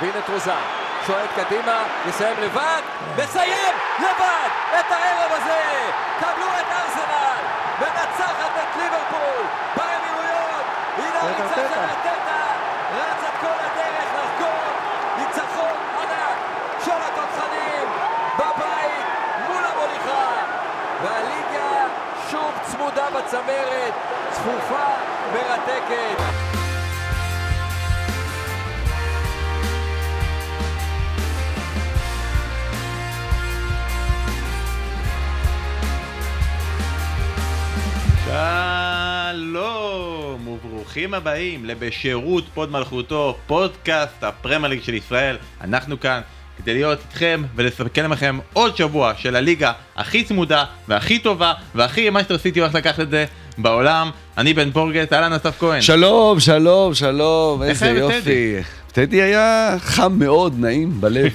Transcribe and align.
והנה 0.00 0.20
טרוזן, 0.26 0.60
שועט 1.06 1.30
קדימה, 1.36 1.84
יסיים 2.08 2.36
לבד, 2.40 2.82
מסיים 3.16 3.74
לבד 3.98 4.48
את 4.80 4.92
הערב 4.92 5.32
הזה! 5.32 5.90
קבלו 6.20 6.46
את 6.60 6.66
ארסנל, 6.72 7.42
מנצחת 7.80 8.52
את 8.62 8.76
ליברפול 8.76 9.44
באמירויות! 9.76 10.64
הנה 10.96 11.20
הריצה 11.20 11.54
של 11.54 11.74
ארטטה, 11.74 12.42
רץ 12.94 13.24
את 13.28 13.40
כל 13.40 13.46
הדרך 13.46 14.08
לחגוג, 14.14 14.74
ניצחון 15.18 15.76
ענק 15.98 16.38
של 16.84 17.02
התותחנים 17.02 17.88
בבית 18.38 19.06
מול 19.48 19.64
המוליכה! 19.64 20.32
והליגה 21.02 21.86
שוב 22.30 22.52
צמודה 22.62 23.10
בצמרת, 23.10 23.94
צפופה, 24.30 24.86
מרתקת. 25.32 26.59
שלום 38.30 39.58
וברוכים 40.48 41.14
הבאים 41.14 41.64
לבשירות 41.64 42.44
הוד 42.54 42.70
מלכותו, 42.70 43.36
פודקאסט 43.46 44.24
הפרמייליג 44.24 44.82
של 44.82 44.94
ישראל. 44.94 45.36
אנחנו 45.60 46.00
כאן 46.00 46.20
כדי 46.58 46.74
להיות 46.74 46.98
איתכם 47.08 47.42
ולספק 47.56 48.10
לכם 48.10 48.38
עוד 48.52 48.76
שבוע 48.76 49.12
של 49.16 49.36
הליגה 49.36 49.72
הכי 49.96 50.24
צמודה 50.24 50.64
והכי 50.88 51.18
טובה 51.18 51.52
והכי 51.74 52.10
מאסטר 52.10 52.38
סיטי 52.38 52.60
הולך 52.60 52.74
לקחת 52.74 53.00
את 53.00 53.10
זה 53.10 53.24
בעולם. 53.58 54.10
אני 54.38 54.54
בן 54.54 54.70
פורגס, 54.70 55.12
אהלן 55.12 55.32
אסף 55.32 55.58
כהן. 55.58 55.80
שלום, 55.80 56.40
שלום, 56.40 56.94
שלום, 56.94 57.62
איזה 57.62 57.86
יופי. 57.86 58.56
טדי 58.92 59.22
היה 59.22 59.76
חם 59.80 60.12
מאוד, 60.18 60.54
נעים 60.58 61.00
בלב. 61.00 61.32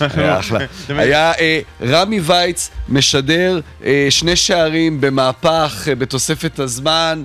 היה 0.00 0.38
אחלה. 0.38 0.58
היה 0.88 1.32
אה, 1.32 1.60
רמי 1.82 2.20
וייץ 2.20 2.70
משדר 2.88 3.60
אה, 3.84 4.06
שני 4.10 4.36
שערים 4.36 5.00
במהפך 5.00 5.84
אה, 5.88 5.94
בתוספת 5.94 6.58
הזמן. 6.58 7.24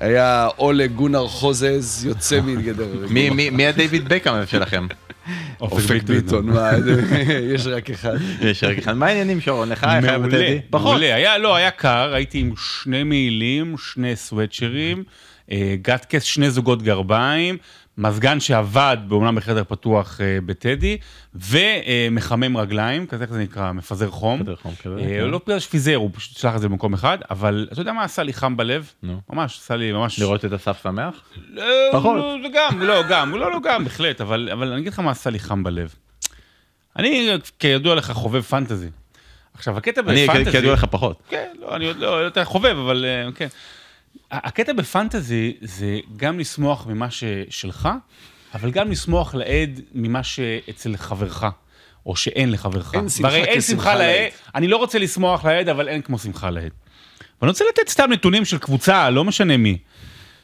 היה 0.00 0.48
אולה 0.58 0.86
גונר 0.86 1.26
חוזז 1.28 2.04
יוצא 2.06 2.40
מגדר. 2.46 3.06
מי- 3.10 3.66
הדייוויד 3.66 4.08
בקאם 4.08 4.34
שלכם? 4.46 4.86
אופק 5.60 6.02
ביטון, 6.02 6.46
מה, 6.46 6.70
יש 7.54 7.66
רק 7.66 7.90
אחד. 7.90 8.16
יש 8.40 8.64
רק 8.64 8.78
אחד. 8.78 8.92
מה 8.92 9.06
העניינים 9.06 9.40
שרון? 9.40 9.68
לך 9.68 9.84
היה 9.84 10.00
מעולה, 10.00 10.18
בטדי? 10.18 10.58
פחות. 10.70 10.90
מעולה, 10.90 11.14
היה, 11.14 11.38
לא, 11.38 11.56
היה 11.56 11.70
קר, 11.70 12.14
הייתי 12.14 12.38
עם 12.38 12.52
שני 12.82 13.02
מעילים, 13.02 13.74
שני 13.78 14.16
סוואצ'רים, 14.16 15.04
גטקס, 15.82 16.22
שני 16.22 16.50
זוגות 16.50 16.82
גרביים, 16.82 17.58
מזגן 17.98 18.40
שעבד 18.40 18.96
באומנם 19.08 19.34
בחדר 19.34 19.62
פתוח 19.68 20.20
אה, 20.20 20.38
בטדי, 20.46 20.98
ומחמם 21.34 22.56
רגליים, 22.56 23.06
כזה 23.06 23.24
איך 23.24 23.32
זה 23.32 23.38
נקרא, 23.38 23.72
מפזר 23.72 24.10
חום. 24.10 24.40
מפזר 24.40 24.56
חום 24.56 24.74
כזה, 24.82 24.96
אה, 24.98 25.04
כן. 25.04 25.24
לא 25.24 25.40
בגלל 25.46 25.58
שפיזר, 25.58 25.94
הוא 25.94 26.10
פשוט 26.14 26.36
שלח 26.36 26.56
את 26.56 26.60
זה 26.60 26.68
במקום 26.68 26.94
אחד, 26.94 27.18
אבל 27.30 27.68
אתה 27.72 27.80
יודע 27.80 27.92
מה 27.92 28.04
עשה 28.04 28.22
לי 28.22 28.32
חם 28.32 28.56
בלב? 28.56 28.92
נו. 29.02 29.20
ממש, 29.30 29.58
עשה 29.58 29.76
לי 29.76 29.92
ממש... 29.92 30.18
לראות 30.18 30.44
את 30.44 30.52
אסף 30.52 30.82
שמח? 30.82 31.14
לא, 31.50 31.64
פחות. 31.92 32.16
לא, 32.16 32.36
גם, 32.54 32.82
לא, 32.82 33.02
גם, 33.08 33.34
לא, 33.34 33.50
לא, 33.50 33.58
גם, 33.64 33.84
בהחלט, 33.84 34.20
אבל, 34.20 34.48
אני 34.62 34.80
אגיד 34.80 34.92
לך 34.92 34.98
מה 34.98 35.10
עשה 35.10 35.30
לי 35.30 35.38
חם 35.38 35.64
בלב. 35.64 35.94
אני, 36.98 37.28
כידוע 37.58 37.94
לך, 37.94 38.10
חובב 38.10 38.40
פנטזי. 38.40 38.90
עכשיו, 39.54 39.76
הקטע 39.76 40.00
אני 40.06 40.26
בפנטזי... 40.26 40.50
כידוע 40.50 40.72
לך 40.72 40.84
פחות. 40.90 41.22
כן, 41.28 41.52
לא, 41.60 41.76
אני 41.76 41.86
עוד 41.86 41.96
לא, 41.96 42.20
לא 42.20 42.26
יודע, 42.26 42.44
חובב, 42.44 42.76
אבל 42.78 43.04
אה, 43.04 43.32
כן. 43.32 43.48
הקטע 44.30 44.72
בפנטזי 44.72 45.56
זה 45.60 45.98
גם 46.16 46.38
לשמוח 46.38 46.86
ממה 46.86 47.08
ששלך, 47.10 47.88
אבל 48.54 48.70
גם 48.70 48.90
לשמוח 48.90 49.34
לעד 49.34 49.80
ממה 49.94 50.22
שאצל 50.22 50.96
חברך, 50.96 51.44
או 52.06 52.16
שאין 52.16 52.50
לחברך. 52.50 52.94
אין 52.94 53.08
שמחה 53.08 53.28
והרי 53.28 53.44
אין 53.44 53.60
כשמחה 53.60 53.72
שמחה 53.72 53.94
לעד. 53.94 54.30
אני 54.54 54.68
לא 54.68 54.76
רוצה 54.76 54.98
לשמוח 54.98 55.44
לעד, 55.44 55.68
אבל 55.68 55.88
אין 55.88 56.02
כמו 56.02 56.18
שמחה 56.18 56.50
לעד. 56.50 56.70
ואני 57.42 57.50
רוצה 57.50 57.64
לתת 57.72 57.88
סתם 57.88 58.12
נתונים 58.12 58.44
של 58.44 58.58
קבוצה, 58.58 59.10
לא 59.10 59.24
משנה 59.24 59.56
מי, 59.56 59.78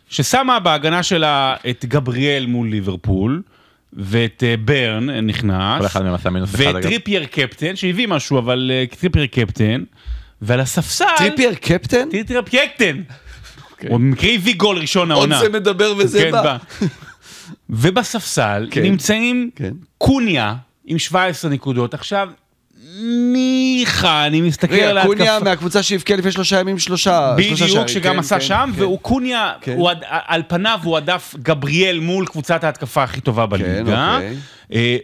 ששמה 0.09 0.61
בהגנה 0.61 1.03
שלה 1.03 1.57
את 1.71 1.85
גבריאל 1.85 2.47
מול 2.47 2.69
ליברפול, 2.69 3.43
ואת 3.93 4.43
אה, 4.47 4.55
ברן 4.57 5.11
נכנס, 5.11 5.81
כל 5.81 5.87
אחד 5.87 6.03
מהם 6.03 6.15
עשה 6.15 6.31
מינוס 6.31 6.55
אחד, 6.55 6.63
אגב. 6.63 6.83
טריפייר 6.83 7.25
קפטן, 7.25 7.77
שהביא 7.77 8.09
משהו, 8.09 8.39
אבל 8.39 8.71
אה, 8.75 8.85
טריפייר 9.01 9.27
קפטן, 9.27 9.83
ועל 10.43 10.61
הספסל... 10.61 11.05
טריפייר 11.19 11.55
קפטן? 11.55 12.09
טריפייר 12.27 12.43
קפטן. 12.67 13.03
הוא 13.89 13.99
במקרה 13.99 14.31
הביא 14.31 14.55
גול 14.55 14.79
ראשון 14.79 15.13
עוד 15.13 15.19
העונה. 15.19 15.39
זה 15.39 15.49
מדבר 15.49 15.95
וזה 15.99 16.23
כן, 16.23 16.33
בא. 16.33 16.57
ובספסל 17.71 18.69
כן. 18.71 18.83
נמצאים 18.83 19.51
כן. 19.57 19.73
קוניה 19.99 20.55
עם 20.87 20.99
17 20.99 21.51
נקודות. 21.51 21.95
עכשיו, 21.95 22.29
ניחא, 23.33 24.27
אני 24.27 24.41
מסתכל 24.41 24.75
על 24.75 24.99
ההתקפה. 24.99 25.17
קוניה 25.17 25.39
מהקבוצה 25.41 25.83
שהבקיע 25.83 26.17
לפני 26.17 26.33
שלושה 26.33 26.61
ימים 26.61 26.79
שלושה. 26.79 27.35
שלושה 27.39 27.55
בדיוק, 27.55 27.71
שערים. 27.71 27.89
שגם 27.89 28.13
כן, 28.13 28.19
עשה 28.19 28.35
כן, 28.35 28.41
שם, 28.41 28.71
כן. 28.75 28.83
והוא 28.83 28.99
קוניה, 28.99 29.53
כן. 29.61 29.79
על 30.09 30.43
פניו 30.49 30.79
הוא 30.83 30.97
עדף 30.97 31.35
גבריאל 31.43 32.01
מול 32.01 32.27
קבוצת 32.27 32.65
ההתקפה 32.65 33.03
הכי 33.03 33.21
טובה 33.21 33.47
בליגה. 33.47 34.15
אוקיי. 34.15 35.01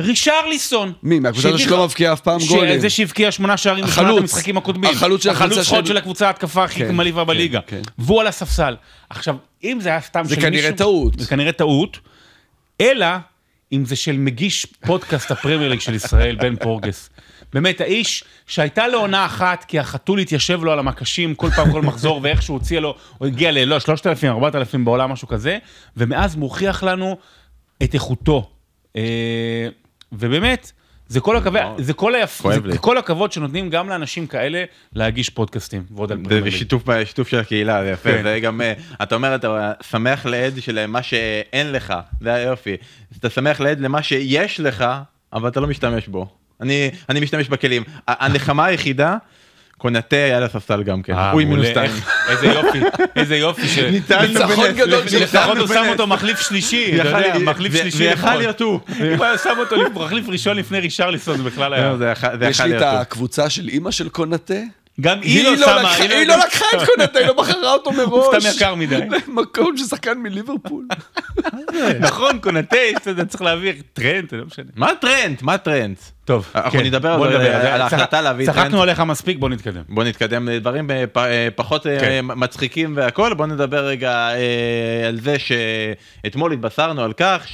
אה? 0.00 0.04
ורישרליסון. 0.04 0.92
מי, 1.02 1.18
מהקבוצה 1.18 1.48
הזו 1.48 1.58
שלא 1.58 1.84
מבקיע 1.84 2.12
אף 2.12 2.20
פעם 2.20 2.38
גולים? 2.48 2.80
זה 2.80 2.90
שהבקיע 2.90 3.30
שמונה 3.32 3.56
שערים 3.56 3.84
בשמונת 3.84 4.08
החלוץ. 4.08 4.20
המשחקים 4.20 4.56
הקודמים. 4.56 4.90
החלוץ 4.90 5.22
של 5.22 5.30
החלוץ 5.30 5.54
של- 5.54 5.62
חוד 5.64 5.86
של 5.86 5.96
הקבוצה 5.96 6.26
ההתקפה 6.26 6.64
הכי 6.64 6.78
כן, 6.78 6.94
מלאיבה 6.96 7.20
כן, 7.22 7.26
בליגה. 7.26 7.60
כן. 7.66 7.80
והוא 7.98 8.20
על 8.20 8.26
הספסל. 8.26 8.76
עכשיו, 9.10 9.36
אם 9.64 9.78
זה 9.80 9.88
היה 9.88 10.00
סתם 10.00 10.24
זה 10.24 10.34
של 10.34 10.40
כנראה 10.40 10.62
מישהו- 10.70 10.76
טעות. 10.76 11.18
זה 11.18 11.26
כנראה 11.26 11.52
טעות, 11.52 11.98
אלא 12.80 13.06
אם 13.72 13.84
זה 13.84 13.96
של 13.96 14.12
מגיש 14.18 14.66
פודקאסט 14.86 15.30
הפרמייר 15.30 15.78
של 15.78 15.94
ישראל, 15.94 16.36
בן 16.36 16.56
פורגס. 16.56 17.10
באמת, 17.52 17.80
האיש 17.80 18.24
שהייתה 18.46 18.88
לו 18.88 19.00
עונה 19.00 19.24
אחת, 19.26 19.64
כי 19.68 19.78
החתול 19.78 20.18
התיישב 20.18 20.64
לו 20.64 20.72
על 20.72 20.78
המקשים 20.78 21.34
כל 21.34 21.50
פעם, 21.56 21.72
כל 21.72 21.82
מחזור, 21.82 22.20
ואיך 22.22 22.42
שהוא 22.42 22.56
הציע 22.56 22.80
לו, 22.80 22.94
הוא 23.18 23.26
הגיע 23.28 23.52
ל, 23.52 23.64
לא, 23.64 23.80
3,000, 23.80 24.30
4,000 24.30 24.84
בעולם, 24.84 25.10
משהו 25.12 25.28
כזה, 25.28 25.58
ומאז 25.96 26.36
מוכיח 26.36 26.82
לנו 26.82 27.16
את 27.82 27.94
איכותו. 27.94 28.50
אה, 30.12 30.16
ובאמת, 30.18 30.72
זה 31.08 31.20
כל, 31.20 31.36
הכבוד, 31.36 31.60
זה, 31.78 31.92
כל 31.92 32.14
היפ... 32.14 32.42
זה 32.42 32.60
לי. 32.64 32.78
כל 32.80 32.98
הכבוד 32.98 33.32
שנותנים 33.32 33.70
גם 33.70 33.88
לאנשים 33.88 34.26
כאלה 34.26 34.64
להגיש 34.92 35.30
פודקאסטים, 35.30 35.82
ועוד 35.90 36.12
על 36.12 36.18
פרמייר 36.24 36.44
ליג. 36.44 36.52
שיתוף, 36.52 36.82
שיתוף 37.04 37.28
של 37.28 37.38
הקהילה, 37.38 37.84
זה 37.84 37.90
יפה, 37.90 38.10
כן. 38.10 38.22
זה 38.22 38.40
גם, 38.40 38.60
אה, 38.60 38.72
אתה 39.02 39.14
אומר, 39.14 39.34
אתה 39.34 39.72
שמח 39.90 40.26
לעד 40.26 40.60
של 40.60 40.86
מה 40.86 41.02
שאין 41.02 41.72
לך, 41.72 41.94
זה 42.20 42.34
היופי. 42.34 42.76
אתה 43.18 43.30
שמח 43.30 43.60
לעד 43.60 43.80
למה 43.80 44.02
שיש 44.02 44.60
לך, 44.60 44.84
אבל 45.32 45.48
אתה 45.48 45.60
לא 45.60 45.66
משתמש 45.66 46.08
בו. 46.08 46.26
אני, 46.60 46.90
אני 47.08 47.20
משתמש 47.20 47.48
בכלים. 47.48 47.82
הנחמה 48.06 48.64
היחידה, 48.64 49.16
קונטה 49.82 50.16
היה 50.16 50.36
על 50.36 50.42
הספסל 50.42 50.82
גם 50.82 51.02
כן, 51.02 51.12
אה, 51.12 51.30
הוא 51.30 51.40
עם 51.40 51.48
מינוס 51.48 51.66
מעולה, 51.66 51.86
שתיים. 51.88 51.90
איך- 51.90 52.28
איזה 52.28 52.46
יופי, 52.46 52.80
איזה 53.16 53.36
יופי. 53.36 53.62
ניצחון 53.90 54.72
גדול 54.76 55.00
לפ- 55.04 55.10
של- 55.10 55.22
לפחות 55.22 55.58
הוא 55.58 55.66
שם. 55.66 55.84
אותו 55.88 56.06
מחליף 56.06 56.40
שלישי, 56.40 57.00
אתה 57.00 57.08
יודע, 57.08 57.38
לי- 57.38 57.44
מחליף 57.44 57.76
שלישי 57.76 57.98
ויכל 57.98 58.12
לפחות. 58.14 58.34
להיות 58.38 58.60
הוא. 58.60 58.80
אם 59.00 59.14
הוא 59.16 59.24
היה 59.24 59.38
שם 59.38 59.54
אותו 59.58 59.76
מחליף 59.94 60.28
ראשון 60.28 60.56
לפני 60.56 60.78
רישרליסון, 60.80 61.36
זה 61.36 61.42
בכלל 61.42 61.74
היה. 61.74 61.92
לא, 61.92 62.06
יש 62.48 62.60
לי 62.60 62.76
את 62.76 62.82
הוא. 62.82 62.88
הקבוצה 62.88 63.50
של 63.50 63.68
אימא 63.68 63.90
של 63.90 64.08
קונטה. 64.08 64.54
גם 65.00 65.18
היא 65.22 65.36
היא 65.38 65.44
לא 65.44 65.50
לא 65.56 65.66
שמה, 65.66 65.82
לקחה- 65.82 66.02
היא 66.02 66.26
לא 66.26 66.36
לקחה 66.36 66.64
את 66.74 66.88
קונטה, 66.88 67.18
היא 67.18 67.26
לא 67.26 67.32
בחרה 67.32 67.72
אותו 67.72 67.90
הוא 67.90 67.96
מראש. 67.98 68.44
סתם 68.44 68.56
יקר 68.56 68.74
מדי. 68.74 69.00
מקום 69.42 69.76
של 69.76 69.84
שחקן 69.84 70.18
מליברפול. 70.18 70.86
נכון, 72.00 72.38
קונטה, 72.38 72.76
אתה 72.96 73.24
צריך 73.24 73.42
להעביר 73.42 73.74
טרנד, 73.92 74.28
לא 74.32 74.44
משנה. 74.46 74.64
מה 74.76 74.90
טרנד? 75.00 75.38
מה 75.42 75.58
טרנד? 75.58 75.96
טוב, 76.24 76.50
אנחנו 76.54 76.70
כן, 76.78 76.84
נדבר 76.86 77.08
על- 77.12 77.28
נדבר. 77.28 77.56
על 77.56 77.88
צח- 77.88 77.92
ההחלטה 77.92 78.20
להביא 78.20 78.46
טרנד. 78.46 78.58
צחקנו 78.58 78.82
עליך 78.82 79.00
מספיק, 79.00 79.38
בוא 79.38 79.48
נתקדם. 79.48 79.82
בוא 79.88 80.04
נתקדם 80.04 80.48
לדברים 80.48 80.90
אה, 80.90 81.04
פ- 81.12 81.18
אה, 81.18 81.48
פחות 81.54 81.86
אה, 81.86 82.00
כן. 82.00 82.24
מצחיקים 82.36 82.92
והכל, 82.96 83.34
בוא 83.34 83.46
נדבר 83.46 83.84
רגע 83.86 84.10
אה, 84.34 85.08
על 85.08 85.20
זה 85.20 85.36
שאתמול 85.38 86.52
התבשרנו 86.52 87.02
על 87.02 87.12
כך 87.16 87.46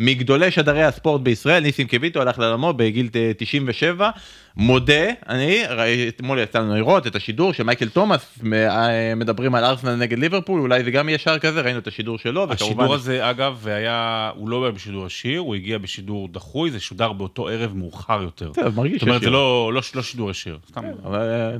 שמגדולי 0.00 0.50
שדרי 0.50 0.82
הספורט 0.84 1.20
בישראל, 1.20 1.62
ניסים 1.62 1.86
קיוויטו 1.86 2.20
הלך 2.22 2.38
לעולמו 2.38 2.72
בגיל 2.72 3.08
ת- 3.08 3.16
97, 3.36 4.10
מודה, 4.56 4.92
אני, 5.28 5.62
ראי- 5.70 6.08
אתמול 6.08 6.38
יצא 6.38 6.58
לנו 6.58 6.74
לראות 6.76 7.06
את 7.06 7.16
השידור 7.16 7.52
של 7.52 7.62
מייקל 7.62 7.88
תומאס, 7.88 8.38
אה, 8.52 9.14
מדברים 9.16 9.54
על 9.54 9.64
ארסנל 9.64 9.94
נגד 9.94 10.18
ליברפול, 10.18 10.60
אולי 10.60 10.84
זה 10.84 10.90
גם 10.90 11.08
יהיה 11.08 11.18
שער 11.18 11.38
כזה, 11.38 11.60
ראינו 11.60 11.78
את 11.78 11.86
השידור 11.86 12.18
שלו, 12.18 12.40
וכמובן... 12.50 12.54
השידור 12.64 12.94
הזה, 12.94 13.30
אגב, 13.30 13.66
היה, 13.68 14.30
הוא 14.36 14.48
לא 14.48 14.62
היה 14.64 14.72
בשידור 14.72 15.06
ישיר, 15.06 15.40
הוא 15.40 15.54
הגיע 15.54 15.78
בשידור 15.78 16.28
דחוי, 16.32 16.70
זה 16.70 16.80
שודר 16.80 17.12
באותו 17.12 17.43
ערב 17.50 17.72
מאוחר 17.74 18.22
יותר. 18.22 18.52
טוב, 18.52 18.76
מרגיש 18.76 18.94
זאת 19.00 19.02
אומרת, 19.02 19.16
ישיר. 19.16 19.28
זה 19.28 19.36
לא 19.36 19.70
לא- 19.74 19.80
לא 19.94 20.02
שידור 20.02 20.30
ישיר. 20.30 20.58
סתם. 20.68 20.82
אבל 21.04 21.18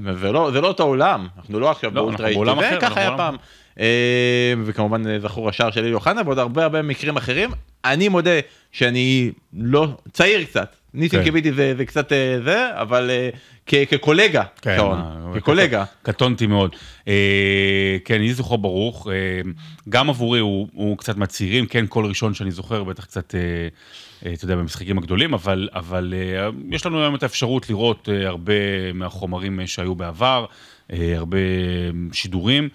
אה, 0.08 0.14
זה 0.14 0.32
לא, 0.32 0.50
זה 0.52 0.60
לא 0.60 0.68
אותו 0.68 0.82
עולם, 0.82 1.26
אנחנו 1.38 1.60
לא 1.60 1.70
עכשיו 1.70 1.90
לא, 1.94 2.02
באולטרה 2.02 2.26
אנחנו 2.28 2.44
בעולם 2.44 2.58
HD, 2.58 2.62
אחר, 2.62 2.76
וככה 2.78 3.00
היה 3.00 3.16
פעם. 3.16 3.36
אה, 3.80 3.86
וכמובן 4.64 5.06
אה, 5.06 5.20
זכור 5.20 5.48
השער 5.48 5.70
של 5.70 5.80
אלי 5.84 5.92
אוחנה 5.94 6.20
ועוד 6.24 6.38
הרבה 6.38 6.62
הרבה 6.62 6.82
מקרים 6.82 7.16
אחרים. 7.16 7.50
אני 7.84 8.08
מודה 8.08 8.30
שאני 8.72 9.30
לא, 9.52 9.86
צעיר 10.12 10.44
קצת, 10.44 10.76
ניסים 10.94 11.18
כן. 11.18 11.24
קיוויתי 11.24 11.52
זה 11.52 11.84
קצת 11.86 12.12
אה, 12.12 12.38
זה, 12.44 12.80
אבל 12.80 13.10
אה, 13.10 13.30
כקולגה, 13.66 14.42
כן, 14.62 14.78
מה, 14.78 15.32
כקולגה. 15.34 15.84
קטונתי 16.02 16.46
מאוד. 16.46 16.76
אה, 17.08 17.96
כן, 18.04 18.22
יהי 18.22 18.34
זכרו 18.34 18.58
ברוך. 18.58 19.08
אה, 19.08 19.50
גם 19.88 20.10
עבורי 20.10 20.38
הוא, 20.40 20.68
קצת 20.98 21.16
מהצעירים, 21.16 21.66
כן, 21.66 21.84
כל 21.88 22.06
ראשון 22.06 22.34
שאני 22.34 22.50
זוכר, 22.50 22.84
בטח 22.84 23.04
קצת, 23.04 23.34
אה, 23.34 23.40
אה, 24.26 24.32
אתה 24.32 24.44
יודע, 24.44 24.56
במשחקים 24.56 24.98
הגדולים, 24.98 25.34
אבל, 25.34 26.14
אה, 26.16 26.48
יש 26.70 26.86
לנו 26.86 27.00
היום 27.00 27.14
את 27.14 27.22
האפשרות 27.22 27.70
לראות 27.70 28.08
אה, 28.12 28.28
הרבה 28.28 28.52
מהחומרים 28.94 29.60
אה, 29.60 29.66
שהיו 29.66 29.94
בעבר, 29.94 30.44
אה, 30.92 31.16
הרבה 31.16 31.38
שידורים. 32.12 32.68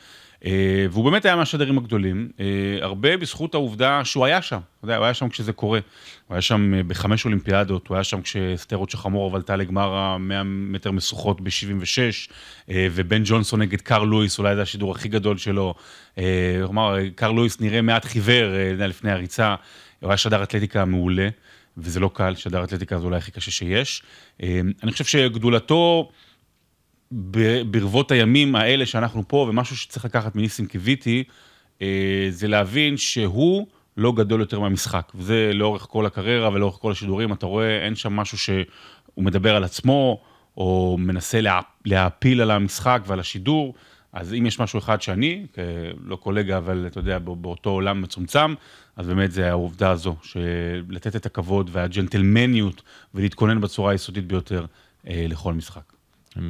אה, 0.46 0.86
והוא 0.92 1.12
באמת 1.12 1.26
היה 1.26 1.36
מהשדרים 1.36 1.78
הגדולים, 1.78 2.30
אה, 2.40 2.46
הרבה 2.82 3.18
בזכות 3.18 3.54
העובדה 3.54 4.06
שהוא 4.06 4.26
היה 4.26 4.42
שם, 4.42 4.60
יודע, 4.84 4.98
הוא 4.98 5.06
היה 5.06 5.14
שם 5.14 5.30
כשזה 5.30 5.54
קורה. 5.54 5.80
הוא 6.28 6.36
היה 6.36 6.42
שם 6.42 6.74
אה, 6.74 6.84
בחמש 6.84 7.26
אולימפיאדות, 7.26 7.88
הוא 7.88 7.96
היה 7.96 8.04
שם 8.04 8.22
כשסטרות 8.22 8.90
שחמורוב 8.90 9.36
עלתה 9.36 9.56
לגמר 9.56 9.94
ה-100 9.94 10.44
מטר 10.46 10.92
משוכות 10.92 11.42
ב-76, 11.42 12.32
ובן 12.70 13.22
ג'ונסון 13.26 13.62
נגד 13.62 13.82
קארל 13.82 14.08
לואיס, 14.08 14.40
אולי 14.40 14.56
זה 14.56 14.62
השידור 14.62 14.92
הכי 14.92 15.08
גדול 15.08 15.38
שלו. 15.38 15.74
כלומר, 16.66 16.96
קארל 17.16 17.36
לואיס 17.36 17.62
נראה 17.62 17.82
מעט 17.82 18.06
חיוור 18.06 18.54
לפני 18.78 19.12
הריצה, 19.12 19.56
הוא 20.00 20.10
היה 20.10 20.18
שדר 20.18 20.44
אתלטיקה 20.44 20.86
מעולה, 20.86 21.30
וזה 21.78 22.00
לא 22.00 22.10
קל, 22.14 22.36
שדר 22.36 22.64
אתלטיקה 22.64 23.00
זה 23.00 23.06
אולי 23.06 23.18
הכי 23.18 23.32
קשה 23.32 23.52
שיש. 23.52 24.04
אני 24.84 24.92
חושב 24.92 25.06
שגדולתו... 25.06 26.10
ברבות 27.12 28.12
הימים 28.12 28.56
האלה 28.56 28.86
שאנחנו 28.86 29.24
פה, 29.28 29.48
ומשהו 29.50 29.78
שצריך 29.78 30.06
לקחת 30.06 30.36
מניסים 30.36 30.66
קיוויתי, 30.66 31.24
אה, 31.82 32.28
זה 32.30 32.48
להבין 32.48 32.98
שהוא 32.98 33.68
לא 33.98 34.12
גדול 34.12 34.40
יותר 34.40 34.60
מהמשחק. 34.60 35.12
וזה 35.16 35.52
לאורך 35.54 35.88
כל 35.90 36.06
הקריירה 36.06 36.50
ולאורך 36.54 36.76
כל 36.76 36.92
השידורים, 36.92 37.34
אתה 37.34 37.46
רואה, 37.46 37.86
אין 37.86 37.96
שם 37.96 38.14
משהו 38.14 38.38
שהוא 38.38 38.64
מדבר 39.18 39.56
על 39.56 39.64
עצמו, 39.64 40.22
או 40.58 40.98
מנסה 41.00 41.42
לה, 41.42 41.60
להעפיל 41.86 42.42
על 42.42 42.52
המשחק 42.52 43.02
ועל 43.08 43.20
השידור. 43.20 43.74
אז 44.14 44.34
אם 44.34 44.46
יש 44.46 44.60
משהו 44.60 44.80
אחד 44.80 45.02
שאני, 45.02 45.46
לא 46.06 46.16
קולגה, 46.16 46.58
אבל 46.58 46.84
אתה 46.88 47.00
יודע, 47.00 47.20
בא- 47.20 47.34
באותו 47.34 47.70
עולם 47.70 48.02
מצומצם, 48.02 48.54
אז 48.96 49.08
באמת 49.08 49.32
זה 49.32 49.50
העובדה 49.50 49.92
הזו, 49.92 50.16
שלתת 50.22 51.16
את 51.16 51.26
הכבוד 51.26 51.70
והג'נטלמניות 51.74 52.82
ולהתכונן 53.14 53.62
בצורה 53.62 53.92
היסודית 53.92 54.28
ביותר 54.28 54.66
אה, 55.08 55.26
לכל 55.30 55.54
משחק. 55.54 55.99
אה, 56.38 56.44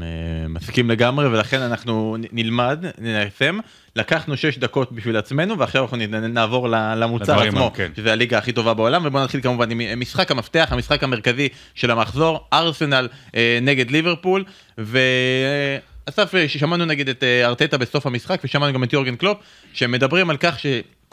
מסכים 0.49 0.89
לגמרי 0.89 1.27
ולכן 1.27 1.61
אנחנו 1.61 2.17
נלמד, 2.31 2.85
ניישם. 2.97 3.59
לקחנו 3.95 4.37
6 4.37 4.57
דקות 4.57 4.91
בשביל 4.91 5.17
עצמנו 5.17 5.59
ועכשיו 5.59 5.83
אנחנו 5.83 5.97
נעבור 6.27 6.69
למוצר 6.69 7.39
עצמו, 7.39 7.71
כן. 7.75 7.91
שזה 7.95 8.11
הליגה 8.11 8.37
הכי 8.37 8.51
טובה 8.51 8.73
בעולם 8.73 9.05
ובוא 9.05 9.23
נתחיל 9.23 9.41
כמובן 9.41 9.71
עם 9.71 9.99
משחק 9.99 10.31
המפתח, 10.31 10.67
המשחק 10.71 11.03
המרכזי 11.03 11.49
של 11.75 11.91
המחזור, 11.91 12.47
ארסנל 12.53 13.07
אה, 13.35 13.59
נגד 13.61 13.91
ליברפול 13.91 14.43
ואסף 14.77 16.35
אה, 16.35 16.47
שמענו 16.47 16.85
נגיד 16.85 17.09
את 17.09 17.23
אה, 17.23 17.45
ארטטה 17.45 17.77
בסוף 17.77 18.05
המשחק 18.05 18.41
ושמענו 18.43 18.73
גם 18.73 18.83
את 18.83 18.93
יורגן 18.93 19.15
קלופ 19.15 19.37
שמדברים 19.73 20.29
על 20.29 20.37
כך 20.37 20.59
ש... 20.59 20.65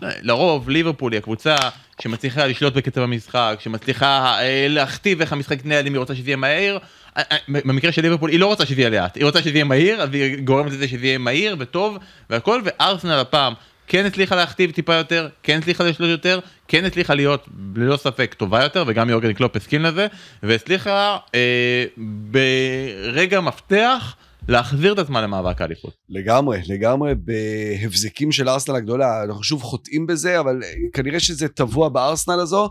לרוב 0.02 0.70
ליברפול 0.70 1.12
היא 1.12 1.18
הקבוצה 1.18 1.56
שמצליחה 2.02 2.46
לשלוט 2.46 2.74
בקצב 2.74 3.00
המשחק, 3.00 3.58
שמצליחה 3.60 4.38
אה, 4.40 4.66
להכתיב 4.68 5.20
איך 5.20 5.32
המשחק 5.32 5.58
יתנהל 5.58 5.86
אם 5.86 5.92
היא 5.92 5.98
רוצה 5.98 6.14
שזה 6.14 6.30
יהיה 6.30 6.36
מהר. 6.36 6.78
אה, 7.16 7.22
אה, 7.32 7.36
במקרה 7.48 7.92
של 7.92 8.02
ליברפול 8.02 8.30
היא 8.30 8.40
לא 8.40 8.46
רוצה 8.46 8.66
שזה 8.66 8.80
יהיה 8.80 8.90
לאט, 8.90 9.16
היא 9.16 9.24
רוצה 9.24 9.42
שזה 9.42 9.50
יהיה 9.50 9.64
מהיר, 9.64 10.02
אז 10.02 10.08
היא 10.12 10.38
גורמת 10.38 10.72
לזה 10.72 10.88
שזה 10.88 11.06
יהיה 11.06 11.18
מהיר 11.18 11.56
וטוב 11.58 11.98
והכל, 12.30 12.60
וארסנל 12.64 13.12
הפעם 13.12 13.54
כן 13.86 14.06
הצליחה 14.06 14.36
להכתיב 14.36 14.70
טיפה 14.70 14.94
יותר, 14.94 15.28
כן 15.42 15.58
הצליחה 15.58 15.84
לשלוט 15.84 16.10
יותר, 16.10 16.40
כן 16.68 16.84
הצליחה 16.84 17.14
להיות 17.14 17.48
ללא 17.76 17.96
ספק 17.96 18.34
טובה 18.34 18.62
יותר, 18.62 18.84
וגם 18.86 19.10
יורגן 19.10 19.32
קלופ 19.32 19.56
הסכים 19.56 19.82
לזה, 19.82 20.06
והצליחה 20.42 21.16
אה, 21.34 21.84
ברגע 21.96 23.40
מפתח 23.40 24.16
להחזיר 24.48 24.92
את 24.92 24.98
עצמה 24.98 25.22
למאבק 25.22 25.60
האליפות. 25.60 25.94
לגמרי, 26.08 26.60
לגמרי 26.68 27.12
בהבזקים 27.14 28.32
של 28.32 28.48
ארסנל 28.48 28.76
הגדולה, 28.76 29.24
אנחנו 29.24 29.44
שוב 29.44 29.62
חוטאים 29.62 30.06
בזה, 30.06 30.40
אבל 30.40 30.60
כנראה 30.92 31.20
שזה 31.20 31.48
טבוע 31.48 31.88
בארסנל 31.88 32.40
הזו, 32.40 32.70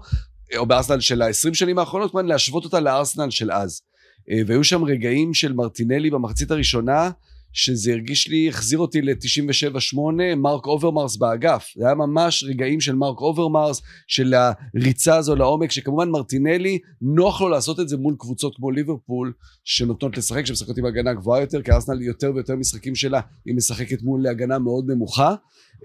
או 0.58 0.66
בארסנל 0.66 1.00
של 1.00 1.22
ה-20 1.22 1.54
שנים 1.54 1.80
האחרונות, 1.80 2.12
כמובן 2.12 2.26
להשוות 2.26 2.66
אותה 2.66 2.80
לארסנל 2.80 3.30
של 3.30 3.52
אז. 3.52 3.82
אה, 4.32 4.42
והיו 4.48 4.64
שם 4.64 4.84
רגעים 4.84 5.34
של 5.34 5.54
מרטינלי 5.54 6.10
במחצית 6.10 6.52
הראשונה, 6.52 7.10
שזה 7.56 7.92
הרגיש 7.92 8.28
לי, 8.28 8.50
החזיר 8.50 8.80
אותי 8.80 9.02
ל-97-8, 9.02 9.98
מרק 10.38 10.66
אוברמרס 10.66 11.16
באגף. 11.16 11.74
זה 11.76 11.86
היה 11.86 11.96
ממש 11.96 12.44
רגעים 12.44 12.82
של 12.82 12.96
מרק 12.96 13.22
אוברמרס, 13.22 13.82
של 14.08 14.34
הריצה 14.34 15.18
הזו 15.18 15.36
לעומק, 15.36 15.72
שכמובן 15.72 16.10
מרטינלי, 16.10 16.80
נוח 17.02 17.42
לו 17.42 17.50
לעשות 17.50 17.80
את 17.80 17.90
זה 17.90 17.98
מול 17.98 18.16
קבוצות 18.20 18.56
כמו 18.56 18.72
ליברפול, 18.72 19.34
שנותנות 19.64 20.18
לשחק, 20.18 20.46
שמשחקות 20.46 20.78
עם 20.78 20.86
הגנה 20.86 21.14
גבוהה 21.14 21.42
יותר, 21.42 21.62
כי 21.62 21.72
ארסנל 21.72 22.02
יותר 22.02 22.32
ויותר 22.36 22.56
משחקים 22.56 22.96
שלה, 22.96 23.22
היא 23.46 23.56
משחקת 23.56 24.02
מול 24.02 24.28
הגנה 24.28 24.60
מאוד 24.60 24.92
נמוכה. 24.92 25.36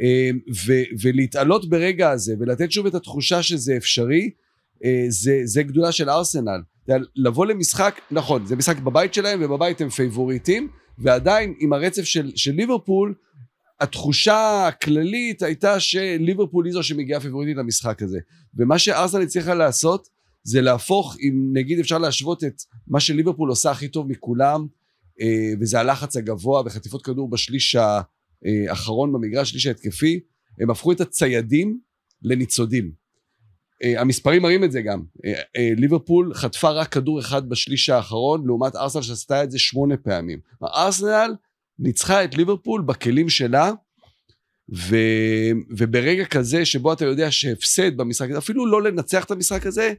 אה, 0.00 0.30
ו- 0.66 1.02
ולהתעלות 1.02 1.68
ברגע 1.68 2.10
הזה, 2.10 2.34
ולתת 2.38 2.72
שוב 2.72 2.86
את 2.86 2.94
התחושה 2.94 3.42
שזה 3.42 3.76
אפשרי, 3.76 4.30
אה, 4.84 5.04
זה, 5.08 5.40
זה 5.44 5.62
גדולה 5.62 5.92
של 5.92 6.10
ארסנל. 6.10 6.60
לבוא 7.16 7.46
למשחק, 7.46 8.00
נכון, 8.10 8.46
זה 8.46 8.56
משחק 8.56 8.78
בבית 8.78 9.14
שלהם, 9.14 9.40
ובבית 9.42 9.80
הם 9.80 9.88
פייבוריטים, 9.88 10.68
ועדיין 11.00 11.54
עם 11.58 11.72
הרצף 11.72 12.04
של, 12.04 12.32
של 12.36 12.52
ליברפול, 12.52 13.14
התחושה 13.80 14.66
הכללית 14.68 15.42
הייתה 15.42 15.80
שליברפול 15.80 16.64
היא 16.64 16.72
זו 16.72 16.82
שמגיעה 16.82 17.20
פייבוריטית 17.20 17.56
למשחק 17.56 18.02
הזה. 18.02 18.18
ומה 18.54 18.78
שארסנל 18.78 19.22
הצליחה 19.22 19.54
לעשות, 19.54 20.08
זה 20.42 20.60
להפוך, 20.60 21.16
אם 21.20 21.50
נגיד 21.52 21.78
אפשר 21.78 21.98
להשוות 21.98 22.44
את 22.44 22.62
מה 22.88 23.00
שליברפול 23.00 23.48
עושה 23.48 23.70
הכי 23.70 23.88
טוב 23.88 24.08
מכולם, 24.08 24.66
אה, 25.20 25.52
וזה 25.60 25.80
הלחץ 25.80 26.16
הגבוה 26.16 26.62
וחטיפות 26.66 27.04
כדור 27.04 27.30
בשליש 27.30 27.76
האחרון 27.76 29.12
במגרש, 29.12 29.50
שליש 29.50 29.66
ההתקפי, 29.66 30.20
הם 30.60 30.70
הפכו 30.70 30.92
את 30.92 31.00
הציידים 31.00 31.78
לניצודים. 32.22 32.99
אה, 33.84 34.00
המספרים 34.00 34.42
מראים 34.42 34.64
את 34.64 34.72
זה 34.72 34.82
גם. 34.82 35.02
אה, 35.24 35.32
אה, 35.56 35.70
ליברפול 35.76 36.34
חטפה 36.34 36.70
רק 36.70 36.88
כדור 36.88 37.20
אחד 37.20 37.48
בשליש 37.48 37.88
האחרון, 37.88 38.46
לעומת 38.46 38.76
ארסנל 38.76 39.02
שעשתה 39.02 39.44
את 39.44 39.50
זה 39.50 39.58
שמונה 39.58 39.96
פעמים. 39.96 40.38
ארסנל 40.62 41.34
ניצחה 41.78 42.24
את 42.24 42.34
ליברפול 42.36 42.82
בכלים 42.82 43.28
שלה, 43.28 43.72
ו... 44.74 44.96
וברגע 45.70 46.24
כזה 46.24 46.64
שבו 46.64 46.92
אתה 46.92 47.04
יודע 47.04 47.30
שהפסד 47.30 47.96
במשחק 47.96 48.30
הזה, 48.30 48.38
אפילו 48.38 48.66
לא 48.66 48.82
לנצח 48.82 49.24
את 49.24 49.30
המשחק 49.30 49.66
הזה, 49.66 49.92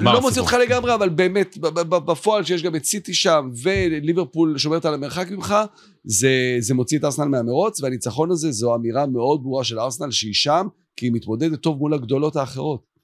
לא 0.00 0.20
מוציא. 0.20 0.40
אותך 0.40 0.56
לגמרי, 0.66 0.94
אבל 0.94 1.08
באמת, 1.08 1.58
בפועל 1.88 2.44
שיש 2.44 2.62
גם 2.62 2.76
את 2.76 2.84
סיטי 2.84 3.14
שם, 3.14 3.50
וליברפול 3.62 4.58
שומרת 4.58 4.84
על 4.84 4.94
המרחק 4.94 5.30
ממך, 5.30 5.54
זה, 6.04 6.56
זה 6.58 6.74
מוציא 6.74 6.98
את 6.98 7.04
ארסנל 7.04 7.24
מהמרוץ, 7.24 7.80
והניצחון 7.82 8.30
הזה 8.30 8.52
זו 8.52 8.74
אמירה 8.74 9.06
מאוד 9.06 9.42
ברורה 9.42 9.64
של 9.64 9.80
ארסנל 9.80 10.10
שהיא 10.10 10.34
שם, 10.34 10.66
כי 10.96 11.06
היא 11.06 11.12
מתמודדת 11.12 11.60
טוב 11.62 11.78
מול 11.78 11.94
הגדולות 11.94 12.36
האחרות. 12.36 12.96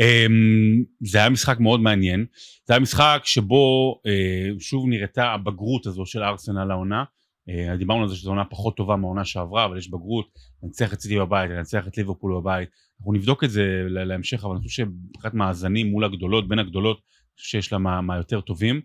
אמ, 0.00 0.84
זה 1.00 1.18
היה 1.18 1.30
משחק 1.30 1.60
מאוד 1.60 1.80
מעניין. 1.80 2.26
זה 2.66 2.74
היה 2.74 2.80
משחק 2.80 3.20
שבו 3.24 3.94
אה, 4.06 4.48
שוב 4.58 4.86
נראתה 4.88 5.32
הבגרות 5.32 5.86
הזו 5.86 6.06
של 6.06 6.22
ארסנל 6.22 6.70
העונה. 6.70 7.04
אה, 7.48 7.76
דיברנו 7.76 8.02
על 8.02 8.08
זה 8.08 8.16
שזו 8.16 8.30
עונה 8.30 8.44
פחות 8.44 8.76
טובה 8.76 8.96
מהעונה 8.96 9.24
שעברה, 9.24 9.64
אבל 9.64 9.78
יש 9.78 9.88
בגרות, 9.90 10.28
ננצח 10.62 10.92
את 10.92 11.00
סיטי 11.00 11.18
בבית, 11.18 11.50
ננצח 11.50 11.86
את 11.88 11.98
ליברפול 11.98 12.40
בבית. 12.40 12.68
אנחנו 12.98 13.12
נבדוק 13.12 13.44
את 13.44 13.50
זה 13.50 13.82
להמשך, 13.88 14.44
אבל 14.44 14.54
אני 14.56 14.62
חושב 14.68 14.84
שמבחינת 14.84 15.34
מאזנים 15.34 15.86
מול 15.90 16.04
הגדולות, 16.04 16.48
בין 16.48 16.58
הגדולות, 16.58 17.00
שיש 17.36 17.72
לה 17.72 17.78
מה- 17.78 18.00
מהיותר 18.00 18.40
טובים. 18.40 18.80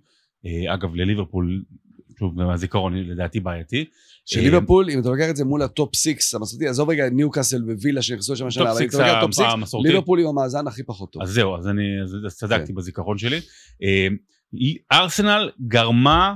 אה, 0.46 0.74
אגב, 0.74 0.96
לליברפול, 0.96 1.63
שוב, 2.19 2.43
מהזיכרון 2.43 2.93
לדעתי 2.98 3.39
בעייתי. 3.39 3.86
של 4.25 4.39
אה, 4.39 4.43
ליברפול, 4.43 4.89
אם 4.89 5.00
אתה 5.00 5.10
לוקח 5.10 5.29
את 5.29 5.36
זה 5.36 5.45
מול 5.45 5.62
הטופ 5.62 5.95
סיקס 5.95 6.36
המסורתי, 6.36 6.67
עזוב 6.67 6.89
רגע 6.89 7.10
ניוקאסל 7.10 7.63
ווילה 7.81 8.01
שנכנסו 8.01 8.34
לשם 8.34 8.48
השנה, 8.48 8.72
אבל 8.72 8.81
אם 8.81 8.89
אתה 8.89 8.98
לוקח 8.98 9.22
טופ 9.22 9.34
סיקס, 9.34 9.50
המסורתי. 9.53 9.89
ליברפול 9.89 10.19
עם 10.19 10.27
המאזן 10.27 10.67
הכי 10.67 10.84
פחות 10.84 11.12
טוב. 11.12 11.22
אז 11.22 11.29
זהו, 11.29 11.55
אז 11.57 11.67
אני 11.67 11.84
צדקתי 12.27 12.67
כן. 12.67 12.75
בזיכרון 12.75 13.17
שלי. 13.17 13.39
אה, 13.84 14.07
ארסנל 14.91 15.51
גרמה 15.67 16.36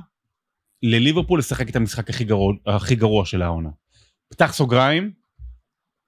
לליברפול 0.84 1.40
לשחק 1.40 1.70
את 1.70 1.76
המשחק 1.76 2.10
הכי 2.10 2.24
גרוע, 2.24 2.54
הכי 2.66 2.96
גרוע 2.96 3.26
של 3.26 3.42
העונה. 3.42 3.70
פתח 4.30 4.54
סוגריים, 4.54 5.12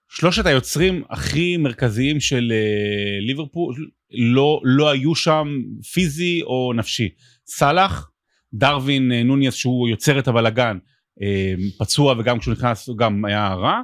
שלושת 0.09 0.45
היוצרים 0.45 1.03
הכי 1.09 1.57
מרכזיים 1.57 2.19
של 2.19 2.51
אה, 2.51 3.25
ליברפול 3.27 3.89
לא, 4.11 4.61
לא 4.63 4.89
היו 4.89 5.15
שם 5.15 5.47
פיזי 5.93 6.41
או 6.43 6.73
נפשי. 6.75 7.09
סאלח, 7.47 8.10
דרווין 8.53 9.11
אה, 9.11 9.23
נוניס 9.23 9.53
שהוא 9.53 9.89
יוצר 9.89 10.19
את 10.19 10.27
הבלגן, 10.27 10.77
אה, 11.21 11.53
פצוע 11.79 12.15
וגם 12.17 12.39
כשהוא 12.39 12.53
נכנס 12.53 12.87
הוא 12.87 12.97
גם 12.97 13.25
היה 13.25 13.53
רע, 13.53 13.81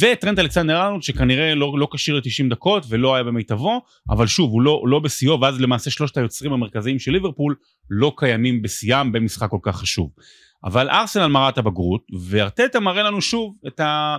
וטרנט 0.00 0.38
אלכסנדר 0.38 0.82
ארנולד 0.82 1.02
שכנראה 1.02 1.54
לא, 1.54 1.78
לא 1.78 1.88
כשיר 1.92 2.16
ל-90 2.16 2.50
דקות 2.50 2.84
ולא 2.88 3.14
היה 3.14 3.24
במיטבו, 3.24 3.80
אבל 4.10 4.26
שוב 4.26 4.50
הוא 4.50 4.62
לא, 4.62 4.82
לא 4.86 4.98
בשיאו 4.98 5.40
ואז 5.40 5.60
למעשה 5.60 5.90
שלושת 5.90 6.16
היוצרים 6.16 6.52
המרכזיים 6.52 6.98
של 6.98 7.12
ליברפול 7.12 7.54
לא 7.90 8.12
קיימים 8.16 8.62
בשיאם 8.62 9.12
במשחק 9.12 9.50
כל 9.50 9.58
כך 9.62 9.76
חשוב. 9.76 10.10
אבל 10.64 10.90
ארסנל 10.90 11.26
מראה 11.26 11.48
את 11.48 11.58
הבגרות, 11.58 12.02
וארטטה 12.20 12.80
מראה 12.80 13.02
לנו 13.02 13.22
שוב 13.22 13.54
את 13.66 13.80
ה... 13.80 14.16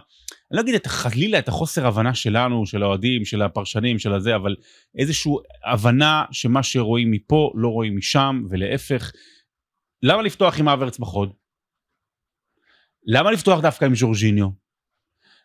אני 0.52 0.58
לא 0.58 0.62
אגיד 0.62 0.76
את 0.76 0.88
חלילה 0.88 1.40
את 1.40 1.48
החוסר 1.48 1.88
הבנה 1.88 2.14
שלנו, 2.14 2.66
של 2.66 2.84
האוהדים, 2.84 3.26
של 3.26 3.42
הפרשנים, 3.42 4.00
של 4.00 4.14
הזה, 4.14 4.36
אבל 4.36 4.56
איזושהי 4.98 5.32
הבנה 5.66 6.24
שמה 6.32 6.64
שרואים 6.64 7.12
מפה 7.12 7.52
לא 7.56 7.68
רואים 7.68 7.98
משם, 7.98 8.44
ולהפך. 8.50 9.12
למה 10.04 10.22
לפתוח 10.22 10.60
עם 10.60 10.70
אברץ 10.70 11.00
בחוד? 11.00 11.34
למה 13.06 13.32
לפתוח 13.32 13.60
דווקא 13.60 13.86
עם 13.86 13.96
ז'ורג'יניו? 13.96 14.48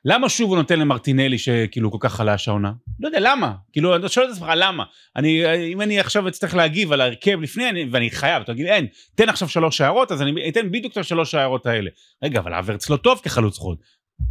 למה 0.05 0.29
שוב 0.29 0.51
הוא 0.51 0.57
נותן 0.57 0.79
למרטינלי 0.79 1.39
שכאילו 1.39 1.91
כל 1.91 1.99
כך 2.01 2.15
חלש 2.15 2.49
העונה? 2.49 2.73
לא 3.01 3.09
יודע, 3.09 3.19
למה? 3.21 3.55
כאילו, 3.73 3.97
אני 3.97 4.09
שואל 4.09 4.27
את 4.27 4.31
עצמך, 4.33 4.49
למה? 4.57 4.85
אני, 5.17 5.43
אם 5.73 5.81
אני 5.81 6.01
עכשיו 6.01 6.29
אצטרך 6.29 6.55
להגיב 6.55 6.93
על 6.93 7.01
ההרכב 7.01 7.41
לפני, 7.41 7.69
אני, 7.69 7.87
ואני 7.91 8.11
חייב, 8.11 8.43
אתה 8.43 8.53
תגיד, 8.53 8.67
אין, 8.67 8.87
תן 9.15 9.29
עכשיו 9.29 9.49
שלוש 9.49 9.81
הערות, 9.81 10.13
אז 10.13 10.23
אני 10.23 10.49
אתן 10.49 10.71
בדיוק 10.71 10.93
את 10.93 10.97
השלוש 10.97 11.35
הערות 11.35 11.67
האלה. 11.67 11.91
רגע, 12.25 12.41
אבל 12.41 12.55
אברץ 12.55 12.91
לא 12.91 12.97
טוב 12.97 13.21
כחלוץ 13.25 13.59
חוד. 13.59 13.79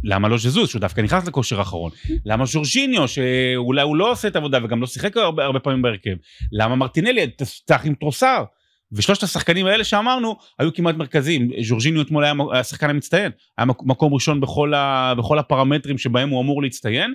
למה 0.04 0.28
לא 0.28 0.38
ז'זוס, 0.38 0.70
שהוא 0.70 0.80
דווקא 0.80 1.00
נכנס 1.00 1.26
לכושר 1.26 1.58
האחרון? 1.58 1.90
למה 2.24 2.46
ז'ורג'יניו, 2.46 3.08
שאולי 3.08 3.82
הוא 3.82 3.96
לא 3.96 4.10
עושה 4.10 4.28
את 4.28 4.36
העבודה 4.36 4.64
וגם 4.64 4.80
לא 4.80 4.86
שיחק 4.86 5.16
הרבה, 5.16 5.44
הרבה 5.44 5.60
פעמים 5.60 5.82
בהרכב? 5.82 6.14
למה 6.52 6.76
מרטינלי, 6.76 7.26
תפתח 7.26 7.80
עם 7.84 7.94
טרוסר? 7.94 8.44
ושלושת 8.92 9.22
השחקנים 9.22 9.66
האלה 9.66 9.84
שאמרנו 9.84 10.36
היו 10.58 10.74
כמעט 10.74 10.94
מרכזיים. 10.94 11.50
ז'ורג'יניו 11.62 12.02
אתמול 12.02 12.24
היה 12.24 12.34
השחקן 12.52 12.90
המצטיין, 12.90 13.32
היה 13.58 13.66
מקום 13.66 14.14
ראשון 14.14 14.40
בכל, 14.40 14.74
ה, 14.74 15.14
בכל 15.18 15.38
הפרמטרים 15.38 15.98
שבהם 15.98 16.28
הוא 16.28 16.40
אמור 16.40 16.62
להצטיין. 16.62 17.12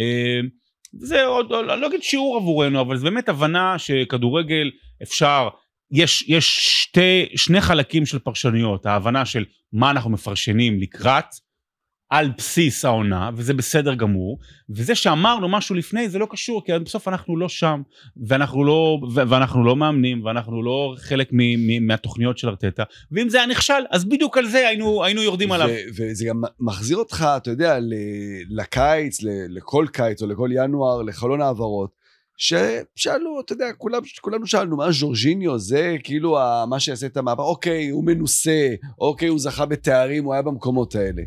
אה, 0.00 0.40
זה 0.98 1.24
עוד, 1.24 1.50
לא 1.50 1.86
אגיד 1.86 2.02
שיעור 2.02 2.36
עבורנו, 2.36 2.80
אבל 2.80 2.96
זה 2.96 3.04
באמת 3.04 3.28
הבנה 3.28 3.78
שכדורגל 3.78 4.70
אפשר, 5.02 5.48
יש, 5.90 6.24
יש 6.28 6.58
שתי, 6.82 7.26
שני 7.36 7.60
חלקים 7.60 8.06
של 8.06 8.18
פרשנויות, 8.18 8.86
ההבנה 8.86 9.26
של 9.26 9.44
מה 9.72 9.90
אנחנו 9.90 10.10
מפרשנים 10.10 10.80
לקראת, 10.80 11.24
על 12.10 12.30
בסיס 12.38 12.84
העונה, 12.84 13.30
וזה 13.34 13.54
בסדר 13.54 13.94
גמור, 13.94 14.38
וזה 14.70 14.94
שאמרנו 14.94 15.48
משהו 15.48 15.74
לפני 15.74 16.08
זה 16.08 16.18
לא 16.18 16.26
קשור, 16.30 16.64
כי 16.64 16.72
בסוף 16.84 17.08
אנחנו 17.08 17.36
לא 17.36 17.48
שם, 17.48 17.82
ואנחנו 18.26 18.64
לא, 18.64 18.98
ואנחנו 19.12 19.64
לא 19.64 19.76
מאמנים, 19.76 20.24
ואנחנו 20.24 20.62
לא 20.62 20.94
חלק 20.98 21.28
מ, 21.32 21.36
מ, 21.40 21.86
מהתוכניות 21.86 22.38
של 22.38 22.48
ארטטה, 22.48 22.82
ואם 23.12 23.28
זה 23.28 23.38
היה 23.38 23.46
נכשל, 23.46 23.84
אז 23.90 24.04
בדיוק 24.04 24.38
על 24.38 24.46
זה 24.46 24.68
היינו, 24.68 25.04
היינו 25.04 25.22
יורדים 25.22 25.52
עליו. 25.52 25.68
וזה 25.96 26.24
גם 26.24 26.42
מחזיר 26.60 26.96
אותך, 26.96 27.26
אתה 27.36 27.50
יודע, 27.50 27.78
לקיץ, 28.50 29.18
לכל 29.48 29.86
קיץ 29.92 30.22
או 30.22 30.26
לכל 30.26 30.50
ינואר, 30.52 31.02
לחלון 31.02 31.40
העברות. 31.40 32.06
ששאלו, 32.38 33.40
אתה 33.44 33.52
יודע, 33.52 33.72
כולם, 33.78 34.02
כולנו 34.20 34.46
שאלנו, 34.46 34.76
מה 34.76 34.92
ז'ורג'יניו 34.92 35.58
זה 35.58 35.96
כאילו 36.04 36.38
מה 36.68 36.80
שיעשה 36.80 37.06
את 37.06 37.16
המעבר, 37.16 37.44
אוקיי, 37.44 37.88
הוא 37.88 38.04
מנוסה, 38.04 38.74
אוקיי, 39.00 39.28
הוא 39.28 39.38
זכה 39.38 39.66
בתארים, 39.66 40.24
הוא 40.24 40.32
היה 40.32 40.42
במקומות 40.42 40.94
האלה. 40.94 41.22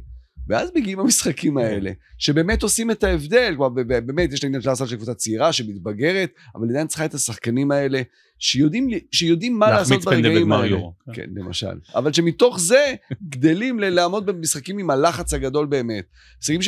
ואז 0.49 0.69
מגיעים 0.75 0.99
המשחקים 0.99 1.59
כן. 1.59 1.65
האלה, 1.65 1.91
שבאמת 2.17 2.63
עושים 2.63 2.91
את 2.91 3.03
ההבדל, 3.03 3.53
כלומר 3.57 3.69
באמת 4.05 4.33
יש 4.33 4.39
של 4.39 4.69
ארסנל 4.69 4.87
של 4.87 4.95
קבוצה 4.95 5.13
צעירה 5.13 5.53
שמתבגרת, 5.53 6.31
אבל 6.55 6.69
עדיין 6.69 6.87
צריכה 6.87 7.05
את 7.05 7.13
השחקנים 7.13 7.71
האלה, 7.71 8.01
שיודעים, 8.39 8.87
שיודעים 9.11 9.59
מה 9.59 9.71
לעשות 9.71 10.03
ברגעים 10.03 10.51
האלה. 10.51 10.77
כן. 11.05 11.13
כן, 11.13 11.29
למשל. 11.35 11.79
אבל 11.95 12.13
שמתוך 12.13 12.59
זה 12.59 12.93
גדלים 13.29 13.79
לעמוד 13.79 14.25
במשחקים 14.25 14.79
עם 14.79 14.89
הלחץ 14.89 15.33
הגדול 15.33 15.65
באמת. 15.65 16.05
משחקים 16.39 16.61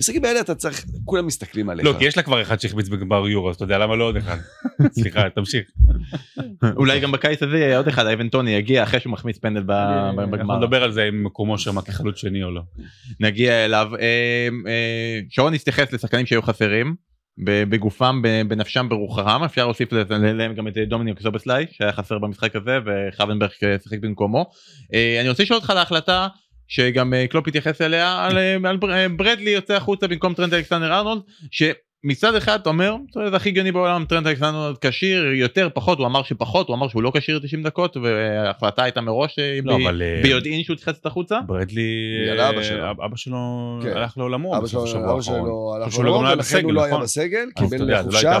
שב... 0.00 0.16
במשחקים 0.16 0.24
האלה 0.24 0.40
אתה 0.40 0.54
צריך, 0.54 0.84
כולם 1.04 1.26
מסתכלים 1.26 1.70
עליך. 1.70 1.86
לא, 1.86 1.94
כי 1.98 2.04
יש 2.04 2.16
לה 2.16 2.22
כבר 2.22 2.42
אחד 2.42 2.60
שהחמיץ 2.60 2.88
בגמר 2.88 3.28
יורו, 3.28 3.50
אז 3.50 3.56
אתה 3.56 3.64
יודע 3.64 3.78
למה 3.78 3.96
לא 3.96 4.04
עוד 4.04 4.16
אחד. 4.16 4.36
סליחה, 5.00 5.30
תמשיך. 5.30 5.70
אולי 6.76 7.00
גם 7.00 7.12
בקיץ 7.12 7.42
הזה 7.42 7.58
יהיה 7.58 7.76
עוד 7.76 7.88
אחד, 7.88 8.06
אייבן 8.06 8.28
טוני 8.28 8.50
יגיע 8.50 8.82
אחרי 8.82 9.00
שהוא 9.00 9.12
מחמיץ 9.12 9.38
פנדל 9.38 9.62
בגמר. 9.62 10.24
אנחנו 10.34 10.56
נדבר 10.56 10.82
על 10.82 10.92
זה 10.92 11.08
אם 11.08 11.24
מקומו 11.24 11.58
שם 11.58 11.80
כחלוץ 11.80 12.16
שני 12.16 12.42
או 12.42 12.50
לא. 12.50 12.62
נגיע 13.20 13.64
אליו. 13.64 13.90
אה, 14.00 14.48
אה, 14.66 15.20
שרון 15.30 15.54
התייחס 15.54 15.92
לשחקנים 15.92 16.26
שהיו 16.26 16.42
חסרים. 16.42 16.94
בגופם, 17.44 18.22
בנפשם, 18.48 18.88
ברוחם, 18.88 19.42
אפשר 19.44 19.64
להוסיף 19.64 19.92
להם 19.92 20.54
גם 20.54 20.68
את 20.68 20.72
דומיניק 20.88 21.20
סובסליי 21.20 21.66
שהיה 21.70 21.92
חסר 21.92 22.18
במשחק 22.18 22.56
הזה 22.56 22.78
וחרבנברך 22.84 23.50
שיחק 23.82 23.98
במקומו. 24.00 24.50
אה, 24.94 25.18
אני 25.20 25.28
רוצה 25.28 25.42
לשאול 25.42 25.56
אותך 25.56 25.70
על 25.70 25.78
ההחלטה 25.78 26.28
שגם 26.68 27.14
אה, 27.14 27.26
קלופ 27.26 27.48
התייחס 27.48 27.80
אליה 27.80 28.24
על, 28.24 28.38
אה, 28.38 28.56
על 28.64 28.78
אה, 28.90 29.08
ברדלי 29.08 29.50
יוצא 29.50 29.74
החוצה 29.74 30.08
במקום 30.08 30.34
טרנד 30.34 30.54
אלכסנדר 30.54 30.92
ארנולד 30.92 31.22
שמצד 32.06 32.34
אחד 32.34 32.60
אתה 32.60 32.68
אומר 32.68 32.96
זה 33.30 33.36
הכי 33.36 33.48
הגיוני 33.48 33.72
בעולם 33.72 34.04
טרנד 34.04 34.26
אלכסנדר 34.26 34.48
ארנולד 34.48 34.76
כשיר 34.80 35.32
יותר 35.32 35.68
פחות 35.74 35.98
הוא 35.98 36.06
אמר 36.06 36.22
שפחות 36.22 36.68
הוא 36.68 36.76
אמר 36.76 36.88
שהוא 36.88 37.02
לא 37.02 37.12
כשיר 37.14 37.38
90 37.38 37.62
דקות 37.62 37.96
וההחלטה 37.96 38.82
הייתה 38.82 39.00
מראש 39.00 39.38
לא, 39.64 39.76
ב... 39.76 39.80
אבל... 39.80 40.02
ביודעין 40.22 40.64
שהוא 40.64 40.76
צריך 40.76 40.88
לצאת 40.88 41.06
החוצה. 41.06 41.38
ברדלי 41.46 41.82
אבא 42.48 42.62
שלו, 42.62 42.90
אבא 42.90 43.16
שלו 43.16 43.36
כן. 43.82 43.96
הלך 43.96 44.18
לעולמו 44.18 44.56
אבא 44.56 44.66
שלו, 44.66 45.12
אבא 45.12 45.20
שלו 45.20 45.74
הלך 45.74 45.98
לעולמו 45.98 46.28
ולכן 46.32 46.64
הוא 46.64 46.72
לא 46.72 46.84
היה 46.84 46.92
נכון? 46.92 47.02
בסגל 47.02 47.48
קיבל 47.58 47.82
לא 47.82 48.02
חופשה. 48.02 48.38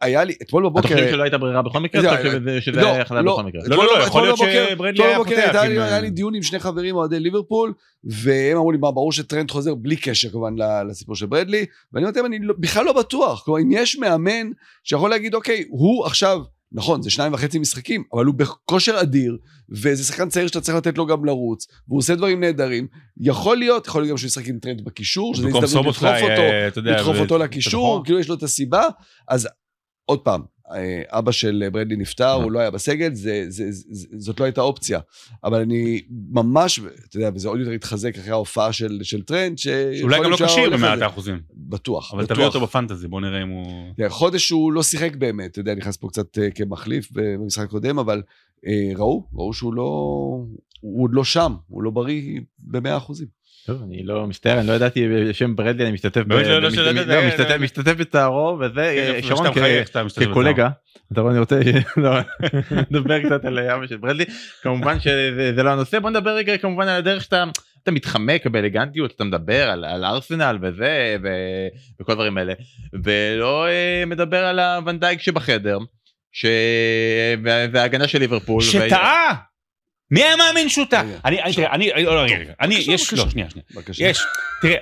היה 0.00 0.24
לי 0.24 0.34
אתמול 0.42 0.64
בבוקר. 0.64 0.88
אתה 0.88 0.94
חושב 0.94 1.10
שלא 1.10 1.22
הייתה 1.22 1.38
ברירה 1.38 1.62
בכל 1.62 1.80
מקרה? 1.80 2.16
שזה 2.60 2.90
היה 2.90 3.02
החלטה 3.02 3.22
בכל 3.22 3.42
מקרה? 3.42 3.62
לא 3.66 3.76
לא 3.76 4.02
יכול 4.02 4.22
להיות 4.22 4.38
שברדלי 4.38 5.04
היה 5.04 5.18
פותח. 5.18 5.50
היה 5.54 6.00
לי 6.00 6.10
דיון 6.10 6.34
עם 6.34 6.42
שני 6.42 6.58
חברים 6.58 6.96
אוהדי 6.96 7.20
ליברפול 7.20 7.72
והם 8.04 8.56
אמרו 8.56 8.72
לי, 8.72 8.78
מה, 8.78 8.90
ברור 8.90 9.12
שטרנד 9.12 9.50
חוזר 9.50 9.74
בלי 9.74 9.96
קשר 9.96 10.30
כמובן 10.30 10.54
לסיפור 10.90 11.16
של 11.16 11.26
ברדלי, 11.26 11.66
ואני 11.92 12.06
אומר 12.06 12.26
אני 12.26 12.38
לא, 12.38 12.54
בכלל 12.58 12.84
לא 12.84 12.92
בטוח, 12.92 13.42
כלומר, 13.44 13.60
אם 13.60 13.68
יש 13.72 13.96
מאמן 13.96 14.50
שיכול 14.84 15.10
להגיד, 15.10 15.34
אוקיי, 15.34 15.64
הוא 15.68 16.06
עכשיו, 16.06 16.40
נכון, 16.72 17.02
זה 17.02 17.10
שניים 17.10 17.34
וחצי 17.34 17.58
משחקים, 17.58 18.04
אבל 18.12 18.24
הוא 18.24 18.34
בכושר 18.34 19.00
אדיר, 19.00 19.36
וזה 19.70 20.04
שחקן 20.04 20.28
צעיר 20.28 20.46
שאתה 20.46 20.60
צריך 20.60 20.76
לתת 20.76 20.98
לו 20.98 21.06
גם 21.06 21.24
לרוץ, 21.24 21.66
והוא 21.88 21.98
עושה 21.98 22.14
דברים 22.14 22.40
נהדרים, 22.40 22.86
יכול 23.20 23.56
להיות, 23.56 23.86
יכול 23.86 24.02
להיות 24.02 24.10
גם 24.10 24.16
שהוא 24.16 24.28
ישחק 24.28 24.48
עם 24.48 24.58
טרנד 24.58 24.84
בקישור, 24.84 25.34
שזה 25.34 25.48
הזדמנות 25.48 25.86
לדחוף 25.86 26.02
אותו, 26.22 26.42
אה, 26.42 26.68
לדחוף 26.76 27.16
אותו 27.16 27.38
לקישור, 27.38 28.04
כאילו 28.04 28.20
יש 28.20 28.28
לו 28.28 28.34
את 28.34 28.42
הסיבה, 28.42 28.82
אז 29.28 29.48
עוד 30.04 30.18
פעם, 30.18 30.42
אבא 31.08 31.32
של 31.32 31.68
ברדלי 31.72 31.96
נפטר, 31.96 32.32
הוא 32.32 32.52
לא 32.52 32.58
היה 32.58 32.70
בסגל, 32.70 33.14
זה, 33.14 33.44
זה, 33.48 33.64
זה, 33.70 34.06
זאת 34.16 34.40
לא 34.40 34.44
הייתה 34.44 34.60
אופציה. 34.60 35.00
אבל 35.44 35.60
אני 35.60 36.02
ממש, 36.30 36.80
אתה 37.08 37.16
יודע, 37.16 37.30
וזה 37.34 37.48
עוד 37.48 37.60
יותר 37.60 37.72
התחזק 37.72 38.18
אחרי 38.18 38.30
ההופעה 38.30 38.72
של, 38.72 38.98
של 39.02 39.22
טרנד, 39.22 39.58
ש... 39.58 39.66
אולי 40.02 40.20
גם 40.24 40.30
לא 40.30 40.36
כשיר 40.36 40.70
במאת 40.70 41.02
האחוזים. 41.02 41.40
בטוח, 41.54 42.14
אבל 42.14 42.26
תביא 42.26 42.44
אותו 42.44 42.60
בפנטזי, 42.60 43.08
בוא 43.08 43.20
נראה 43.20 43.42
אם 43.42 43.48
הוא... 43.48 43.94
חודש 44.08 44.50
הוא 44.50 44.72
לא 44.72 44.82
שיחק 44.82 45.16
באמת, 45.16 45.50
אתה 45.50 45.60
יודע, 45.60 45.74
נכנס 45.74 45.96
פה 45.96 46.08
קצת 46.08 46.38
אה, 46.38 46.50
כמחליף 46.50 47.08
במשחק 47.12 47.64
הקודם, 47.64 47.98
אבל 47.98 48.22
אה, 48.66 48.90
ראו, 48.96 49.28
ראו 49.34 49.52
שהוא 49.52 49.74
לא... 49.74 49.82
הוא 50.80 51.02
עוד 51.02 51.10
לא 51.14 51.24
שם, 51.24 51.54
הוא 51.68 51.82
לא 51.82 51.90
בריא 51.90 52.40
במאה 52.58 52.96
אחוזים. 52.96 53.37
טוב, 53.68 53.82
אני 53.82 54.02
לא 54.02 54.26
מצטער, 54.26 54.58
אני 54.60 54.66
לא 54.68 54.72
ידעתי 54.72 55.08
בשם 55.08 55.56
ברדלי, 55.56 55.84
אני 55.84 55.92
משתתף 55.92 56.22
לא, 56.26 56.40
משתתף 57.60 57.94
בצערו, 57.94 58.58
וזה 58.60 59.18
שרון 59.22 59.46
כקולגה, 60.20 60.68
אתה 61.12 61.20
רואה, 61.20 61.32
אני 61.32 61.40
רוצה 61.40 61.60
לדבר 62.90 63.22
קצת 63.22 63.44
על 63.44 63.58
אבא 63.58 63.86
של 63.86 63.96
ברדלי, 63.96 64.24
כמובן 64.62 65.00
שזה 65.00 65.62
לא 65.62 65.70
הנושא, 65.70 65.98
בוא 65.98 66.10
נדבר 66.10 66.30
רגע 66.30 66.58
כמובן 66.58 66.88
על 66.88 66.96
הדרך 66.96 67.22
שאתה 67.22 67.44
אתה 67.82 67.90
מתחמק 67.90 68.46
באלגנטיות, 68.46 69.12
אתה 69.16 69.24
מדבר 69.24 69.70
על, 69.70 69.84
על 69.84 70.04
ארסנל 70.04 70.58
וזה 70.62 71.16
ו, 71.22 71.28
וכל 72.00 72.12
הדברים 72.12 72.38
האלה, 72.38 72.52
ולא 73.04 73.68
אה, 73.68 74.04
מדבר 74.06 74.44
על 74.44 74.60
הוונדייק 74.60 75.20
שבחדר, 75.20 75.78
ש... 76.32 76.46
וההגנה 77.72 78.08
של 78.08 78.18
ליברפול. 78.18 78.62
שטעה! 78.62 79.34
מי 80.10 80.22
היה 80.22 80.36
מאמין 80.36 80.68
שהוא 80.68 80.86
טעה? 80.86 81.02
אני, 81.24 81.42
אני, 81.42 81.52
תראה, 81.52 81.74
אני, 81.74 81.90
לא, 82.04 82.10
רגע, 82.10 82.36
רגע, 82.36 82.52
אני, 82.60 82.74
יש, 82.74 83.12
לא, 83.12 83.30
שנייה, 83.30 83.50
שנייה, 83.50 83.64
יש, 83.98 84.18
תראה, 84.62 84.76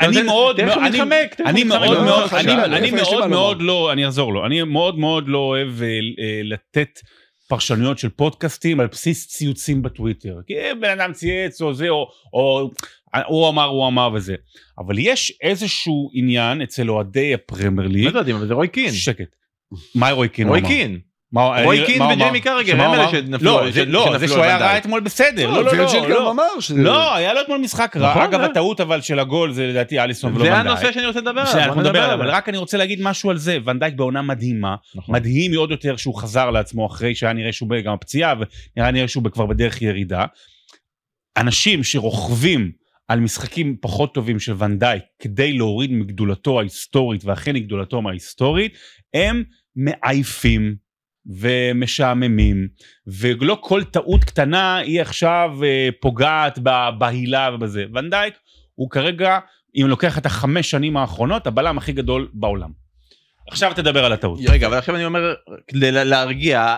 אני 0.00 0.22
מאוד, 0.22 0.60
אני 0.60 1.64
מאוד 1.64 2.04
מאוד, 2.04 2.30
אני 2.72 2.90
מאוד 2.90 3.26
מאוד 3.26 3.62
לא, 3.62 3.92
אני 3.92 4.04
אעזור 4.04 4.32
לו, 4.32 4.46
אני 4.46 4.62
מאוד 4.62 4.98
מאוד 4.98 5.28
לא 5.28 5.38
אוהב 5.38 5.82
אה, 5.82 5.86
אה, 5.88 6.40
לתת 6.44 7.00
פרשנויות 7.48 7.98
של 7.98 8.08
פודקאסטים 8.08 8.80
על 8.80 8.86
בסיס 8.86 9.26
ציוצים 9.26 9.82
בטוויטר, 9.82 10.34
כי 10.46 10.54
בן 10.80 11.00
אדם 11.00 11.12
צייץ 11.12 11.62
או 11.62 11.74
זה, 11.74 11.88
או 11.88 12.70
הוא 13.26 13.48
אמר, 13.48 13.64
הוא 13.64 13.88
אמר 13.88 14.10
וזה, 14.14 14.34
אבל 14.78 14.98
יש 14.98 15.32
איזשהו 15.42 16.10
עניין 16.14 16.62
אצל 16.62 16.90
אוהדי 16.90 17.34
הפרמייר 17.34 17.88
ליג, 17.88 18.14
לא 18.14 18.18
יודעים, 18.18 18.36
אבל 18.36 18.46
זה 18.46 18.54
רוי 18.54 18.68
קין, 18.68 18.92
שקט, 18.92 19.36
מה 19.94 20.10
רוי 20.10 20.28
קין? 20.28 20.48
רוי 20.48 20.62
קין. 20.66 21.00
רוי 21.34 21.86
קין 21.86 22.02
וג'יימי 22.02 22.40
קרגר 22.40 22.82
הם 22.82 22.94
אלה 22.94 23.10
שנפלו 23.10 23.60
לא 23.86 24.18
זה 24.18 24.28
שהוא 24.28 24.42
היה 24.42 24.56
רע 24.56 24.78
אתמול 24.78 25.00
בסדר 25.00 25.50
לא 25.50 25.64
לא 25.64 25.72
לא 26.08 26.32
לא 26.76 27.14
היה 27.14 27.34
לו 27.34 27.40
אתמול 27.40 27.58
משחק 27.58 27.96
רע. 27.96 28.10
נכון, 28.10 28.22
אגב 28.22 28.40
הטעות 28.40 28.80
אבל 28.80 29.00
של 29.00 29.18
הגול 29.18 29.52
זה 29.52 29.66
לדעתי 29.66 30.00
אליסון 30.00 30.34
ולא 30.34 30.44
ונדייק. 30.44 30.62
זה 30.62 30.70
הנושא 30.70 30.92
שאני 30.92 31.06
רוצה 31.06 31.20
לדבר 31.20 31.40
עליו 31.40 31.74
נדבר 31.74 32.02
עליו 32.02 32.14
אבל 32.14 32.30
רק 32.30 32.48
אני 32.48 32.58
רוצה 32.58 32.78
להגיד 32.78 32.98
משהו 33.02 33.30
על 33.30 33.36
זה. 33.36 33.58
ונדייק 33.64 33.94
בעונה 33.94 34.22
מדהימה. 34.22 34.76
נכון. 34.94 35.14
מדהים 35.14 35.54
עוד 35.54 35.70
יותר 35.70 35.96
שהוא 35.96 36.14
חזר 36.14 36.50
לעצמו 36.50 36.86
אחרי 36.86 37.14
שהיה 37.14 37.32
נראה 37.32 37.52
שהוא 37.52 37.68
גם 37.84 37.92
הפציעה 37.92 38.34
ונראה 38.34 38.90
נראה 38.90 39.08
שהוא 39.08 39.24
כבר 39.32 39.46
בדרך 39.46 39.82
ירידה. 39.82 40.24
אנשים 41.36 41.84
שרוכבים 41.84 42.72
על 43.08 43.20
משחקים 43.20 43.76
פחות 43.80 44.14
טובים 44.14 44.38
של 44.38 44.54
ונדייק 44.58 45.02
כדי 45.18 45.52
להוריד 45.52 45.92
מגדולתו 45.92 46.58
ההיסטורית 46.58 47.24
ואכן 47.24 47.54
מגדולתו 47.54 48.02
ההיסטורית 48.08 48.72
הם 49.14 49.42
מעייפים 49.76 50.87
ומשעממים, 51.40 52.68
ולא 53.06 53.58
כל 53.60 53.84
טעות 53.84 54.24
קטנה 54.24 54.76
היא 54.76 55.00
עכשיו 55.00 55.50
אה, 55.64 55.88
פוגעת 56.00 56.58
בהילה 56.98 57.50
ובזה. 57.54 57.84
ונדייק 57.94 58.34
הוא 58.74 58.90
כרגע, 58.90 59.38
אם 59.76 59.86
לוקח 59.88 60.18
את 60.18 60.26
החמש 60.26 60.70
שנים 60.70 60.96
האחרונות, 60.96 61.46
הבלם 61.46 61.78
הכי 61.78 61.92
גדול 61.92 62.28
בעולם. 62.32 62.70
עכשיו 63.50 63.72
תדבר 63.76 64.04
על 64.04 64.12
הטעות. 64.12 64.40
רגע, 64.48 64.66
אבל 64.66 64.78
עכשיו 64.78 64.94
אני 64.96 65.04
אומר, 65.04 65.34
כדי 65.68 65.92
לה- 65.92 66.04
להרגיע, 66.04 66.76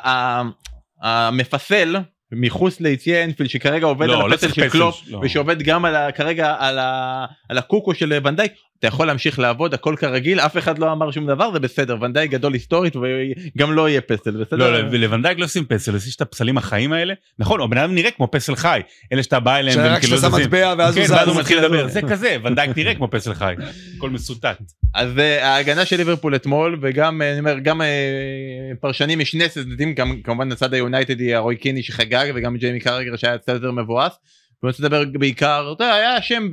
המפסל 1.02 1.96
מחוץ 2.32 2.80
ליציע 2.80 3.24
אנפילד 3.24 3.50
שכרגע 3.50 3.86
עובד 3.86 4.06
לא, 4.06 4.12
על 4.22 4.28
לא 4.30 4.34
הפסל 4.34 4.36
צריך 4.46 4.54
של 4.54 4.68
קלופ 4.68 5.00
לא. 5.08 5.20
ושעובד 5.22 5.62
גם 5.62 5.84
על 5.84 5.96
ה- 5.96 6.12
כרגע 6.12 6.56
על 6.58 6.78
ה- 6.78 7.26
על 7.48 7.58
הקוקו 7.58 7.94
של 7.94 8.18
ונדייק 8.24 8.52
אתה 8.80 8.88
יכול 8.88 9.06
להמשיך 9.06 9.38
לעבוד 9.38 9.74
הכל 9.74 9.94
כרגיל 9.98 10.40
אף 10.40 10.56
אחד 10.58 10.78
לא 10.78 10.92
אמר 10.92 11.10
שום 11.10 11.26
דבר 11.26 11.52
זה 11.52 11.60
בסדר 11.60 11.96
ונדייק 12.00 12.30
גדול 12.30 12.52
היסטורית 12.52 12.96
וגם 12.96 13.72
לא 13.72 13.88
יהיה 13.88 14.00
פסל 14.00 14.30
בסדר. 14.30 14.56
לא, 14.56 14.72
לא, 14.72 14.98
לוונדייק 14.98 15.38
לא 15.38 15.44
עושים 15.44 15.64
פסל, 15.64 15.96
יש 15.96 16.16
את 16.16 16.20
הפסלים 16.20 16.58
החיים 16.58 16.92
האלה. 16.92 17.14
נכון, 17.38 17.60
הבן 17.60 17.78
אדם 17.78 17.94
נראה 17.94 18.10
כמו 18.10 18.28
פסל 18.30 18.56
חי. 18.56 18.80
אלה 19.12 19.22
שאתה 19.22 19.40
בא 19.40 19.56
אליהם 19.56 19.78
והם 19.78 19.92
שרק 19.92 20.00
כאילו 20.00 20.16
שאתה 20.16 20.28
שם 20.28 20.32
זזים. 20.32 20.46
מטבע 20.46 20.74
ואז 20.78 20.96
הוא 20.96 21.02
כן, 21.02 21.08
זז. 21.08 21.12
ואז 21.12 21.28
הוא 21.28 21.36
מתחיל 21.36 21.60
מתחיל 21.60 21.78
לדבר. 21.78 21.88
זה 21.88 22.02
כזה, 22.02 22.36
ונדייק 22.44 22.76
נראה 22.76 22.94
כמו 22.94 23.08
פסל 23.10 23.34
חי. 23.34 23.54
הכל 23.96 24.10
מסותת. 24.10 24.62
אז 24.94 25.18
אה, 25.18 25.48
ההגנה 25.48 25.84
של 25.84 25.96
ליברפול 25.96 26.34
אתמול 26.34 26.78
וגם 26.82 27.22
אה, 27.22 27.30
אני 27.30 27.38
אומר 27.38 27.58
גם 27.58 27.82
אה, 27.82 27.86
פרשנים 28.80 29.18
משני 29.18 29.48
צדדים 29.48 29.94
גם 29.94 30.20
כמובן 30.24 30.52
הצד 30.52 30.74
היונייטדי 30.74 31.34
הרוי 31.34 31.56
קין 31.56 31.82
שחגג 31.82 32.32
וגם 32.34 32.56
ג'יימי 32.56 32.80
קרגר 32.80 33.16
שהיה 33.16 33.36
יותר 33.48 33.72
מבואס. 33.72 34.12
רוצה 34.68 34.82
לדבר 34.82 35.04
בעיקר 35.18 35.72
אתה 35.76 35.84
יודע, 35.84 35.94
היה 35.94 36.18
אשם 36.18 36.48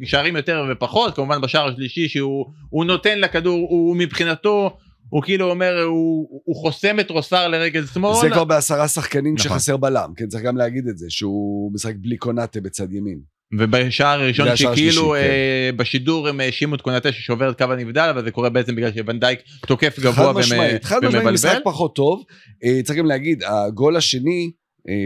בשערים 0.00 0.36
יותר 0.36 0.64
ופחות 0.70 1.16
כמובן 1.16 1.40
בשער 1.40 1.68
השלישי 1.68 2.08
שהוא 2.08 2.46
הוא 2.70 2.84
נותן 2.84 3.18
לכדור 3.18 3.66
הוא 3.70 3.96
מבחינתו 3.96 4.76
הוא 5.08 5.22
כאילו 5.22 5.50
אומר 5.50 5.82
הוא, 5.82 6.40
הוא 6.44 6.56
חוסם 6.56 7.00
את 7.00 7.10
רוסר 7.10 7.48
לרגל 7.48 7.86
שמאל. 7.86 8.20
זה 8.20 8.30
כבר 8.30 8.44
בעשרה 8.44 8.88
שחקנים 8.88 9.34
נכון. 9.34 9.50
כשחסר 9.50 9.76
בלם, 9.76 10.12
כן, 10.16 10.26
צריך 10.26 10.44
גם 10.44 10.56
להגיד 10.56 10.88
את 10.88 10.98
זה, 10.98 11.06
שהוא 11.08 11.72
משחק 11.74 11.94
בלי 11.96 12.16
קונאטה 12.16 12.60
בצד 12.60 12.92
ימין. 12.92 13.18
ובשער 13.58 14.20
הראשון 14.20 14.56
שכאילו 14.56 15.16
השלישי, 15.16 15.28
אה, 15.30 15.70
בשידור 15.76 16.28
הם 16.28 16.40
האשימו 16.40 16.74
את 16.74 16.80
קונטה 16.80 17.12
ששובר 17.12 17.50
את 17.50 17.58
קו 17.58 17.72
הנבדל 17.72 18.08
אבל 18.14 18.24
זה 18.24 18.30
קורה 18.30 18.50
בעצם 18.50 18.76
בגלל 18.76 18.92
שוונדייק 18.92 19.40
תוקף 19.66 19.98
גבוה 19.98 20.12
חד 20.14 20.30
ומ- 20.30 20.38
משמעית, 20.38 20.84
חד 20.84 21.04
משמעית, 21.04 21.26
משחק 21.26 21.48
ומבלבל. 21.50 21.64
פחות 21.72 21.94
טוב. 21.94 22.24
אה, 22.64 22.80
צריך 22.84 22.98
גם 22.98 23.06
להגיד, 23.06 23.42
הגול 23.46 23.96
השני, 23.96 24.50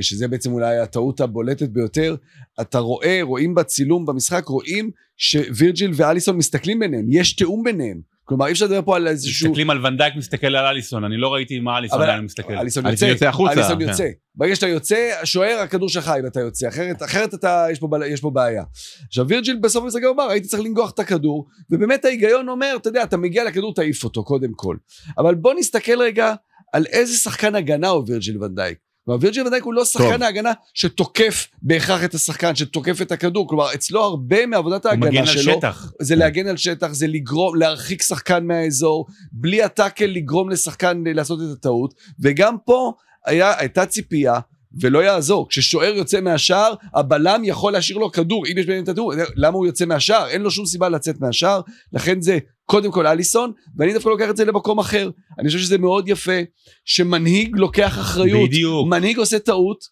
שזה 0.01 0.29
בעצם 0.29 0.53
אולי 0.53 0.79
הטעות 0.79 1.21
הבולטת 1.21 1.69
ביותר, 1.69 2.17
אתה 2.61 2.79
רואה, 2.79 3.19
רואים 3.23 3.55
בצילום 3.55 4.07
במשחק, 4.07 4.47
רואים 4.47 4.91
שווירג'יל 5.17 5.91
ואליסון 5.95 6.37
מסתכלים 6.37 6.79
ביניהם, 6.79 7.07
יש 7.09 7.37
תיאום 7.37 7.65
ביניהם. 7.65 8.11
כלומר, 8.25 8.47
אי 8.47 8.53
אפשר 8.53 8.65
לדבר 8.65 8.83
פה 8.83 8.97
על 8.97 9.09
איזשהו... 9.09 9.49
מסתכלים 9.49 9.71
על 9.71 9.87
ונדייק 9.87 10.17
מסתכל 10.17 10.47
על 10.47 10.67
אליסון, 10.67 11.05
אני 11.05 11.17
לא 11.17 11.35
ראיתי 11.35 11.61
מה 11.61 11.79
אליסון 11.79 12.03
היה 12.03 12.21
מסתכל. 12.21 12.53
אליסון 12.53 12.87
יוצא, 12.87 13.05
יוצא 13.05 13.29
החוצה, 13.29 13.53
אליסון 13.53 13.83
כן. 13.83 13.89
יוצא. 13.89 14.09
ברגע 14.35 14.57
שאתה 14.57 14.69
יוצא, 14.69 15.11
שוער, 15.25 15.59
הכדור 15.59 15.89
שלך 15.89 16.13
אם 16.21 16.27
אתה 16.27 16.41
יוצא, 16.41 16.69
אחרת, 16.69 17.03
אחרת 17.03 17.35
אתה, 17.35 17.67
יש 17.73 17.79
פה, 17.79 17.89
יש 18.07 18.21
פה 18.21 18.31
בעיה. 18.31 18.63
עכשיו 19.07 19.29
וירג'יל 19.29 19.57
בסוף 19.57 19.85
המשחק 19.85 20.01
אמר, 20.15 20.31
הייתי 20.31 20.49
צריך 20.49 20.63
לנגוח 20.63 20.91
את 20.91 20.99
הכדור, 20.99 21.47
ובאמת 21.71 22.05
ההיגיון 22.05 22.49
אומר, 22.49 22.75
אתה 22.77 22.89
יודע, 22.89 23.03
אתה 23.03 23.17
מגיע 23.17 23.45
לכדור, 23.45 23.75
תעיף 23.75 24.05
אותו 24.05 24.25
קודם 24.25 24.53
כל. 24.57 24.77
אבל 25.19 25.35
בוא 25.35 25.55
נסתכל 25.59 26.03
רגע 26.03 26.35
על 26.73 26.87
איזה 26.87 27.17
שחקן 27.17 27.55
הגנה 27.55 27.89
הוא 27.89 28.05
וירג'יל 28.07 28.43
ונדייק. 28.43 28.79
כלומר, 29.11 29.25
וירג'יל 29.25 29.43
ונדייק 29.43 29.65
הוא 29.65 29.75
לא 29.75 29.85
שחקן. 29.85 30.23
ההגנה 30.23 30.53
שתוקף 30.75 31.49
בהכרח 31.63 32.05
את 32.05 32.15
השחקן, 32.15 32.55
שתוקף 32.55 33.03
את 33.03 33.13
הכדור. 33.13 33.49
כלומר, 33.49 33.75
אצלו 33.75 34.03
הרבה 34.03 34.47
מעבודת 34.47 34.87
ההגנה 34.87 35.27
שלו, 35.27 35.53
שטח. 35.53 35.93
זה 36.01 36.17
להגן 36.17 36.47
על 36.47 36.57
שטח, 36.57 36.93
זה 36.93 37.07
לגרום, 37.07 37.57
להרחיק 37.57 38.03
שחקן 38.03 38.47
מהאזור, 38.47 39.07
בלי 39.33 39.63
הטאקל 39.63 40.07
לגרום 40.07 40.51
לשחקן 40.51 41.03
לעשות 41.07 41.39
את 41.41 41.57
הטעות, 41.59 41.95
וגם 42.21 42.57
פה 42.65 42.93
היה, 43.27 43.59
הייתה 43.59 43.87
ציפייה, 43.87 44.39
ולא 44.81 44.99
יעזור, 44.99 45.49
כששוער 45.49 45.95
יוצא 45.95 46.21
מהשער, 46.21 46.75
הבלם 46.95 47.43
יכול 47.45 47.73
להשאיר 47.73 47.99
לו 47.99 48.13
כדור, 48.13 48.47
אם 48.47 48.59
יש 48.59 48.67
ביניהם 48.67 48.85
את 48.85 48.89
הכדור, 48.89 49.13
למה 49.37 49.57
הוא 49.57 49.67
יוצא 49.67 49.85
מהשער? 49.85 50.29
אין 50.29 50.43
לו 50.43 50.51
שום 50.51 50.67
סיבה 50.67 50.89
לצאת 50.89 51.21
מהשער, 51.21 51.61
לכן 51.93 52.21
זה 52.21 52.39
קודם 52.71 52.91
כל 52.91 53.07
אליסון, 53.07 53.53
ואני 53.77 53.93
דווקא 53.93 54.09
לוקח 54.09 54.31
את 54.31 54.37
זה 54.37 54.45
למקום 54.45 54.79
אחר. 54.79 55.11
אני 55.39 55.49
חושב 55.49 55.59
שזה 55.59 55.79
מאוד 55.79 56.09
יפה, 56.09 56.39
שמנהיג 56.85 57.57
לוקח 57.57 57.99
אחריות, 57.99 58.49
בדיוק. 58.49 58.89
מנהיג 58.89 59.19
עושה 59.19 59.39
טעות, 59.39 59.85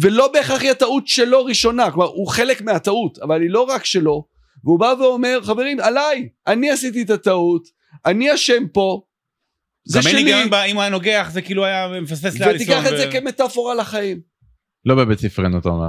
ולא 0.00 0.32
בהכרח 0.32 0.60
היא 0.62 0.70
הטעות 0.70 1.06
שלו 1.06 1.44
ראשונה, 1.44 1.90
כלומר 1.90 2.06
הוא 2.06 2.28
חלק 2.28 2.62
מהטעות, 2.62 3.18
אבל 3.18 3.42
היא 3.42 3.50
לא 3.50 3.62
רק 3.62 3.84
שלו, 3.84 4.26
והוא 4.64 4.80
בא 4.80 4.94
ואומר, 5.00 5.38
חברים, 5.42 5.80
עליי, 5.80 6.28
אני 6.46 6.70
עשיתי 6.70 7.02
את 7.02 7.10
הטעות, 7.10 7.62
אני 8.06 8.34
אשם 8.34 8.62
פה, 8.72 9.02
זה 9.84 9.98
גם 9.98 10.06
אין 10.06 10.18
שלי, 10.18 10.32
היגיון, 10.34 10.50
ב- 10.50 10.54
אם 10.54 10.74
הוא 10.74 10.82
היה 10.82 10.90
נוגח 10.90 11.28
זה 11.32 11.42
כאילו 11.42 11.64
היה 11.64 11.88
מפספס 12.02 12.40
לאליסון. 12.40 12.54
ותיקח 12.76 12.86
את 12.86 12.92
ו- 12.92 12.96
זה 12.96 13.08
כמטאפורה 13.12 13.74
לחיים. 13.74 14.20
לא 14.84 14.94
בבית 14.94 15.18
ספרנו 15.18 15.58
אתה 15.58 15.68
אומר. 15.68 15.88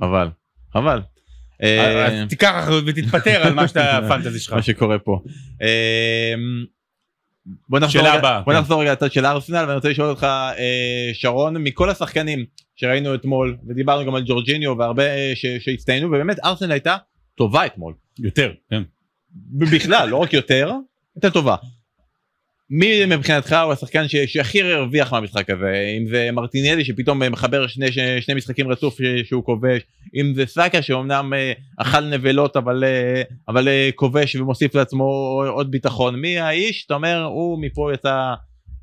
חבל. 0.00 0.28
חבל. 0.72 1.00
אה, 1.62 2.06
אז 2.06 2.28
תיקח 2.28 2.54
אחריות 2.58 2.84
ותתפטר 2.86 3.42
על 3.46 3.52
מה 3.54 3.68
שאתה 3.68 3.96
הפנטזי 3.98 4.40
שלך. 4.40 4.52
מה 4.52 4.62
שקורה 4.62 4.98
פה. 4.98 5.20
אה, 5.62 6.34
בוא 7.68 7.78
נחזור 7.78 8.02
רגע- 8.02 8.12
כן. 8.46 8.52
נחזור 8.52 8.80
רגע 8.82 8.92
לצד 8.92 9.12
של 9.12 9.26
ארסנל 9.26 9.56
ואני 9.64 9.74
רוצה 9.74 9.88
לשאול 9.88 10.08
אותך 10.08 10.24
אה, 10.58 11.10
שרון 11.12 11.56
מכל 11.56 11.90
השחקנים 11.90 12.44
שראינו 12.76 13.14
אתמול 13.14 13.56
ודיברנו 13.68 14.06
גם 14.06 14.14
על 14.14 14.22
ג'ורג'יניו 14.26 14.78
והרבה 14.78 15.02
אה, 15.04 15.32
שהצטיינו 15.60 16.06
ובאמת 16.08 16.36
ארסנל 16.44 16.72
הייתה 16.72 16.96
טובה 17.34 17.66
אתמול. 17.66 17.94
יותר, 18.18 18.52
כן. 18.70 18.82
בכלל 19.52 20.08
לא 20.08 20.16
רק 20.16 20.32
יותר 20.32 20.72
הייתה 21.16 21.30
טובה. 21.30 21.56
מי 22.70 23.06
מבחינתך 23.06 23.56
הוא 23.64 23.72
השחקן 23.72 24.08
ש- 24.08 24.16
שהכי 24.16 24.62
הרוויח 24.62 25.12
מהמשחק 25.12 25.50
הזה 25.50 25.72
אם 26.00 26.08
זה 26.08 26.28
מרטינלי 26.32 26.84
שפתאום 26.84 27.22
אה, 27.22 27.28
מחבר 27.30 27.66
שני, 27.66 27.92
ש- 27.92 27.98
שני 28.20 28.34
משחקים 28.34 28.68
רצוף 28.68 28.98
ש- 28.98 29.28
שהוא 29.28 29.44
כובש 29.44 29.82
אם 30.14 30.32
זה 30.34 30.46
סאקה 30.46 30.82
שאומנם 30.82 31.32
אה, 31.34 31.52
אכל 31.78 32.00
נבלות 32.00 32.56
אבל 32.56 32.84
אה, 32.84 33.22
אבל 33.48 33.68
כובש 33.94 34.36
ומוסיף 34.36 34.74
לעצמו 34.74 35.04
עוד 35.48 35.70
ביטחון 35.70 36.20
מי 36.20 36.38
האיש 36.38 36.84
אתה 36.86 36.94
אומר 36.94 37.24
הוא 37.24 37.58
מפה 37.62 37.90
יצא 37.94 38.34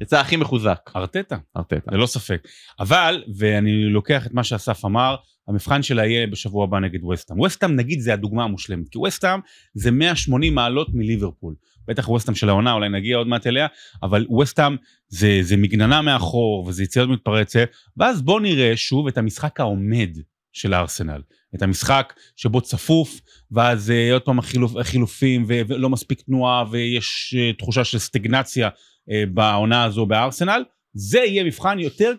יצא 0.02 0.20
הכי 0.20 0.36
מחוזק. 0.36 0.90
ארטטה. 0.96 1.38
ארטטה. 1.58 1.92
ללא 1.92 2.06
ספק. 2.06 2.42
אבל, 2.80 3.24
ואני 3.38 3.84
לוקח 3.86 4.28
את 4.28 4.34
מה 4.34 4.44
שאסף 4.44 4.86
אמר, 4.86 5.16
המבחן 5.48 5.84
שלה 5.84 6.06
יהיה 6.06 6.28
בשבוע 6.28 6.64
הבא 6.64 6.80
נגד 6.80 7.04
וסטאם. 7.04 7.40
וסטאם 7.40 7.76
נגיד 7.76 8.00
זה 8.00 8.14
הדוגמה 8.14 8.44
המושלמת, 8.44 8.90
כי 8.90 8.98
וסטאם 9.00 9.40
זה 9.74 9.92
180 9.92 10.56
מעלות 10.56 10.88
מליברפול. 10.94 11.54
בטח 11.88 12.10
וסטאם 12.10 12.36
של 12.36 12.50
העונה, 12.50 12.74
אולי 12.74 12.90
נגיע 12.90 13.18
עוד 13.18 13.28
מעט 13.28 13.48
אליה, 13.48 13.68
אבל 14.04 14.26
וסטאם 14.42 14.76
זה, 15.08 15.40
זה 15.42 15.58
מגננה 15.58 16.02
מאחור 16.02 16.66
וזה 16.68 16.84
יציאות 16.84 17.10
מתפרצת, 17.10 17.70
ואז 17.98 18.22
בוא 18.22 18.40
נראה 18.40 18.78
שוב 18.78 19.08
את 19.08 19.18
המשחק 19.18 19.60
העומד 19.60 20.10
של 20.54 20.74
הארסנל. 20.74 21.22
את 21.56 21.62
המשחק 21.62 22.14
שבו 22.36 22.62
צפוף, 22.62 23.22
ואז 23.52 23.92
אה, 23.92 24.14
עוד 24.14 24.22
פעם 24.22 24.40
החילופ, 24.40 24.76
החילופים 24.78 25.46
ו- 25.48 25.62
ולא 25.68 25.90
מספיק 25.90 26.22
תנועה 26.22 26.64
ויש 26.72 27.36
אה, 27.38 27.54
תחושה 27.54 27.84
של 27.84 28.00
סטגנציה 28.00 28.70
אה, 29.12 29.24
בעונה 29.34 29.84
הזו 29.84 30.06
בארסנל. 30.06 30.64
זה 30.94 31.20
יהיה 31.20 31.44
מבחן 31.44 31.80
יותר, 31.80 32.14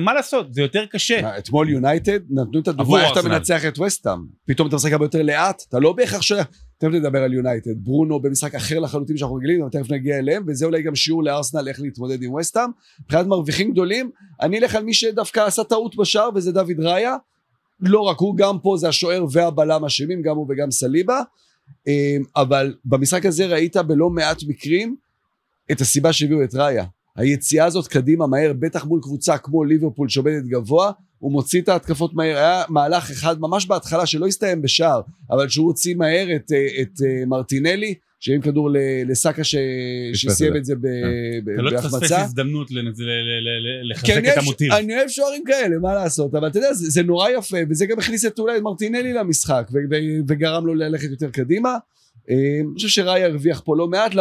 מה- 0.00 0.14
לעשות, 0.14 0.54
זה 0.54 0.62
יותר 0.62 0.86
קשה. 0.86 1.38
אתמול 1.38 1.68
יונייטד 1.68 2.20
נתנו 2.30 2.60
את 2.60 2.68
הדוגמה 2.68 3.02
איך 3.02 3.18
אתה. 3.18 3.28
מנצח 3.28 3.64
את 3.64 3.78
וסטאם. 3.78 4.18
פתאום 4.46 4.68
אתה 4.68 4.76
משחק 4.76 4.92
הרבה 4.92 5.04
יותר 5.04 5.22
לאט, 5.22 5.62
אתה 5.68 5.78
לא 5.78 5.92
בהכרח 5.92 6.22
ש... 6.22 6.32
תכף 6.78 6.90
נדבר 6.92 7.22
על 7.22 7.32
יונייטד. 7.32 7.70
ברונו 7.76 8.20
במשחק 8.22 8.54
אחר 8.54 8.78
לחלוטין 8.78 9.16
שאנחנו 9.16 9.36
רגילים, 9.36 9.62
אבל 9.62 9.70
תכף 9.70 9.90
נגיע 9.90 10.18
אליהם, 10.18 10.44
וזה 10.46 10.66
אולי 10.66 10.82
גם 10.82 10.94
שיעור 10.94 11.24
לארסנל 11.24 11.68
איך 11.68 11.80
להתמודד 11.80 12.22
עם 12.22 12.34
וסטאם. 12.34 12.70
מבחינת 13.00 13.26
מרוויחים 13.26 13.72
גדולים, 13.72 14.10
אני 14.42 14.58
אלך 14.58 14.74
על 14.74 14.84
מי 14.84 14.94
שדווקא 14.94 15.40
עשה 15.40 15.64
טעות 15.64 15.96
בשער, 15.96 16.28
וזה 16.34 16.52
דוד 16.52 16.80
ראיה. 16.80 17.16
לא 17.80 18.00
רק 18.00 18.18
הוא, 18.18 18.36
גם 18.36 18.58
פה 18.58 18.76
זה 18.78 18.88
השוער 18.88 19.24
והבלם 19.32 19.84
אשמים, 19.84 20.22
גם 20.22 20.36
הוא 20.36 20.46
וגם 20.50 20.70
סליבה. 20.70 21.20
אה, 21.88 22.16
אבל 22.36 22.74
במשחק 22.84 23.26
הזה 23.26 23.46
ראית 23.46 23.76
בלא 23.76 24.10
מעט 24.10 24.42
מקרים 24.48 24.96
את 25.72 25.80
הסיבה 25.80 26.12
שהביאו 26.12 26.44
את 26.44 26.54
ראיה. 26.54 26.84
היציאה 27.20 27.64
הזאת 27.64 27.86
קדימה 27.86 28.26
מהר, 28.26 28.52
בטח 28.58 28.84
מול 28.84 29.00
קבוצה 29.02 29.38
כמו 29.38 29.64
ליברפול 29.64 30.08
שעומדת 30.08 30.44
גבוה, 30.44 30.92
הוא 31.18 31.32
מוציא 31.32 31.60
את 31.62 31.68
ההתקפות 31.68 32.14
מהר, 32.14 32.36
היה 32.36 32.62
מהלך 32.68 33.10
אחד 33.10 33.40
ממש 33.40 33.66
בהתחלה 33.66 34.06
שלא 34.06 34.26
הסתיים 34.26 34.62
בשער, 34.62 35.00
אבל 35.30 35.48
שהוא 35.48 35.66
הוציא 35.66 35.94
מהר 35.94 36.26
את, 36.36 36.52
אה, 36.52 36.82
את 36.82 36.90
אה, 37.06 37.26
מרטינלי, 37.26 37.94
שהרים 38.20 38.40
כדור 38.40 38.70
ל- 38.70 38.76
לסאקה 39.06 39.44
ש... 39.44 39.54
שסיים 40.14 40.56
את 40.56 40.64
זה 40.64 40.74
ב... 40.74 40.80
ב- 41.44 41.50
אתה 41.50 41.62
לא 41.62 41.70
תפספס 41.70 41.92
בהחמצה. 41.92 42.22
הזדמנות 42.22 42.68
לחזק 43.82 44.10
אני 44.10 44.32
את 44.32 44.38
המוטיב. 44.38 44.72
אני 44.72 44.96
אוהב 44.96 45.08
שוערים 45.08 45.44
כאלה, 45.46 45.78
מה 45.78 45.94
לעשות, 45.94 46.34
אבל 46.34 46.48
אתה 46.48 46.58
יודע, 46.58 46.72
זה, 46.72 47.02
נורא 47.02 47.28
יפה, 47.28 47.56
וזה 47.70 47.86
גם 47.86 47.98
הכניס 47.98 48.24
את 48.24 48.38
אולי 48.38 48.56
את 48.56 48.62
מרטינלי 48.62 49.12
למשחק, 49.12 49.68
ו- 49.72 49.76
ו- 49.90 50.20
וגרם 50.28 50.66
לו 50.66 50.74
ללכת 50.74 51.10
יותר 51.10 51.30
קדימה. 51.30 51.76
אה, 52.30 52.34
אני 52.36 52.74
חושב 52.74 52.88
שראיה 52.88 53.26
הרוויח 53.26 53.62
פה 53.64 53.76
לא 53.76 53.88
מעט. 53.88 54.14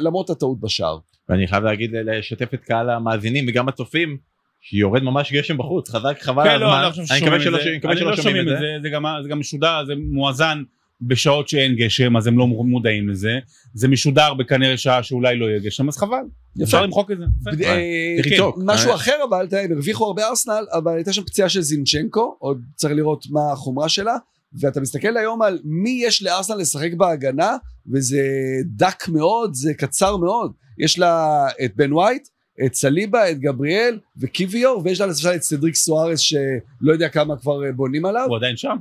למרות 0.00 0.30
הטעות 0.30 0.60
בשער. 0.60 0.98
ואני 1.30 1.46
חייב 1.46 1.64
להגיד 1.64 1.90
לשתף 1.94 2.54
את 2.54 2.60
קהל 2.64 2.90
המאזינים 2.90 3.44
וגם 3.48 3.68
הצופים 3.68 4.16
שיורד 4.60 5.02
ממש 5.02 5.32
גשם 5.32 5.58
בחוץ 5.58 5.90
חזק 5.90 6.16
חבל 6.20 6.44
כן, 6.44 6.50
על 6.50 6.60
לא, 6.60 6.74
אני 6.76 6.82
לא 6.82 7.04
אני 7.10 7.20
מקווה 7.20 7.40
שלא 7.40 7.58
זה. 7.58 7.64
שלא 7.98 8.10
לא 8.10 8.16
שומעים 8.16 8.48
את 8.48 8.58
זה. 8.58 8.66
זה 8.82 8.88
גם- 8.90 9.04
זה 9.22 9.28
גם 9.28 9.40
משודר, 9.40 9.84
זה 9.86 9.92
מואזן 10.12 10.62
בשעות 11.02 11.48
שאין 11.48 11.74
גשם, 11.76 12.16
אז 12.16 12.26
הם 12.26 12.38
לא 12.38 12.46
מודעים 12.46 13.08
לזה. 13.08 13.38
זה 13.74 13.88
משודר 13.88 14.34
בכנראה 14.34 14.76
שעה 14.76 15.02
שאולי 15.02 15.36
לא 15.38 15.46
יהיה 15.46 15.58
גשם, 15.58 15.88
אז 15.88 15.96
חבל. 15.96 16.16
אפשר 16.62 16.82
למחוק 16.82 17.10
את 17.10 17.18
זה. 17.18 17.24
אה, 17.64 18.16
צריך 18.22 18.36
כן. 18.36 18.42
משהו 18.66 18.90
אה. 18.90 18.94
אחר 18.94 19.16
אבל, 19.28 19.46
תראה, 19.46 19.64
הם 19.64 19.72
הרוויחו 19.72 20.06
הרבה 20.06 20.28
ארסנל, 20.28 20.64
אבל 20.72 20.94
הייתה 20.94 21.12
שם 21.12 21.22
פציעה 21.22 21.48
של 21.48 21.60
זינצ'נקו, 21.60 22.36
עוד 22.38 22.62
צריך 22.74 22.94
לראות 22.94 23.24
מה 23.30 23.52
החומרה 23.52 23.88
שלה, 23.88 24.16
ואתה 24.60 24.80
מסתכל 24.80 25.16
היום 25.16 25.42
על 25.42 25.58
מי 25.64 26.02
יש 26.04 26.22
לארסנל 26.22 26.56
לשחק 26.56 26.92
בהגנה, 26.96 27.56
וזה 27.92 28.22
דק 28.64 29.08
מאוד, 29.08 29.54
זה 29.54 29.74
קצר 29.74 30.16
מאוד. 30.16 30.52
יש 30.78 30.98
לה 30.98 31.46
את 31.64 31.76
בן 31.76 31.92
ווייט, 31.92 32.28
את 32.66 32.74
סליבה, 32.74 33.30
את 33.30 33.38
גבריאל 33.38 33.98
וקיוויור, 34.16 34.82
ויש 34.84 35.00
לה 35.00 35.06
למשל 35.06 35.28
את 35.28 35.42
סדריק 35.42 35.74
סוארס 35.74 36.20
שלא 36.20 36.92
יודע 36.92 37.08
כמה 37.08 37.36
כבר 37.36 37.66
אה, 37.66 37.72
בונים 37.72 38.04
עליו. 38.04 38.26
הוא 38.28 38.36
עדיין 38.36 38.56
שם. 38.56 38.76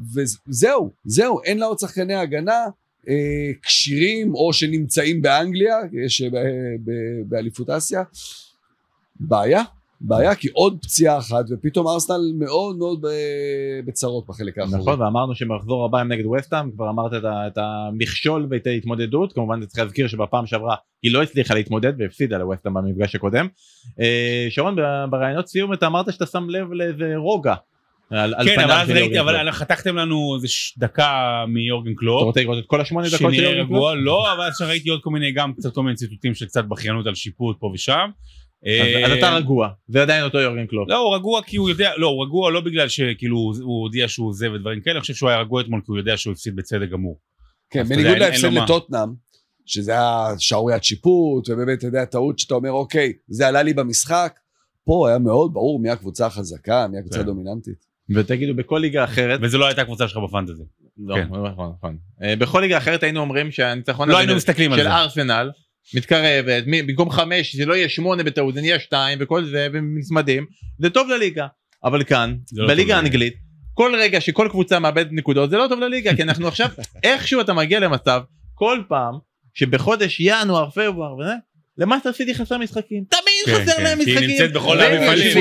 וזהו, 0.48 0.92
זהו, 1.06 1.42
אין 1.44 1.58
לה 1.58 1.66
עוד 1.66 1.80
שחקני 1.80 2.16
הגנה 2.16 2.66
אה, 3.10 3.52
כשירים 3.62 4.36
או 4.36 4.54
שנמצאים 4.54 5.22
באנגליה, 5.22 5.76
יש 6.06 6.22
אה, 6.22 6.30
באליפות 7.28 7.70
אסיה. 7.70 8.04
בעיה, 9.20 9.64
בעיה, 10.02 10.36
כי 10.36 10.48
עוד 10.54 10.78
פציעה 10.82 11.18
אחת, 11.18 11.46
ופתאום 11.52 11.88
ארסנל 11.88 12.22
מאוד 12.40 12.78
מאוד 12.78 13.02
ב- 13.02 13.08
בצרות 13.88 14.26
בחלק 14.28 14.58
האחורי. 14.58 14.80
נכון, 14.80 15.02
ואמרנו 15.02 15.36
שבמחזור 15.36 15.86
הבא 15.86 16.00
הם 16.00 16.12
נגד 16.12 16.26
וסטהאם, 16.26 16.72
כבר 16.72 16.90
אמרת 16.90 17.14
את 17.14 17.24
ה- 17.24 17.48
את 17.48 17.58
המכשול 17.58 18.48
ואת 18.52 18.68
ההתמודדות, 18.68 19.34
כמובן 19.34 19.66
צריך 19.66 19.80
להזכיר 19.80 20.08
שבפעם 20.08 20.46
שעברה 20.46 20.76
היא 21.04 21.14
לא 21.14 21.24
הצליחה 21.24 21.54
להתמודד 21.54 21.94
והפסידה 22.00 22.38
לווסטהאם 22.38 22.74
במפגש 22.74 23.16
הקודם. 23.16 23.48
אה, 24.00 24.48
שרון, 24.50 24.76
בראיונות 25.10 25.48
סיום 25.48 25.74
אתה 25.74 25.88
אמרת 25.88 26.14
שאתה 26.14 26.26
שם 26.26 26.50
לב 26.50 26.72
לאיזה 26.74 27.14
רוגע. 27.18 27.56
על 28.12 28.34
על 28.38 28.46
כן, 28.48 28.56
פניו 28.56 28.66
אבל 28.66 28.74
אז 28.82 28.90
ראיתי, 28.90 29.20
אבל. 29.20 29.52
חתכתם 29.52 29.96
לנו 29.96 30.36
איזה 30.36 30.48
דקה 30.78 31.12
מיורגן 31.48 31.92
אתה 31.92 32.00
קלופ. 32.00 32.24
רוצה 32.24 32.42
לראות 32.42 32.58
את 32.60 32.64
כל 32.68 32.82
השמונה 32.82 33.08
דקות 33.08 33.34
של 33.34 33.44
יורגן 33.44 33.68
קלופ? 33.68 33.94
לא, 33.98 34.34
אבל 34.34 34.44
אז 34.44 34.62
ראיתי 34.62 34.90
עוד 34.90 35.00
כל 35.04 35.10
מיני, 35.10 35.32
גם 35.32 35.54
קצת 35.54 35.74
כל 35.74 35.84
מיני 35.84 35.96
ציטוטים 35.96 36.34
של 36.34 36.46
קצת 36.46 36.66
בכיינות 36.66 37.08
על 37.08 37.16
שיפוט 37.16 37.58
פה 37.60 37.72
ושם. 37.74 38.10
אז 39.06 39.12
אתה 39.18 39.28
אה, 39.28 39.38
רגוע, 39.38 39.70
זה 39.88 40.02
עדיין 40.02 40.24
אותו 40.24 40.38
יורגן 40.40 40.66
קלופ. 40.66 40.90
לא, 40.90 40.98
הוא 40.98 41.16
רגוע 41.16 41.42
כי 41.44 41.58
הוא 41.58 41.70
יודע, 41.70 41.92
לא, 41.98 42.08
הוא 42.08 42.26
רגוע 42.26 42.52
לא 42.52 42.62
בגלל 42.62 42.88
שכאילו 42.88 43.38
הוא 43.38 43.82
הודיע 43.82 44.08
שהוא 44.08 44.34
זה 44.34 44.52
ודברים 44.52 44.82
כאלה, 44.82 44.94
אני 44.94 45.02
חושב 45.02 45.14
שהוא 45.14 45.30
היה 45.30 45.40
רגוע 45.40 45.62
אתמול 45.62 45.82
כי 45.82 45.86
הוא 45.88 45.98
יודע 45.98 46.18
שהוא 46.18 46.34
הפסיד 46.34 46.56
בצדק 46.56 46.90
גמור. 46.90 47.20
כן, 47.70 47.84
בניגוד 47.84 48.18
להפסד. 48.18 48.48
לטוטנאם, 48.48 49.10
שזה 49.66 49.92
היה 49.92 50.28
שערוריית 50.38 50.84
שיפוט, 50.84 51.50
ובאמת, 51.50 51.78
אתה 51.78 51.88
יודע, 51.88 52.06
טעות 52.06 52.40
שאתה 52.40 52.54
אומר, 52.54 52.72
אוקיי, 52.72 53.14
זה 53.28 53.48
עלה 53.48 53.64
לי 53.64 53.74
במשחק. 53.74 54.40
פה 54.86 55.10
היה 55.10 55.20
מאוד 55.20 55.54
ברור 55.54 55.80
מי 55.80 55.90
הקבוצה 55.90 56.26
החזקה, 56.26 56.88
מי 56.88 56.98
הקבוצה 56.98 57.16
כן. 57.16 57.22
הדומיננטית. 57.22 57.86
ותגידו 58.16 58.56
בכל 58.56 58.78
ליגה 58.78 59.04
אחרת, 59.04 59.40
וזה 59.44 59.58
לא 59.58 59.66
הייתה 59.66 59.82
הקבוצה 59.82 60.08
שלך 60.08 60.18
בפנטזי. 60.18 60.64
לא, 60.98 61.16
כן. 61.16 61.28
נכון, 61.28 61.72
נכון. 61.78 61.98
אה, 62.24 62.36
בכל 62.36 62.60
ליגה 62.60 62.78
אחרת 62.78 63.04
היינו 63.04 63.20
אומרים 63.20 63.52
שהניצחון 63.52 64.10
לא 64.10 64.14
הזה 64.14 64.20
היינו 64.20 64.36
מסתכלים 64.36 64.74
על 64.74 64.80
של 64.80 64.84
זה. 64.84 64.92
ארסנל 64.92 65.52
מתקרבת, 65.94 66.64
במקום 66.68 67.10
חמש 67.10 67.56
זה 67.56 67.66
לא 67.66 67.74
יהיה 67.74 67.90
שמונה 67.90 68.24
בטעות, 68.24 68.54
זה 68.54 68.62
נהיה 68.62 68.80
שתיים 68.80 69.18
וכל 69.22 69.46
זה, 69.46 69.68
ונצמדים, 69.74 70.46
זה 70.80 70.90
טוב 70.90 71.10
לליגה. 71.10 71.48
אבל 71.84 72.04
כאן, 72.04 72.36
לא 72.54 72.68
בליגה. 72.68 72.96
האנגלית, 72.96 73.34
כל 73.74 73.96
רגע 74.00 74.22
שכל 74.22 74.48
קבוצה 74.52 74.80
מאבדת 74.80 75.08
נקודות 75.12 75.50
זה 75.50 75.58
לא 75.58 75.66
טוב 75.70 75.80
לליגה, 75.80 76.16
כי 76.16 76.24
אנחנו 76.24 76.48
עכשיו, 76.48 76.70
איכשהו 77.04 77.42
אתה 77.42 77.54
מגיע 77.54 77.80
למצב, 77.80 78.22
כל 78.54 78.82
פעם 78.88 79.14
שבחודש 79.54 80.18
ינואר, 80.20 80.70
פברואר, 80.70 81.16
וזה, 81.16 81.34
למנצ'סטר 81.78 82.14
סיטי 82.14 82.36
חסר 82.36 82.58
משחקים, 82.58 83.04
תמיד 83.10 83.29
כן, 83.46 83.52
חסר 83.52 83.72
כן, 83.78 83.84
להם 83.84 83.98
כי 84.04 84.10
היא 84.10 84.16
משחקים. 84.18 84.30
נמצאת 84.30 84.54
בכל 84.54 84.78
והם 84.80 85.02
המפעלים, 85.02 85.32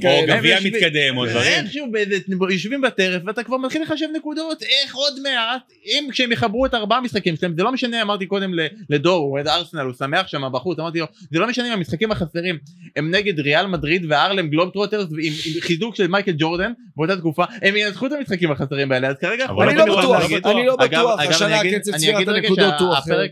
כן. 0.00 0.20
או. 0.20 0.26
גביע 0.38 0.58
מתקדם 0.64 1.16
או 1.16 1.26
דברים. 1.26 1.52
איכשהו 1.64 1.90
באיזה, 1.90 2.16
יושבים 2.50 2.80
בטרף 2.80 3.22
ואתה 3.26 3.42
כבר 3.42 3.56
מתחיל 3.56 3.82
לחשב 3.82 4.06
נקודות 4.16 4.62
איך 4.62 4.94
עוד 4.94 5.12
מעט 5.22 5.60
אם 5.86 6.08
כשהם 6.12 6.32
יחברו 6.32 6.66
את 6.66 6.74
ארבעה 6.74 7.00
משחקים 7.00 7.36
שלהם 7.36 7.54
זה 7.56 7.62
לא 7.62 7.72
משנה 7.72 8.02
אמרתי 8.02 8.26
קודם 8.26 8.50
לדור 8.90 9.16
הוא 9.16 9.32
אוהד 9.32 9.48
ארסנל 9.48 9.80
הוא 9.80 9.92
שמח 9.98 10.26
שם 10.28 10.42
בחוץ 10.52 10.78
אמרתי 10.78 10.98
לו 10.98 11.06
זה 11.32 11.38
לא 11.38 11.46
משנה 11.48 11.68
אם 11.68 11.72
המשחקים 11.72 12.12
החסרים 12.12 12.58
הם 12.96 13.10
נגד 13.10 13.40
ריאל 13.40 13.66
מדריד 13.66 14.06
והארלם 14.08 14.48
גלובטרוטרס 14.48 15.06
עם, 15.12 15.18
עם 15.54 15.60
חיזוק 15.60 15.96
של 15.96 16.06
מייקל 16.06 16.32
ג'ורדן 16.38 16.72
באותה 16.96 17.16
תקופה 17.16 17.44
הם 17.62 17.76
ינצחו 17.76 18.06
את 18.06 18.12
המשחקים 18.12 18.50
החסרים 18.50 18.92
האלה 18.92 19.08
אז 19.08 19.16
כרגע 19.20 19.44
אני 19.44 19.76
לא 19.76 19.86
לא 19.86 19.98
בטוח, 19.98 20.24
בטוח, 20.32 20.46
לא 20.46 20.58
אני 20.58 20.66
לא 20.66 20.76
בטוח, 20.76 21.20
השנה 21.20 21.46
אני 21.48 21.60
אגיד- 21.60 21.74
הקצב 21.74 21.90
אני 21.92 21.98
צבירת 22.00 22.28
הנקודות 22.28 22.74
הוא 22.80 22.92
אחר. 22.92 23.22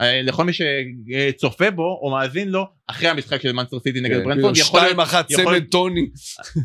אה, 0.00 0.22
לכל 0.22 0.44
מי 0.44 0.52
שצופה 0.52 1.70
בו 1.70 1.98
או 2.02 2.10
מאזין 2.10 2.48
לו 2.48 2.64
אחרי 2.90 3.08
המשחק 3.08 3.40
של 3.42 3.52
מנסטר 3.52 3.78
סיטי 3.80 4.00
נגד 4.00 4.24
ברנפורד 4.24 4.56
יכול 4.56 4.80
להיות 4.80 4.96
כן, 4.96 4.96
שתיים 4.96 5.00
אחת 5.00 5.26
צמד 5.28 5.62
טוני. 5.70 6.06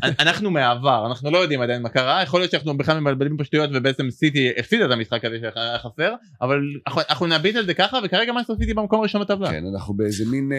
אנחנו 0.02 0.50
מהעבר 0.50 1.06
אנחנו 1.06 1.30
לא 1.30 1.38
יודעים 1.38 1.60
עדיין 1.60 1.82
מה 1.82 1.88
קרה 1.88 2.22
יכול 2.22 2.40
להיות 2.40 2.50
שאנחנו 2.50 2.78
בכלל 2.78 3.00
מבלבלים 3.00 3.36
פה 3.36 3.44
שטויות 3.44 3.70
ובעצם 3.74 4.10
סיטי 4.10 4.50
הפסידה 4.58 4.86
את 4.86 4.90
המשחק 4.90 5.24
הזה 5.24 5.36
שהיה 5.40 5.78
חסר 5.78 6.12
אבל 6.42 6.58
אנחנו- 6.86 7.00
אנחנו 7.10 7.26
נביט 7.26 7.56
על 7.56 7.66
זה 7.66 7.74
ככה 7.74 7.98
וכרגע 8.04 8.32
מנסטר 8.32 8.54
סיטי 8.60 8.74
במקום 8.74 9.00
הראשון 9.00 9.20
בטבלה. 9.20 9.50
כן, 9.50 9.64
אנחנו 9.74 9.94
באיזה 9.94 10.24
מין 10.30 10.52
אה, 10.52 10.58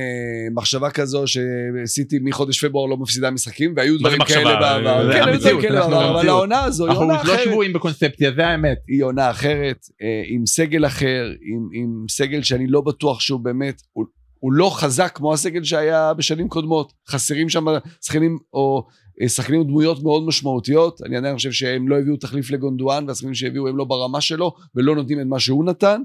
מחשבה 0.54 0.90
כזו 0.90 1.24
שסיטי 1.28 2.20
מחודש 2.22 2.66
פברואר 2.66 2.86
לא 2.86 2.98
מפסידה 2.98 3.32
משחקים, 3.32 3.74
והיו 3.78 4.00
דברים? 4.00 4.20
כאלה 4.24 4.60
בעבר. 4.60 5.14
כן, 5.14 5.38
דברים 5.38 5.62
כאלה 5.62 5.78
אנחנו 5.78 5.92
בעבר, 5.92 6.20
אבל. 6.20 6.30
העונה 6.30 6.64
הזו 6.64 6.84
היא 6.84 6.90
אנחנו 6.92 7.04
עונה 7.04 7.14
לא 7.14 7.22
אחרת. 7.22 7.40
שבויים 7.44 7.74
בקונספציה 7.74 8.32
זה 8.36 8.48
האמת. 8.48 8.78
היא 8.88 9.04
עונה 9.04 9.30
אחרת, 9.30 9.86
אה, 10.02 10.24
עם 10.28 10.46
סגל 10.46 10.86
אחר, 10.86 11.32
עם 11.74 12.06
סגל 12.10 12.44
שאני 12.44 12.65
לא 12.68 12.82
בטוח 12.82 13.20
שהוא 13.20 13.40
באמת, 13.40 13.82
הוא, 13.94 14.06
הוא 14.40 14.54
לא 14.54 14.70
חזק 14.70 15.12
כמו 15.16 15.34
הסגל 15.34 15.64
שהיה 15.64 16.14
בשנים 16.14 16.50
קודמות. 16.50 16.94
חסרים 17.10 17.50
שם 17.50 17.66
שחקנים 18.02 18.38
או 18.54 18.86
אה, 19.22 19.30
שחקנים 19.30 19.64
דמויות 19.64 20.04
מאוד 20.04 20.24
משמעותיות. 20.28 21.02
אני 21.02 21.18
עדיין 21.18 21.36
חושב 21.36 21.52
שהם 21.52 21.88
לא 21.88 22.00
הביאו 22.00 22.18
תחליף 22.18 22.52
לגונדואן, 22.52 23.08
והשחקנים 23.08 23.34
שהביאו 23.34 23.68
הם 23.68 23.78
לא 23.78 23.86
ברמה 23.86 24.22
שלו, 24.22 24.54
ולא 24.76 24.96
נותנים 24.96 25.22
את 25.22 25.26
מה 25.26 25.40
שהוא 25.40 25.66
נתן. 25.66 26.02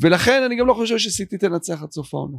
ולכן 0.00 0.42
אני 0.46 0.56
גם 0.56 0.66
לא 0.66 0.74
חושב 0.74 0.98
שסיטי 0.98 1.38
תנצח 1.38 1.82
עד 1.82 1.90
סוף 1.90 2.14
העונה. 2.14 2.38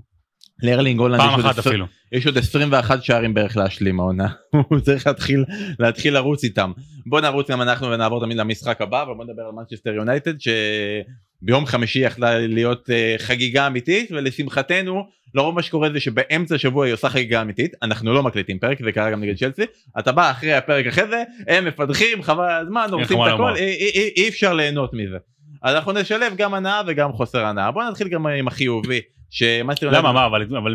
לארלינג 0.63 0.99
הולאנד 0.99 1.21
פעם 1.21 1.39
אחת 1.39 1.59
אפילו. 1.59 1.85
יש 2.11 2.25
עוד 2.25 2.37
21 2.37 3.03
שערים 3.03 3.33
בערך 3.33 3.57
להשלים 3.57 3.99
העונה 3.99 4.27
הוא 4.69 4.79
צריך 4.79 5.07
להתחיל 5.07 5.45
להתחיל 5.79 6.13
לרוץ 6.13 6.43
איתם 6.43 6.71
בוא 7.05 7.21
נרוץ 7.21 7.51
גם 7.51 7.61
אנחנו 7.61 7.87
ונעבור 7.91 8.19
תמיד 8.19 8.37
למשחק 8.37 8.81
הבא 8.81 9.05
ובוא 9.11 9.25
נדבר 9.25 9.41
על 9.41 9.51
מנצ'סטר 9.51 9.93
יונייטד 9.93 10.33
שביום 10.39 11.65
חמישי 11.65 11.99
יכלה 11.99 12.39
להיות 12.39 12.89
אה, 12.89 13.15
חגיגה 13.17 13.67
אמיתית 13.67 14.11
ולשמחתנו 14.11 15.03
לרוב 15.35 15.55
מה 15.55 15.61
שקורה 15.61 15.89
זה 15.93 15.99
שבאמצע 15.99 16.55
השבוע 16.55 16.85
היא 16.85 16.93
עושה 16.93 17.09
חגיגה 17.09 17.41
אמיתית 17.41 17.71
אנחנו 17.81 18.13
לא 18.13 18.23
מקליטים 18.23 18.59
פרק 18.59 18.83
זה 18.83 18.91
קרה 18.91 19.11
גם 19.11 19.23
נגד 19.23 19.37
צ'לסי 19.37 19.65
אתה 19.99 20.11
בא 20.11 20.31
אחרי 20.31 20.53
הפרק 20.53 20.85
אחרי 20.85 21.07
זה 21.07 21.23
הם 21.47 21.65
מפתחים 21.65 22.23
חבל 22.23 22.49
הזמן 22.49 22.87
הורסים 22.91 23.17
את 23.21 23.27
הכל 23.27 23.37
לומר. 23.37 23.55
אי, 23.55 23.63
אי, 23.63 23.89
אי, 23.93 24.13
אי 24.17 24.29
אפשר 24.29 24.53
ליהנות 24.53 24.93
מזה. 24.93 25.17
אז 25.63 25.75
אנחנו 25.75 25.91
נשלב 25.91 26.33
גם 26.35 26.53
הנאה 26.53 26.81
וגם 26.87 27.11
חוסר 27.11 27.45
הנאה 27.45 27.71
בוא 27.71 27.83
נתחיל 27.83 28.07
גם 28.07 28.27
עם 28.27 28.47
החיובי. 28.47 29.01
שמנצ'סטר 29.31 29.85
יונייטד- 29.85 29.97
למה, 29.99 30.11
מה, 30.11 30.25
אבל 30.25 30.57
אבל 30.57 30.73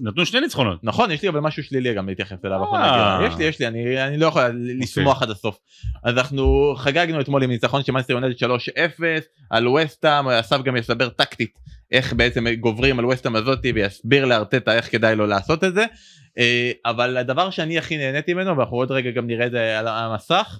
נתנו 0.00 0.26
שני 0.26 0.40
ניצחונות. 0.40 0.84
נכון 0.84 1.10
יש 1.10 1.22
לי 1.22 1.28
אבל 1.28 1.40
משהו 1.40 1.62
שלילי 1.62 1.94
גם 1.94 2.08
להתייחס 2.08 2.44
אליו 2.44 2.74
אה. 2.74 3.26
יש 3.26 3.34
לי 3.38 3.44
יש 3.44 3.60
לי 3.60 3.66
אני 3.66 4.04
אני 4.06 4.16
לא 4.16 4.26
יכול 4.26 4.42
לשמוח 4.54 5.22
עד 5.22 5.30
הסוף. 5.30 5.58
אז 6.04 6.18
אנחנו 6.18 6.74
חגגנו 6.76 7.20
אתמול 7.20 7.42
עם 7.42 7.50
ניצחון 7.50 7.82
של 7.82 7.92
מנסטר 7.92 8.12
יונדד 8.12 8.44
3-0 8.44 8.46
על 9.50 9.68
ווסטהאם 9.68 10.28
אסף 10.28 10.62
גם 10.62 10.76
יסבר 10.76 11.08
טקטית 11.08 11.58
איך 11.92 12.12
בעצם 12.12 12.48
גוברים 12.60 12.98
על 12.98 13.04
ווסטהאם 13.04 13.36
הזאתי 13.36 13.72
ויסביר 13.72 14.24
לארטטה 14.24 14.74
איך 14.76 14.92
כדאי 14.92 15.16
לו 15.16 15.26
לעשות 15.26 15.64
את 15.64 15.74
זה. 15.74 15.84
אה, 16.38 16.70
אבל 16.86 17.16
הדבר 17.16 17.50
שאני 17.50 17.78
הכי 17.78 17.96
נהניתי 17.96 18.34
ממנו 18.34 18.56
ואנחנו 18.56 18.76
עוד 18.76 18.90
רגע 18.90 19.10
גם 19.10 19.26
נראה 19.26 19.46
את 19.46 19.50
זה 19.50 19.78
על 19.78 19.88
המסך 19.88 20.58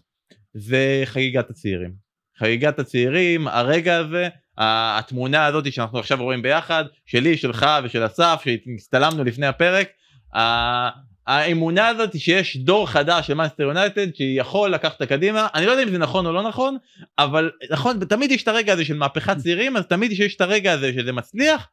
זה 0.55 1.03
חגיגת 1.05 1.51
הצעירים. 1.51 1.93
חגיגת 2.39 2.79
הצעירים 2.79 3.49
הרגע 3.49 3.97
הזה 3.97 4.29
התמונה 4.59 5.47
הזאת 5.47 5.73
שאנחנו 5.73 5.99
עכשיו 5.99 6.23
רואים 6.23 6.43
ביחד 6.43 6.85
שלי 7.07 7.37
שלך 7.37 7.67
ושל 7.85 8.07
אסף 8.07 8.43
שהצטלמנו 8.45 9.25
לפני 9.25 9.47
הפרק 9.47 9.89
האמונה 11.27 11.89
הזאת 11.89 12.19
שיש 12.21 12.57
דור 12.57 12.89
חדש 12.89 13.27
של 13.27 13.35
מנסטר 13.35 13.63
יונייטד 13.63 14.15
שיכול 14.15 14.71
לקחת 14.71 15.03
קדימה 15.03 15.47
אני 15.55 15.67
לא 15.67 15.71
יודע 15.71 15.83
אם 15.83 15.91
זה 15.91 15.99
נכון 15.99 16.27
או 16.27 16.33
לא 16.33 16.43
נכון 16.43 16.77
אבל 17.19 17.51
נכון 17.71 18.05
תמיד 18.05 18.31
יש 18.31 18.43
את 18.43 18.49
הרגע 18.49 18.73
הזה 18.73 18.85
של 18.85 18.97
מהפכת 18.97 19.37
צעירים 19.37 19.77
אז 19.77 19.87
תמיד 19.87 20.13
שיש 20.13 20.37
את 20.37 20.41
הרגע 20.41 20.73
הזה 20.73 20.93
שזה 20.93 21.13
מצליח 21.13 21.69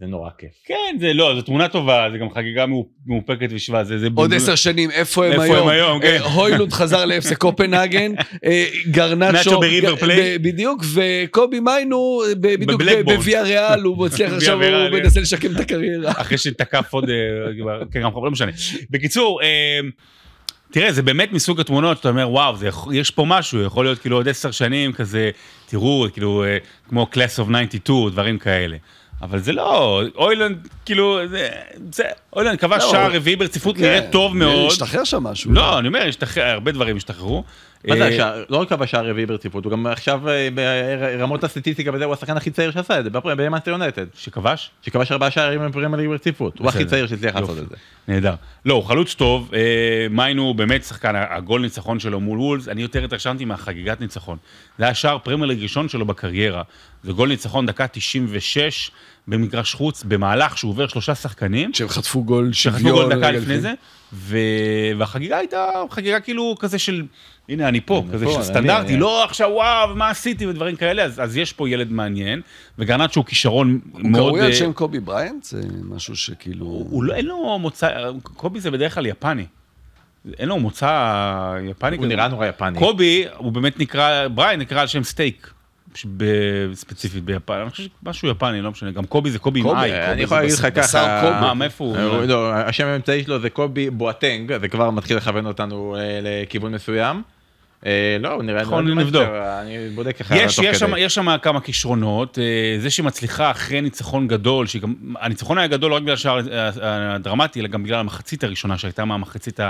זה 0.00 0.06
נורא 0.06 0.30
כיף. 0.38 0.50
כן, 0.66 0.96
זה 1.00 1.12
לא, 1.14 1.34
זו 1.34 1.42
תמונה 1.42 1.68
טובה, 1.68 2.08
זה 2.12 2.18
גם 2.18 2.30
חגיגה 2.34 2.66
מאופ- 2.66 3.06
מאופקת 3.06 3.48
ושבעה. 3.50 3.84
זה- 3.84 3.98
זה- 3.98 4.08
עוד 4.14 4.34
עשר 4.34 4.54
שנים, 4.54 4.90
איפה 4.90 5.26
הם 5.26 5.32
איפה 5.32 5.44
היום? 5.44 5.58
הם 5.58 5.68
היום, 5.68 6.00
כן. 6.00 6.06
אה, 6.22 6.32
הוילונד 6.32 6.72
חזר 6.72 7.04
לאפסה 7.04 7.34
קופנהגן, 7.34 8.12
אה, 8.44 8.66
גרנצ'ו, 8.90 9.60
בריבר. 9.60 9.94
ב- 9.94 10.36
בדיוק, 10.42 10.84
וקובי 10.94 11.60
מיינו, 11.60 12.22
ב- 12.40 12.54
בדיוק. 12.54 12.82
בוויה 13.04 13.42
ריאל, 13.42 13.80
הוא 13.82 14.06
מצליח 14.06 14.32
עכשיו, 14.32 14.54
הוא 14.54 14.64
ריאל. 14.64 14.90
מנסה 15.00 15.20
לשקם 15.20 15.54
את 15.56 15.60
הקריירה. 15.60 16.10
אחרי 16.22 16.38
שתקף 16.38 16.92
עוד, 16.92 17.08
אה, 17.10 17.14
כן, 17.92 18.02
גם 18.02 18.10
לא 18.24 18.30
משנה. 18.30 18.52
בקיצור, 18.90 19.42
אה, 19.42 19.48
תראה, 20.72 20.92
זה 20.92 21.02
באמת 21.02 21.32
מסוג 21.32 21.60
התמונות 21.60 21.96
שאתה 21.96 22.08
אומר, 22.08 22.30
וואו, 22.30 22.56
זה 22.56 22.68
יש 22.92 23.10
פה 23.10 23.24
משהו, 23.28 23.62
יכול 23.62 23.84
להיות 23.84 23.98
כאילו 23.98 24.16
עוד 24.16 24.28
עשר 24.28 24.50
שנים 24.50 24.92
כזה, 24.92 25.30
תראו, 25.66 26.06
כאילו, 26.12 26.44
אה, 26.44 26.58
כמו 26.88 27.06
Class 27.14 27.40
of 27.44 27.50
92, 27.68 28.08
דברים 28.10 28.38
כאלה. 28.38 28.76
אבל 29.22 29.38
זה 29.38 29.52
לא, 29.52 30.02
הוילונד, 30.16 30.68
כאילו, 30.84 31.28
זה, 31.28 31.48
זה, 31.92 32.04
הוילונד 32.32 32.58
כבש 32.58 32.82
לא, 32.82 32.90
שער 32.90 33.12
רביעי 33.12 33.36
ברציפות, 33.36 33.78
נראה 33.78 34.00
כן, 34.00 34.10
טוב 34.10 34.36
מאוד. 34.36 34.70
השתחרר 34.72 35.04
שם 35.04 35.22
משהו. 35.22 35.52
לא, 35.52 35.78
אני 35.78 35.88
אומר, 35.88 36.02
השתחרר, 36.08 36.44
הרבה 36.44 36.72
דברים 36.72 36.96
השתחררו. 36.96 37.44
מה 37.88 37.96
זה 37.96 38.02
אה, 38.02 38.08
השער? 38.08 38.44
לא 38.48 38.56
רק 38.56 38.68
כבש 38.68 38.90
שער 38.90 39.06
רביעי 39.06 39.26
ברציפות, 39.26 39.64
הוא 39.64 39.72
גם 39.72 39.86
עכשיו 39.86 40.28
אה, 40.28 40.48
ברמות 40.54 41.44
הסטטיסטיקה 41.44 41.90
וזה, 41.94 42.04
הוא 42.04 42.14
השחקן 42.14 42.36
הכי 42.36 42.50
צעיר 42.50 42.70
שעשה 42.70 42.98
את 42.98 43.04
זה, 43.04 43.10
במנצ'סטר 43.10 43.70
יונייטד. 43.70 44.06
שכבש? 44.14 44.70
שכבש 44.82 45.12
ארבעה 45.12 45.30
שערים 45.30 45.68
בפרמייר 45.68 45.96
ליג 45.96 46.08
ברציפות, 46.08 46.58
הוא 46.58 46.68
הכי. 46.68 46.84
צעיר 46.84 47.06
שהצליח 47.06 47.36
לעשות. 47.36 47.58
את 47.58 47.68
זה. 47.68 47.76
נהדר. 48.08 48.34
לא, 48.64 48.74
הוא 48.74 48.84
חלוץ 48.84 49.14
טוב, 49.14 49.50
אה, 49.54 50.06
מיין 50.10 50.38
הוא 50.38 50.54
באמת 50.54 50.84
שחקן, 50.84 51.12
הגול 51.16 51.60
ניצחון 51.60 52.00
שלו 52.00 52.20
מול 52.20 52.38
וולס, 52.38 52.68
אני 52.68 52.82
יותר 52.82 53.04
התרשמתי 53.04 53.44
מהחגיגת 53.44 54.00
ניצחון. 54.00 54.36
זה 54.78 54.84
היה 54.84 54.94
שער 54.94 55.18
פרמייר 55.18 55.46
ליג 55.46 55.62
ראשון 55.62 55.88
שלו 55.88 56.06
בקריירה. 56.06 56.62
זה 57.02 57.12
גול 57.12 57.28
ניצחון 57.28 57.66
דקה 57.66 57.86
96 57.86 58.90
במגרש 59.28 59.74
חוץ, 59.74 60.04
במהלך 60.04 60.58
שהוא 60.58 60.70
עובר 60.70 60.88
שלושה 60.88 61.14
שחקנים. 61.14 61.74
שהם 61.74 61.88
חטפו 61.88 62.24
גול 62.24 62.52
שחטפו 62.52 62.78
שוויון. 62.78 62.96
גול 63.08 63.14
דקה 63.16 63.30
לפני 63.30 63.60
זה, 63.60 63.72
ו... 64.12 64.36
והחגיגה 64.98 65.38
הייתה 65.38 65.66
חגיגה 65.90 66.20
כאילו 66.20 66.54
כזה 66.58 66.78
של, 66.78 67.02
הנה 67.48 67.68
אני 67.68 67.80
פה, 67.80 68.04
כזה 68.12 68.24
פה, 68.24 68.32
של 68.32 68.42
סטנדרטי, 68.42 68.92
אני- 68.92 69.00
לא 69.00 69.24
עכשיו 69.24 69.50
וואו, 69.54 69.96
מה 69.96 70.10
עשיתי 70.10 70.46
ודברים 70.46 70.76
כאלה, 70.76 71.02
אז, 71.02 71.20
אז 71.20 71.36
יש 71.36 71.52
פה 71.52 71.68
ילד 71.68 71.92
מעניין, 71.92 72.40
וגם 72.78 73.12
שהוא 73.12 73.24
כישרון 73.24 73.80
הוא 73.92 74.00
מאוד... 74.10 74.28
קרוי 74.28 74.40
על 74.40 74.46
אה, 74.46 74.54
שם 74.56 74.72
קובי 74.72 75.00
בריינט? 75.00 75.44
זה 75.44 75.60
משהו 75.82 76.16
שכאילו... 76.16 76.66
הוא 76.66 77.04
לא, 77.04 77.14
אין 77.14 77.26
לו 77.26 77.58
מוצא, 77.58 77.88
קובי 78.22 78.60
זה 78.60 78.70
בדרך 78.70 78.94
כלל 78.94 79.06
יפני. 79.06 79.46
אין 80.38 80.48
לו 80.48 80.58
מוצא 80.58 80.86
יפני. 81.70 81.96
הוא 81.96 82.04
כזה. 82.04 82.14
נראה 82.14 82.28
נורא 82.28 82.46
יפני. 82.46 82.78
קובי, 82.78 83.24
הוא 83.36 83.52
באמת 83.52 83.78
נקרא, 83.80 84.28
בריינט 84.28 84.60
נקרא 84.60 84.80
על 84.80 84.86
שם 84.86 85.04
סטייק. 85.04 85.50
ספציפית 86.74 87.24
ביפן, 87.24 87.54
אני 87.54 87.70
חושב 87.70 87.82
שמשהו 88.02 88.28
יפני, 88.28 88.62
לא 88.62 88.70
משנה, 88.70 88.90
גם 88.90 89.04
קובי 89.04 89.30
זה 89.30 89.38
קובי 89.38 89.60
עם 89.60 89.66
e. 89.66 89.92
אה, 89.92 90.12
אני 90.12 90.22
יכול 90.22 90.36
להגיד 90.36 90.54
לך 90.54 90.66
ככה. 90.74 91.40
מה, 91.40 91.54
מאיפה 91.54 91.84
הוא? 91.84 91.96
אה, 91.96 92.26
לא, 92.26 92.52
השם 92.54 92.86
האמצעי 92.86 93.24
שלו 93.24 93.40
זה 93.40 93.50
קובי 93.50 93.90
בואטנג, 93.90 94.58
זה 94.60 94.68
כבר 94.68 94.90
מתחיל 94.90 95.16
לכוון 95.16 95.46
אותנו 95.46 95.96
אה, 95.96 96.20
לכיוון 96.22 96.74
מסוים. 96.74 97.22
אה, 97.86 98.16
לא, 98.20 98.42
נראה... 98.42 98.62
נכון, 98.62 98.98
נבדוק. 98.98 99.28
אני 99.60 99.88
בודק 99.94 100.16
ככה 100.16 100.36
יש, 100.36 100.56
תוך 100.56 100.64
יש, 100.64 100.78
שם, 100.78 100.90
כדי. 100.90 101.00
יש 101.00 101.14
שם 101.14 101.36
כמה 101.42 101.60
כישרונות, 101.60 102.38
אה, 102.38 102.80
זה 102.80 102.90
שמצליחה 102.90 103.50
אחרי 103.50 103.80
ניצחון 103.80 104.28
גדול, 104.28 104.66
שגם, 104.66 104.94
הניצחון 105.20 105.58
היה 105.58 105.66
גדול 105.66 105.90
לא 105.90 105.96
רק 105.96 106.02
בגלל 106.02 106.14
השער 106.14 106.40
אה, 106.52 107.14
הדרמטי, 107.14 107.60
אלא 107.60 107.68
גם 107.68 107.82
בגלל 107.82 107.98
המחצית 108.00 108.44
הראשונה 108.44 108.78
שהייתה 108.78 109.04
מהמחצית, 109.04 109.60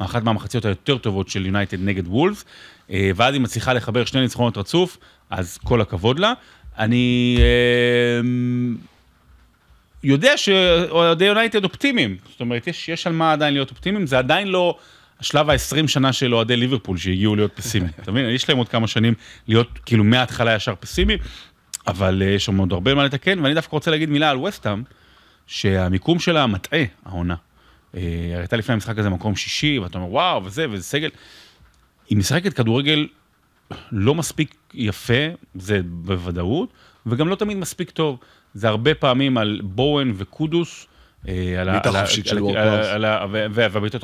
מאחת 0.00 0.22
מהמחציות 0.22 0.64
היותר 0.64 0.98
טובות 0.98 1.28
של 1.28 1.46
יונייטד 1.46 1.80
נגד 1.80 2.06
וולף, 2.06 2.44
ואז 2.90 3.34
היא 3.34 3.40
מצליחה 3.40 3.72
לחבר 3.72 4.04
שני 4.04 4.20
ניצחונות 4.20 4.58
רצוף, 4.58 4.98
אז 5.30 5.58
כל 5.58 5.80
הכבוד 5.80 6.18
לה. 6.18 6.32
אני 6.78 7.38
אה, 7.40 8.28
יודע 10.02 10.36
שאוהדי 10.36 11.24
יונייטד 11.24 11.64
אופטימיים, 11.64 12.16
זאת 12.30 12.40
אומרת, 12.40 12.66
יש, 12.66 12.88
יש 12.88 13.06
על 13.06 13.12
מה 13.12 13.32
עדיין 13.32 13.54
להיות 13.54 13.70
אופטימיים, 13.70 14.06
זה 14.06 14.18
עדיין 14.18 14.48
לא 14.48 14.76
השלב 15.20 15.50
ה-20 15.50 15.88
שנה 15.88 16.12
של 16.12 16.34
אוהדי 16.34 16.56
ליברפול 16.56 16.96
שהגיעו 16.96 17.36
להיות 17.36 17.52
פסימיים, 17.56 17.92
אתה 18.02 18.12
מבין? 18.12 18.30
יש 18.30 18.48
להם 18.48 18.58
עוד 18.58 18.68
כמה 18.68 18.86
שנים 18.86 19.14
להיות 19.48 19.78
כאילו 19.86 20.04
מההתחלה 20.04 20.54
ישר 20.54 20.74
פסימי, 20.80 21.16
אבל 21.86 22.22
אה, 22.22 22.28
יש 22.28 22.44
שם 22.44 22.58
עוד 22.58 22.72
הרבה 22.72 22.94
מה 22.94 23.04
לתקן, 23.04 23.38
ואני 23.38 23.54
דווקא 23.54 23.70
רוצה 23.76 23.90
להגיד 23.90 24.10
מילה 24.10 24.30
על 24.30 24.38
וסטאם, 24.38 24.82
שהמיקום 25.46 26.18
שלה 26.18 26.46
מטעה, 26.46 26.84
העונה. 27.04 27.34
אה, 27.94 28.00
הייתה 28.38 28.56
לפני 28.56 28.72
המשחק 28.72 28.98
הזה 28.98 29.08
מקום 29.08 29.36
שישי, 29.36 29.78
ואתה 29.78 29.98
אומר 29.98 30.12
וואו, 30.12 30.44
וזה, 30.44 30.66
וזה 30.70 30.84
סגל. 30.84 31.10
היא 32.08 32.18
משחקת 32.18 32.52
כדורגל 32.52 33.06
לא 33.92 34.14
מספיק 34.14 34.54
יפה, 34.74 35.28
זה 35.54 35.80
בוודאות, 35.84 36.72
וגם 37.06 37.28
לא 37.28 37.34
תמיד 37.34 37.56
מספיק 37.56 37.90
טוב. 37.90 38.18
זה 38.54 38.68
הרבה 38.68 38.94
פעמים 38.94 39.38
על 39.38 39.60
בואן 39.64 40.12
וקודוס. 40.16 40.86
אה, 41.28 41.60
על 41.60 41.68
ה- 41.68 41.72
בעיטה 41.72 41.88
על 41.88 41.96
ה- 41.96 42.00
חופשית 42.00 42.26
של 42.26 42.42
וורד 42.42 42.56
פראוס. 42.56 42.86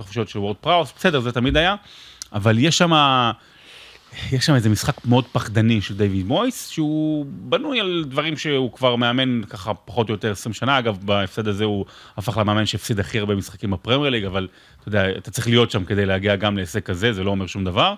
החופשיות 0.01 0.29
של 0.29 0.39
וורד 0.39 0.57
פראוס, 0.57 0.93
בסדר, 0.97 1.21
זה 1.21 1.33
תמיד 1.33 1.57
היה, 1.57 1.75
אבל 2.33 2.59
יש 2.59 2.79
שם, 2.79 2.93
יש 4.33 4.47
שם 4.47 4.55
איזה 4.55 4.69
משחק 4.71 5.07
מאוד 5.07 5.25
פחדני 5.33 5.81
של 5.81 5.97
דיוויד 5.97 6.27
מויס, 6.27 6.69
שהוא 6.69 7.27
בנוי 7.29 7.81
על 7.81 8.05
דברים 8.09 8.37
שהוא 8.37 8.73
כבר 8.73 8.97
מאמן 8.97 9.41
ככה 9.49 9.75
פחות 9.75 10.09
או 10.09 10.15
יותר 10.15 10.31
20 10.33 10.53
שנה, 10.53 10.79
אגב, 10.79 10.99
בהפסד 11.03 11.49
הזה 11.49 11.65
הוא 11.65 11.85
הפך 12.17 12.37
למאמן 12.39 12.67
שהפסיד 12.67 13.01
הכי 13.01 13.19
הרבה 13.19 13.35
משחקים 13.35 13.71
בפרמייר 13.71 14.11
ליג, 14.11 14.25
אבל 14.25 14.49
אתה 14.81 14.89
יודע, 14.89 15.11
אתה 15.11 15.31
צריך 15.31 15.49
להיות 15.49 15.71
שם 15.71 15.85
כדי 15.85 16.07
להגיע 16.07 16.37
גם 16.37 16.57
להישג 16.57 16.81
כזה, 16.81 17.13
זה 17.13 17.25
לא 17.25 17.31
אומר 17.31 17.47
שום 17.47 17.65
דבר. 17.65 17.95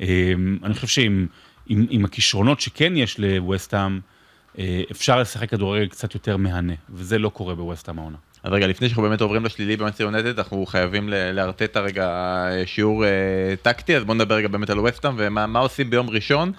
אה, 0.00 0.32
אני 0.64 0.74
חושב 0.74 0.86
שעם 0.86 1.26
עם, 1.66 1.86
עם 1.90 2.04
הכישרונות 2.04 2.60
שכן 2.60 2.96
יש 2.96 3.20
לווסטהאם, 3.20 4.00
אה, 4.58 4.82
אפשר 4.90 5.20
לשחק 5.20 5.50
כדורגל 5.50 5.86
קצת 5.86 6.14
יותר 6.14 6.36
מהנה, 6.36 6.72
וזה 6.90 7.18
לא 7.18 7.28
קורה 7.28 7.54
בווסטהאם 7.54 7.98
העונה. 7.98 8.16
אז 8.42 8.52
רגע, 8.52 8.66
לפני 8.66 8.88
שאנחנו 8.88 9.02
באמת 9.02 9.20
עוברים 9.20 9.44
לשלילי 9.44 9.76
במאנסטר 9.76 10.04
יונטד, 10.04 10.38
אנחנו 10.38 10.66
חייבים 10.66 11.08
ל- 11.08 11.32
לארטט 11.32 11.76
רגע 11.76 12.06
אה, 12.06 12.66
שיעור 12.66 13.04
אה, 13.04 13.10
טקטי, 13.62 13.96
אז 13.96 14.04
בואו 14.04 14.14
נדבר 14.14 14.34
רגע 14.34 14.48
באמת 14.48 14.70
על 14.70 14.80
ווסטהאם 14.80 15.14
ומה 15.18 15.46
מה 15.46 15.58
עושים 15.58 15.90
ביום 15.90 16.10
ראשון 16.10 16.52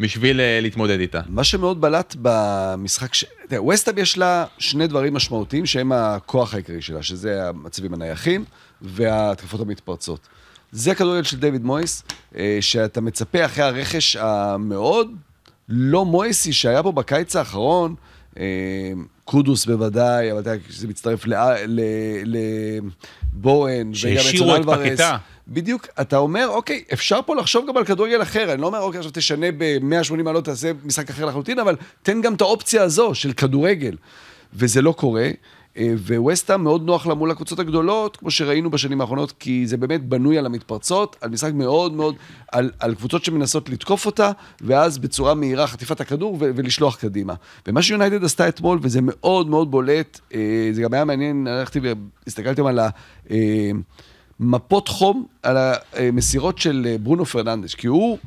בשביל 0.00 0.40
אה, 0.40 0.58
להתמודד 0.62 1.00
איתה. 1.00 1.20
מה 1.28 1.44
שמאוד 1.44 1.80
בלט 1.80 2.16
במשחק, 2.22 3.14
ש... 3.14 3.24
ווסטהאם 3.52 3.98
יש 3.98 4.18
לה 4.18 4.44
שני 4.58 4.86
דברים 4.86 5.14
משמעותיים 5.14 5.66
שהם 5.66 5.92
הכוח 5.92 6.54
העיקרי 6.54 6.82
שלה, 6.82 7.02
שזה 7.02 7.48
המצבים 7.48 7.94
הנייחים 7.94 8.44
וההתקפות 8.82 9.60
המתפרצות. 9.60 10.28
זה 10.72 10.92
הכדורגל 10.92 11.22
של 11.22 11.36
דיוויד 11.36 11.64
מויס, 11.64 12.02
אה, 12.36 12.58
שאתה 12.60 13.00
מצפה 13.00 13.44
אחרי 13.44 13.64
הרכש 13.64 14.16
המאוד 14.16 15.10
לא 15.68 16.04
מויסי 16.04 16.52
שהיה 16.52 16.82
פה 16.82 16.92
בקיץ 16.92 17.36
האחרון, 17.36 17.94
אה, 18.38 18.44
קודוס 19.26 19.66
בוודאי, 19.66 20.32
אבל 20.32 20.40
אתה 20.40 20.50
יודע, 20.50 20.62
זה 20.70 20.88
מצטרף 20.88 21.26
ל- 21.26 21.34
ל- 21.66 21.80
לבואן, 23.32 23.80
וגם 23.80 23.94
שהשאירו 23.94 24.56
אצל. 24.56 24.90
פקטה. 24.90 25.16
בדיוק, 25.48 25.86
אתה 26.00 26.16
אומר, 26.16 26.48
אוקיי, 26.48 26.84
אפשר 26.92 27.20
פה 27.26 27.36
לחשוב 27.36 27.64
גם 27.68 27.76
על 27.76 27.84
כדורגל 27.84 28.22
אחר, 28.22 28.52
אני 28.52 28.60
לא 28.62 28.66
אומר, 28.66 28.80
אוקיי, 28.80 28.98
עכשיו 28.98 29.12
תשנה 29.14 29.46
ב-180 29.58 30.22
מעלות, 30.22 30.44
תעשה 30.44 30.70
משחק 30.84 31.10
אחר 31.10 31.24
לחלוטין, 31.24 31.58
אבל 31.58 31.76
תן 32.02 32.20
גם 32.22 32.34
את 32.34 32.40
האופציה 32.40 32.82
הזו 32.82 33.14
של 33.14 33.32
כדורגל. 33.32 33.96
וזה 34.54 34.82
לא 34.82 34.92
קורה, 34.92 35.30
אה, 35.76 35.94
וווסטהאם 36.06 36.64
מאוד 36.64 36.86
נוח 36.86 37.06
לה 37.06 37.14
מול 37.14 37.30
הקבוצות 37.30 37.58
הגדולות, 37.58 38.16
כמו 38.16 38.30
שראינו 38.30 38.70
בשנים 38.70 39.00
האחרונות, 39.00 39.32
כי 39.32 39.66
זה 39.66 39.76
באמת 39.76 40.08
בנוי 40.08 40.38
על 40.38 40.46
המתפרצות, 40.46 41.16
על 41.20 41.30
משחק 41.30 41.52
מאוד 41.54 41.92
מאוד, 41.92 42.14
על, 42.52 42.70
על 42.78 42.94
קבוצות 42.94 43.24
שמנסות 43.24 43.68
לתקוף 43.68 44.06
אותה, 44.06 44.30
ואז 44.60 44.98
בצורה 44.98 45.34
מהירה 45.34 45.66
חטיפת 45.66 46.00
הכדור 46.00 46.34
ו- 46.34 46.50
ולשלוח 46.54 46.96
קדימה. 46.96 47.34
ומה 47.66 47.82
שיונייטד 47.82 48.24
עשתה 48.24 48.48
אתמול, 48.48 48.78
וזה 48.82 49.00
מאוד 49.02 49.48
מאוד 49.48 49.70
בולט, 49.70 50.20
אה, 50.34 50.68
זה 50.72 50.82
גם 50.82 50.94
היה 50.94 51.04
מעניין, 51.04 51.46
הלכתי 51.46 51.80
והסתכלתי 52.26 52.60
על 52.60 52.78
ה... 52.78 52.88
אה, 53.30 53.70
חום 54.86 55.26
על 55.42 55.56
המסירות 55.92 56.58
של 56.58 56.96
ברונו 57.02 57.24
פרננדש, 57.24 57.74
כי 57.74 57.86
הוא 57.86 58.18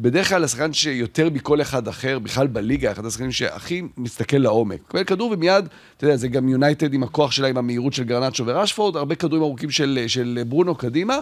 בדרך 0.00 0.28
כלל 0.28 0.44
השחקן 0.44 0.72
שיותר 0.72 1.30
מכל 1.30 1.60
אחד 1.60 1.88
אחר, 1.88 2.18
בכלל 2.18 2.46
בליגה, 2.46 2.92
אחד 2.92 3.06
השחקנים 3.06 3.32
שהכי 3.32 3.82
מסתכל 3.96 4.36
לעומק. 4.36 4.80
מקבל 4.88 5.04
כדור 5.04 5.30
ומיד, 5.30 5.68
אתה 5.96 6.04
יודע, 6.04 6.16
זה 6.16 6.28
גם 6.28 6.48
יונייטד 6.48 6.94
עם 6.94 7.02
הכוח 7.02 7.30
שלה, 7.30 7.48
עם 7.48 7.56
המהירות 7.56 7.92
של 7.92 8.04
גרנצ'ו 8.04 8.46
ורשפורד, 8.46 8.96
הרבה 8.96 9.14
כדורים 9.14 9.42
ארוכים 9.42 9.70
של, 9.70 10.04
של 10.06 10.42
ברונו 10.46 10.74
קדימה, 10.74 11.18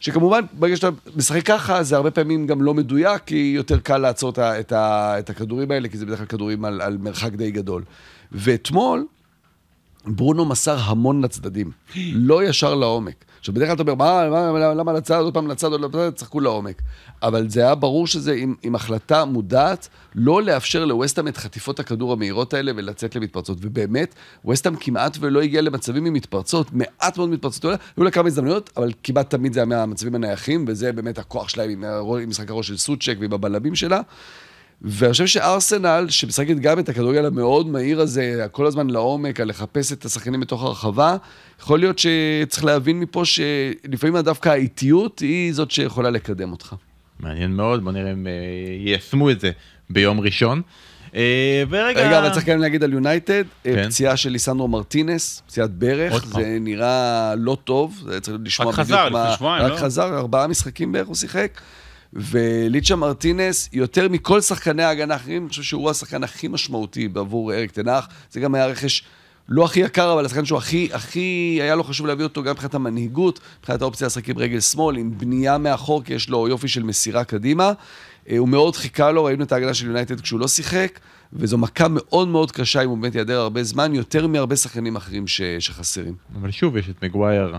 שכמובן, 0.00 0.40
ברגע 0.52 0.76
שאתה 0.76 0.88
משחק 1.16 1.46
ככה, 1.46 1.82
זה 1.82 1.96
הרבה 1.96 2.10
פעמים 2.10 2.46
גם 2.46 2.62
לא 2.62 2.74
מדויק, 2.74 3.22
כי 3.26 3.52
יותר 3.56 3.78
קל 3.78 3.98
לעצור 3.98 4.30
את, 4.30 4.38
ה, 4.38 4.60
את, 4.60 4.72
ה, 4.72 5.18
את 5.18 5.30
הכדורים 5.30 5.70
האלה, 5.70 5.88
כי 5.88 5.98
זה 5.98 6.06
בדרך 6.06 6.18
כלל 6.18 6.26
כדורים 6.26 6.64
על, 6.64 6.80
על 6.80 6.98
מרחק 6.98 7.32
די 7.32 7.50
גדול. 7.50 7.84
ואתמול, 8.32 9.06
ברונו 10.06 10.44
מסר 10.44 10.78
המון 10.78 11.24
לצדדים, 11.24 11.70
לא 12.12 12.44
ישר 12.44 12.74
לעומק. 12.74 13.24
עכשיו, 13.40 13.54
בדרך 13.54 13.68
כלל 13.68 13.74
אתה 13.74 13.82
אומר, 13.82 13.94
מה, 13.94 14.30
מה, 14.30 14.52
מה, 14.52 14.74
למה 14.74 14.92
לצד, 14.92 15.20
עוד 15.20 15.34
פעם 15.34 15.46
לצד, 15.46 15.72
עוד 15.72 15.92
פעם 15.92 16.10
צחקו 16.10 16.40
לעומק. 16.40 16.82
אבל 17.22 17.48
זה 17.48 17.60
היה 17.60 17.74
ברור 17.74 18.06
שזה 18.06 18.32
עם, 18.32 18.54
עם 18.62 18.74
החלטה 18.74 19.24
מודעת, 19.24 19.88
לא 20.14 20.42
לאפשר 20.42 20.84
לווסטהאם 20.84 21.28
את 21.28 21.36
חטיפות 21.36 21.80
הכדור 21.80 22.12
המהירות 22.12 22.54
האלה 22.54 22.72
ולצאת 22.76 23.16
למתפרצות. 23.16 23.58
ובאמת, 23.60 24.14
ווסטהאם 24.44 24.76
כמעט 24.76 25.16
ולא 25.20 25.42
הגיע 25.42 25.60
למצבים 25.60 26.06
עם 26.06 26.12
מתפרצות, 26.12 26.66
מעט 26.72 27.16
מאוד 27.16 27.28
מתפרצות. 27.30 27.64
היו 27.96 28.04
לה- 28.04 28.10
כמה 28.10 28.26
הזדמנויות, 28.28 28.70
אבל 28.76 28.92
כמעט 29.02 29.30
תמיד 29.30 29.52
זה 29.52 29.60
היה 29.60 29.66
מהמצבים 29.66 30.14
הנייחים, 30.14 30.64
וזה 30.68 30.92
באמת 30.92 31.18
הכוח 31.18 31.48
שלהם 31.48 31.70
עם, 31.70 31.84
עם 32.22 32.28
משחק 32.28 32.50
הראש 32.50 32.68
של 32.68 32.76
סוצ'ק 32.76 33.16
ועם 33.20 33.32
הבלמים 33.32 33.74
שלה. 33.74 34.00
ואני 34.82 35.12
חושב 35.12 35.26
שארסנל, 35.26 36.06
שמשחקת 36.08 36.56
גם 36.56 36.78
את 36.78 36.88
הכדורגל 36.88 37.26
המאוד 37.26 37.66
מהיר 37.66 38.00
הזה, 38.00 38.46
כל 38.52 38.66
הזמן 38.66 38.90
לעומק, 38.90 39.40
על 39.40 39.48
לחפש 39.48 39.92
את 39.92 40.04
השחקנים 40.04 40.40
בתוך 40.40 40.62
הרחבה, 40.62 41.16
יכול 41.60 41.78
להיות 41.78 41.98
שצריך 41.98 42.64
להבין 42.64 43.00
מפה 43.00 43.24
שלפעמים 43.24 44.18
דווקא 44.18 44.48
האיטיות 44.48 45.18
היא 45.18 45.52
זאת 45.52 45.70
שיכולה 45.70 46.10
לקדם 46.10 46.52
אותך. 46.52 46.74
מעניין 47.20 47.50
מאוד, 47.50 47.84
בוא 47.84 47.92
נראה 47.92 48.12
אם 48.12 48.26
אה, 48.26 48.32
יישמו 48.78 49.30
את 49.30 49.40
זה 49.40 49.50
ביום 49.90 50.20
ראשון. 50.20 50.62
אה, 51.14 51.62
ורגע... 51.70 52.06
רגע, 52.06 52.18
אבל 52.18 52.30
צריך 52.30 52.46
גם 52.46 52.58
להגיד 52.58 52.84
על 52.84 52.92
יונייטד, 52.92 53.44
אה, 53.66 53.74
כן. 53.74 53.88
פציעה 53.88 54.16
של 54.16 54.30
ליסנדרו 54.30 54.68
מרטינס, 54.68 55.42
פציעת 55.46 55.70
ברך, 55.70 56.12
עוד 56.12 56.22
פעם. 56.22 56.42
זה 56.42 56.58
נראה 56.60 57.34
לא 57.38 57.56
טוב, 57.64 58.02
זה 58.06 58.20
צריך 58.20 58.36
לשמוע 58.44 58.72
רק 58.72 58.78
בדיוק 58.78 58.88
חזר 58.88 59.08
מה... 59.08 59.24
לפני 59.24 59.36
שבועיים, 59.36 59.66
רק 59.66 59.72
לא? 59.72 59.76
חזר, 59.76 60.18
ארבעה 60.18 60.46
משחקים 60.46 60.92
בערך 60.92 61.06
הוא 61.06 61.16
שיחק. 61.16 61.60
וליצ'ה 62.12 62.96
מרטינס, 62.96 63.68
יותר 63.72 64.08
מכל 64.08 64.40
שחקני 64.40 64.82
ההגנה 64.82 65.14
האחרים, 65.14 65.42
אני 65.42 65.48
חושב 65.48 65.62
שהוא 65.62 65.90
השחקן 65.90 66.24
הכי 66.24 66.48
משמעותי 66.48 67.08
בעבור 67.08 67.52
אריק 67.52 67.70
תנח. 67.70 68.08
זה 68.30 68.40
גם 68.40 68.54
היה 68.54 68.66
רכש 68.66 69.04
לא 69.48 69.64
הכי 69.64 69.80
יקר, 69.80 70.12
אבל 70.12 70.26
השחקן 70.26 70.44
שהוא 70.44 70.58
הכי, 70.58 70.88
הכי, 70.92 71.58
היה 71.62 71.74
לו 71.74 71.84
חשוב 71.84 72.06
להביא 72.06 72.24
אותו 72.24 72.42
גם 72.42 72.52
מבחינת 72.52 72.74
המנהיגות, 72.74 73.40
מבחינת 73.60 73.82
האופציה 73.82 74.06
לשחק 74.06 74.28
עם 74.28 74.38
רגל 74.38 74.60
שמאל, 74.60 74.96
עם 74.96 75.18
בנייה 75.18 75.58
מאחור, 75.58 76.04
כי 76.04 76.14
יש 76.14 76.28
לו 76.28 76.48
יופי 76.48 76.68
של 76.68 76.82
מסירה 76.82 77.24
קדימה. 77.24 77.72
אה, 78.30 78.38
הוא 78.38 78.48
מאוד 78.48 78.76
חיכה 78.76 79.10
לו, 79.10 79.24
ראינו 79.24 79.44
את 79.44 79.52
ההגנה 79.52 79.74
של 79.74 79.86
יונייטד 79.86 80.20
כשהוא 80.20 80.40
לא 80.40 80.48
שיחק, 80.48 80.98
וזו 81.32 81.58
מכה 81.58 81.86
מאוד 81.88 82.28
מאוד 82.28 82.52
קשה 82.52 82.82
אם 82.82 82.88
הוא 82.88 82.98
באמת 82.98 83.14
ייעדר 83.14 83.40
הרבה 83.40 83.62
זמן, 83.62 83.94
יותר 83.94 84.26
מהרבה 84.26 84.56
שחקנים 84.56 84.96
אחרים 84.96 85.26
ש, 85.26 85.40
שחסרים. 85.58 86.14
אבל 86.40 86.50
שוב, 86.50 86.76
יש 86.76 86.88
את 86.90 87.04
מגווייר 87.04 87.54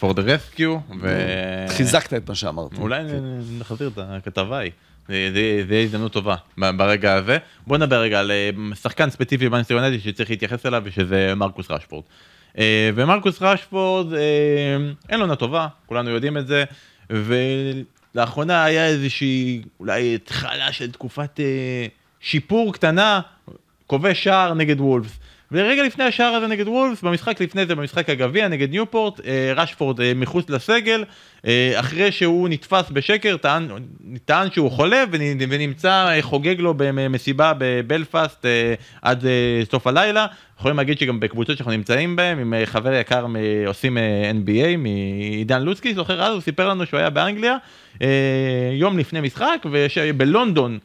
for 0.00 0.04
the 0.04 0.20
rescue, 0.20 0.94
ו... 1.00 1.26
חיזקת 1.68 2.14
את 2.14 2.28
מה 2.28 2.34
שאמרת. 2.34 2.78
אולי 2.78 3.02
נחזיר 3.58 3.88
את 3.88 3.98
הכתבה 3.98 4.58
ההיא. 4.58 4.70
זה 5.08 5.64
יהיה 5.70 5.82
הזדמנות 5.82 6.12
טובה 6.12 6.36
ברגע 6.58 7.14
הזה. 7.14 7.38
בוא 7.66 7.78
נדבר 7.78 8.00
רגע 8.00 8.20
על 8.20 8.30
אה, 8.30 8.50
שחקן 8.74 9.10
ספציפי 9.10 9.48
במאנסטר 9.48 9.98
שצריך 9.98 10.30
להתייחס 10.30 10.66
אליו 10.66 10.82
ושזה 10.84 11.32
מרקוס 11.36 11.70
רשפורד. 11.70 12.04
אה, 12.58 12.90
ומרקוס 12.94 13.42
רשפורד 13.42 14.12
אה, 14.12 14.20
אין 15.08 15.18
לו 15.18 15.24
עונה 15.24 15.36
טובה, 15.36 15.66
כולנו 15.86 16.10
יודעים 16.10 16.38
את 16.38 16.46
זה, 16.46 16.64
ולאחרונה 17.10 18.64
היה 18.64 18.86
איזושהי 18.86 19.62
אולי 19.80 20.14
התחלה 20.14 20.72
של 20.72 20.90
תקופת 20.90 21.40
אה, 21.40 21.86
שיפור 22.24 22.72
קטנה, 22.72 23.20
כובש 23.86 24.24
שער 24.24 24.54
נגד 24.54 24.80
וולפס. 24.80 25.18
ורגע 25.52 25.82
לפני 25.82 26.04
השער 26.04 26.34
הזה 26.34 26.46
נגד 26.46 26.68
וולפס, 26.68 27.02
במשחק 27.02 27.40
לפני 27.40 27.66
זה, 27.66 27.74
במשחק 27.74 28.10
הגביע 28.10 28.48
נגד 28.48 28.70
ניופורט, 28.70 29.20
אה, 29.26 29.52
רשפורד 29.56 30.00
אה, 30.00 30.12
מחוץ 30.16 30.50
לסגל, 30.50 31.04
אה, 31.46 31.72
אחרי 31.80 32.12
שהוא 32.12 32.48
נתפס 32.48 32.90
בשקר, 32.90 33.36
טען, 33.36 33.68
טען 34.24 34.50
שהוא 34.50 34.70
חולה 34.70 35.04
ונ- 35.12 35.16
ונמצא 35.48 36.08
אה, 36.08 36.22
חוגג 36.22 36.60
לו 36.60 36.74
במסיבה 36.76 37.52
בבלפאסט 37.58 38.46
אה, 38.46 38.74
עד 39.02 39.26
אה, 39.26 39.30
סוף 39.70 39.86
הלילה. 39.86 40.26
יכולים 40.58 40.76
להגיד 40.76 40.98
שגם 40.98 41.20
בקבוצות 41.20 41.56
שאנחנו 41.56 41.72
נמצאים 41.72 42.16
בהן, 42.16 42.38
עם 42.38 42.54
חבר 42.64 42.92
יקר 42.92 43.26
מ- 43.26 43.36
עושים 43.66 43.98
NBA, 44.44 44.76
מעידן 44.78 45.62
לוצקי, 45.62 45.94
זוכר 45.94 46.22
אז 46.22 46.32
הוא 46.32 46.40
סיפר 46.40 46.68
לנו 46.68 46.86
שהוא 46.86 47.00
היה 47.00 47.10
באנגליה, 47.10 47.56
יום 48.72 48.98
לפני 48.98 49.20
משחק, 49.20 49.64
ובלונדון. 49.64 50.78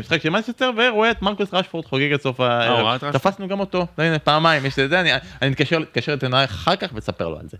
משחק 0.00 0.22
של 0.22 0.30
מנצ'סטר 0.30 0.70
ורואה 0.76 1.10
את 1.10 1.22
מרקוס 1.22 1.48
רשפורד 1.52 1.84
חוגג 1.84 2.12
את 2.12 2.22
סוף 2.22 2.40
הערב. 2.40 2.86
רשפורד? 2.86 3.12
תפסנו 3.12 3.48
גם 3.48 3.60
אותו, 3.60 3.86
הנה 3.98 4.18
פעמיים, 4.18 4.66
יש 4.66 4.78
את 4.78 4.90
זה, 4.90 5.00
אני 5.42 5.50
מתקשר 5.50 6.14
את 6.14 6.22
עיניי 6.22 6.44
אחר 6.44 6.76
כך 6.76 6.88
ותספר 6.94 7.28
לו 7.28 7.38
על 7.38 7.48
זה. 7.48 7.56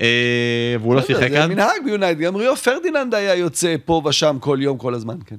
אה, 0.00 0.76
והוא 0.80 0.94
לא 0.94 1.02
שיחק 1.02 1.30
זה 1.30 1.44
אז. 1.44 1.50
מנהג 1.50 1.84
ביונייטד, 1.84 2.20
גם 2.20 2.36
ריו 2.36 2.56
פרדיננד 2.56 3.14
היה 3.14 3.34
יוצא 3.34 3.74
פה 3.84 4.02
ושם 4.08 4.36
כל 4.40 4.58
יום, 4.60 4.78
כל 4.78 4.94
הזמן, 4.94 5.16
כן. 5.26 5.36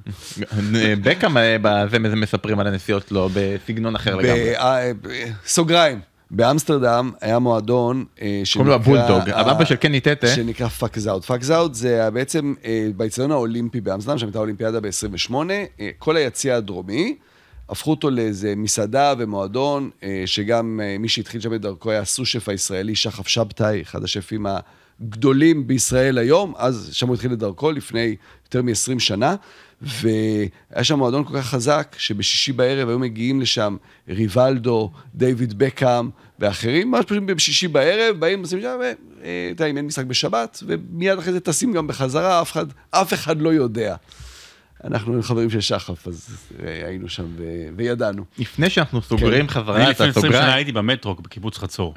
אה, 0.74 0.94
בקאם 1.02 1.36
אה, 1.36 1.56
בזה 1.90 2.16
מספרים 2.16 2.60
על 2.60 2.66
הנסיעות 2.66 3.08
שלו 3.08 3.28
בסגנון 3.34 3.96
אחר 3.96 4.16
לגמרי. 4.16 4.56
אה, 4.56 4.90
סוגריים, 5.46 6.00
באמסטרדם 6.30 7.10
היה 7.20 7.38
מועדון 7.38 8.04
אה, 8.22 8.42
קוראים 8.52 8.68
לו 8.68 8.74
הבולדוג, 8.74 9.28
אה, 9.28 9.40
אבא 9.40 9.64
של 9.64 9.76
קני 9.76 10.00
טטה. 10.00 10.26
שנקרא. 10.26 10.68
פאקס 10.68 11.50
אאוט 11.50 11.74
זה 11.74 12.10
בעצם 12.10 12.54
אה, 12.64 12.88
באיצטדיון 12.96 13.30
האולימפי 13.30 13.80
באמסטרדם, 13.80 14.18
שם 14.18 14.26
הייתה 14.26 14.38
אולימפיאדה 14.38 14.80
ב-28, 14.80 15.34
אה, 15.80 15.90
כל 15.98 16.16
היציע 16.16 16.56
הדרומי, 16.56 17.16
הפכו 17.68 17.90
אותו 17.90 18.10
לאיזה 18.10 18.54
מסעדה 18.56 19.14
ומועדון, 19.18 19.90
שגם 20.26 20.80
מי 20.98 21.08
שהתחיל 21.08 21.40
שם 21.40 21.54
את 21.54 21.60
דרכו 21.60 21.90
היה 21.90 22.00
הסושף 22.00 22.48
הישראלי, 22.48 22.94
שחף 22.94 23.28
שבתאי, 23.28 23.82
אחד 23.82 24.04
השפים 24.04 24.46
הגדולים 25.00 25.66
בישראל 25.66 26.18
היום, 26.18 26.54
אז 26.56 26.88
שם 26.92 27.06
הוא 27.08 27.14
התחיל 27.14 27.32
את 27.32 27.38
דרכו 27.38 27.70
לפני 27.70 28.16
יותר 28.44 28.62
מ-20 28.62 28.98
שנה, 28.98 29.34
והיה 29.82 30.48
שם 30.84 30.98
מועדון 30.98 31.24
כל 31.24 31.38
כך 31.38 31.46
חזק, 31.46 31.94
שבשישי 31.98 32.52
בערב 32.52 32.88
היו 32.88 32.98
מגיעים 32.98 33.40
לשם 33.40 33.76
ריבלדו, 34.08 34.90
דיוויד 35.14 35.58
בקאם 35.58 36.10
ואחרים, 36.38 36.90
ממש 36.90 37.04
פשוט 37.04 37.22
בשישי 37.22 37.68
בערב, 37.68 38.16
באים, 38.18 38.40
עושים 38.40 38.60
שם, 38.60 38.76
ו- 38.80 38.82
אה, 39.24 39.48
אתה 39.52 39.62
יודע, 39.62 39.70
אם 39.70 39.76
אין 39.76 39.86
משחק 39.86 40.04
בשבת, 40.04 40.62
ומיד 40.66 41.18
אחרי 41.18 41.32
זה 41.32 41.40
טסים 41.40 41.72
גם 41.72 41.86
בחזרה, 41.86 42.42
אף 42.42 42.52
אחד, 42.52 42.66
אף 42.90 43.12
אחד 43.14 43.40
לא 43.40 43.48
יודע. 43.52 43.96
אנחנו 44.84 45.14
עם 45.14 45.22
חברים 45.22 45.50
של 45.50 45.60
שחף, 45.60 46.08
אז 46.08 46.28
אה, 46.64 46.86
היינו 46.86 47.08
שם 47.08 47.24
ו- 47.36 47.68
וידענו. 47.76 48.24
לפני 48.38 48.70
שאנחנו 48.70 49.02
סוגרים 49.02 49.40
אני 49.40 49.48
חזרה 49.48 49.82
את 49.84 49.88
לפני 49.88 50.08
20 50.08 50.32
שנה 50.32 50.54
הייתי 50.54 50.72
במטרו 50.72 51.14
בקיבוץ 51.14 51.58
חצור. 51.58 51.94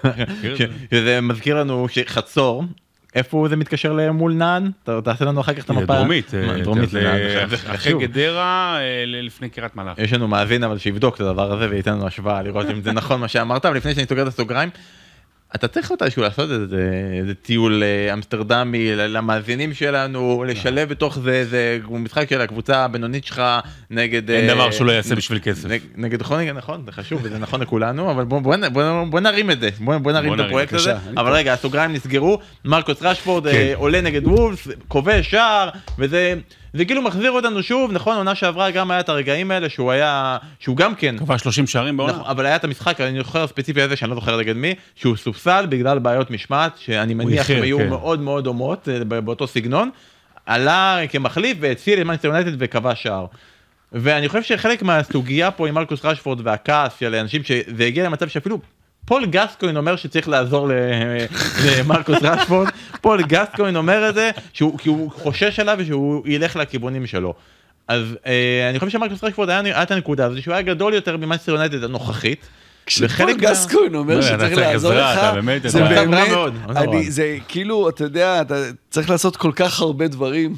את 0.00 0.66
זה? 1.04 1.20
מזכיר 1.20 1.60
לנו 1.60 1.86
שחצור, 1.88 2.64
איפה 3.14 3.46
זה 3.48 3.56
מתקשר 3.56 3.92
למול 3.92 4.32
נען? 4.32 4.70
תעשה 5.04 5.24
לנו 5.24 5.40
אחר 5.40 5.54
כך 5.54 5.58
את 5.58 5.66
זה 5.66 5.72
המפה. 5.72 5.94
דרומית, 5.94 6.34
אה, 6.34 6.60
דרומית 6.62 6.92
לנען, 6.92 7.48
אחרי. 7.66 7.92
גדרה 8.06 8.78
אה, 8.80 9.04
לפני 9.06 9.48
קריית 9.48 9.76
מלאכי. 9.76 10.02
יש 10.02 10.12
לנו 10.12 10.28
מאזין 10.28 10.64
אבל 10.64 10.78
שיבדוק 10.78 11.14
את 11.14 11.20
הדבר 11.20 11.52
הזה 11.52 11.70
וייתן 11.70 11.92
לנו 11.92 12.06
השוואה 12.06 12.42
לראות 12.42 12.70
אם 12.70 12.82
זה 12.82 12.92
נכון 12.92 13.20
מה 13.20 13.28
שאמרת 13.28 13.66
אבל 13.66 13.76
לפני 13.76 13.94
שאני 13.94 14.06
סוגר 14.06 14.22
את 14.22 14.28
הסוגריים. 14.28 14.70
אתה 15.54 15.68
צריך 15.68 15.92
מתישהו 15.92 16.22
לעשות 16.22 16.50
איזה, 16.50 16.90
איזה 17.20 17.34
טיול 17.34 17.82
אה, 17.82 18.12
אמסטרדמי 18.12 18.96
למאזינים 18.96 19.74
שלנו 19.74 20.44
לשלב 20.46 20.88
בתוך 20.88 21.18
זה 21.18 21.32
איזה 21.32 21.78
משחק 21.90 22.30
של 22.30 22.40
הקבוצה 22.40 22.84
הבינונית 22.84 23.24
שלך 23.24 23.42
נגד 23.90 24.30
אין 24.30 24.48
אה, 24.48 24.54
דבר 24.54 24.70
שהוא 24.70 24.86
לא 24.86 24.92
יעשה 24.92 25.14
בשביל 25.14 25.38
כסף. 25.42 25.68
נג, 25.68 25.80
נגד 25.96 26.22
כרוניקה 26.22 26.52
נכון 26.52 26.82
זה 26.86 26.92
חשוב 26.92 27.20
וזה 27.22 27.38
נכון 27.38 27.60
לכולנו 27.60 28.10
אבל 28.10 28.24
בוא, 28.24 28.40
בוא, 28.40 28.56
בוא, 28.72 29.04
בוא 29.04 29.20
נרים 29.20 29.50
את 29.50 29.60
זה 29.60 29.70
בוא, 29.80 29.98
בוא 29.98 30.12
נרים 30.12 30.34
את 30.34 30.40
הפרויקט 30.40 30.72
הזה 30.72 30.94
אבל 31.16 31.32
רגע 31.32 31.52
הסוגריים 31.52 31.92
נסגרו 31.92 32.38
מרקוס 32.64 33.02
רשפורד 33.02 33.46
אה, 33.46 33.52
כן. 33.52 33.72
עולה 33.74 34.00
נגד 34.00 34.26
וולפס 34.26 34.68
כובש 34.88 35.30
שער 35.30 35.68
וזה 35.98 36.34
זה 36.72 36.84
כאילו 36.84 37.02
מחזיר 37.02 37.30
אותנו 37.30 37.62
שוב 37.62 37.92
נכון 37.92 38.16
עונה 38.16 38.34
שעברה 38.34 38.70
גם 38.70 38.90
היה 38.90 39.00
את 39.00 39.08
הרגעים 39.08 39.50
האלה 39.50 39.68
שהוא 39.68 39.90
היה 39.90 40.36
שהוא 40.60 40.76
גם 40.76 40.94
כן 40.94 41.18
כבש 41.18 41.40
30 41.40 41.66
שערים 41.66 41.96
בעונה. 41.96 42.12
נכון, 42.12 42.24
אבל 42.26 42.46
היה 42.46 42.56
את 42.56 42.64
המשחק, 42.64 43.00
אני 43.00 43.18
זוכר 43.18 43.46
ספציפי 43.46 43.82
הזה 43.82 43.96
שאני 43.96 44.10
לא 44.10 44.14
זוכר 44.14 44.38
נגד 44.38 44.56
מי, 44.56 44.74
שהוא 44.94 45.16
סופסל 45.16 45.66
בגלל 45.68 45.98
בעיות 45.98 46.30
משמעת, 46.30 46.78
שאני 46.78 47.14
מניח 47.14 47.46
שהן 47.46 47.62
היו 47.62 47.78
כן. 47.78 47.88
מאוד 47.88 48.20
מאוד 48.20 48.44
דומות 48.44 48.88
אה, 48.88 49.20
באותו 49.20 49.46
סגנון, 49.46 49.90
עלה 50.46 50.98
כמחליף 51.10 51.56
והציל 51.60 52.00
את 52.00 52.06
מנצ'סטר 52.06 52.28
יונייטד 52.28 52.52
וכבש 52.58 53.02
שער. 53.02 53.26
ואני 53.92 54.28
חושב 54.28 54.42
שחלק 54.42 54.82
מהסוגיה 54.82 55.50
פה 55.50 55.68
עם 55.68 55.74
מרקוס 55.74 56.04
רשפורד 56.04 56.40
והכעס 56.44 56.98
של 57.00 57.14
אנשים 57.14 57.42
שזה 57.44 57.84
הגיע 57.84 58.04
למצב 58.04 58.28
שאפילו 58.28 58.58
פול 59.08 59.26
גסקוין 59.26 59.76
אומר 59.76 59.96
שצריך 59.96 60.28
לעזור 60.28 60.68
למרקוס 61.66 62.16
רשפורד, 62.22 62.68
פול 63.00 63.22
גסקוין 63.22 63.76
אומר 63.76 64.08
את 64.08 64.14
זה, 64.14 64.30
שהוא, 64.52 64.78
כי 64.78 64.88
הוא 64.88 65.10
חושש 65.10 65.60
עליו 65.60 65.76
ושהוא 65.78 66.22
ילך 66.26 66.56
לכיוונים 66.56 67.06
שלו. 67.06 67.34
אז 67.88 68.02
אה, 68.26 68.66
אני 68.70 68.78
חושב 68.78 68.90
שמרקוס 68.90 69.24
רשפורד 69.24 69.50
היה, 69.50 69.60
היה 69.60 69.82
את 69.82 69.90
הנקודה 69.90 70.26
הזו 70.26 70.42
שהוא 70.42 70.54
היה 70.54 70.62
גדול 70.62 70.94
יותר 70.94 71.16
ממאנסטר 71.16 71.52
יונייטד 71.52 71.84
הנוכחית. 71.84 72.46
כשפול 72.86 73.06
וחלק 73.06 73.42
מה- 73.42 73.50
גסקוין 73.50 73.94
אומר 73.94 74.16
לא, 74.16 74.22
שצריך 74.22 74.38
צריך 74.40 74.58
לעזור 74.58 74.92
עזרה, 74.92 75.12
לך, 75.14 75.18
אתה 75.18 75.32
באמת, 75.32 75.62
זה 75.66 75.82
באמת. 75.82 76.28
אני- 76.76 77.10
זה 77.10 77.36
כאילו, 77.48 77.88
אתה 77.88 78.04
יודע, 78.04 78.40
אתה 78.40 78.54
צריך 78.90 79.10
לעשות 79.10 79.36
כל 79.36 79.52
כך 79.56 79.80
הרבה 79.80 80.08
דברים. 80.08 80.54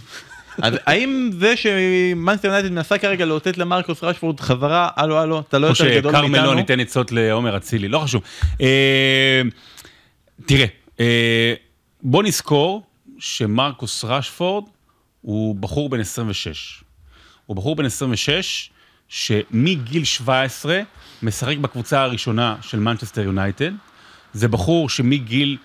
אז 0.62 0.74
האם 0.86 1.30
זה 1.32 1.54
שמאנסטר 1.56 2.48
יונייטד 2.48 2.70
מנסה 2.70 2.98
כרגע 2.98 3.24
לאותת 3.24 3.58
למרקוס 3.58 4.04
רשפורד 4.04 4.40
חזרה, 4.40 4.88
הלו 4.96 5.18
הלו, 5.18 5.40
אתה 5.40 5.58
לא 5.58 5.66
או 5.66 5.70
יותר 5.70 5.98
גדול 5.98 6.12
שכרמל 6.12 6.24
לא 6.24 6.28
מאיתנו? 6.28 6.54
ניתן 6.54 6.80
עצות 6.80 7.12
לעומר 7.12 7.56
אצילי, 7.56 7.88
לא 7.88 7.98
חשוב. 7.98 8.22
אה, 8.60 9.42
תראה, 10.46 10.66
אה, 11.00 11.54
בוא 12.02 12.22
נזכור 12.22 12.82
שמרקוס 13.18 14.04
רשפורד 14.04 14.64
הוא 15.20 15.54
בחור 15.54 15.88
בן 15.88 16.00
26. 16.00 16.82
הוא 17.46 17.56
בחור 17.56 17.76
בן 17.76 17.84
26 17.84 18.70
שמגיל 19.08 20.04
17 20.04 20.80
משחק 21.22 21.56
בקבוצה 21.56 22.02
הראשונה 22.02 22.56
של 22.60 22.78
מנצ'סטר 22.78 23.22
יונייטד. 23.22 23.70
זה 24.32 24.48
בחור 24.48 24.88
שמגיל 24.88 25.56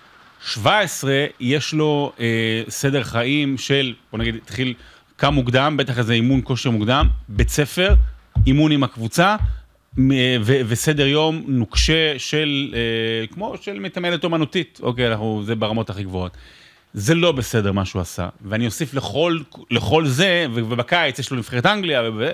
17 0.46 1.26
יש 1.40 1.72
לו 1.74 2.12
אה, 2.20 2.62
סדר 2.68 3.02
חיים 3.02 3.58
של, 3.58 3.94
בוא 4.10 4.18
נגיד, 4.18 4.34
התחיל 4.34 4.74
קם 5.16 5.34
מוקדם, 5.34 5.76
בטח 5.76 5.98
איזה 5.98 6.12
אימון 6.12 6.40
כושר 6.44 6.70
מוקדם, 6.70 7.08
בית 7.28 7.48
ספר, 7.48 7.94
אימון 8.46 8.72
עם 8.72 8.82
הקבוצה, 8.82 9.36
ו- 10.42 10.60
וסדר 10.66 11.06
יום 11.06 11.42
נוקשה 11.46 12.18
של, 12.18 12.74
אה, 12.74 13.26
כמו 13.26 13.54
של 13.60 13.78
מתעמלת 13.78 14.24
אומנותית, 14.24 14.80
אוקיי, 14.82 15.08
אנחנו, 15.08 15.42
זה 15.44 15.54
ברמות 15.54 15.90
הכי 15.90 16.02
גבוהות. 16.02 16.36
זה 16.94 17.14
לא 17.14 17.32
בסדר 17.32 17.72
מה 17.72 17.84
שהוא 17.84 18.02
עשה, 18.02 18.28
ואני 18.44 18.66
אוסיף 18.66 18.94
לכל, 18.94 19.38
לכל 19.70 20.06
זה, 20.06 20.46
ובקיץ 20.54 21.18
יש 21.18 21.30
לו 21.30 21.36
נבחרת 21.36 21.66
אנגליה, 21.66 22.02
ו- 22.16 22.32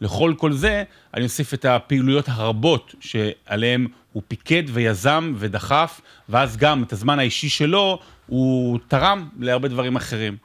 לכל 0.00 0.34
כל 0.36 0.52
זה, 0.52 0.82
אני 1.14 1.24
אוסיף 1.24 1.54
את 1.54 1.64
הפעילויות 1.64 2.24
הרבות 2.28 2.94
שעליהן 3.00 3.86
הוא 4.12 4.22
פיקד 4.28 4.62
ויזם 4.66 5.34
ודחף, 5.36 6.00
ואז 6.28 6.56
גם 6.56 6.82
את 6.82 6.92
הזמן 6.92 7.18
האישי 7.18 7.48
שלו 7.48 7.98
הוא 8.26 8.78
תרם 8.88 9.28
להרבה 9.38 9.68
דברים 9.68 9.96
אחרים. 9.96 10.36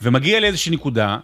ומגיע 0.00 0.40
לאיזושהי 0.40 0.72
נקודה, 0.72 1.18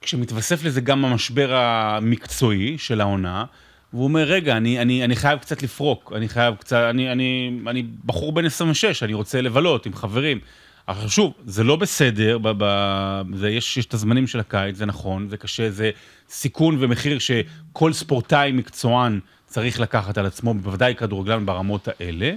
כשמתווסף 0.00 0.64
לזה 0.64 0.80
גם 0.80 1.04
המשבר 1.04 1.54
המקצועי 1.54 2.78
של 2.78 3.00
העונה, 3.00 3.44
והוא 3.92 4.04
אומר, 4.04 4.24
רגע, 4.24 4.56
אני, 4.56 4.82
אני, 4.82 5.04
אני 5.04 5.16
חייב 5.16 5.38
קצת 5.38 5.62
לפרוק, 5.62 6.12
אני 6.16 6.28
חייב 6.28 6.54
קצת, 6.54 6.76
אני, 6.90 7.12
אני, 7.12 7.58
אני 7.66 7.82
בחור 8.04 8.32
בן 8.32 8.44
26, 8.44 9.02
אני 9.02 9.14
רוצה 9.14 9.40
לבלות 9.40 9.86
עם 9.86 9.94
חברים. 9.94 10.38
עכשיו 10.86 11.10
שוב, 11.10 11.32
זה 11.46 11.64
לא 11.64 11.76
בסדר, 11.76 12.38
ב, 12.38 12.48
ב, 12.58 13.22
זה, 13.34 13.50
יש, 13.50 13.76
יש 13.76 13.86
את 13.86 13.94
הזמנים 13.94 14.26
של 14.26 14.40
הקיץ, 14.40 14.76
זה 14.76 14.86
נכון, 14.86 15.28
זה 15.28 15.36
קשה, 15.36 15.70
זה 15.70 15.90
סיכון 16.28 16.76
ומחיר 16.80 17.18
שכל 17.18 17.92
ספורטאי 17.92 18.52
מקצוען 18.52 19.20
צריך 19.54 19.80
לקחת 19.80 20.18
על 20.18 20.26
עצמו, 20.26 20.54
בוודאי 20.54 20.94
כדורגלן 20.94 21.46
ברמות 21.46 21.88
האלה, 21.88 22.34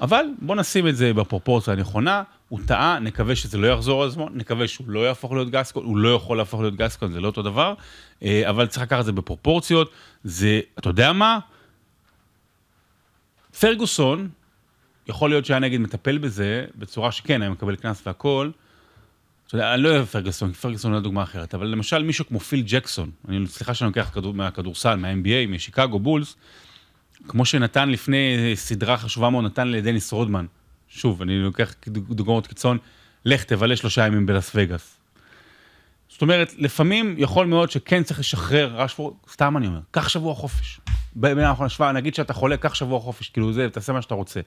אבל 0.00 0.24
בוא 0.40 0.56
נשים 0.56 0.88
את 0.88 0.96
זה 0.96 1.14
בפרופורציה 1.14 1.72
הנכונה, 1.72 2.22
הוא 2.48 2.60
טעה, 2.66 2.98
נקווה 2.98 3.36
שזה 3.36 3.58
לא 3.58 3.66
יחזור 3.66 4.02
על 4.02 4.08
עצמו, 4.08 4.28
נקווה 4.32 4.68
שהוא 4.68 4.88
לא 4.90 5.06
יהפוך 5.06 5.32
להיות 5.32 5.50
גסקון, 5.50 5.84
הוא 5.84 5.96
לא 5.96 6.14
יכול 6.14 6.36
להפוך 6.36 6.60
להיות 6.60 6.76
גסקון, 6.76 7.12
זה 7.12 7.20
לא 7.20 7.26
אותו 7.26 7.42
דבר, 7.42 7.74
אה, 8.22 8.50
אבל 8.50 8.66
צריך 8.66 8.82
לקחת 8.82 9.00
את 9.00 9.04
זה 9.04 9.12
בפרופורציות, 9.12 9.90
זה, 10.24 10.60
אתה 10.78 10.88
יודע 10.88 11.12
מה? 11.12 11.38
פרגוסון, 13.60 14.28
יכול 15.08 15.30
להיות 15.30 15.46
שהיה 15.46 15.60
נגיד 15.60 15.80
מטפל 15.80 16.18
בזה, 16.18 16.64
בצורה 16.76 17.12
שכן, 17.12 17.42
היה 17.42 17.50
מקבל 17.50 17.76
קנס 17.76 18.02
והכל, 18.06 18.50
אתה 19.48 19.56
יודע, 19.56 19.74
אני 19.74 19.82
לא 19.82 19.88
אוהב 19.88 20.04
פרגוסון, 20.04 20.52
פרגוסון 20.52 20.92
לא 20.92 21.00
דוגמה 21.00 21.22
אחרת, 21.22 21.54
אבל 21.54 21.66
למשל 21.66 22.02
מישהו 22.02 22.26
כמו 22.26 22.40
פיל 22.40 22.62
ג'קסון, 22.66 23.10
אני, 23.28 23.46
סליחה 23.46 23.74
שאני 23.74 23.88
לוקח 23.88 24.10
כדור, 24.14 24.34
מהכדורסל, 24.34 24.94
מה-NBA, 24.94 25.48
משיקגו 25.48 25.98
בולס, 25.98 26.36
כמו 27.28 27.44
שנתן 27.44 27.88
לפני 27.88 28.52
סדרה 28.54 28.96
חשובה 28.98 29.30
מאוד, 29.30 29.44
נתן 29.44 29.68
לדניס 29.68 30.12
רודמן. 30.12 30.46
שוב, 30.88 31.22
אני 31.22 31.38
לוקח 31.38 31.74
דוגמאות 31.88 32.46
קיצון, 32.46 32.78
לך 33.24 33.44
תבלה 33.44 33.76
שלושה 33.76 34.06
ימים 34.06 34.26
בלאס 34.26 34.52
וגאס. 34.54 34.96
זאת 36.08 36.22
אומרת, 36.22 36.54
לפעמים 36.58 37.14
יכול 37.18 37.46
מאוד 37.46 37.70
שכן 37.70 38.02
צריך 38.02 38.20
לשחרר 38.20 38.76
רשפורד, 38.76 39.14
סתם 39.32 39.56
אני 39.56 39.66
אומר, 39.66 39.80
קח 39.90 40.08
שבוע 40.08 40.34
חופש. 40.34 40.80
בימי 41.16 41.42
האחרונה 41.42 41.68
שבוע, 41.68 41.92
נגיד 41.92 42.14
שאתה 42.14 42.32
חולה, 42.32 42.56
קח 42.56 42.74
שבוע 42.74 43.00
חופש, 43.00 43.28
כאילו 43.28 43.52
זה, 43.52 43.70
תעשה 43.70 43.92
מה 43.92 44.02
שאתה 44.02 44.14
רוצה. 44.14 44.40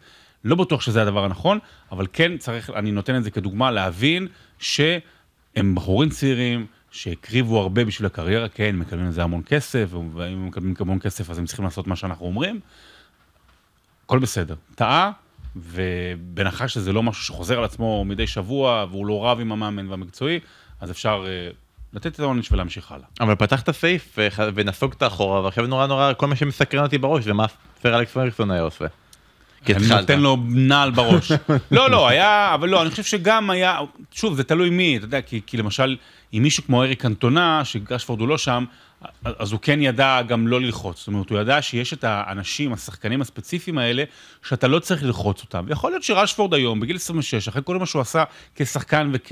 לא 0.43 0.55
בטוח 0.55 0.81
שזה 0.81 1.01
הדבר 1.01 1.23
הנכון, 1.25 1.59
אבל 1.91 2.07
כן 2.13 2.37
צריך, 2.37 2.69
אני 2.69 2.91
נותן 2.91 3.15
את 3.15 3.23
זה 3.23 3.31
כדוגמה, 3.31 3.71
להבין 3.71 4.27
שהם 4.59 5.75
בחורים 5.75 6.09
צעירים, 6.09 6.65
שהקריבו 6.91 7.59
הרבה 7.59 7.85
בשביל 7.85 8.05
הקריירה, 8.05 8.49
כן, 8.49 8.75
מקבלים 8.75 9.07
לזה 9.07 9.23
המון 9.23 9.41
כסף, 9.45 9.89
ואם 9.93 10.21
הם 10.21 10.47
מקבלים 10.47 10.73
המון 10.79 10.99
כסף 10.99 11.29
אז 11.29 11.37
הם 11.37 11.45
צריכים 11.45 11.65
לעשות 11.65 11.87
מה 11.87 11.95
שאנחנו 11.95 12.25
אומרים. 12.25 12.59
הכל 14.05 14.19
בסדר. 14.19 14.55
טעה, 14.75 15.11
ובהנחה 15.55 16.67
שזה 16.67 16.93
לא 16.93 17.03
משהו 17.03 17.23
שחוזר 17.23 17.57
על 17.57 17.63
עצמו 17.63 18.05
מדי 18.05 18.27
שבוע, 18.27 18.85
והוא 18.89 19.05
לא 19.05 19.25
רב 19.25 19.39
עם 19.39 19.51
המאמן 19.51 19.89
והמקצועי, 19.89 20.39
אז 20.79 20.91
אפשר 20.91 21.25
uh, 21.25 21.55
לתת 21.93 22.15
את 22.15 22.19
העונש 22.19 22.51
ולהמשיך 22.51 22.91
הלאה. 22.91 23.05
אבל 23.19 23.35
פתחת 23.35 23.71
סעיף 23.71 24.19
אה, 24.19 24.27
ונסוגת 24.55 25.03
אחורה, 25.03 25.41
ועכשיו 25.41 25.67
נורא 25.67 25.87
נורא, 25.87 26.13
כל 26.13 26.27
מה 26.27 26.35
שמסקרן 26.35 26.83
אותי 26.83 26.97
בראש 26.97 27.23
זה 27.23 27.33
מה 27.33 27.45
סר 27.83 27.99
אלכס 27.99 28.11
פרגסון 28.11 28.51
היה 28.51 28.61
עושה. 28.61 28.85
כי 29.65 29.73
אני. 29.73 29.87
נותן 29.87 30.19
לו 30.19 30.37
נעל 30.47 30.91
בראש. 30.91 31.31
לא, 31.71 31.89
לא, 31.89 32.07
היה, 32.07 32.53
אבל 32.53 32.69
לא, 32.69 32.81
אני 32.81 32.89
חושב 32.89 33.03
שגם 33.03 33.49
היה, 33.49 33.79
שוב, 34.11 34.35
זה 34.35 34.43
תלוי 34.43 34.69
מי, 34.69 34.97
אתה 34.97 35.05
יודע, 35.05 35.21
כי, 35.21 35.41
כי 35.47 35.57
למשל, 35.57 35.97
עם 36.31 36.43
מישהו 36.43 36.63
כמו 36.63 36.83
אריק 36.83 37.05
אנטונה, 37.05 37.65
שגרשפורד 37.65 38.19
הוא 38.19 38.27
לא 38.27 38.37
שם, 38.37 38.65
אז 39.23 39.51
הוא 39.51 39.59
כן 39.59 39.81
ידע 39.81 40.21
גם 40.21 40.47
לא 40.47 40.61
ללחוץ. 40.61 40.97
זאת 40.97 41.07
אומרת, 41.07 41.29
הוא 41.29 41.39
ידע 41.39 41.61
שיש 41.61 41.93
את 41.93 42.03
האנשים, 42.03 42.73
השחקנים 42.73 43.21
הספציפיים 43.21 43.77
האלה, 43.77 44.03
שאתה 44.47 44.67
לא 44.67 44.79
צריך 44.79 45.03
ללחוץ 45.03 45.41
אותם. 45.41 45.65
ויכול 45.67 45.91
להיות 45.91 46.03
שרשפורד 46.03 46.53
היום, 46.53 46.79
בגיל 46.79 46.95
26, 46.95 47.47
אחרי 47.47 47.61
כל 47.65 47.77
מה 47.77 47.85
שהוא 47.85 48.01
עשה 48.01 48.23
כשחקן 48.55 49.09
וכ... 49.13 49.31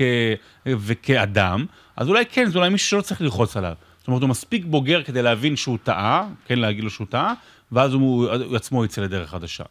וכאדם, 0.66 1.66
אז 2.00 2.08
אולי 2.08 2.26
כן, 2.26 2.50
זה 2.50 2.58
אולי 2.58 2.68
מישהו 2.68 2.88
שלא 2.88 3.00
צריך 3.00 3.20
ללחוץ 3.20 3.56
עליו. 3.56 3.74
זאת 3.98 4.08
אומרת, 4.08 4.22
הוא 4.22 4.30
מספיק 4.30 4.64
בוגר 4.64 5.02
כדי 5.02 5.22
להבין 5.22 5.56
שהוא 5.56 5.78
טעה, 5.82 6.28
כן 6.46 6.58
להגיד 6.58 6.84
לו 6.84 6.90
שהוא 6.90 7.06
טעה, 7.10 7.34
ואז 7.72 7.92
הוא, 7.92 8.30
הוא 8.30 8.56
עצמו 8.56 8.84
יצא 8.84 9.02
לדרך 9.02 9.30
חדשה. 9.30 9.64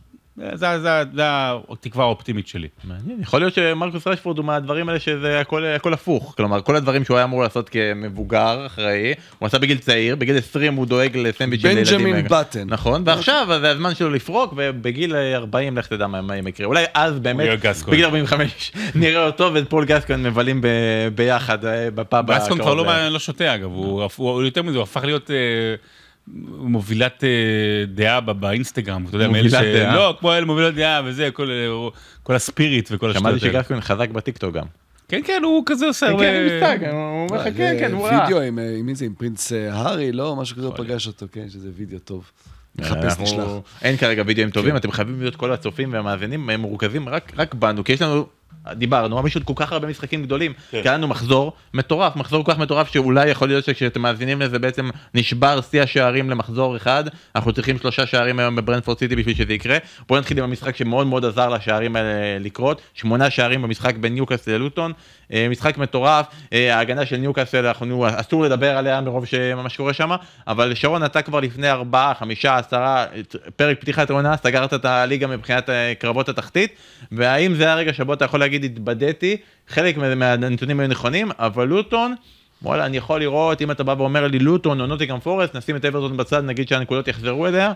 זה, 0.54 0.80
זה, 0.80 1.04
זה 1.14 1.24
התקווה 1.70 2.06
האופטימית 2.06 2.48
שלי. 2.48 2.68
מעניין, 2.84 3.22
יכול 3.22 3.40
להיות 3.40 3.54
שמרקוס 3.54 4.08
ראשפורד 4.08 4.38
הוא 4.38 4.46
מהדברים 4.46 4.90
האלה 4.90 5.00
שזה 5.00 5.40
הכל, 5.40 5.66
הכל 5.66 5.94
הפוך. 5.94 6.34
כלומר, 6.38 6.62
כל 6.62 6.76
הדברים 6.76 7.06
שהוא 7.06 7.18
היה 7.18 7.24
אמור 7.24 7.42
לעשות 7.44 7.70
כמבוגר, 7.70 8.66
אחראי, 8.66 9.14
הוא 9.40 9.48
עשה 9.48 9.60
בגיל 9.60 9.78
צעיר, 9.78 10.16
בגיל 10.16 10.38
20 10.38 10.76
הוא 10.76 10.86
דואג 10.86 11.18
לסנדוויצ'ים 11.18 11.70
לילדים. 11.70 11.98
בנג'מין 11.98 12.28
באטן. 12.30 12.70
נכון, 12.70 13.04
ועכשיו 13.06 13.48
זה 13.62 13.70
הזמן 13.70 13.96
שלו 13.96 14.10
לפרוק, 14.10 14.54
ובגיל 14.58 15.16
40 15.16 15.78
לך 15.78 15.88
תדע 15.88 16.08
מה, 16.08 16.22
מה 16.22 16.38
יקרה. 16.38 16.68
אולי 16.68 16.86
אז 16.94 17.20
באמת, 17.20 17.60
גסקוין. 17.62 17.94
בגיל 17.94 18.06
45 18.06 18.72
נראה 18.96 19.26
אותו 19.26 19.52
ואת 19.54 19.70
פול 19.70 19.86
גסקוין 19.86 20.24
מבלים 20.24 20.62
ב, 20.62 20.68
ביחד 21.16 21.66
אה, 21.66 21.92
בפאב 21.92 22.32
גסקון 22.32 22.60
כבר. 22.60 22.74
לא, 22.74 23.08
לא 23.08 23.20
שותה 23.20 23.56
אגב, 23.56 23.72
הוא, 23.72 24.04
הוא, 24.04 24.32
הוא 24.32 24.44
יותר 24.44 24.64
מזה, 24.64 24.78
הוא 24.78 24.84
הפך 24.84 25.04
להיות 25.04 25.32
אה, 25.32 25.36
מובילת 26.58 27.24
אה, 27.24 27.30
דעה 27.88 28.22
באינסטגרם, 28.22 29.06
אתה 29.08 29.16
יודע, 29.16 29.28
מובילת 29.28 29.52
ש... 29.52 29.56
דעה? 29.56 29.96
לא, 29.96 30.18
כמו 30.20 30.34
אלה 30.34 30.46
מובילת 30.46 30.76
דעה 30.76 31.02
וזה, 31.06 31.32
כל, 31.34 31.50
אה, 31.52 31.90
כל 32.24 32.36
הספיריט 32.36 32.90
וכל 32.92 33.14
שמעתי 33.14 33.36
השטויות 33.36 33.54
האלה. 33.56 33.64
שגסקוין 33.64 33.82
חזק 33.82 34.10
בטיקטוק 34.10 34.56
גם. 34.56 34.66
כן, 35.08 35.22
כן, 35.26 35.42
הוא 35.44 35.64
כזה 35.66 35.86
עושה 35.86 36.06
כן, 36.06 36.12
הרבה... 36.12 36.24
כן, 36.24 36.48
מסתג, 36.56 36.86
הוא 36.92 37.28
אומר 37.30 37.42
לך 37.48 37.58
כן, 37.58 37.76
כן, 37.80 37.92
הוא 37.92 38.08
רע. 38.08 38.20
וידאו 38.24 38.42
עם, 38.42 38.60
אה, 38.60 38.78
מי 38.84 38.96
זה, 38.96 39.06
עם 39.06 39.14
פרינס 39.14 39.54
אה, 39.54 39.74
הארי, 39.74 40.12
לא? 40.12 40.36
משהו 40.36 40.58
כזה, 40.58 40.68
הוא 40.68 40.76
פגש 40.78 41.08
אותו, 41.08 41.26
כן, 41.32 41.50
שזה 41.50 41.70
וידאו 41.76 42.00
טוב. 42.00 42.32
נחפש, 42.76 43.04
אנחנו- 43.04 43.24
נשלח. 43.24 43.48
אין 43.82 43.98
כרגע 43.98 44.24
וידאוים 44.26 44.50
טובים, 44.50 44.76
אתם 44.76 44.92
חייבים 44.92 45.22
להיות 45.22 45.36
כל 45.36 45.52
הצופים 45.52 45.94
והמאזינים 45.94 46.50
הם 46.50 46.62
מורכבים 46.62 47.10
רק 47.10 47.32
רק 47.38 47.54
בנו, 47.54 47.84
כי 47.84 47.94
יש 47.94 48.02
לנו, 48.02 48.26
דיברנו, 48.74 49.28
יש 49.28 49.36
עוד 49.36 49.44
כל 49.44 49.54
כך 49.56 49.72
הרבה 49.72 49.88
משחקים 49.88 50.24
גדולים, 50.24 50.54
כי 50.72 50.78
היה 50.78 50.94
לנו 50.94 51.08
מחזור 51.08 51.54
מטורף, 51.74 52.16
מחזור 52.16 52.44
כל 52.44 52.52
כך 52.52 52.60
מטורף 52.60 52.94
שאולי 52.94 53.30
יכול 53.30 53.48
להיות 53.48 53.66
שכשאתם 53.66 54.02
מאזינים 54.02 54.42
לזה 54.42 54.60
בעצם 54.60 54.90
נשבר 55.14 55.62
שיא 55.62 55.82
השערים 55.82 56.30
למחזור 56.30 56.78
אחד, 56.78 57.04
אנחנו 57.36 57.54
צריכים 57.54 57.78
שלושה 57.78 58.06
שערים 58.06 58.40
היום 58.40 58.56
בברנדפורד 58.56 59.00
סיטי 59.00 59.16
בשביל 59.16 59.36
שזה 59.36 59.54
יקרה. 59.54 59.78
בואו 60.08 60.20
נתחיל 60.20 60.38
עם 60.38 60.44
המשחק 60.44 60.76
שמאוד 60.76 61.08
מאוד 61.08 61.26
עזר 61.26 61.50
לשערים 61.50 61.96
האלה 61.96 62.40
לקרות, 62.40 62.82
שמונה 62.94 63.30
שערים 63.30 63.62
במשחק 63.62 63.96
בין 63.96 64.14
ניוקאסל 64.14 64.52
ללוטון, 64.52 64.94
אה, 65.34 65.48
משחק 65.50 65.78
מטורף, 65.78 66.26
אה, 66.54 66.76
ההגנה 66.76 67.06
של 67.06 67.18
ניוקאסל, 67.18 67.66
אנחנו, 67.66 68.06
אסור 68.16 68.44
לדבר 68.44 68.78
עליה 68.78 69.02
מרוב 69.02 69.26
שמה 69.26 69.70
שקורה 69.70 69.94
שם, 69.94 70.12
אבל 70.48 70.74
שרון 70.76 71.06
אתה 71.06 71.22
כבר 71.22 71.40
לפני 71.40 71.70
ארבעה, 71.70 72.14
חמישה, 72.14 72.58
עשרה, 72.58 73.06
פרק 73.56 73.82
פתיחת 73.82 74.10
עונה, 74.10 74.38
סגרת 74.38 74.74
את 74.74 74.86
הליגה 74.86 75.28
מבחינת 75.28 75.70
אה, 75.70 75.94
קרבות 76.00 76.30
התחתית, 76.30 76.76
והאם 77.12 77.56
זה 77.56 77.72
הרגע 77.72 77.94
שבו 77.94 78.14
אתה 78.14 78.26
יכול 78.26 78.39
להגיד 78.40 78.64
התבדיתי, 78.64 79.38
חלק 79.68 79.98
מה- 79.98 80.16
מהנתונים 80.16 80.80
היו 80.80 80.88
נכונים, 80.90 81.32
אבל 81.40 81.68
לוטון, 81.68 82.16
וואלה, 82.62 82.86
אני 82.86 82.98
יכול 82.98 83.20
לראות, 83.20 83.62
אם 83.62 83.72
אתה 83.72 83.84
בא 83.84 83.96
ואומר 83.98 84.28
לי 84.28 84.40
לוטון 84.40 84.82
או 84.82 84.86
נוטיגרם 84.88 85.20
פורסט, 85.20 85.56
נשים 85.56 85.76
את 85.76 85.86
אברטון 85.86 86.18
בצד, 86.18 86.44
נגיד 86.44 86.68
שהנקודות 86.68 87.08
יחזרו 87.08 87.48
אליה, 87.48 87.74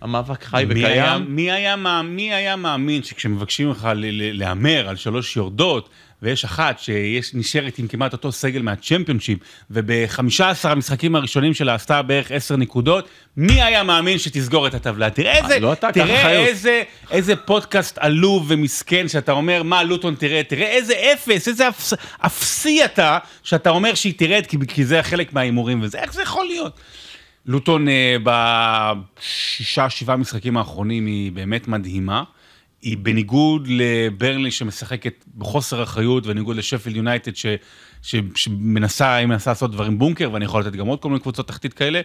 המאבק 0.00 0.44
חי 0.44 0.64
מי 0.68 0.84
היה, 0.84 1.04
וקיים. 1.16 1.36
מי, 1.36 1.50
היה, 1.52 1.76
מאמין- 1.76 2.16
מי 2.16 2.34
היה 2.34 2.56
מאמין 2.56 3.02
שכשמבקשים 3.02 3.68
ממך 3.68 3.88
להמר 4.32 4.88
על 4.88 4.96
שלוש 4.96 5.36
יורדות, 5.36 5.88
ויש 6.22 6.44
אחת 6.44 6.78
שיש 6.78 7.34
נשארת 7.34 7.78
עם 7.78 7.88
כמעט 7.88 8.12
אותו 8.12 8.32
סגל 8.32 8.62
מהצ'מפיונשיפ, 8.62 9.38
וב-15 9.70 10.42
המשחקים 10.64 11.14
הראשונים 11.14 11.54
שלה 11.54 11.74
עשתה 11.74 12.02
בערך 12.02 12.32
10 12.32 12.56
נקודות, 12.56 13.08
מי 13.36 13.62
היה 13.62 13.82
מאמין 13.82 14.18
שתסגור 14.18 14.66
את 14.66 14.74
הטבלה? 14.74 15.10
תראה 15.10 15.38
איזה, 15.38 15.60
לא 15.60 15.72
אתה, 15.72 15.92
תראה. 15.92 16.30
איזה, 16.30 16.82
איזה 17.10 17.36
פודקאסט 17.36 17.98
עלוב 17.98 18.46
ומסכן, 18.48 19.08
שאתה 19.08 19.32
אומר, 19.32 19.62
מה 19.62 19.82
לוטון 19.82 20.14
תראה, 20.14 20.42
תראה 20.42 20.66
איזה 20.66 20.94
אפס, 21.12 21.48
איזה 21.48 21.68
אפס, 21.68 21.92
אפסי 22.26 22.84
אתה, 22.84 23.18
שאתה 23.42 23.70
אומר 23.70 23.94
שהיא 23.94 24.14
תרד, 24.16 24.46
כי, 24.48 24.56
כי 24.68 24.84
זה 24.84 25.02
חלק 25.02 25.32
מההימורים 25.32 25.82
וזה, 25.82 25.98
איך 25.98 26.12
זה 26.12 26.22
יכול 26.22 26.46
להיות? 26.46 26.80
לוטון 27.46 27.88
אה, 27.88 28.16
בשישה, 28.24 29.90
שבעה 29.90 30.16
משחקים 30.16 30.56
האחרונים 30.56 31.06
היא 31.06 31.32
באמת 31.32 31.68
מדהימה. 31.68 32.22
היא 32.84 32.96
בניגוד 33.02 33.68
לברנלי 33.70 34.50
שמשחקת 34.50 35.24
בחוסר 35.38 35.82
אחריות, 35.82 36.26
ובניגוד 36.26 36.56
לשפילד 36.56 36.96
יונייטד 36.96 37.36
ש, 37.36 37.46
שמנסה, 38.34 39.14
היא 39.14 39.26
מנסה 39.26 39.50
לעשות 39.50 39.70
דברים 39.70 39.98
בונקר, 39.98 40.30
ואני 40.32 40.44
יכול 40.44 40.60
לתת 40.60 40.72
גם 40.72 40.86
עוד 40.86 41.00
כל 41.00 41.08
מיני 41.08 41.20
קבוצות 41.20 41.48
תחתית 41.48 41.74
כאלה. 41.74 42.00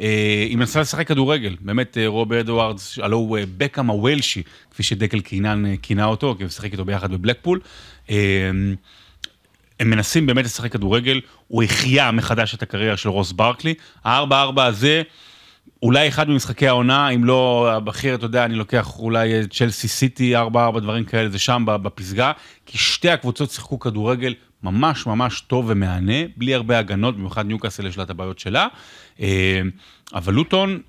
אה, 0.00 0.44
היא 0.48 0.56
מנסה 0.56 0.80
לשחק 0.80 1.08
כדורגל, 1.08 1.56
באמת 1.60 1.98
אה, 1.98 2.06
רוב 2.06 2.32
אדוארדס, 2.32 2.98
הלו 2.98 3.16
הוא 3.16 3.38
אה, 3.38 3.44
בקאם 3.56 3.86
הוולשי, 3.86 4.42
כפי 4.70 4.82
שדקל 4.82 5.20
קינן 5.20 5.76
כינה 5.76 6.04
אותו, 6.04 6.34
כי 6.36 6.42
הוא 6.42 6.48
משחק 6.48 6.72
איתו 6.72 6.84
ביחד 6.84 7.12
בבלקפול. 7.12 7.60
הם 9.80 9.90
מנסים 9.90 10.26
באמת 10.26 10.44
לשחק 10.44 10.72
כדורגל, 10.72 11.20
הוא 11.48 11.62
החיה 11.62 12.10
מחדש 12.10 12.54
את 12.54 12.62
הקריירה 12.62 12.96
של 12.96 13.08
רוס 13.08 13.32
ברקלי. 13.32 13.74
ה-4-4 14.04 14.60
הזה, 14.60 15.02
אולי 15.82 16.08
אחד 16.08 16.28
ממשחקי 16.28 16.68
העונה, 16.68 17.08
אם 17.08 17.24
לא 17.24 17.72
הבכיר, 17.72 18.14
אתה 18.14 18.26
יודע, 18.26 18.44
אני 18.44 18.54
לוקח 18.54 18.98
אולי 18.98 19.48
צ'לסי 19.50 19.88
סיטי, 19.88 20.36
4-4, 20.36 20.80
דברים 20.80 21.04
כאלה, 21.04 21.28
זה 21.28 21.38
שם 21.38 21.64
בפסגה, 21.66 22.32
כי 22.66 22.78
שתי 22.78 23.10
הקבוצות 23.10 23.50
שיחקו 23.50 23.78
כדורגל 23.78 24.34
ממש 24.62 25.06
ממש 25.06 25.40
טוב 25.40 25.64
ומהנה, 25.68 26.12
בלי 26.36 26.54
הרבה 26.54 26.78
הגנות, 26.78 27.16
במיוחד 27.16 27.46
ניוקאסל 27.46 27.86
יש 27.86 27.96
לה 27.96 28.02
את 28.02 28.10
הבעיות 28.10 28.38
שלה. 28.38 28.66
אה, 29.20 29.60
אבל 30.14 30.34
לוטון, 30.34 30.80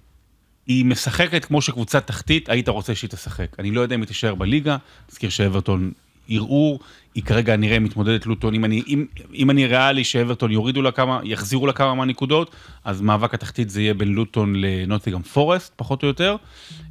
היא 0.68 0.86
משחקת 0.86 1.46
כמו 1.46 1.62
שקבוצת 1.62 2.08
תחתית, 2.08 2.50
היית 2.50 2.70
רוצה 2.70 2.96
שהיא 2.96 3.10
תשחק. 3.10 3.60
אני 3.60 3.72
לא 3.72 3.82
יודע 3.82 3.96
אם 3.96 4.02
היא 4.02 4.08
תישאר 4.08 4.36
בליגה, 4.36 4.78
נזכיר 5.10 5.30
שאברטון 5.30 5.92
ערעור, 6.30 6.80
היא 7.16 7.24
כרגע 7.24 7.56
נראה 7.56 7.80
מתמודדת 7.80 8.26
לוטון, 8.26 8.54
אם 8.54 8.66
אני, 8.66 8.84
אם, 8.88 9.06
אם 9.34 9.50
אני 9.50 9.66
ריאלי 9.66 10.04
שאברטון 10.04 10.52
יורידו 10.52 10.82
לה 10.82 10.92
כמה, 10.92 11.20
יחזירו 11.24 11.68
לה 11.68 11.74
כמה 11.74 11.96
מהנקודות, 11.96 12.56
אז 12.84 13.02
מאבק 13.02 13.34
התחתית 13.34 13.70
זה 13.70 13.82
יהיה 13.82 13.94
בין 13.94 14.08
לוטון 14.08 14.56
לנוטיגם 14.56 15.22
פורסט, 15.22 15.74
פחות 15.76 16.04
או 16.04 16.08
יותר. 16.08 16.36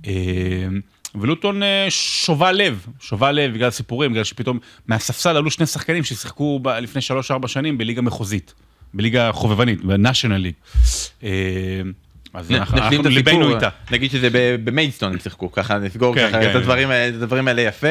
אה, 0.07 0.13
ולוטון 1.15 1.63
אה, 1.63 1.87
שובה 1.91 2.53
לב, 2.53 2.87
שובה 3.01 3.33
לב 3.33 3.55
בגלל 3.55 3.71
סיפורים, 3.71 4.13
בגלל 4.13 4.25
שפתאום 4.25 4.59
מהספסל 4.87 5.37
עלו 5.37 5.51
שני 5.51 5.67
שחקנים 5.67 6.05
ששיחקו 6.05 6.59
ב- 6.63 6.69
לפני 6.69 7.03
3-4 7.45 7.49
שנים 7.49 7.79
בליגה 7.79 8.03
מחוזית, 8.03 8.55
בליגה 8.95 9.33
חובבנית, 9.33 9.85
בנאשונל 9.85 10.37
ליג. 10.37 10.55
אה, 12.35 12.41
אז 12.41 12.51
נ- 12.51 12.55
אנחנו 12.55 12.79
נשלים 12.81 13.01
את 13.01 13.07
ליבנו 13.07 13.39
הסיפור, 13.41 13.55
איתה. 13.55 13.69
נגיד 13.91 14.11
שזה 14.11 14.29
ב- 14.33 14.57
במיידסטון 14.65 15.13
הם 15.13 15.19
שיחקו, 15.19 15.53
ככה 15.53 15.79
נסגור 15.79 16.15
כן, 16.15 16.29
כן. 16.33 16.51
את 16.51 16.55
הדברים 17.23 17.49
האלה- 17.49 17.63
יפה. 17.63 17.87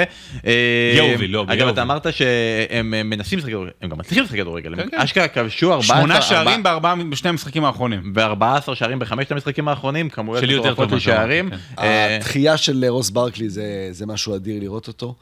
אה, 0.45 1.15
לא, 1.29 1.45
אגב. 1.47 1.67
אתה 1.67 1.81
אמרת 1.81 2.13
שהם 2.13 2.93
אה, 2.93 3.03
מנסים 3.03 3.39
לשחק 3.39 3.49
כדורגל, 3.51 3.71
הם 3.81 3.89
גם 3.89 3.97
מצליחים 3.97 4.23
לשחק 4.23 4.37
כדורגל, 4.37 4.73
הם 4.79 4.89
כן. 4.89 4.97
אשכרה 4.97 5.27
כבשו 5.27 5.73
14 5.73 5.97
שמונה 5.97 6.21
שערים 6.21 6.63
בארבעה- 6.63 6.95
בשני 7.09 7.29
המשחקים 7.29 7.65
האחרונים. 7.65 8.13
ו-14 8.15 8.43
שערים 8.75 8.99
בחמשת 8.99 9.31
המשחקים 9.31 9.67
האחרונים, 9.67 10.09
כמויות 10.09 10.43
שלי 10.43 10.53
יותר 10.53 10.63
מטורפות 10.71 10.83
טוב 10.83 10.91
מה 10.91 10.97
לשערים. 10.97 11.49
אה, 11.79 12.15
התחייה 12.17 12.57
של 12.57 12.85
רוס 12.87 13.09
ברקלי 13.09 13.49
זה, 13.49 13.63
זה 13.91 14.05
משהו 14.05 14.35
אדיר 14.35 14.59
לראות 14.61 14.87
אותו. 14.87 15.15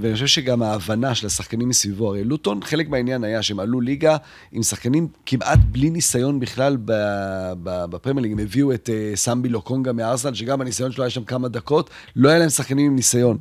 ואני 0.00 0.14
חושב 0.14 0.26
שגם 0.26 0.62
ההבנה 0.62 1.14
של 1.14 1.26
השחקנים 1.26 1.68
מסביבו, 1.68 2.08
הרי 2.08 2.24
לוטון, 2.24 2.60
חלק 2.64 2.88
מהעניין 2.88 3.24
היה 3.24 3.42
שהם 3.42 3.60
עלו 3.60 3.80
ליגה 3.80 4.16
עם 4.52 4.62
שחקנים 4.62 5.08
כמעט 5.26 5.58
בלי 5.70 5.90
ניסיון 5.90 6.40
בכלל 6.40 6.76
ב- 6.84 7.52
ב- 7.62 7.84
בפרמייר 7.84 8.22
ליג. 8.22 8.32
הם 8.32 8.38
הביאו 8.38 8.72
את 8.72 8.90
אה, 8.92 9.16
סמבי 9.16 9.48
לוקונגה 9.48 9.92
מארסנל, 9.92 10.34
שגם 10.34 10.60
הניסיון 10.60 10.92
שלו 10.92 11.04
היה 11.04 11.10
שם 11.10 11.24
כמה 11.24 11.48
דקות, 11.48 11.90
לא 12.16 12.28
היה 12.28 12.38
להם 12.38 12.48
שחקנים 12.48 12.86
עם 12.86 12.96
ניסיון. 12.96 13.36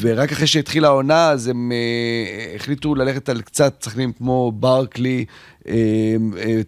ורק 0.00 0.32
אחרי 0.32 0.46
שהתחילה 0.46 0.88
העונה, 0.88 1.30
אז 1.30 1.48
הם 1.48 1.72
אה, 1.72 2.54
החליטו 2.56 2.94
ללכת 2.94 3.28
על 3.28 3.40
קצת 3.40 3.82
שחקנים 3.84 4.12
כמו 4.12 4.52
ברקלי, 4.52 5.24
אה, 5.68 5.74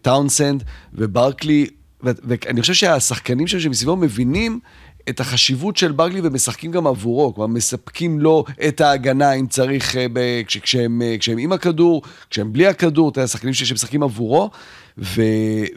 טאונסנד, 0.03 0.65
וברקלי, 0.95 1.67
ואני 2.03 2.61
חושב 2.61 2.75
שהשחקנים 2.75 3.47
שם 3.47 3.61
שמסביבו 3.61 3.97
מבינים 3.97 4.61
את 5.09 5.21
החשיבות 5.21 5.77
של 5.77 5.93
ברקלי 5.93 6.21
ומשחקים 6.25 6.71
גם 6.71 6.87
עבורו, 6.87 7.35
כלומר 7.35 7.55
מספקים 7.55 8.21
לו 8.21 8.45
את 8.69 8.81
ההגנה 8.81 9.33
אם 9.33 9.47
צריך, 9.47 9.97
אה, 9.97 10.07
כש- 10.47 10.57
כשהם, 10.57 11.03
אה, 11.03 11.17
כשהם 11.19 11.39
עם 11.39 11.53
הכדור, 11.53 12.03
כשהם 12.31 12.53
בלי 12.53 12.67
הכדור, 12.67 13.09
אתה 13.09 13.21
יודע, 13.21 13.29
שחקנים 13.29 13.55
שמשחקים 13.55 14.03
עבורו, 14.03 14.51
ו, 14.99 15.23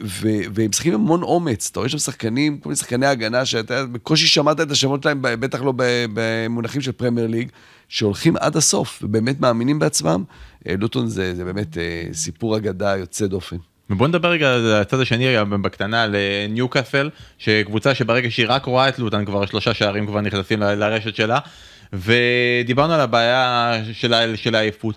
ו, 0.04 0.28
והם 0.54 0.70
משחקים 0.70 0.94
עם 0.94 1.00
המון 1.00 1.22
אומץ, 1.22 1.68
אתה 1.72 1.80
רואה 1.80 1.88
שם 1.88 1.98
שחקנים, 1.98 2.58
כל 2.58 2.68
מיני 2.68 2.76
שחקני 2.76 3.06
הגנה, 3.06 3.44
שאתה 3.44 3.86
בקושי 3.86 4.26
שמעת 4.26 4.60
את 4.60 4.70
השמות 4.70 5.02
שלהם, 5.02 5.18
בטח 5.22 5.62
לא 5.62 5.72
במונחים 6.12 6.80
של 6.80 6.92
פרמייר 6.92 7.26
ליג, 7.26 7.48
שהולכים 7.88 8.36
עד 8.36 8.56
הסוף, 8.56 8.98
ובאמת 9.02 9.40
מאמינים 9.40 9.78
בעצמם. 9.78 10.24
אה, 10.68 10.74
לוטון 10.78 11.06
זה, 11.08 11.34
זה 11.34 11.44
באמת 11.44 11.76
סיפור 12.12 12.56
אגדה 12.56 12.96
יוצא 12.96 13.26
דופן. 13.26 13.56
ובוא 13.90 14.08
נדבר 14.08 14.28
רגע 14.30 14.54
על 14.54 14.72
הצד 14.72 15.00
השני 15.00 15.26
בקטנה 15.62 16.02
על 16.02 16.14
אה, 16.14 16.46
ניוקאסל 16.48 17.10
שקבוצה 17.38 17.94
שברגע 17.94 18.30
שהיא 18.30 18.46
רק 18.48 18.64
רואה 18.64 18.88
את 18.88 18.98
לוטן 18.98 19.24
כבר 19.24 19.46
שלושה 19.46 19.74
שערים 19.74 20.06
כבר 20.06 20.20
נכנסים 20.20 20.60
לרשת 20.62 21.16
שלה 21.16 21.38
ודיברנו 21.92 22.92
על 22.92 23.00
הבעיה 23.00 23.72
של 23.92 24.14
ה- 24.14 24.36
של 24.36 24.54
העייפות. 24.54 24.94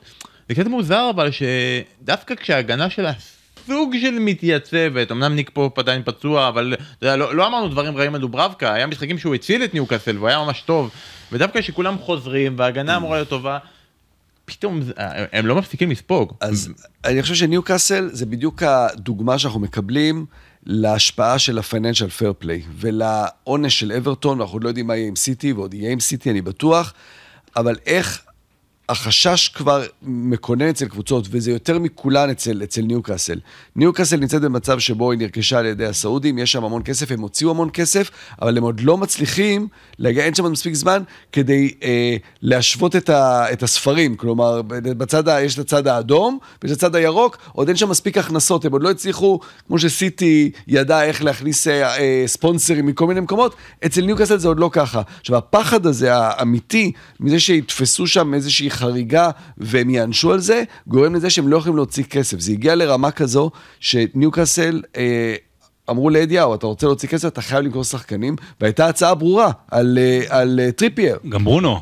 זה 0.49 0.55
קצת 0.55 0.67
מוזר 0.67 1.09
אבל 1.15 1.29
שדווקא 1.31 2.35
כשההגנה 2.35 2.89
שלה 2.89 3.11
סוג 3.67 3.95
של 4.01 4.19
מתייצבת 4.19 5.11
אמנם 5.11 5.35
ניק 5.35 5.49
פופ 5.53 5.79
עדיין 5.79 6.01
פצוע 6.05 6.47
אבל 6.47 6.73
לא, 7.01 7.35
לא 7.35 7.47
אמרנו 7.47 7.67
דברים 7.67 7.97
רעים 7.97 8.15
על 8.15 8.21
דוברבקה 8.21 8.73
היה 8.73 8.87
משחקים 8.87 9.17
שהוא 9.17 9.35
הציל 9.35 9.63
את 9.63 9.73
ניוקאסל 9.73 10.17
והוא 10.17 10.27
היה 10.27 10.39
ממש 10.39 10.61
טוב 10.65 10.91
ודווקא 11.31 11.61
כשכולם 11.61 11.97
חוזרים 11.97 12.53
וההגנה 12.57 12.97
אמורה 12.97 13.17
להיות 13.17 13.29
טובה. 13.29 13.57
פתאום 14.45 14.81
זה- 14.81 14.93
הם 15.33 15.45
לא 15.47 15.55
מפסיקים 15.55 15.91
לספוג. 15.91 16.33
אז 16.41 16.69
אני 17.05 17.21
חושב 17.21 17.35
שניוקאסל 17.35 18.09
זה 18.13 18.25
בדיוק 18.25 18.63
הדוגמה 18.63 19.39
שאנחנו 19.39 19.59
מקבלים 19.59 20.25
להשפעה 20.65 21.39
של 21.39 21.57
ה-financial 21.57 22.21
fair 22.21 22.43
play 22.45 22.61
ולעונש 22.75 23.79
של 23.79 23.91
אברטון, 23.91 24.41
אנחנו 24.41 24.55
עוד 24.55 24.63
לא 24.63 24.69
יודעים 24.69 24.87
מה 24.87 24.95
יהיה 24.95 25.07
עם 25.07 25.15
סיטי 25.15 25.53
ועוד 25.53 25.73
יהיה 25.73 25.91
עם 25.91 25.99
סיטי, 25.99 26.31
אני 26.31 26.41
בטוח, 26.41 26.93
אבל 27.55 27.75
איך 27.85 28.21
החשש 28.89 29.47
כבר 29.47 29.83
מקונן 30.01 30.69
אצל 30.69 30.85
קבוצות, 30.85 31.27
וזה 31.31 31.51
יותר 31.51 31.79
מכולן 31.79 32.29
אצל, 32.29 32.61
אצל 32.63 32.81
ניוקאסל. 32.81 33.39
ניוקאסל 33.75 34.17
נמצאת 34.17 34.41
במצב 34.41 34.79
שבו 34.79 35.11
היא 35.11 35.19
נרכשה 35.19 35.59
על 35.59 35.65
ידי 35.65 35.85
הסעודים, 35.85 36.37
יש 36.37 36.51
שם 36.51 36.63
המון 36.63 36.81
כסף, 36.85 37.11
הם 37.11 37.21
הוציאו 37.21 37.49
המון 37.49 37.69
כסף, 37.73 38.11
אבל 38.41 38.57
הם 38.57 38.63
עוד 38.63 38.79
לא 38.79 38.97
מצליחים, 38.97 39.67
להגיע, 39.99 40.23
אין 40.23 40.35
שם 40.35 40.51
מספיק 40.51 40.73
זמן 40.73 41.03
כדי 41.31 41.73
אה, 41.83 42.15
להשוות 42.41 42.95
את, 42.95 43.09
ה, 43.09 43.45
את 43.53 43.63
הספרים. 43.63 44.15
כלומר, 44.15 44.61
בצד, 44.67 45.23
יש 45.41 45.53
את 45.53 45.59
הצד 45.59 45.87
האדום, 45.87 46.37
ויש 46.63 46.71
את 46.71 46.77
הצד 46.77 46.95
הירוק, 46.95 47.37
עוד 47.51 47.67
אין 47.67 47.77
שם 47.77 47.89
מספיק 47.89 48.17
הכנסות, 48.17 48.65
הם 48.65 48.71
עוד 48.71 48.83
לא 48.83 48.91
הצליחו, 48.91 49.39
כמו 49.67 49.79
שסיטי 49.79 50.51
ידע 50.67 51.03
איך 51.03 51.23
להכניס 51.23 51.67
אה, 51.67 51.97
אה, 51.97 52.23
ספונסרים 52.25 52.85
מכל 52.85 53.07
מיני 53.07 53.19
מקומות, 53.19 53.55
אצל 53.85 54.01
ניוקאסל 54.01 54.37
זה 54.37 54.47
עוד 54.47 54.59
לא 54.59 54.69
ככה. 54.73 55.01
עכשיו, 55.19 55.37
הפחד 55.37 55.85
הזה, 55.85 56.15
האמיתי, 56.15 56.91
מזה 57.19 57.39
שיתפסו 57.39 58.07
שם 58.07 58.33
איזושהי 58.33 58.69
חריגה 58.71 59.29
והם 59.57 59.89
יענשו 59.89 60.33
על 60.33 60.39
זה, 60.39 60.63
גורם 60.87 61.15
לזה 61.15 61.29
שהם 61.29 61.47
לא 61.47 61.57
יכולים 61.57 61.75
להוציא 61.75 62.03
כסף. 62.03 62.39
זה 62.39 62.51
הגיע 62.51 62.75
לרמה 62.75 63.11
כזו 63.11 63.51
שניוקאסל... 63.79 64.81
אה, 64.97 65.35
אמרו 65.89 66.09
לאדיהו, 66.09 66.55
אתה 66.55 66.67
רוצה 66.67 66.87
להוציא 66.87 67.09
כסף, 67.09 67.27
אתה 67.27 67.41
חייב 67.41 67.61
למכור 67.61 67.83
שחקנים, 67.83 68.35
והייתה 68.61 68.87
הצעה 68.87 69.15
ברורה 69.15 69.51
על, 69.71 69.97
אה, 70.01 70.21
על 70.29 70.59
אה, 70.59 70.71
טריפייר. 70.71 71.17
גם 71.29 71.43
ברונו. 71.43 71.79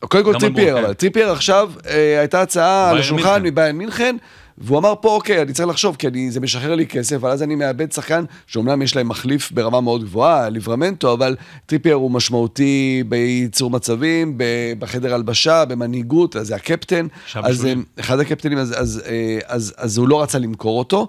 קודם 0.00 0.24
כל 0.24 0.38
טריפייר, 0.38 0.78
כן. 0.78 0.84
אבל 0.84 0.94
טריפייר 0.94 1.30
עכשיו, 1.30 1.70
אה, 1.86 2.18
הייתה 2.18 2.42
הצעה 2.42 2.90
על 2.90 2.98
השולחן. 2.98 3.42
מבאיירן 3.42 3.76
מינכן, 3.76 4.16
והוא 4.58 4.78
אמר 4.78 4.94
פה, 5.00 5.14
אוקיי, 5.14 5.42
אני 5.42 5.52
צריך 5.52 5.68
לחשוב, 5.68 5.96
כי 5.96 6.08
אני, 6.08 6.30
זה 6.30 6.40
משחרר 6.40 6.74
לי 6.74 6.86
כסף, 6.86 7.16
אבל 7.16 7.30
אז 7.30 7.42
אני 7.42 7.54
מאבד 7.54 7.92
שחקן, 7.92 8.24
שאומנם 8.46 8.82
יש 8.82 8.96
להם 8.96 9.08
מחליף 9.08 9.52
ברמה 9.52 9.80
מאוד 9.80 10.04
גבוהה, 10.04 10.48
ליברמנטו, 10.48 11.12
אבל 11.12 11.36
טריפייר 11.66 11.94
הוא 11.94 12.10
משמעותי 12.10 13.02
בייצור 13.08 13.70
מצבים, 13.70 14.38
בחדר 14.78 15.14
הלבשה, 15.14 15.64
במנהיגות, 15.64 16.36
אז 16.36 16.46
זה 16.46 16.56
הקפטן. 16.56 17.06
אז. 17.34 17.66
אה, 17.66 17.72
אחד 18.00 18.20
הקפטנים, 18.20 18.58
אז, 18.58 18.74
אז, 18.80 19.02
אה, 19.06 19.38
אז, 19.46 19.74
אז 19.76 19.98
הוא 19.98 20.08
לא 20.08 20.22
רצה 20.22 20.38
למכור 20.38 20.78
אותו. 20.78 21.08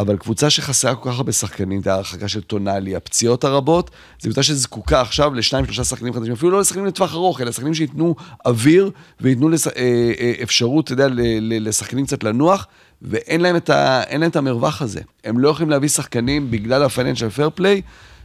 אבל 0.00 0.16
קבוצה 0.16 0.50
שחסרה 0.50 0.94
כל 0.94 1.10
כך 1.10 1.16
הרבה 1.16 1.32
שחקנים, 1.32 1.80
את 1.80 1.86
ההרחקה 1.86 2.28
של 2.28 2.40
טונאלי, 2.40 2.96
הפציעות 2.96 3.44
הרבות, 3.44 3.90
זו 4.20 4.24
קבוצה 4.24 4.42
שזקוקה 4.42 5.00
עכשיו 5.00 5.34
לשניים, 5.34 5.64
שלושה 5.64 5.84
שחקנים 5.84 6.12
חדשים, 6.12 6.32
אפילו 6.32 6.50
לא 6.50 6.60
לשחקנים 6.60 6.86
לטווח 6.86 7.14
ארוך, 7.14 7.40
אלא 7.40 7.52
שחקנים 7.52 7.74
שייתנו 7.74 8.14
אוויר 8.46 8.90
וייתנו 9.20 9.48
לש... 9.48 9.66
אה, 9.66 9.72
אה, 10.20 10.32
אפשרות, 10.42 10.84
אתה 10.84 10.92
יודע, 10.92 11.06
לשחקנים 11.40 12.06
קצת 12.06 12.24
לנוח, 12.24 12.66
ואין 13.02 13.40
להם, 13.40 13.56
את 13.56 13.70
ה... 13.70 14.02
להם 14.10 14.30
את 14.30 14.36
המרווח 14.36 14.82
הזה. 14.82 15.00
הם 15.24 15.38
לא 15.38 15.48
יכולים 15.48 15.70
להביא 15.70 15.88
שחקנים 15.88 16.50
בגלל 16.50 16.82
ה-financial 16.82 17.38
fair 17.38 17.60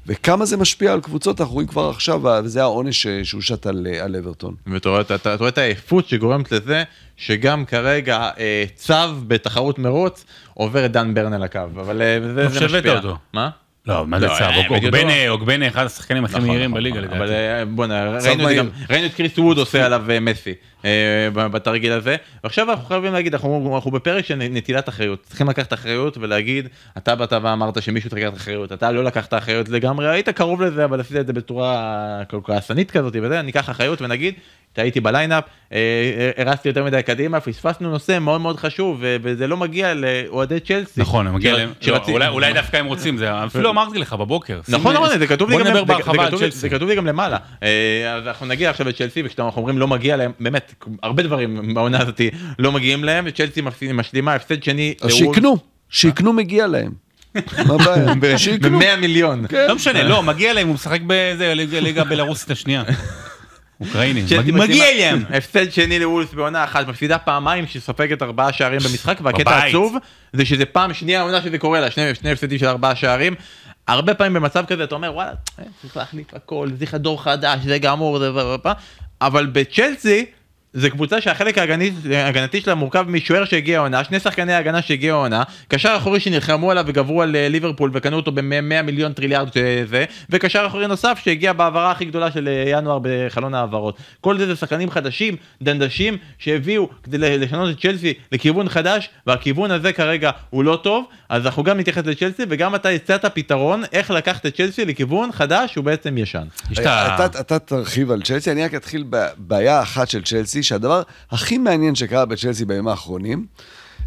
וכמה 0.08 0.46
זה 0.46 0.58
משפיע 0.58 0.94
על 0.94 1.02
קבוצות, 1.02 1.42
אנחנו 1.42 1.54
רואים 1.54 1.68
כבר 1.68 1.90
עכשיו, 1.90 2.22
וזה 2.44 2.62
העונש 2.62 3.06
אה, 3.06 3.20
שהושת 3.24 3.66
על, 3.66 3.88
אה, 3.90 4.04
על 4.04 4.16
אברטון. 4.16 4.56
ואתה 4.68 4.90
רואה, 4.90 5.50
את 5.50 5.58
העייפות 5.58 6.08
שגורמת 6.08 6.52
לזה 6.52 6.84
שגם 7.18 7.66
כרגע 7.66 8.30
אה, 8.40 8.64
צו 8.76 8.94
בתחרות 9.28 9.80
מרוץ 9.80 10.26
עובר 10.54 10.86
את 10.86 10.92
דן 10.92 11.14
ברן 11.14 11.34
על 11.34 11.44
הקו, 11.44 11.60
אבל 11.76 12.02
אה, 12.02 12.18
זה, 12.22 12.48
זה 12.48 12.66
משפיע. 12.66 12.96
אותו. 12.96 13.18
מה? 13.34 13.50
לא, 13.88 14.08
מה 14.08 14.20
זה 14.20 14.28
לא? 14.28 14.34
האמת 14.34 14.66
היא 14.70 14.78
אוגבנה. 14.78 15.30
אוגבנה 15.30 15.68
אחד 15.68 15.86
השחקנים 15.86 16.26
הכי 16.26 16.36
נכון, 16.36 16.48
מהירים 16.48 16.70
נכון, 16.70 16.84
בליגה 16.84 17.02
נכון. 17.02 17.18
אבל 17.18 17.26
לדעתי. 17.26 17.60
אה, 17.60 17.66
בוא'נה, 17.66 18.20
צו 18.20 18.30
ראינו 18.90 19.06
את 19.06 19.14
קריס 19.14 19.38
ווד 19.38 19.58
עושה 19.58 19.86
עליו 19.86 20.12
אה, 20.12 20.20
מסי 20.20 20.50
אה, 20.50 20.56
בתרגיל 21.34 21.92
הזה, 21.92 22.16
ועכשיו 22.44 22.72
אנחנו 22.72 22.86
חייבים 22.86 23.14
להגיד, 23.14 23.34
אנחנו 23.34 23.76
אנחנו 23.76 23.92
בפרק 23.92 24.26
של 24.26 24.36
נטילת 24.36 24.90
אחריות, 24.90 25.24
צריכים 25.24 25.50
לקחת 25.50 25.74
אחריות 25.74 26.18
ולהגיד, 26.18 26.68
אתה 26.98 27.16
באת 27.16 27.34
ואמרת 27.42 27.82
שמישהו 27.82 28.10
צריך 28.10 28.22
לקחת 28.26 28.38
אחריות, 28.38 28.72
אתה 28.72 28.92
לא 28.92 29.04
לקחת 29.04 29.34
אחריות 29.34 29.70
לגמרי, 29.70 30.10
היית 30.10 30.30
קרוב 30.30 30.62
לזה, 30.62 30.86
אבל 30.86 31.00
עשית 31.00 31.18
את 31.18 31.28
זה 31.28 31.34
בצורה 31.34 32.22
כל 32.30 32.40
כך 32.44 32.56
כעסנית 32.56 32.92
כזאת, 32.92 33.16
וזה, 33.22 33.42
ניקח 33.42 33.70
אחריות 33.70 34.02
ונגיד, 34.02 34.34
טעיתי 34.74 35.00
בליינאפ, 35.00 35.44
אה, 35.72 35.78
אה, 36.38 36.44
הרסתי 36.44 36.70
יותר 36.70 36.84
מדי 36.84 37.04
קדימה, 37.04 37.40
פספסנו 37.40 37.90
נושא 37.90 38.20
מאוד 38.20 38.42
מאוד 38.42 38.58
חשוב, 38.58 38.98
וזה 39.02 39.48
לא 39.48 39.58
מגיע 39.58 39.94
לאוהדי 39.94 40.60
צ'לסי. 40.60 41.02
נכון, 41.02 41.32
מגיע 41.32 41.54
להם, 41.54 41.74
לא, 41.88 42.28
אולי- 42.28 42.54
דווקא 42.54 42.78
הם 42.78 42.86
רוצים, 42.86 43.18
זה 43.18 43.44
אפילו 43.46 43.70
אמרתי 43.70 43.98
לך 43.98 44.14
בבוקר. 44.14 44.60
נכון. 44.70 44.94
נכון 44.94 45.20
זה 46.52 46.70
כתוב 46.70 46.90
לי 46.90 46.96
גם 46.96 47.06
למעלה 47.06 47.38
אה, 47.64 48.14
אז 48.16 48.28
אנחנו 48.28 48.46
נגיע 48.46 48.70
עכשיו 48.70 48.90
לצ'לסי 48.90 49.22
וכשאנחנו 49.26 49.62
אומרים 49.62 49.78
לא 49.78 49.88
מגיע 49.88 50.18
להם 50.18 50.32
באמת 50.40 50.74
הרבה 51.04 51.24
דברים 51.24 51.74
בעונה 51.74 52.02
הזאת 52.02 52.22
לא 52.60 52.72
מגיעים 52.72 53.04
להם 53.04 53.26
וצ'לסי 53.28 53.62
משלימה 53.94 54.34
הפסד 54.34 54.64
שני 54.64 54.94
אז 55.02 55.12
שיקנו, 55.12 55.58
שיקנו 55.90 56.34
מגיע 56.34 56.68
להם. 56.68 56.92
מה 57.68 57.74
הבעיה? 57.74 58.38
שיקנו. 58.38 58.80
ב-100 58.80 58.96
מיליון. 59.02 59.48
כן. 59.48 59.66
לא 59.68 59.76
משנה, 59.76 60.04
לא, 60.04 60.24
מגיע 60.24 60.54
להם, 60.54 60.68
הוא 60.68 60.76
משחק 60.76 61.02
באיזה 61.02 61.54
ליגה- 61.54 61.80
ליגה 61.80 62.04
בלרוסית 62.04 62.52
השנייה. 62.52 62.84
משלימה- 64.52 64.64
מגיע 64.64 64.86
להם. 65.00 65.24
הפסד 65.34 65.72
שני 65.72 66.00
לוולפס 66.00 66.34
בעונה 66.34 66.64
אחת 66.64 66.88
מפסידה 66.88 67.18
פעמיים 67.18 67.68
שסופגת 67.68 68.22
ארבעה 68.22 68.54
שערים 68.54 68.80
במשחק 68.80 69.18
והקטע. 69.24 69.52
העצוב 69.52 69.96
זה 70.34 70.46
שזה 70.46 70.66
פעם 70.66 70.94
שנייה 70.94 71.20
העונה 71.20 71.42
שזה 71.42 71.58
קורה 71.58 71.80
לה 71.80 71.92
שני 71.92 72.32
הפסדים 72.32 72.58
של 72.60 72.66
ארבעה 72.68 72.96
שערים. 72.96 73.36
הרבה 73.88 74.14
פעמים 74.14 74.34
במצב 74.34 74.66
כזה 74.68 74.84
אתה 74.84 74.96
אומר 74.96 75.14
וואלה 75.14 75.32
אה, 75.60 75.64
צריך 75.82 75.98
להחליף 75.98 76.34
הכל 76.34 76.70
צריך 76.80 76.96
דור 76.96 77.24
חדש 77.24 77.60
זה 77.66 77.78
גמור 77.78 78.20
זה 78.20 78.32
זה- 78.34 78.40
זה- 78.64 78.72
אבל 79.22 79.46
בצ'לסי 79.46 80.26
זה 80.76 80.90
קבוצה 80.90 81.22
שהחלק 81.22 81.58
ההגנתי, 81.58 82.62
שלה 82.62 82.76
מורכב 82.76 83.06
משוער 83.10 83.46
שהגיע 83.46 83.78
העונה, 83.78 84.04
שני 84.04 84.20
שחקני 84.20 84.54
הגנה 84.54 84.82
שהגיעו 84.82 85.18
העונה, 85.18 85.44
קשר 85.68 85.94
אחורי 85.98 86.20
שנלחמו 86.20 86.72
עליו 86.72 86.84
וגברו 86.88 87.22
על 87.22 87.36
אה, 87.36 87.50
ליברפול 87.50 87.92
וקנו 87.94 88.16
אותו 88.16 88.32
ב-100 88.32 88.82
מיליון 88.84 89.14
טריליארד 89.14 89.50
זה, 89.88 90.06
וקשר 90.30 90.64
אחורי 90.68 90.88
נוסף 90.88 91.22
שהגיע 91.24 91.54
בהעברה 91.54 91.92
הכי 91.92 92.06
גדולה 92.06 92.32
של 92.32 92.48
אה, 92.48 92.64
ינואר 92.68 93.00
בחלון 93.02 93.54
ההעברות. 93.54 93.98
כל 94.22 94.38
זה 94.38 94.48
זה 94.48 94.56
שחקנים 94.56 94.92
חדשים, 94.92 95.36
דנדשים, 95.62 96.18
שהביאו 96.38 96.90
כדי 97.04 97.38
לשנות 97.38 97.70
את 97.70 97.82
צ'לסי 97.82 98.14
לכיוון 98.32 98.70
חדש, 98.70 99.10
והכיוון 99.28 99.72
הזה 99.72 99.94
כרגע 99.94 100.32
הוא 100.50 100.64
לא 100.64 100.80
טוב, 100.84 101.06
אז 101.30 101.46
אנחנו 101.46 101.64
גם 101.64 101.78
נתייחס 101.80 102.06
לצ'לסי, 102.06 102.44
וגם 102.50 102.76
אתה 102.76 102.90
הצעת 102.90 103.26
פתרון 103.26 103.84
איך 103.92 104.12
לקחת 104.12 104.46
את 104.46 104.56
צ'לסי 104.56 104.86
לכיוון 104.86 105.32
חדש 105.32 105.74
שהוא 105.74 105.86
בעצם 105.86 106.18
ישן. 106.18 106.44
יש 106.72 106.80
את 106.80 106.86
ה- 106.86 107.26
אתה, 107.26 107.40
אתה 107.40 107.60
תרחיב 107.60 108.12
על 108.12 108.22
צ'לסי, 108.22 108.52
אני 108.52 108.64
רק 108.64 108.74
אתחיל 108.76 109.06
בבעיה 109.10 109.82
אחת 109.82 110.10
של 110.10 110.24
צ'לסי, 110.24 110.64
שהדבר 110.64 111.02
הכי 111.32 111.58
מעניין 111.58 111.96
שקרה 111.96 112.26
בצ'לסי 112.26 112.66
בימים 112.66 112.88
האחרונים, 112.88 113.46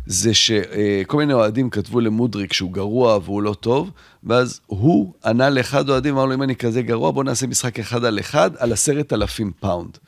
זה 0.06 0.34
שכל 0.34 1.16
מיני 1.16 1.32
אוהדים 1.32 1.70
כתבו 1.70 2.00
למודריק 2.00 2.52
שהוא 2.52 2.72
גרוע 2.72 3.18
והוא 3.24 3.42
לא 3.42 3.54
טוב, 3.60 3.90
ואז 4.24 4.60
הוא 4.66 5.12
ענה 5.24 5.50
לאחד 5.50 5.88
האוהדים, 5.88 6.14
אמר 6.14 6.26
לו, 6.26 6.34
אם 6.34 6.42
אני 6.42 6.56
כזה 6.56 6.82
גרוע, 6.82 7.10
בוא 7.10 7.24
נעשה 7.24 7.46
משחק 7.46 7.78
אחד 7.78 8.04
על 8.04 8.18
אחד 8.18 8.50
על 8.58 8.72
עשרת 8.72 9.12
אלפים 9.12 9.52
פאונד. 9.60 9.98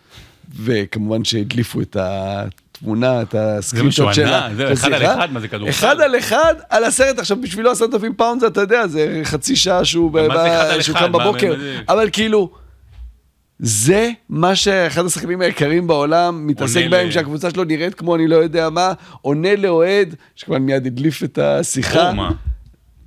וכמובן 0.62 1.24
שהדליפו 1.24 1.80
את 1.80 1.96
התמונה, 2.80 3.22
את 3.22 3.34
הסקרינשוט 3.38 3.92
שהוא 3.92 4.12
שלח. 4.12 4.46
ענה, 4.46 4.54
זהו, 4.54 4.72
אחד 4.72 4.92
על. 4.92 5.02
אחד, 5.06 5.32
מה 5.32 5.40
זה 5.40 5.48
כדורסל? 5.48 5.70
אחד 5.70 6.00
על 6.00 6.18
אחד 6.18 6.54
על 6.70 6.84
הסרט, 6.84 7.18
עכשיו 7.18 7.36
בשבילו 7.40 7.70
עשרת 7.70 7.94
אלפים 7.94 8.14
פאונד 8.14 8.40
זה, 8.40 8.46
אתה 8.46 8.60
יודע, 8.60 8.86
זה 8.86 9.20
חצי 9.24 9.56
שעה 9.56 9.84
שהוא, 9.84 10.12
מה 10.12 10.34
זה 10.76 10.82
שהוא? 10.82 10.96
קם 10.98 11.12
מה- 11.12 11.18
בבוקר, 11.18 11.50
מה 11.52 11.58
זה- 11.58 11.78
אבל 11.88 12.08
כאילו, 12.12 12.50
זה 13.58 14.10
מה 14.28 14.54
שאחד 14.54 15.04
השחקנים 15.06 15.40
היקרים 15.40 15.86
בעולם 15.86 16.46
מתעסק 16.46 16.84
בהם, 16.90 17.08
ל- 17.08 17.10
שהקבוצה 17.10 17.50
שלו 17.50 17.64
נראית 17.64 17.94
כמו 17.94 18.16
אני 18.16 18.28
לא 18.28 18.36
יודע 18.36 18.70
מה, 18.70 18.92
עונה 19.22 19.56
לאוהד, 19.56 20.14
שכמובן 20.36 20.62
מיד 20.62 20.86
הדליף 20.86 21.22
את 21.24 21.38
השיחה. 21.38 22.12
מה? 22.12 22.30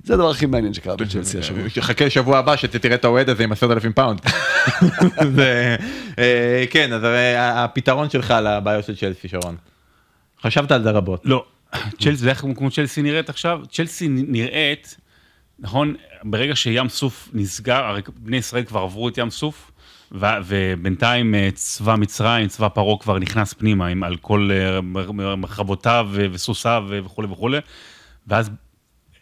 זה 0.04 0.14
הדבר 0.14 0.30
הכי 0.30 0.46
מעניין 0.46 0.74
שקרה 0.74 0.96
בצ'לסי 0.96 1.38
השבוע. 1.38 1.62
חכה 1.80 2.04
לשבוע 2.06 2.38
הבא 2.38 2.56
שתראה 2.56 2.94
את 2.94 3.04
האוהד 3.04 3.28
הזה 3.28 3.44
עם 3.44 3.52
עשרת 3.52 3.70
אלפים 3.70 3.92
פאונד. 3.92 4.20
אה, 6.18 6.64
כן, 6.70 6.92
אז 6.92 7.04
אה, 7.04 7.64
הפתרון 7.64 8.10
שלך 8.10 8.34
לבעיות 8.44 8.84
של 8.84 8.96
צ'לסי, 8.96 9.28
שרון. 9.28 9.56
חשבת 10.42 10.70
על 10.70 10.82
זה 10.82 10.90
רבות. 10.90 11.20
לא, 11.24 11.44
צ'לסי, 11.98 12.16
זה 12.16 12.30
איך 12.30 12.44
כמו 12.56 12.70
צ'לסי 12.70 13.02
נראית 13.02 13.28
עכשיו? 13.28 13.60
צ'לסי 13.70 14.08
נראית, 14.08 14.96
נכון, 15.58 15.94
ברגע 16.24 16.56
שים 16.56 16.88
סוף 16.88 17.28
נסגר, 17.32 17.84
הרי 17.84 18.02
בני 18.16 18.36
ישראל 18.36 18.64
כבר 18.64 18.80
עברו 18.80 19.08
את 19.08 19.18
ים 19.18 19.30
סוף, 19.30 19.70
ובינתיים 20.12 21.34
אה, 21.34 21.48
צבא 21.54 21.94
מצרים, 21.96 22.48
צבא 22.48 22.68
פרעה 22.68 22.98
כבר 23.00 23.18
נכנס 23.18 23.52
פנימה 23.52 23.86
עם, 23.86 24.02
על 24.02 24.16
כל 24.16 24.50
מר- 24.82 25.12
מרחבותיו 25.12 26.08
וסוסיו 26.12 26.84
וכולי 26.88 27.28
וכולי, 27.30 27.58
ואז 28.26 28.50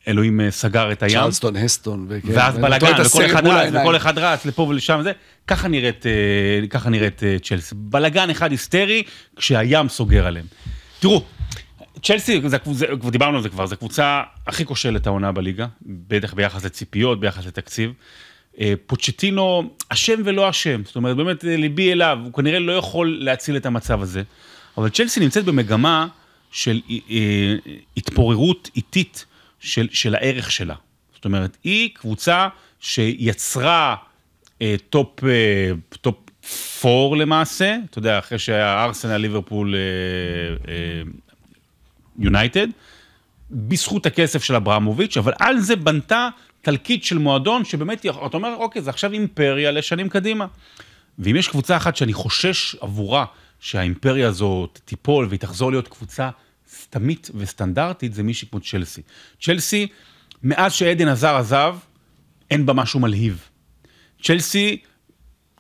אלוהים 0.09 0.41
אה, 0.41 0.51
סגר 0.51 0.93
את 0.93 1.03
הים. 1.03 1.13
צ'רלסטון, 1.13 1.57
הסטון, 1.57 2.07
וכן. 2.09 2.29
ואז 2.35 2.59
בלאגן, 2.59 2.93
וכל 3.07 3.27
אחד 3.27 3.47
רץ. 3.47 3.73
וכל 3.81 3.97
אחד 3.97 4.19
רץ 4.19 4.45
לפה 4.47 4.63
ולשם 4.63 4.97
וזה, 5.01 5.13
ככה 5.47 5.69
נראית, 5.69 6.07
אה, 6.07 6.67
ככה 6.71 6.91
נראית 6.91 7.23
אה, 7.23 7.37
צ'לסי. 7.43 7.75
בלאגן 7.79 8.31
אחד 8.31 8.51
היסטרי, 8.51 9.03
כשהים 9.37 9.89
סוגר 9.89 10.27
עליהם. 10.27 10.47
תראו, 11.01 11.25
צ'לסי, 12.03 12.41
זה, 12.45 12.57
הקבוצה- 12.57 12.87
כבר 13.01 13.11
דיברנו 13.11 13.37
על 13.37 13.43
זה 13.43 13.49
כבר, 13.49 13.67
זו 13.67 13.75
הקבוצה 13.75 14.23
הכי 14.47 14.65
כושלת 14.65 15.07
העונה 15.07 15.33
בליגה, 15.33 15.67
בטח 15.83 16.35
ביחס 16.35 16.65
לציפיות, 16.65 17.21
ביחס 17.21 17.47
לתקציב. 17.47 17.93
פוצ'טינו 18.87 19.71
אשם 19.89 20.21
ולא 20.25 20.51
אשם, 20.51 20.83
זאת 20.85 20.97
אומרת, 20.97 21.17
באמת 21.17 21.45
ליבי 21.45 21.93
אליו, 21.93 22.19
הוא 22.25 22.33
כנראה 22.33 22.59
לא 22.59 22.73
יכול 22.73 23.19
להציל 23.21 23.57
את 23.57 23.67
המצב 23.67 24.03
הזה. 24.03 24.23
אבל 24.79 24.89
צ'לסי 24.89 25.21
נמצאת 25.21 25.45
במגמה 25.45 26.07
של 26.51 26.81
התפוררות 27.97 28.71
איטית 28.77 29.25
של, 29.63 29.89
של 29.91 30.15
הערך 30.15 30.51
שלה. 30.53 30.75
זאת 31.15 31.25
אומרת, 31.25 31.57
היא 31.65 31.91
קבוצה 31.95 32.49
שיצרה 32.81 33.97
אה, 34.63 34.75
top, 34.91 35.25
אה, 35.25 35.71
top 36.01 36.17
four 36.81 37.17
למעשה, 37.17 37.77
אתה 37.91 37.99
יודע, 37.99 38.19
אחרי 38.19 38.39
שהיה 38.39 38.85
ארסנל, 38.85 39.17
ליברפול, 39.17 39.75
אה, 39.75 40.73
אה, 40.73 41.03
יונייטד, 42.19 42.67
בזכות 43.51 44.07
הכסף 44.07 44.45
של 44.45 44.55
אברמוביץ', 44.55 45.17
אבל 45.17 45.33
על 45.39 45.59
זה 45.59 45.77
בנתה 45.77 46.29
תלכיד 46.63 47.05
של 47.05 47.19
מועדון 47.19 47.65
שבאמת, 47.65 48.07
אתה 48.07 48.37
אומר, 48.37 48.55
אוקיי, 48.57 48.83
זה 48.83 48.91
עכשיו 48.91 49.13
אימפריה 49.13 49.71
לשנים 49.71 50.09
קדימה. 50.09 50.47
ואם 51.19 51.37
יש 51.37 51.49
קבוצה 51.49 51.77
אחת 51.77 51.97
שאני 51.97 52.13
חושש 52.13 52.77
עבורה 52.81 53.25
שהאימפריה 53.61 54.29
הזאת 54.29 54.81
תיפול 54.85 55.27
והיא 55.29 55.41
תחזור 55.41 55.71
להיות 55.71 55.89
קבוצה 55.89 56.31
סתמית 56.73 57.31
וסטנדרטית, 57.35 58.15
זה 58.15 58.23
מישהי 58.23 58.49
כמו 58.51 58.61
צ'לסי. 58.61 59.03
צ'לסי, 59.43 59.87
מאז 60.43 60.73
שעדן 60.73 61.09
עזר 61.09 61.37
עזב, 61.37 61.77
אין 62.51 62.67
בה 62.67 62.73
משהו 62.73 63.01
מלהיב. 63.01 63.49
צ'לסי, 64.23 64.79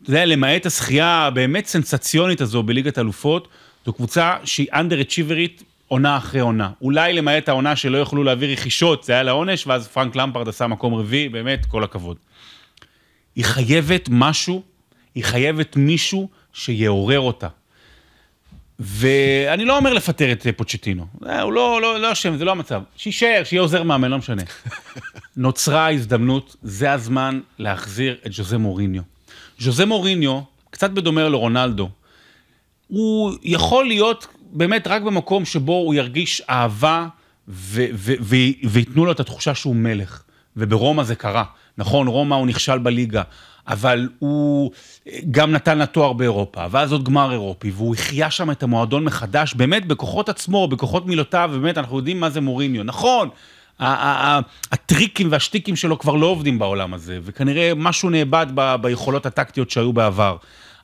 אתה 0.02 0.10
יודע, 0.10 0.24
למעט 0.24 0.66
הזכייה 0.66 1.06
הבאמת 1.06 1.66
סנסציונית 1.66 2.40
הזו 2.40 2.62
בליגת 2.62 2.98
אלופות, 2.98 3.48
זו 3.86 3.92
קבוצה 3.92 4.36
שהיא 4.44 4.66
אנדר 4.72 5.00
אצ'יברית 5.00 5.62
עונה 5.88 6.16
אחרי 6.16 6.40
עונה. 6.40 6.70
אולי 6.82 7.12
למעט 7.12 7.48
העונה 7.48 7.76
שלא 7.76 7.98
יכלו 7.98 8.24
להביא 8.24 8.52
רכישות, 8.52 9.04
זה 9.04 9.12
היה 9.12 9.22
לעונש, 9.22 9.66
ואז 9.66 9.88
פרנק 9.88 10.16
למפרד 10.16 10.48
עשה 10.48 10.66
מקום 10.66 10.94
רביעי, 10.94 11.28
באמת, 11.28 11.66
כל 11.66 11.84
הכבוד. 11.84 12.16
היא 13.36 13.44
חייבת 13.44 14.08
משהו, 14.10 14.62
היא 15.14 15.24
חייבת 15.24 15.76
מישהו 15.76 16.28
שיעורר 16.52 17.20
אותה. 17.20 17.48
ואני 18.82 19.64
לא 19.64 19.76
אומר 19.76 19.92
לפטר 19.92 20.32
את 20.32 20.46
אה, 20.46 20.52
פוצ'טינו, 20.52 21.06
אה, 21.26 21.42
הוא 21.42 21.52
לא, 21.52 21.82
לא, 21.82 22.00
לא 22.00 22.12
אשם, 22.12 22.36
זה 22.36 22.44
לא 22.44 22.50
המצב. 22.50 22.82
שיישאר, 22.96 23.42
שיהיה 23.44 23.62
עוזר 23.62 23.82
מאמן, 23.82 24.10
לא 24.10 24.18
משנה. 24.18 24.42
נוצרה 25.36 25.90
הזדמנות, 25.90 26.56
זה 26.62 26.92
הזמן 26.92 27.40
להחזיר 27.58 28.16
את 28.26 28.32
ז'וזה 28.32 28.58
מוריניו. 28.58 29.02
ז'וזה 29.58 29.86
מוריניו, 29.86 30.40
קצת 30.70 30.90
בדומה 30.90 31.28
לרונלדו, 31.28 31.88
הוא 32.88 33.32
יכול 33.42 33.86
להיות 33.86 34.26
באמת 34.52 34.86
רק 34.86 35.02
במקום 35.02 35.44
שבו 35.44 35.72
הוא 35.72 35.94
ירגיש 35.94 36.42
אהבה 36.50 37.06
ו- 37.48 37.86
ו- 37.94 38.14
ו- 38.20 38.36
וייתנו 38.64 39.06
לו 39.06 39.12
את 39.12 39.20
התחושה 39.20 39.54
שהוא 39.54 39.76
מלך. 39.76 40.22
וברומא 40.56 41.02
זה 41.02 41.14
קרה. 41.14 41.44
נכון, 41.78 42.06
רומא 42.06 42.34
הוא 42.34 42.46
נכשל 42.46 42.78
בליגה, 42.78 43.22
אבל 43.68 44.08
הוא 44.18 44.70
גם 45.30 45.52
נתן 45.52 45.78
לה 45.78 45.86
תואר 45.86 46.12
באירופה, 46.12 46.64
ואז 46.70 46.92
עוד 46.92 47.04
גמר 47.04 47.32
אירופי, 47.32 47.70
והוא 47.70 47.94
החיה 47.94 48.30
שם 48.30 48.50
את 48.50 48.62
המועדון 48.62 49.04
מחדש, 49.04 49.54
באמת 49.54 49.86
בכוחות 49.86 50.28
עצמו, 50.28 50.68
בכוחות 50.68 51.06
מילותיו, 51.06 51.50
ובאמת 51.52 51.78
אנחנו 51.78 51.96
יודעים 51.96 52.20
מה 52.20 52.30
זה 52.30 52.40
מוריניו. 52.40 52.82
נכון, 52.82 53.28
הטריקים 54.72 55.28
והשטיקים 55.30 55.76
שלו 55.76 55.98
כבר 55.98 56.14
לא 56.14 56.26
עובדים 56.26 56.58
בעולם 56.58 56.94
הזה, 56.94 57.18
וכנראה 57.22 57.72
משהו 57.76 58.10
נאבד 58.10 58.46
ביכולות 58.80 59.26
הטקטיות 59.26 59.70
שהיו 59.70 59.92
בעבר. 59.92 60.36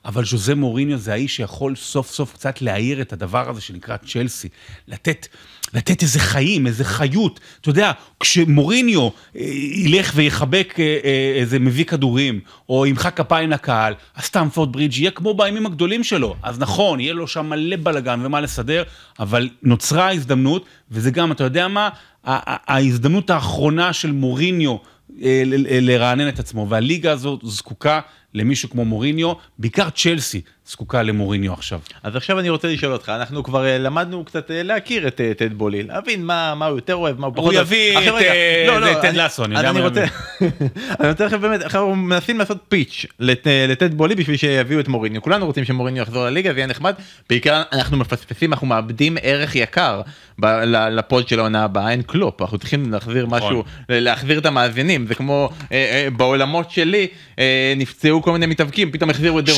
אבל 0.05 0.25
ז'וזה 0.25 0.55
מוריניו 0.55 0.97
זה 0.97 1.13
האיש 1.13 1.35
שיכול 1.35 1.75
סוף 1.75 2.11
סוף 2.11 2.33
קצת 2.33 2.61
להעיר 2.61 3.01
את 3.01 3.13
הדבר 3.13 3.49
הזה 3.49 3.61
שנקרא 3.61 3.97
צ'לסי. 3.97 4.49
לתת, 4.87 5.27
לתת 5.73 6.01
איזה 6.01 6.19
חיים, 6.19 6.67
איזה 6.67 6.83
חיות. 6.83 7.39
אתה 7.61 7.69
יודע, 7.69 7.91
כשמוריניו 8.19 9.01
אה, 9.01 9.41
ילך 9.73 10.11
ויחבק 10.15 10.75
אה, 10.79 10.97
אה, 11.03 11.33
איזה 11.35 11.59
מביא 11.59 11.85
כדורים, 11.85 12.39
או 12.69 12.85
ימחא 12.85 13.09
כפיים 13.09 13.49
לקהל, 13.49 13.93
הסטמפורד 14.15 14.71
ברידג' 14.71 14.97
יהיה 14.97 15.11
כמו 15.11 15.33
בימים 15.33 15.65
הגדולים 15.65 16.03
שלו. 16.03 16.35
אז 16.43 16.59
נכון, 16.59 16.99
יהיה 16.99 17.13
לו 17.13 17.27
שם 17.27 17.45
מלא 17.45 17.75
בלאגן 17.83 18.19
ומה 18.23 18.41
לסדר, 18.41 18.83
אבל 19.19 19.49
נוצרה 19.63 20.11
הזדמנות, 20.11 20.65
וזה 20.91 21.11
גם, 21.11 21.31
אתה 21.31 21.43
יודע 21.43 21.67
מה, 21.67 21.89
ההזדמנות 22.23 23.29
האחרונה 23.29 23.93
של 23.93 24.11
מוריניו 24.11 24.77
לרענן 25.81 26.27
את 26.27 26.39
עצמו, 26.39 26.69
והליגה 26.69 27.11
הזאת 27.11 27.39
זקוקה 27.43 27.99
למישהו 28.33 28.69
כמו 28.69 28.85
מוריניו, 28.85 29.33
בעיקר 29.59 29.89
צ'לסי 29.89 30.41
זקוקה 30.71 31.03
למוריניו 31.03 31.53
עכשיו. 31.53 31.79
אז 32.03 32.15
עכשיו 32.15 32.39
אני 32.39 32.49
רוצה 32.49 32.67
לשאול 32.67 32.93
אותך, 32.93 33.09
אנחנו 33.15 33.43
כבר 33.43 33.65
אה, 33.65 33.77
למדנו 33.77 34.25
קצת 34.25 34.51
אה, 34.51 34.63
להכיר 34.63 35.07
את 35.07 35.21
אה, 35.21 35.31
טד 35.37 35.53
בולי, 35.53 35.83
להבין 35.83 36.25
מה 36.25 36.55
מה 36.55 36.65
הוא 36.65 36.75
יותר 36.77 36.95
אוהב, 36.95 37.19
מה 37.19 37.27
הוא 37.27 37.33
פחות 37.35 37.45
הוא 37.45 37.55
אוהב. 37.55 37.67
יביא 37.67 37.97
עכשיו 37.97 38.17
את, 38.17 38.23
לא, 38.67 38.81
לא, 38.81 38.93
טד 38.93 39.05
אני- 39.05 39.17
לסו, 39.17 39.45
אני 39.45 39.55
יודע 39.57 39.71
מה 39.71 39.79
רוצה, 39.79 40.03
אני 40.99 41.09
רוצה 41.09 41.25
לכם 41.25 41.41
באמת, 41.41 41.61
עכשיו 41.61 41.95
מנסים 41.95 42.37
לעשות 42.39 42.57
פיץ' 42.69 43.05
לט- 43.19 43.47
לטד 43.69 43.93
בולי 43.93 44.15
בשביל 44.15 44.37
שיביאו 44.37 44.79
את 44.79 44.87
מוריניו, 44.87 45.21
כולנו 45.21 45.45
רוצים 45.45 45.65
שמוריניו 45.65 46.03
יחזור 46.03 46.25
לליגה, 46.25 46.53
זה 46.53 46.59
יהיה 46.59 46.67
נחמד, 46.67 46.93
בעיקר 47.29 47.61
אנחנו 47.73 47.97
מפספסים, 47.97 48.53
אנחנו 48.53 48.67
מאבדים 48.67 49.17
ערך 49.21 49.55
יקר 49.55 50.01
לפוד 50.91 51.27
של 51.27 51.39
העונה 51.39 51.63
הבאה, 51.63 51.91
אין 51.91 52.01
קלופ, 52.01 52.41
אנחנו 52.41 52.57
צריכים 52.57 52.91
להחזיר 52.91 53.25
נכון. 53.25 53.37
משהו, 53.39 53.63
להחזיר 53.89 54.39
את 54.39 54.45
המאזינים, 54.45 55.07
זה 55.07 55.15
כמו 55.15 55.49
בעולמות 56.17 56.71
שלי, 56.71 57.07
נפצעו 57.77 58.21
כל 58.21 58.31
מיני 58.31 58.45
מתאבקים, 58.45 58.91
פתאום 58.91 59.09
החזירו 59.09 59.39
את 59.39 59.45
דה 59.45 59.51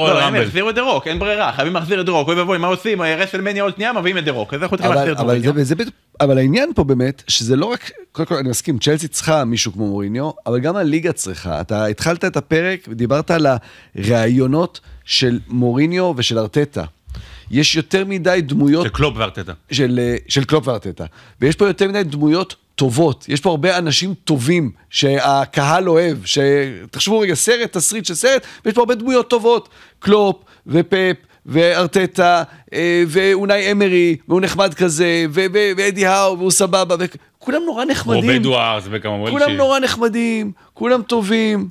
רוק, 0.00 0.08
אין 0.08 0.16
לא 0.16 0.20
לא, 0.20 0.26
רויאל 0.26 0.34
ראמבל. 0.34 0.46
החזירו 0.46 0.70
את 0.70 0.74
דה 0.74 0.82
רוק, 0.82 1.06
אין 1.06 1.18
ברירה, 1.18 1.52
חייבים 1.52 1.74
להחזיר 1.74 2.00
את 2.00 2.06
דה 2.06 2.12
רוק, 2.12 2.28
אוי 2.28 2.36
ואבוי, 2.36 2.58
מה 2.58 2.66
עושים, 2.66 3.02
רסלמניה 3.02 3.62
עוד 3.62 3.74
שנייה, 3.74 3.92
מביאים 3.92 4.18
את 4.18 4.24
דה 4.24 4.30
רוק, 4.30 4.54
אז 4.54 4.62
אנחנו 4.62 4.76
צריכים 4.76 4.92
אבל, 4.92 5.00
להחזיר 5.00 5.14
את 5.14 5.18
אבל, 5.18 5.26
מוריניו. 5.34 5.54
זה, 5.54 5.64
זה, 5.64 5.74
בדיוק- 5.74 5.94
אבל 6.20 6.38
העניין 6.38 6.70
פה 6.74 6.84
באמת, 6.84 7.22
שזה 7.28 7.56
לא 7.56 7.66
רק, 7.66 7.90
קודם 8.12 8.26
כל 8.26 8.34
אני 8.34 8.48
מסכים, 8.48 8.78
צ'לסי 8.78 9.08
צריכה 9.08 9.44
מישהו 9.44 9.72
כמו 9.72 9.86
מוריניו, 9.86 10.30
אבל 10.46 10.58
גם 10.60 10.76
הליגה 10.76 11.12
צריכה. 11.12 11.60
אתה 11.60 11.86
התחלת 11.86 12.24
את 12.24 12.36
הפרק 12.36 12.80
ודיברת 12.88 13.30
על 13.30 13.46
הראיונות 13.96 14.80
של 15.04 15.38
מוריניו 15.48 16.12
ושל 16.16 16.38
ארטטה. 16.38 16.84
יש 17.50 17.76
יותר 17.76 18.04
מדי 18.04 18.40
דמויות 18.42 18.82
של 18.86 18.88
קלופ 18.92 19.14
וארטטה. 19.16 19.52
של, 19.70 19.98
אה, 20.02 20.16
של 20.28 20.44
קלופ 20.44 20.68
וארטטה. 20.68 21.04
ויש 21.40 21.56
פה 21.56 21.66
יותר 21.66 21.88
מדי 21.88 22.02
דמויות 22.04 22.54
טובות. 22.80 23.24
יש 23.28 23.40
פה 23.40 23.50
הרבה 23.50 23.78
אנשים 23.78 24.14
טובים 24.14 24.70
שהקהל 24.90 25.88
אוהב. 25.88 26.18
שתחשבו 26.24 27.18
רגע, 27.18 27.34
סרט, 27.34 27.72
תסריט 27.72 28.04
של 28.04 28.14
סרט, 28.14 28.46
ויש 28.64 28.74
פה 28.74 28.80
הרבה 28.80 28.94
דמויות 28.94 29.30
טובות. 29.30 29.68
קלופ 29.98 30.44
ופפ. 30.66 31.16
וארטטה, 31.46 32.42
אה, 32.74 33.02
ואולי 33.06 33.72
אמרי, 33.72 34.16
והוא 34.28 34.40
נחמד 34.40 34.74
כזה, 34.74 35.24
ו- 35.30 35.40
ו- 35.54 35.72
ואדי 35.76 36.06
האו, 36.06 36.38
והוא 36.38 36.50
סבבה, 36.50 36.96
וכולם 36.98 37.62
נורא 37.66 37.84
נחמדים. 37.84 38.22
רובי 38.22 38.38
דוארס 38.38 38.84
וכמה 38.90 39.30
כולם 39.30 39.50
נורא 39.50 39.78
נחמדים, 39.78 40.52
כולם 40.74 41.02
טובים. 41.02 41.68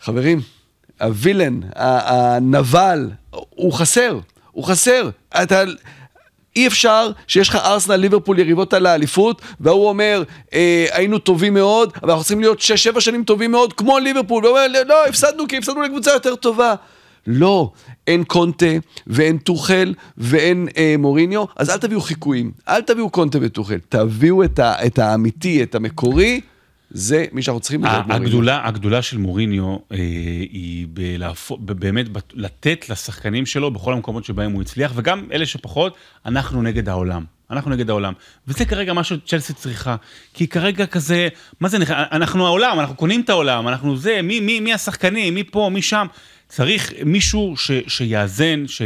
חברים, 0.00 0.40
הווילן, 1.00 1.60
הנבל, 1.74 3.10
הוא 3.50 3.72
חסר, 3.72 4.18
הוא 4.52 4.64
חסר. 4.64 5.10
אתה... 5.42 5.62
אי 6.56 6.66
אפשר 6.66 7.10
שיש 7.26 7.48
לך 7.48 7.56
ארסנל 7.56 7.96
ליברפול 7.96 8.38
יריבות 8.38 8.74
על 8.74 8.86
האליפות, 8.86 9.42
והוא 9.60 9.88
אומר, 9.88 10.22
אה, 10.54 10.86
היינו 10.92 11.18
טובים 11.18 11.54
מאוד, 11.54 11.92
אבל 12.02 12.10
אנחנו 12.10 12.24
צריכים 12.24 12.40
להיות 12.40 12.60
6-7 12.96 13.00
שנים 13.00 13.24
טובים 13.24 13.50
מאוד, 13.50 13.72
כמו 13.72 13.98
ליברפול, 13.98 14.44
והוא 14.44 14.58
אומר, 14.58 14.82
לא, 14.86 15.06
הפסדנו 15.06 15.48
כי 15.48 15.56
הפסדנו 15.56 15.82
לקבוצה 15.82 16.10
יותר 16.10 16.34
טובה. 16.34 16.74
לא, 17.26 17.72
אין 18.06 18.24
קונטה, 18.24 18.66
ואין 19.06 19.38
טוחל, 19.38 19.94
ואין 20.18 20.68
אה, 20.76 20.94
מוריניו, 20.98 21.44
אז 21.56 21.70
אל 21.70 21.76
תביאו 21.78 22.00
חיקויים, 22.00 22.50
אל 22.68 22.82
תביאו 22.82 23.10
קונטה 23.10 23.38
וטוחל, 23.42 23.78
תביאו 23.88 24.44
את, 24.44 24.58
ה, 24.58 24.86
את 24.86 24.98
האמיתי, 24.98 25.62
את 25.62 25.74
המקורי, 25.74 26.40
זה 26.96 27.24
מי 27.32 27.42
שאנחנו 27.42 27.60
צריכים 27.60 27.84
לראות 27.84 28.06
מוריניו. 28.06 28.26
הגדולה, 28.26 28.66
הגדולה 28.68 29.02
של 29.02 29.18
מוריניו 29.18 29.62
אה, 29.92 29.96
היא 30.50 30.86
בלהפו, 30.90 31.56
באמת 31.56 32.08
בת- 32.08 32.32
לתת 32.34 32.88
לשחקנים 32.88 33.46
שלו 33.46 33.70
בכל 33.70 33.92
המקומות 33.92 34.24
שבהם 34.24 34.52
הוא 34.52 34.62
הצליח, 34.62 34.92
וגם 34.94 35.26
אלה 35.32 35.46
שפחות, 35.46 35.96
אנחנו 36.26 36.62
נגד 36.62 36.88
העולם. 36.88 37.24
אנחנו 37.50 37.70
נגד 37.70 37.90
העולם. 37.90 38.12
וזה 38.48 38.64
כרגע 38.64 38.92
מה 38.92 39.04
שצ'לסי 39.04 39.52
צריכה. 39.52 39.96
כי 40.34 40.46
כרגע 40.46 40.86
כזה, 40.86 41.28
מה 41.60 41.68
זה, 41.68 41.78
אנחנו 41.88 42.46
העולם, 42.46 42.80
אנחנו 42.80 42.94
קונים 42.94 43.20
את 43.20 43.30
העולם, 43.30 43.68
אנחנו 43.68 43.96
זה, 43.96 44.20
מי, 44.22 44.40
מי, 44.40 44.60
מי 44.60 44.72
השחקנים, 44.74 45.34
מי 45.34 45.44
פה, 45.44 45.70
מי 45.72 45.82
שם. 45.82 46.06
צריך 46.48 46.92
מישהו 47.04 47.56
ש, 47.56 47.70
שיאזן, 47.86 48.64
ש... 48.66 48.82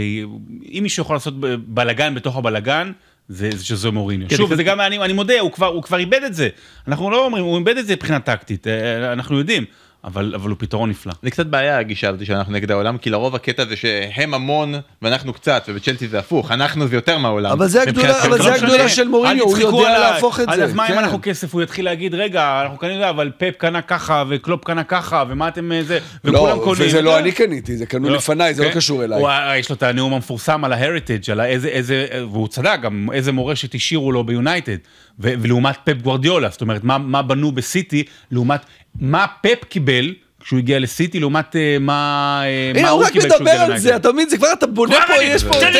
אם 0.72 0.80
מישהו 0.82 1.02
יכול 1.02 1.16
לעשות 1.16 1.34
בלאגן 1.66 2.14
בתוך 2.14 2.36
הבלאגן, 2.36 2.92
זה, 3.28 3.50
זה 3.56 3.64
שזה 3.64 3.90
מוריניו. 3.90 4.28
כן, 4.28 4.36
שוב, 4.36 4.54
זה- 4.54 4.62
גם, 4.62 4.80
אני, 4.80 4.98
אני 4.98 5.12
מודה, 5.12 5.40
הוא 5.40 5.52
כבר, 5.52 5.66
הוא 5.66 5.82
כבר 5.82 5.98
איבד 5.98 6.22
את 6.26 6.34
זה. 6.34 6.48
אנחנו 6.88 7.10
לא 7.10 7.24
אומרים, 7.26 7.44
הוא 7.44 7.58
איבד 7.58 7.76
את 7.78 7.86
זה 7.86 7.92
מבחינה 7.92 8.20
טקטית, 8.20 8.66
אה, 8.66 9.12
אנחנו 9.12 9.38
יודעים, 9.38 9.64
אבל, 10.08 10.32
אבל 10.34 10.50
הוא 10.50 10.56
פתרון 10.60 10.90
נפלא. 10.90 11.12
זה 11.22 11.30
קצת 11.30 11.46
בעיה 11.46 11.78
הגישה 11.78 12.08
הזאת 12.08 12.26
שאנחנו 12.26 12.52
נגד 12.52 12.70
העולם, 12.70 12.98
כי 12.98 13.10
לרוב 13.10 13.34
הקטע 13.34 13.64
זה 13.64 13.76
שהם 13.76 14.34
המון 14.34 14.74
ואנחנו 15.02 15.32
קצת, 15.32 15.64
ובצ'לסי 15.68 16.08
זה 16.08 16.18
הפוך, 16.18 16.50
אנחנו 16.52 16.88
זה 16.88 16.94
יותר 16.96 17.18
מהעולם. 17.18 17.50
אבל 17.50 17.66
זה 17.66 17.82
הגדולה- 17.82 18.24
אבל. 18.24 18.42
זה 18.42 18.48
לא 18.50 18.54
הגדולה. 18.54 18.88
של 18.88 19.08
מוריניו, 19.08 19.44
הוא 19.44 19.58
יודע 19.58 19.78
עליי. 19.96 20.10
להפוך 20.12 20.40
את 20.40 20.48
אז- 20.48 20.56
זה, 20.56 20.64
אז 20.64 20.74
מה 20.74 20.86
אם 20.86 20.92
כן. 20.92 20.98
אנחנו 20.98 21.18
כסף, 21.22 21.54
הוא 21.54 21.62
יתחיל 21.62 21.84
להגיד, 21.84 22.14
רגע, 22.14 22.60
אנחנו 22.62 22.78
קנינו, 22.78 23.08
אבל 23.10 23.30
פפ 23.38 23.54
קנה 23.58 23.82
ככה, 23.82 24.24
וקלופ 24.28 24.64
קנה 24.64 24.84
ככה, 24.84 25.24
ומה 25.28 25.48
אתם 25.48 25.72
אה, 25.72 25.82
זה, 25.82 25.98
וכולם 26.24 26.58
לא, 26.58 26.64
קונים. 26.64 26.82
וזה 26.86 27.02
לא 27.02 27.18
אני 27.18 27.32
קניתי, 27.32 27.76
זה 27.76 27.86
קנו 27.86 28.08
לפניי, 28.10 28.54
זה 28.54 28.64
לא 28.64 28.68
כן. 28.68 28.74
קשור 28.74 29.04
אליי. 29.04 29.18
הוא, 29.20 29.28
אה, 29.28 29.58
יש 29.58 29.70
לו 29.70 29.74
את 29.76 29.82
הנאום 29.82 30.12
המפורסם 30.14 30.64
על 30.64 30.72
ההריטג', 30.72 31.30
על 31.30 31.40
איזה, 31.40 31.68
איזה, 31.68 32.06
והוא 32.32 32.48
צדק, 32.48 32.78
גם 32.82 33.08
איזה 33.12 33.32
מורשת 33.32 33.74
השאירו 33.74 34.12
לו 34.12 34.24
ביונייטד, 34.24 34.76
ולעומת 35.18 35.76
פפ 35.84 36.02
גוורדיולה, 36.02 36.48
זאת 36.48 36.60
אומרת, 36.60 36.84
מה, 36.84 36.98
מה 36.98 37.22
בנו 37.22 37.52
בסיטי, 37.52 38.02
לעומת 38.30 38.60
מה 39.00 39.26
פפ 39.42 39.64
קיבל. 39.68 40.14
כשהוא 40.44 40.58
הגיע 40.58 40.78
לסיטי, 40.78 41.20
לעומת 41.20 41.56
אה, 41.56 41.76
מה, 41.80 42.40
אה, 42.44 42.70
מה 42.74 42.80
הנה, 42.80 42.88
הוא 42.90 42.98
הוא 42.98 43.06
רק 43.06 43.12
קיבל 43.12 43.24
כשהוא 43.28 43.40
מדבר 43.40 43.50
הגיע 43.50 43.64
על 43.64 43.78
זה. 43.78 43.96
אתה 43.96 44.12
מבין? 44.12 44.28
זה 44.28 44.36
כבר 44.36 44.48
אתה 44.52 44.66
בונה 44.66 44.96
פה, 45.06 45.22
יש 45.22 45.44
פה, 45.44 45.50
תן 45.60 45.72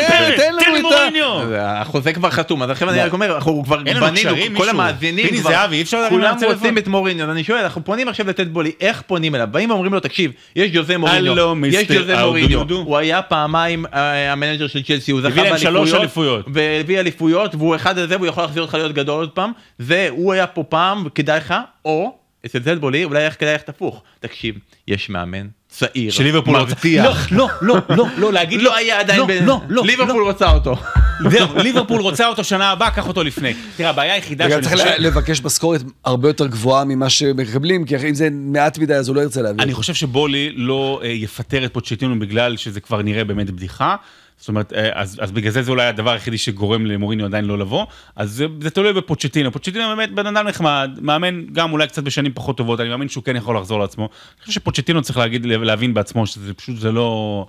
לנו 0.53 0.77
את 0.77 0.93
ה... 0.93 1.47
זה- 1.49 1.71
החוזה 1.71 2.13
כבר 2.13 2.29
חתום, 2.29 2.63
אז 2.63 2.69
לכן 2.69 2.89
אני 2.89 2.97
לא. 2.97 3.03
רק 3.03 3.13
אומר, 3.13 3.35
אנחנו 3.35 3.63
כבר 3.63 3.77
בנינו, 3.77 3.99
כל? 4.57 4.69
המאזינים 4.69 5.27
פיני 5.27 5.39
כבר, 5.41 5.49
זהבי, 5.51 5.75
אי 5.75 5.81
אפשר 5.81 5.97
להרים 6.01 6.19
כולם? 6.19 6.35
רוצים 6.53 6.77
את 6.77 6.87
מוריניו, 6.87 7.25
אז 7.25 7.31
אני 7.31 7.43
שואל, 7.43 7.57
אנחנו 7.59 7.85
פונים 7.85 8.07
עכשיו 8.07 8.27
לטוד 8.27 8.53
בולי, 8.53 8.71
איך 8.81 9.01
פונים 9.07 9.35
אליו? 9.35 9.47
באים 9.51 9.69
ואומרים 9.69 9.93
לו, 9.93 9.99
תקשיב, 9.99 10.31
יש 10.55 10.71
ג'וזה 10.73 10.97
מוריניו, 10.97 11.55
יש 11.67 11.87
ג'וזה 11.91 12.25
מוריניו. 12.25 12.61
הוא 12.71 12.97
היה 12.97 13.21
פעמיים 13.21 13.85
אה, 13.93 14.31
המנג'ר 14.31 14.67
של 14.67 14.83
צ'לסי, 14.83 15.11
הוא 15.11 15.21
זכה 15.21 15.29
באליפויות, 15.43 15.93
אליפויות. 16.01 16.45
והביא 16.53 16.99
אליפויות, 16.99 17.55
והוא 17.55 17.75
אחד 17.75 17.97
הזה, 17.97 18.15
והוא 18.15 18.27
יכול 18.27 18.43
להחזיר 18.43 18.61
אותך 18.61 18.73
להיות 18.73 18.93
גדול 18.93 19.19
עוד 19.19 19.29
פעם, 19.31 19.51
והוא 19.79 20.33
היה 20.33 20.47
פה 20.47 20.63
פעם, 20.63 21.03
וכדאי 21.05 21.37
לך, 21.37 21.53
או, 21.85 22.18
אצל 22.45 22.59
טד 22.59 22.81
בולי, 22.81 23.03
אולי 23.03 23.25
איך 23.25 23.35
כדאי 23.39 23.51
ללכת 23.51 23.69
הפוך, 23.69 24.03
תקשיב, 24.19 24.55
יש 24.87 25.09
מאמן. 25.09 25.47
צעיר, 25.69 26.11
של 26.11 26.23
ליברפול 26.23 26.55
רוצה- 26.55 26.65
מבטיח, 26.71 27.31
לא, 27.31 27.47
לא, 27.61 27.75
לא, 27.89 27.95
לא, 27.97 28.05
לא, 28.17 28.33
להגיד 28.33 28.61
לא 28.61 28.75
היה 28.75 28.99
עדיין, 28.99 29.19
לא, 29.19 29.27
לא, 29.45 29.61
לא, 29.69 29.83
ליברפול 29.85 30.23
רוצה 30.23 30.51
אותו. 30.51 30.75
זהו, 31.29 31.47
ליברפול 31.63 32.01
רוצה 32.01 32.27
אותו 32.27 32.43
שנה 32.43 32.71
הבאה, 32.71 32.91
קח 32.91 33.07
אותו 33.07 33.23
לפני. 33.23 33.53
תראה, 33.77 33.89
הבעיה 33.89 34.13
היחידה 34.13 34.49
שאני 34.49 34.61
צריך 34.61 34.73
חושב... 34.73 34.89
לבקש 34.97 35.43
משכורת 35.43 35.81
הרבה 36.05 36.29
יותר 36.29 36.47
גבוהה 36.47 36.83
ממה 36.85 37.09
שמקבלים, 37.09 37.85
כי 37.85 37.95
אם 38.09 38.13
זה 38.15 38.29
מעט 38.31 38.77
מדי 38.77 38.95
אז 38.95 39.07
הוא 39.07 39.15
לא 39.15 39.21
ירצה 39.21 39.41
להביא. 39.41 39.63
אני 39.63 39.73
חושב 39.73 39.93
שבולי 39.93 40.51
לא 40.55 40.99
אה, 41.03 41.07
יפטר 41.07 41.65
את 41.65 41.73
פוצ'טינו 41.73 42.19
בגלל 42.19 42.57
שזה 42.57 42.79
כבר 42.81 43.01
נראה 43.01 43.23
באמת 43.23 43.49
בדיחה. 43.49 43.95
זאת 44.39 44.47
אומרת, 44.47 44.73
אה, 44.73 44.89
אז, 44.93 45.17
אז 45.21 45.31
בגלל 45.31 45.51
זה 45.51 45.61
זה 45.61 45.71
אולי 45.71 45.85
הדבר 45.85 46.11
היחידי 46.11 46.37
שגורם 46.37 46.85
למוריניו 46.85 47.25
עדיין 47.25 47.45
לא 47.45 47.57
לבוא, 47.57 47.85
אז 48.15 48.31
זה, 48.31 48.45
זה 48.61 48.69
תלוי 48.69 48.93
בפוצ'טינו. 48.93 49.51
פוצ'טינו 49.51 49.95
באמת 49.95 50.11
בן 50.11 50.27
אדם 50.27 50.47
נחמד, 50.47 50.89
מאמן 51.01 51.45
גם 51.45 51.71
אולי 51.71 51.87
קצת 51.87 52.03
בשנים 52.03 52.33
פחות 52.33 52.57
טובות, 52.57 52.79
אני 52.79 52.89
מאמין 52.89 53.09
שהוא 53.09 53.23
כן 53.23 53.35
יכול 53.35 53.57
לחזור 53.57 53.79
לעצמו. 53.79 54.03
אני 54.03 54.39
חושב 54.39 54.51
שפוצ'טינו 54.51 55.01
צריך 55.01 55.17
להגיד, 55.17 55.45
להבין 55.45 55.93
בעצמו 55.93 56.27
שזה 56.27 56.53
פשוט, 56.53 56.77
זה 56.77 56.91
לא... 56.91 57.45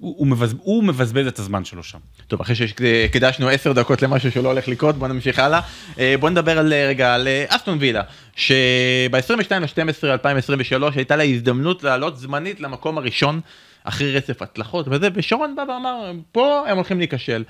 הוא, 0.00 0.14
הוא, 0.18 0.26
מבז, 0.26 0.54
הוא 0.62 0.84
מבזבז 0.84 1.26
את 1.26 1.38
הזמן 1.38 1.64
שלו 1.64 1.82
שם. 1.82 1.98
טוב, 2.28 2.40
אחרי 2.40 2.54
שהקדשנו 2.54 3.48
עשר 3.48 3.72
דקות 3.72 4.02
למשהו 4.02 4.32
שלא 4.32 4.48
הולך 4.48 4.68
לקרות, 4.68 4.96
בוא 4.96 5.08
נמשיך 5.08 5.38
הלאה. 5.38 5.60
אה, 5.98 6.14
בוא 6.20 6.30
נדבר 6.30 6.58
על 6.58 6.72
אה, 6.72 6.86
רגע 6.88 7.14
על 7.14 7.28
אסטון 7.48 7.78
וילה, 7.80 8.02
שב-22 8.36 9.54
ל-12 9.60 10.04
2023 10.04 10.96
הייתה 10.96 11.16
לה 11.16 11.22
הזדמנות 11.22 11.82
לעלות 11.82 12.18
זמנית 12.18 12.60
למקום 12.60 12.98
הראשון, 12.98 13.40
אחרי 13.84 14.16
רצף 14.16 14.42
הצלחות 14.42 14.86
וזה, 14.88 15.08
ושרון 15.14 15.56
בא 15.56 15.62
ואמר, 15.62 16.12
פה 16.32 16.64
הם 16.68 16.76
הולכים 16.76 16.98
להיכשל. 16.98 17.44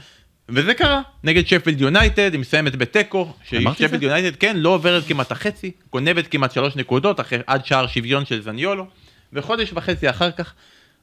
וזה 0.48 0.74
קרה, 0.74 1.02
נגד 1.24 1.46
שפילד 1.46 1.80
יונייטד, 1.80 2.32
היא 2.32 2.40
מסיימת 2.40 2.76
בתיקו, 2.76 3.32
ששפילד? 3.44 4.02
יונייטד, 4.02 4.36
כן, 4.36 4.56
לא 4.56 4.68
עוברת 4.68 5.02
כמעט 5.06 5.32
החצי, 5.32 5.70
גונבת 5.92 6.26
כמעט 6.26 6.52
שלוש 6.52 6.76
נקודות, 6.76 7.20
אחרי 7.20 7.38
עד 7.46 7.66
שער 7.66 7.86
שוויון 7.86 8.24
של 8.24 8.42
זניולו, 8.42 8.86
וחודש 9.32 9.72
וחצי 9.74 10.10
אחר 10.10 10.30
כך, 10.30 10.54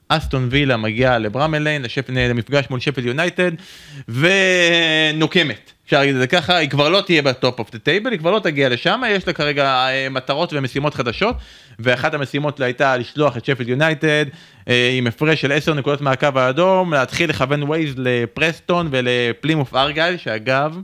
אסטון 0.08 0.48
וילה 0.50 0.76
מגיעה 0.76 1.18
לברמל 1.18 1.50
ליין, 1.50 1.82
לשפ... 1.82 2.10
למפגש 2.10 2.66
מול 2.70 2.80
שפילד 2.80 3.06
יונייטד, 3.06 3.52
ונוקמת. 4.08 5.72
אפשר 5.84 5.98
להגיד 5.98 6.14
את 6.14 6.20
זה 6.20 6.26
ככה, 6.26 6.56
היא 6.56 6.70
כבר 6.70 6.88
לא 6.88 7.00
תהיה 7.00 7.22
ב 7.22 7.31
top 7.31 7.58
of 7.58 7.70
the 7.70 7.78
table, 7.78 8.12
היא 8.12 8.18
כבר 8.18 8.30
לא 8.30 8.38
תגיע 8.38 8.68
לשם, 8.68 9.02
יש 9.08 9.26
לה 9.26 9.32
כרגע 9.32 9.64
אה, 9.64 10.08
מטרות 10.10 10.52
ומשימות 10.52 10.94
חדשות, 10.94 11.36
ואחת 11.78 12.14
המשימות 12.14 12.60
לה 12.60 12.66
הייתה 12.66 12.96
לשלוח 12.96 13.36
את 13.36 13.44
שפילד 13.44 13.68
יונייטד 13.68 14.26
אה, 14.68 14.94
עם 14.98 15.06
הפרש 15.06 15.40
של 15.40 15.52
10 15.52 15.74
נקודות 15.74 16.00
מהקו 16.00 16.28
האדום, 16.34 16.94
להתחיל 16.94 17.30
לכוון 17.30 17.62
ווייז 17.62 17.94
לפרסטון 17.96 18.88
ולפלימוף 18.90 19.74
ארגייל, 19.74 20.16
שאגב, 20.16 20.78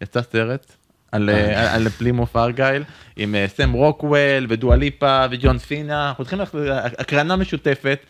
יצא 0.00 0.22
סרט. 0.22 0.72
על, 1.12 1.30
אה, 1.30 1.74
על, 1.74 1.82
על 1.82 1.88
פלימוף 1.88 2.36
ארגייל 2.36 2.82
עם 3.16 3.34
סם 3.46 3.72
רוקוול 3.72 4.46
ודואליפה 4.48 5.24
וג'ון 5.30 5.58
סינה, 5.58 6.08
אנחנו 6.08 6.24
צריכים 6.24 6.40
הקרנה 6.98 7.36
משותפת 7.36 8.06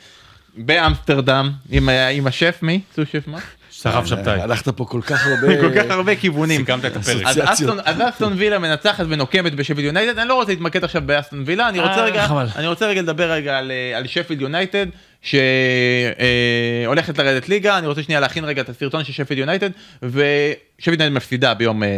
באמסטרדם 0.56 1.50
עם, 1.70 1.88
עם 1.88 2.26
השף 2.26 2.58
מי? 2.62 2.80
סו 2.94 3.06
שף 3.06 3.24
מה? 3.26 3.38
שרף 3.70 4.06
שבתאי. 4.06 4.40
הלכת 4.40 4.68
פה 4.68 4.84
כל 4.84 5.00
כך 5.02 5.26
הרבה... 5.26 5.60
כל 5.60 5.70
כך 5.74 5.90
הרבה 5.90 6.16
כיוונים. 6.16 6.60
סיכמת 6.60 6.84
את 6.84 6.96
הפרק. 6.96 7.26
אז. 7.26 7.40
אסטון, 7.44 7.78
אז 7.84 7.96
אסטון 8.08 8.32
וילה 8.36 8.58
מנצחת 8.58 9.04
ונוקמת 9.08 9.54
בשפילד 9.54 9.78
יונייטד, 9.78 10.18
אני 10.18 10.28
לא 10.28 10.34
רוצה 10.34 10.52
להתמקד 10.52 10.84
עכשיו 10.84 11.02
באסטון 11.06 11.42
וילה, 11.46 11.68
אני 11.68 11.80
רוצה 11.80 11.98
אה, 11.98 12.04
רגע, 12.04 12.26
חבל. 12.26 12.46
אני 12.56 12.66
רוצה 12.66 12.86
רגע 12.86 13.02
לדבר 13.02 13.32
רגע 13.32 13.58
על, 13.58 13.70
אה, 13.70 13.98
על 13.98 14.06
שפילד 14.06 14.40
יונייטד, 14.40 14.86
שהולכת 15.22 17.18
לרדת 17.18 17.48
ליגה, 17.48 17.78
אני 17.78 17.86
רוצה 17.86 18.02
שנייה 18.02 18.20
להכין 18.20 18.44
רגע 18.44 18.62
את 18.62 18.68
הסרטון 18.68 19.04
של 19.04 19.12
שפילד 19.12 19.38
יונייטד, 19.38 19.70
ושפילד 20.02 21.00
יונייטד 21.00 21.08
מפסידה 21.16 21.54
ביום, 21.54 21.82
אה, 21.82 21.88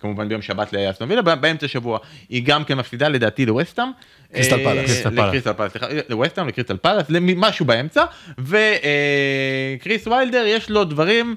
כמובן 0.00 0.28
ביום 0.28 0.42
שבת 0.42 0.72
לאסטון 0.72 1.10
וילה, 1.10 1.22
באמצע 1.22 1.66
השבוע 1.66 1.98
היא 2.28 2.42
גם 2.46 2.64
כן 2.64 2.78
מפסידה 2.78 3.08
לדעתי 3.08 3.46
לווסטאם. 3.46 3.88
קריסטל 4.32 4.58
אה, 4.58 4.64
פאלאס. 4.64 4.86
קריסטל 4.86 5.10
פאלאס. 5.10 5.28
לקריסטל 5.28 5.52
פאלאס, 5.52 5.72
סליחה, 5.72 5.86
לווסטאם, 6.08 6.48
לקריסטל 6.48 6.76
פאלאס, 6.76 7.06
משהו 7.36 7.66
באמצע, 7.66 8.04
וקריס 8.38 10.06
ויילדר 10.06 10.44
יש 10.46 10.70
לו 10.70 10.84
דברים 10.84 11.34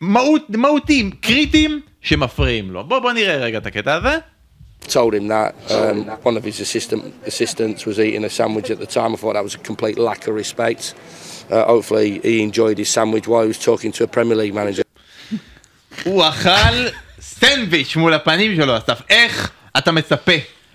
מהות, 0.00 0.50
מהותיים, 0.50 1.10
קריטיים, 1.10 1.80
שמפריעים 2.00 2.70
לו. 2.70 2.84
בוא, 2.84 2.98
בוא 2.98 3.12
נראה 3.12 3.36
רגע 3.36 3.58
את 3.58 3.66
הקטע 3.66 3.94
הזה. 3.94 4.18
told 4.87 5.13
him 5.13 5.27
that 5.27 5.55
um, 5.71 6.05
one 6.23 6.37
of 6.37 6.43
his 6.43 6.59
assistant 6.59 7.13
assistants 7.25 7.85
was 7.85 7.99
eating 7.99 8.23
a 8.25 8.29
sandwich 8.29 8.69
at 8.69 8.79
the 8.79 8.85
time. 8.85 9.13
I 9.13 9.17
thought 9.17 9.33
that 9.33 9.43
was 9.43 9.55
a 9.55 9.59
complete 9.59 9.97
lack 9.97 10.27
of 10.27 10.35
respect. 10.35 10.93
Uh, 11.49 11.65
hopefully, 11.65 12.19
he 12.19 12.41
enjoyed 12.41 12.77
his 12.77 12.89
sandwich 12.89 13.27
while 13.27 13.41
he 13.41 13.47
was 13.47 13.59
talking 13.59 13.91
to 13.93 14.03
a 14.03 14.07
Premier 14.07 14.35
League 14.35 14.53
manager. 14.53 14.83
הוא 16.03 16.23
אכל 16.29 16.87
סנדוויץ' 17.21 17.95
מול 17.95 18.13
הפנים 18.13 18.55
שלו, 18.55 18.77
אסף. 18.77 19.01
איך 19.09 19.51
אתה 19.77 19.91
מצפה 19.91 20.31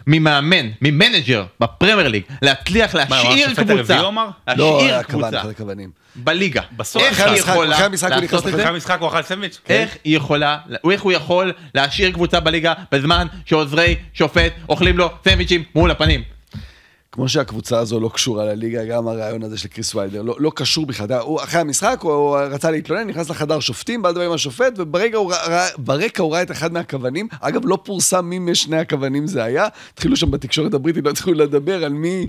ממאמן, 0.08 0.70
ממנג'ר 0.82 1.44
בפרמייר 1.60 2.08
ליג, 2.08 2.24
להצליח 2.42 2.96
להשאיר 2.96 3.54
קבוצה? 3.56 4.02
לא, 4.02 4.12
להשאיר 4.48 4.96
הכוון, 4.96 5.22
קבוצה. 5.22 5.42
בליגה. 6.16 6.62
איך 7.00 7.20
היא 7.20 7.40
יכולה 7.40 7.88
לעשות 7.90 8.48
את. 8.48 8.52
זה? 8.52 8.58
אחרי 8.58 8.66
המשחק 8.74 8.98
הוא 9.00 9.08
אכל 9.08 9.22
סנדוויץ'? 9.22 9.60
איך 9.70 9.98
היא 10.04 10.18
יכולה, 10.18 10.58
איך 10.92 11.02
הוא 11.02 11.12
יכול 11.12 11.54
להשאיר 11.76 12.12
קבוצה 12.12 12.40
בליגה 12.40 12.74
בזמן 12.92 13.28
שעוזרי 13.46 13.96
שופט 14.14 14.54
אוכלים 14.70 14.98
לו 14.98 15.10
סנדוויצ'ים 15.24 15.64
מול 15.76 15.92
הפנים? 15.92 16.24
כמו 17.14 17.30
שהקבוצה 17.30 17.80
הזו 17.80 18.00
לא 18.00 18.10
קשורה 18.14 18.46
לליגה, 18.46 18.86
גם 18.86 19.08
הרעיון 19.08 19.44
הזה 19.44 19.58
של 19.58 19.68
קריס 19.68 19.96
ויילדר 19.96 20.22
לא, 20.22 20.36
לא 20.40 20.52
קשור 20.56 20.86
בכלל. 20.86 21.14
הוא, 21.14 21.44
אחרי 21.44 21.62
המשחק 21.62 21.98
הוא, 22.02 22.12
הוא 22.14 22.38
רצה 22.38 22.72
להתלונן, 22.72 23.08
נכנס 23.08 23.30
לחדר 23.30 23.60
שופטים, 23.60 24.02
בא 24.02 24.10
לדבר 24.10 24.26
עם 24.26 24.32
השופט, 24.32 24.74
וברקע 24.78 25.18
הוא, 25.18 25.34
הוא 26.20 26.34
ראה 26.34 26.42
את 26.42 26.52
אחד 26.52 26.74
מהכוונים. 26.74 27.28
אגב, 27.42 27.62
לא 27.66 27.78
פורסם 27.84 28.26
מי 28.26 28.40
משני 28.40 28.78
הכוונים 28.78 29.28
זה 29.28 29.44
היה. 29.44 29.68
התחילו 29.94 30.16
שם 30.18 30.32
בתקשורת 30.32 30.74
הבריטית, 30.74 31.06
לא 31.06 31.10
התחילו 31.10 31.38
לדבר 31.38 31.84
על 31.86 31.94
מי... 31.94 32.28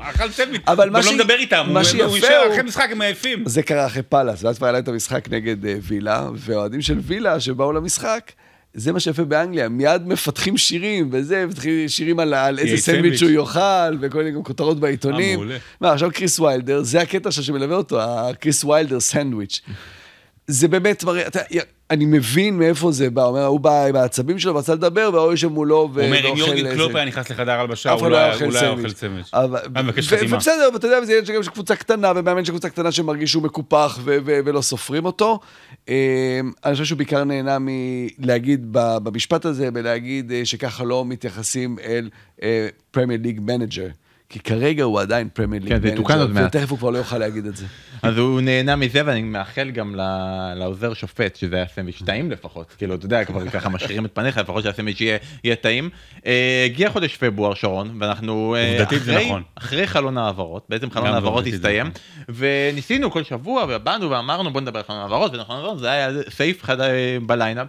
אבל 0.68 0.90
מה 0.90 0.98
לא 0.98 1.04
שהיא- 1.04 1.14
מדבר 1.18 1.34
איתם, 1.34 1.66
מה 1.72 1.80
הוא- 1.80 2.02
הוא- 2.04 2.16
אחרי 2.52 2.62
משחק 2.62 2.88
הם 2.92 3.00
עייפים. 3.00 3.42
זה 3.46 3.62
קרה 3.62 3.86
אחרי 3.86 4.02
פאלאס, 4.02 4.44
ואז 4.44 4.56
כבר 4.56 4.66
היה 4.66 4.72
להם 4.72 4.82
את 4.82 4.88
המשחק 4.88 5.28
נגד 5.30 5.66
אה, 5.66 5.74
וילה, 5.82 6.28
והאוהדים 6.34 6.82
של 6.82 6.98
וילה 7.02 7.40
שבאו 7.40 7.72
למשחק, 7.72 8.32
זה 8.74 8.92
מה 8.92 9.00
שיפה 9.00 9.24
באנגליה, 9.24 9.68
מיד 9.68 10.06
מפתחים 10.06 10.56
שירים, 10.56 11.08
וזה, 11.12 11.46
מפתחים 11.46 11.88
שירים 11.88 12.20
על, 12.20 12.34
על 12.34 12.58
איזה 12.58 12.76
סנדוויץ'. 12.76 13.22
הוא 13.22 13.30
יאכל, 13.30 13.96
וכל 14.00 14.22
מיני 14.22 14.38
כותרות 14.44 14.80
בעיתונים. 14.80 15.30
אה, 15.30 15.36
מעולה. 15.36 15.56
מה, 15.80 15.92
עכשיו 15.92 16.10
קריס 16.14 16.40
ויילדר, 16.40 16.82
זה 16.82 17.00
הקטע 17.00 17.30
שמלווה 17.30 17.76
אותו, 17.76 18.02
הקריס 18.02 18.64
ויילדר 18.64 19.00
סנדוויץ'. 19.00 19.60
זה 20.46 20.68
באמת 20.68 21.04
מראה, 21.04 21.26
אתה, 21.26 21.40
אני 21.90 22.04
מבין 22.04 22.58
מאיפה 22.58 22.92
זה 22.92 23.10
בא, 23.10 23.24
אומר, 23.24 23.44
הוא 23.46 23.60
בא 23.60 23.84
עם 23.86 23.96
העצבים 23.96 24.38
שלו, 24.38 24.56
רצה 24.56 24.74
לדבר, 24.74 25.10
והוא 25.12 25.30
יושב 25.30 25.48
מולו 25.48 25.76
הוא 25.76 25.82
אומר, 25.82 26.04
אם 26.18 26.24
ואוכל 26.24 26.38
יורגן 26.38 26.74
קלופ 26.74 26.94
היה 26.94 27.04
נכנס 27.04 27.30
לחדר 27.30 27.52
הלבשה, 27.52 27.90
הוא 27.92 28.02
לא 28.02 28.10
לא 28.10 28.16
היה 28.16 28.24
היה 28.24 28.34
אוכל 28.34 28.44
הוא 28.44 28.52
לא 28.52 28.58
היה. 28.58 28.70
אוכל. 28.70 28.82
אבל- 29.32 29.58
היה 29.74 29.82
מבקש 29.82 30.08
חתימה. 30.12 30.34
ובסדר, 30.36 30.68
ואתה 30.74 30.86
יודע, 30.86 31.04
זה 31.04 31.12
ילד 31.12 31.24
שגם 31.26 31.42
של 31.42 31.50
קבוצה 31.50 31.76
קטנה, 31.76 32.12
ומאמן 32.16 32.44
של 32.44 32.52
קבוצה 32.52 32.68
קטנה 32.68 32.92
שמרגיש 32.92 33.30
שהוא 33.30 33.42
מקופח 33.42 33.98
ולא 34.04 34.60
סופרים 34.62 35.04
אותו. 35.04 35.40
אה, 35.88 35.94
אני 36.64 36.72
חושב 36.72 36.84
שהוא 36.84 36.96
בעיקר 36.98 37.24
נהנה 37.24 37.56
מלהגיד 37.60 38.66
במשפט 38.72 39.44
הזה, 39.44 39.68
ולהגיד 39.74 40.32
אה, 40.32 40.40
שככה 40.44 40.84
לא 40.84 41.04
מתייחסים 41.04 41.76
אל 41.84 42.08
Premier 42.90 43.20
League 43.22 43.40
manager. 43.42 43.86
כי 44.34 44.40
כרגע 44.40 44.84
הוא 44.84 45.00
עדיין 45.00 45.28
Premier 45.32 45.62
League 45.62 45.72
כן, 45.72 45.80
זה 45.80 45.88
manager, 45.88 45.94
יתוקן 45.94 46.18
עוד 46.18 46.30
מעט. 46.30 46.44
ותכף 46.46 46.70
הוא 46.70 46.78
כבר 46.78 46.90
לא 46.90 46.98
יוכל 46.98 47.18
להגיד 47.18 47.46
את 47.46 47.56
זה. 47.56 47.66
אז 48.02 48.18
הוא 48.18 48.40
נהנה 48.40 48.76
מזה 48.76 49.02
ואני 49.04 49.22
מאחל 49.22 49.70
גם 49.70 49.94
לעוזר 50.56 50.94
שופט 50.94 51.36
שזה 51.36 51.56
היה 51.56 51.66
סנדוויץ' 51.74 52.02
טעים 52.06 52.30
לפחות 52.30 52.74
כאילו 52.78 52.94
אתה 52.94 53.06
יודע 53.06 53.24
כבר 53.24 53.48
ככה 53.48 53.68
משחירים 53.68 54.04
את 54.04 54.10
פניך 54.14 54.38
לפחות 54.38 54.64
שהסנדוויץ' 54.64 55.00
יהיה, 55.44 55.56
טעים. 55.56 55.90
אה, 56.26 56.62
הגיע 56.66 56.90
חודש 56.90 57.16
פברואר 57.16 57.54
שרון 57.54 57.96
ואנחנו 58.00 58.54
אה, 58.54 58.72
עובדתית 58.72 59.02
זה 59.02 59.12
אחרי, 59.12 59.26
נכון. 59.26 59.42
אחרי 59.54 59.86
חלון 59.86 60.18
העברות 60.18 60.66
בעצם 60.68 60.90
חלון 60.90 61.06
העברות 61.06 61.46
הסתיים 61.46 61.86
נכון. 61.86 62.34
וניסינו 62.34 63.10
כל 63.10 63.22
שבוע 63.22 63.64
ובאנו 63.68 64.10
ואמרנו 64.10 64.52
בוא 64.52 64.60
נדבר 64.60 64.78
על 64.78 64.84
חלון 64.84 65.00
העברות 65.00 65.34
וחלון 65.34 65.58
העברות 65.58 65.78
זה 65.78 65.90
היה 65.90 66.10
סעיף 66.30 66.64
אחד 66.64 66.76
ב 67.26 67.31
line-up. 67.31 67.66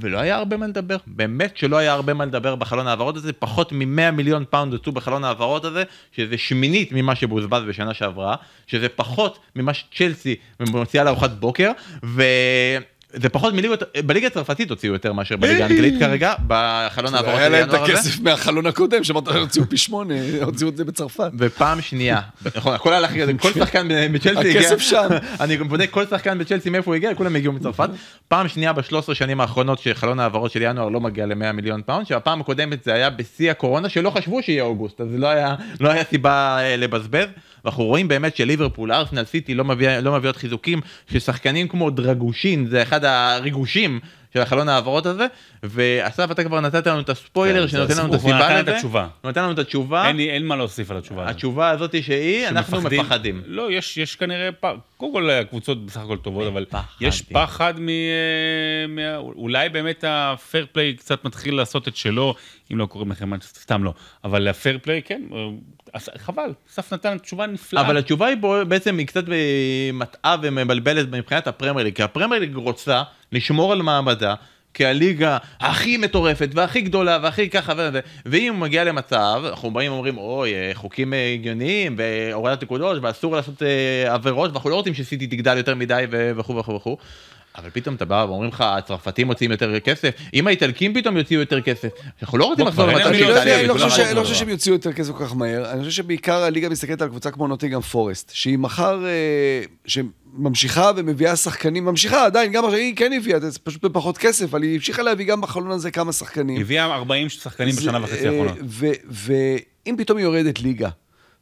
ולא 0.00 0.18
היה 0.18 0.36
הרבה 0.36 0.56
מה 0.56 0.66
לדבר, 0.66 0.96
באמת 1.06 1.56
שלא 1.56 1.76
היה 1.76 1.92
הרבה 1.92 2.14
מה 2.14 2.24
לדבר 2.24 2.54
בחלון 2.54 2.86
העברות 2.86 3.16
הזה, 3.16 3.32
פחות 3.32 3.72
מ-100 3.72 4.10
מיליון 4.10 4.44
פאונד 4.50 4.74
יצאו 4.74 4.92
בחלון 4.92 5.24
העברות 5.24 5.64
הזה, 5.64 5.82
שזה 6.16 6.38
שמינית 6.38 6.92
ממה 6.92 7.14
שבוזבז 7.14 7.62
בשנה 7.62 7.94
שעברה, 7.94 8.36
שזה 8.66 8.88
פחות 8.88 9.38
ממה 9.56 9.74
שצ'לסי 9.74 10.36
מוציאה 10.60 11.04
לארוחת 11.04 11.30
בוקר, 11.30 11.70
וזה 13.14 13.28
פחות 13.28 13.54
מליגות, 13.54 13.82
בליגה 14.06 14.26
הצרפתית 14.26 14.70
הוציאו 14.70 14.92
יותר 14.92 15.12
מאשר 15.12 15.36
בליגה 15.36 15.64
האנגלית 15.64 15.94
כרגע, 15.98 16.34
בחלון 16.46 17.14
העברות 17.14 17.38
היה 17.38 17.48
להם 17.48 17.68
את. 17.68 17.74
הכסף 17.74 18.20
מהחלון 18.20 18.66
הקודם, 18.66 19.04
שאמרת, 19.04 19.28
הוציאו 19.28 19.64
פי 19.68 19.76
שמונה, 19.76 20.14
הוציאו 20.42 20.68
את 20.68 20.76
זה 20.76 20.84
בצרפת. 20.84 21.30
ופעם 21.38 21.80
שנייה, 21.80 22.20
נכון, 22.56 22.74
הכל 22.74 22.92
הלך, 22.92 23.10
כל 23.40 23.52
שחקן 23.52 23.88
בצ'לסי 24.12 24.48
הגיע, 24.48 24.60
הכסף 24.60 24.78
שם. 24.78 25.08
אני 25.40 25.56
גם 25.56 25.68
בודק 25.68 25.90
כל 25.90 26.06
שחקן 26.06 26.38
בצ'לסי 26.38 26.70
מאיפה 26.70 26.90
הוא 26.90 26.94
הגיע, 26.94 27.14
כולם 27.14 27.36
הגיעו 27.36 27.52
מצרפת. 27.52 27.88
פעם 28.28 28.48
שנייה 28.48 28.72
בשלוש 28.72 29.10
שנים 29.10 29.40
האחרונות 29.40 29.78
שחלון 29.78 30.20
העברות 30.20 30.50
של 30.50 30.62
ינואר 30.62 30.88
לא 30.88 31.00
מגיע 31.00 31.26
ל-100 31.26 31.52
מיליון 31.52 31.82
פאונד, 31.86 32.06
שהפעם 32.06 32.40
הקודמת 32.40 32.84
זה 32.84 32.94
היה 32.94 33.10
בשיא 33.10 33.50
הקורונה 33.50 33.88
שלא 33.88 34.10
חשבו 34.10 34.42
שיהיה 34.42 34.62
אוגוסט, 34.62 35.00
אז 35.00 35.08
לא 35.12 35.26
היה, 35.26 35.54
לא 35.80 35.90
סיבה 36.10 36.58
אה, 36.60 36.76
לבזבז. 36.76 37.26
ואנחנו 37.64 37.84
רואים 37.84 38.08
באמת 38.08 38.36
שליברפול, 38.36 38.92
ארסנל 38.92 39.24
סיטי 39.24 39.54
לא, 39.54 39.64
מביא, 39.64 39.98
לא 39.98 40.12
מביאות 40.12 40.36
חיזוקים, 40.36 40.80
ששחקנים 41.12 41.68
כמו 41.68 41.90
דראגושין 41.90 42.66
זה 42.66 42.82
אחד 42.82 43.04
הריגושים 43.04 44.00
של 44.34 44.40
החלון 44.40 44.68
העברות 44.68 45.06
הזה, 45.06 45.26
ואסף 45.62 46.30
אתה 46.30 46.44
כבר 46.44 46.60
נתת 46.60 46.86
לנו 46.86 47.00
את 47.00 47.08
הספוילר 47.08 47.62
כן, 47.62 47.68
שנותן 47.68 47.96
לנו 47.98 48.08
את 48.08 48.18
הסיבה 48.18 48.38
נתן 48.38 48.62
לזה. 48.62 48.88
הוא 49.20 49.30
נתן 49.30 49.42
לנו 49.42 49.52
את 49.52 49.58
התשובה, 49.58 50.08
אין 50.08 50.16
לי- 50.16 50.30
אין 50.30 50.46
מה 50.46 50.56
להוסיף 50.56 50.90
על 50.90 50.96
התשובה 50.96 51.22
הזאת. 51.22 51.34
התשובה 51.34 51.70
הזאת 51.70 51.92
היא 51.92 52.02
שהיא, 52.02 52.48
אנחנו 52.48 52.80
מפחדים. 52.80 53.42
לא, 53.46 53.72
יש, 53.72 53.96
יש 53.96 54.16
כנראה, 54.16 54.48
פ... 54.60 54.64
קודם 54.96 55.12
כל 55.12 55.30
הקבוצות 55.30 55.86
בסך 55.86 56.00
הכל 56.00 56.16
טובות, 56.16 56.46
אבל 56.46 56.62
מפחדים. 56.62 57.08
יש 57.08 57.22
פחד 57.22 57.74
מ... 57.80 57.86
מה... 58.88 59.16
אולי 59.16 59.68
באמת 59.68 60.04
ה 60.08 60.20
fair 60.20 60.66
play 60.72 60.94
קצת 60.94 61.24
מתחיל 61.24 61.54
לעשות 61.54 61.88
את 61.88 61.96
שלו, 61.96 62.34
אם 62.72 62.78
לא 62.78 62.86
קוראים 62.86 63.10
לכם, 63.10 63.30
סתם 63.42 63.84
לא, 63.84 63.94
אבל 64.24 64.48
ה 64.48 64.54
fair 64.54 64.78
play, 64.82 65.02
כן, 65.02 65.22
חבל, 65.98 66.52
אסף 66.70 66.92
נתן 66.92 67.18
תשובה 67.18 67.46
נפלאה. 67.46 67.82
אבל 67.82 67.96
התשובה 67.96 68.26
היא 68.26 68.36
בו- 68.36 68.66
בעצם 68.68 68.98
היא 68.98 69.06
קצת 69.06 69.24
מטעה 69.92 70.36
ומבלבלת 70.42 71.08
מבחינת 71.12 71.46
ה 71.46 71.51
Premier 71.51 71.84
League, 71.84 71.94
כי 71.96 72.02
ה 72.02 72.07
Premier 72.07 72.40
League 72.40 72.56
רוצה 72.56 73.02
לשמור 73.32 73.72
על 73.72 73.82
מעמדה. 73.82 74.34
כהליגה 74.74 75.38
הכי 75.60 75.96
מטורפת 75.96 76.48
והכי 76.54 76.80
גדולה 76.80 77.18
והכי 77.22 77.50
ככה 77.50 77.72
וזה 77.76 78.00
ואם 78.26 78.52
הוא 78.52 78.60
מגיע 78.60 78.84
למצב 78.84 79.42
אנחנו 79.48 79.70
באים 79.70 79.92
ואומרים 79.92 80.18
אוי 80.18 80.54
אה, 80.54 80.70
חוקים 80.74 81.14
אה, 81.14 81.32
הגיוניים 81.34 81.96
והורדת 81.98 82.62
נקודות 82.62 82.98
ואסור 83.02 83.36
לעשות 83.36 83.62
אה, 83.62 84.14
עבירות 84.14 84.50
ואנחנו 84.50 84.70
לא 84.70 84.74
רוצים 84.74 84.94
שסיטי 84.94 85.26
תגדל 85.26 85.56
יותר 85.56 85.74
מדי 85.74 86.04
וכו' 86.10 86.56
וכו' 86.56 86.74
וכו' 86.74 86.96
אבל 87.58 87.70
פתאום 87.70 87.94
אתה 87.94 88.04
בא 88.04 88.24
ואומרים 88.28 88.50
לך 88.50 88.64
הצרפתים 88.66 89.26
מוציאים 89.26 89.50
יותר 89.50 89.80
כסף 89.80 90.10
אם 90.34 90.46
האיטלקים 90.46 90.94
פתאום 90.94 91.16
יוציאו 91.16 91.40
יותר 91.40 91.60
כסף 91.60 91.88
אנחנו 92.22 92.38
לא 92.38 92.44
רוצים 92.44 92.66
לחזור 92.66 92.86
למצב 92.86 93.06
לא 93.06 93.12
שאיטליה 93.12 93.28
יודע, 93.28 93.60
אני 93.60 93.68
לא 93.68 93.74
חושב 93.74 94.02
לא 94.02 94.12
דבר. 94.12 94.22
חושב 94.22 94.34
שהם 94.34 94.48
יוציאו 94.48 94.74
יותר 94.74 94.92
כסף 94.92 95.12
כל 95.12 95.24
כך 95.24 95.36
מהר. 95.36 95.70
אני 95.72 95.78
חושב 95.78 95.90
שבעיקר 95.90 96.42
הליגה 96.42 96.68
מסתכלת 96.68 97.02
על 97.02 97.08
קבוצה 97.08 97.30
כמו 97.30 97.46
נוטיגרם 97.48 97.80
פורסט, 97.80 98.30
שהיא 98.34 98.58
מחר, 98.58 99.04
אה, 99.06 99.62
שממשיכה 99.86 100.90
ומביאה 100.96 101.36
שחקנים, 101.36 101.84
ממשיכה 101.84 102.24
עדיין, 102.24 102.52
גם 102.52 102.64
עכשיו 102.64 102.78
היא 102.78 102.96
כן 102.96 103.12
הביאה, 103.12 103.40
זה 103.40 103.58
פשוט 103.58 103.84
בפחות 103.84 104.18
כסף, 104.18 104.44
אבל 104.44 104.62
היא 104.62 104.74
המשיכה 104.74 105.02
להביא 105.02 105.26
גם 105.26 105.40
בחלון 105.40 105.70
הזה 105.70 105.90
כמה 105.90 106.12
שחקנים. 106.12 106.60
הביאה 106.60 106.84
40 106.84 107.28
שחקנים 107.28 107.76
בשנה 107.76 107.98
וחצי 108.02 108.24
אה, 108.24 108.30
האחרונות. 108.30 108.56
ו- 108.68 108.86
ואם 109.86 109.94
פתאום 109.98 110.18
היא 110.18 110.24
יורדת 110.24 110.60
ליגה, 110.60 110.88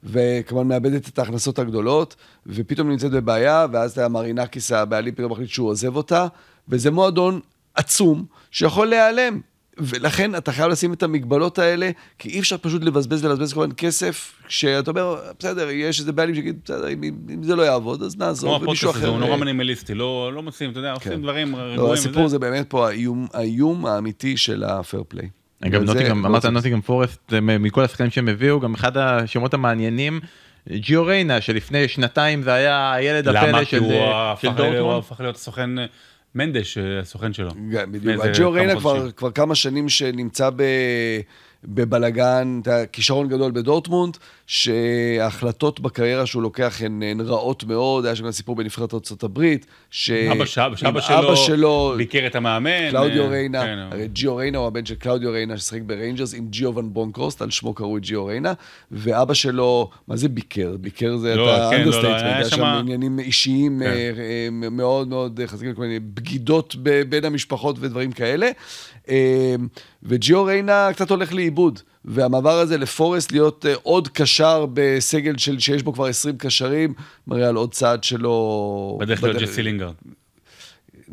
וכמובן 0.05 0.69
מאבדת 0.69 1.09
את 1.09 1.19
ההכנסות 1.19 1.59
הגדולות, 1.59 2.17
ופתאום 2.47 2.89
נמצאת 2.89 3.11
בבעיה, 3.11 3.67
ואז 3.73 3.99
מרינאקיס 3.99 4.73
הבעלים 4.73 5.15
פתאום 5.15 5.33
מחליט 5.33 5.49
שהוא 5.49 5.69
עוזב 5.69 5.97
אותה, 5.97 6.27
וזה 6.69 6.91
מועדון 6.91 7.41
עצום 7.75 8.25
שיכול 8.51 8.87
להיעלם. 8.87 9.41
ולכן 9.79 10.35
אתה 10.35 10.53
חייב 10.53 10.69
לשים 10.69 10.93
את 10.93 11.03
המגבלות 11.03 11.59
האלה, 11.59 11.91
כי 12.19 12.29
אי 12.29 12.41
אפשר 12.41 12.57
פשוט 12.57 12.83
לבזבז 12.83 13.25
ולבזבז 13.25 13.53
כל 13.53 13.61
הזמן 13.63 13.75
כסף, 13.77 14.33
כשאתה 14.49 14.91
אומר, 14.91 15.17
בסדר, 15.39 15.71
יש 15.71 16.01
איזה 16.01 16.13
בעלים 16.13 16.35
שיגיד, 16.35 16.61
בסדר, 16.65 16.89
אם, 16.89 17.01
אם 17.35 17.43
זה 17.43 17.57
לא 17.57 17.63
יעבוד, 17.63 18.03
אז 18.03 18.15
כמו 18.15 18.25
נעזוב, 18.25 18.63
ומישהו 18.63 18.91
הפודקאסט 18.91 18.91
אחר... 18.91 18.99
הזה, 18.99 19.09
הוא 19.09 19.21
נורא 19.21 19.33
אה, 19.33 19.37
מינימליסטי, 19.37 19.95
לא 19.95 20.33
לא 20.35 20.43
מוצאים, 20.43 20.71
אתה 20.71 20.79
יודע, 20.79 20.93
עושים 20.93 21.23
דברים 21.23 21.53
לא, 21.53 21.59
רגועים. 21.59 21.93
הסיפור 21.93 22.25
וזה. 22.25 22.29
זה 22.29 22.39
באמת 22.39 22.71
פה 22.71 22.89
האיום, 22.89 23.27
האיום 23.33 23.87
האמיתי 23.87 24.37
של 24.37 24.65
ה 24.65 24.72
fair 24.72 25.03
play. 25.09 25.29
אגב, 25.67 25.83
נוטינגהאם, 25.83 26.23
לא 26.23 26.29
אמרת 26.29 26.45
נוטינגהאם 26.45 26.81
פורסט, 26.81 27.33
מכל 27.43 27.85
השחקנים 27.85 28.11
שהם 28.11 28.29
הביאו, 28.29 28.61
גם 28.61 28.75
אחד 28.75 28.97
השמות 28.97 29.55
המעניינים, 29.55 30.21
ג'יו 30.73 31.05
ריינה, 31.05 31.41
שלפני 31.41 31.89
שנתיים 31.89 32.43
זה 32.43 32.53
היה 32.53 32.93
הילד 32.93 33.29
למה? 33.29 33.41
הפלא 33.41 33.65
כי 33.65 33.71
של 33.71 33.83
אה, 33.85 34.33
הפך 34.33 34.41
של 34.43 34.49
ל- 34.49 34.51
הוא 34.51 34.57
דורטמונד. 34.57 34.99
הפך 34.99 35.21
להיות 35.21 35.37
הסוכן, 35.37 35.79
אה, 35.79 35.85
מנדש, 36.35 36.79
אה, 36.79 36.99
הסוכן 37.01 37.33
שלו. 37.33 37.51
בדיוק. 37.91 38.25
כמה 38.37 38.49
ריינה 38.49 38.81
כבר 39.17 39.31
כמה 39.31 39.55
שנים 39.55 39.89
שנמצא 39.89 40.51
ב, 40.57 40.63
בבלגן, 41.65 42.61
כישרון 42.93 43.29
גדול 43.29 43.51
בדורטמונד, 43.51 44.17
שההחלטות 44.47 45.81
בקריירה 45.81 46.27
שהוא 46.27 46.43
לוקח 46.43 46.83
הן, 46.83 47.03
הן 47.03 47.21
רעות 47.21 47.65
מאוד, 47.65 48.07
היה 48.07 48.17
שם 48.17 48.25
גם 48.25 48.31
סיפור 48.31 48.57
בנבחרת 48.57 48.95
ארה"ב, 48.95 49.55
שאבא 49.91 50.45
אבא 50.89 51.01
שלו 51.01 51.37
שלו, 51.37 51.95
ביקר 51.97 52.27
את 52.27 52.35
המאמן. 52.35 52.91
קלאודיו 52.91 53.25
אה, 53.25 53.29
ריינה, 53.29 53.63
כן, 53.63 53.79
הרי 53.79 54.09
ג'יו 54.09 54.37
ריינה 54.37 54.59
הוא 54.59 54.67
הבן 54.67 54.87
של 54.87 54.95
קלאודיו 54.95 55.31
ריינה 55.33 55.59
ששיחק 55.59 55.81
בריינג'רס 55.83 56.35
עם 56.35 56.47
ג'יו 56.51 56.77
ואן 56.77 56.93
ברונקהורסט, 56.93 57.43
על 57.43 57.51
שמו 57.51 57.75
קראו 57.75 57.97
את 57.97 58.03
ג'יו 58.03 58.27
ריינה, 58.27 58.53
ואבא 58.91 59.35
שלו, 59.35 59.91
מה 60.09 60.17
זה 60.17 60.29
ביקר? 60.29 60.77
ביקר 60.81 61.17
זה 61.17 61.37
לא, 61.37 61.57
אתה 61.57 61.69
כן, 61.71 61.89
לא, 61.89 62.03
לא, 62.03 62.15
היה 62.15 62.45
שם 62.45 62.65
עניינים 62.65 63.19
אישיים 63.19 63.79
כן. 63.81 63.87
אה, 63.87 63.91
אה, 63.93 64.71
מאוד 64.71 65.09
מאוד 65.09 65.41
חזקים, 65.47 65.75
כל 65.75 65.83
מיני 65.83 66.01
בגידות 66.01 66.77
בין 67.09 67.25
המשפחות 67.25 67.77
ודברים 67.81 68.13
כאלה. 68.13 68.51
אה, 69.11 69.55
וג'יו 70.03 70.45
ריינה 70.45 70.89
קצת 70.93 71.11
הולך 71.11 71.33
לאיבוד, 71.33 71.81
והמעבר 72.05 72.59
הזה 72.59 72.79
לפורסט 72.79 73.33
להיות 73.33 73.67
אה, 73.67 73.75
עוד 73.83 74.09
קשר 74.09 74.67
בסגל 74.75 75.39
של, 75.39 75.59
שיש 75.59 75.83
בו 75.83 75.93
כבר 75.93 76.07
20 76.07 76.39
קשרים, 76.39 76.95
מראה 77.27 77.49
על 77.49 77.57
עוד 77.57 77.73
צעד 77.73 78.05
שלו. 78.05 78.99
בדרך 79.01 79.23
להיות 79.23 79.43
ג'סי 79.43 79.63
לינגארד. 79.63 79.95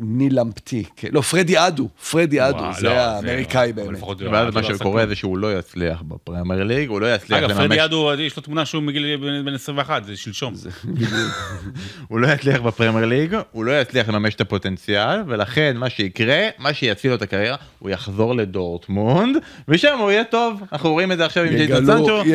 נילמפטי, 0.00 0.84
כן. 0.96 1.08
לא, 1.12 1.20
פרדי 1.20 1.66
אדו, 1.66 1.88
פרדי 2.10 2.48
אדו, 2.48 2.58
וואו, 2.58 2.74
זה 2.74 2.86
לא, 2.88 2.90
האמריקאי 2.90 3.72
באמת. 3.72 4.02
ואז 4.02 4.54
לא 4.54 4.62
מה 4.62 4.62
שקורה. 4.62 5.06
זה 5.06 5.14
שהוא 5.14 5.38
לא 5.38 5.58
יצליח 5.58 6.02
בפרמייר 6.02 6.64
ליג, 6.64 6.88
הוא 6.88 7.00
לא 7.00 7.14
יצליח 7.14 7.38
אגב, 7.38 7.50
לממש, 7.50 7.60
פרדי 7.68 7.84
אדו, 7.84 8.12
יש 8.18 8.36
לו 8.36 8.42
תמונה 8.42 8.66
שהוא 8.66 8.82
מגיל 8.82 9.16
בן 9.16 9.44
בן 9.44 9.54
21, 9.54 10.04
זה 10.04 10.16
שלשום. 10.16 10.54
הוא 12.08 12.18
לא 12.20 12.26
יצליח 12.28 12.60
בפרמייר 12.60 13.06
ליג, 13.06 13.36
הוא 13.52 13.64
לא 13.64 13.80
יצליח 13.80 14.08
לממש 14.08 14.34
את 14.34 14.40
הפוטנציאל, 14.40 15.20
ולכן 15.26 15.76
מה 15.76 15.90
שיקרה, 15.90 16.48
מה 16.58 16.74
שיציל 16.74 17.10
לו 17.10 17.16
את 17.16 17.22
הקריירה, 17.22 17.56
הוא 17.78 17.90
יחזור 17.90 18.34
לדורטמונד, 18.36 19.36
ושם 19.68 19.98
הוא 19.98 20.10
יהיה 20.10 20.24
טוב, 20.24 20.62
אנחנו 20.72 20.92
רואים 20.92 21.12
את 21.12 21.18
זה 21.18 21.24
עכשיו 21.24 21.44
עם 21.44 21.50
ג'ייטון 21.56 21.76
יגלו- 21.82 21.98
סנצ'ו. 21.98 22.28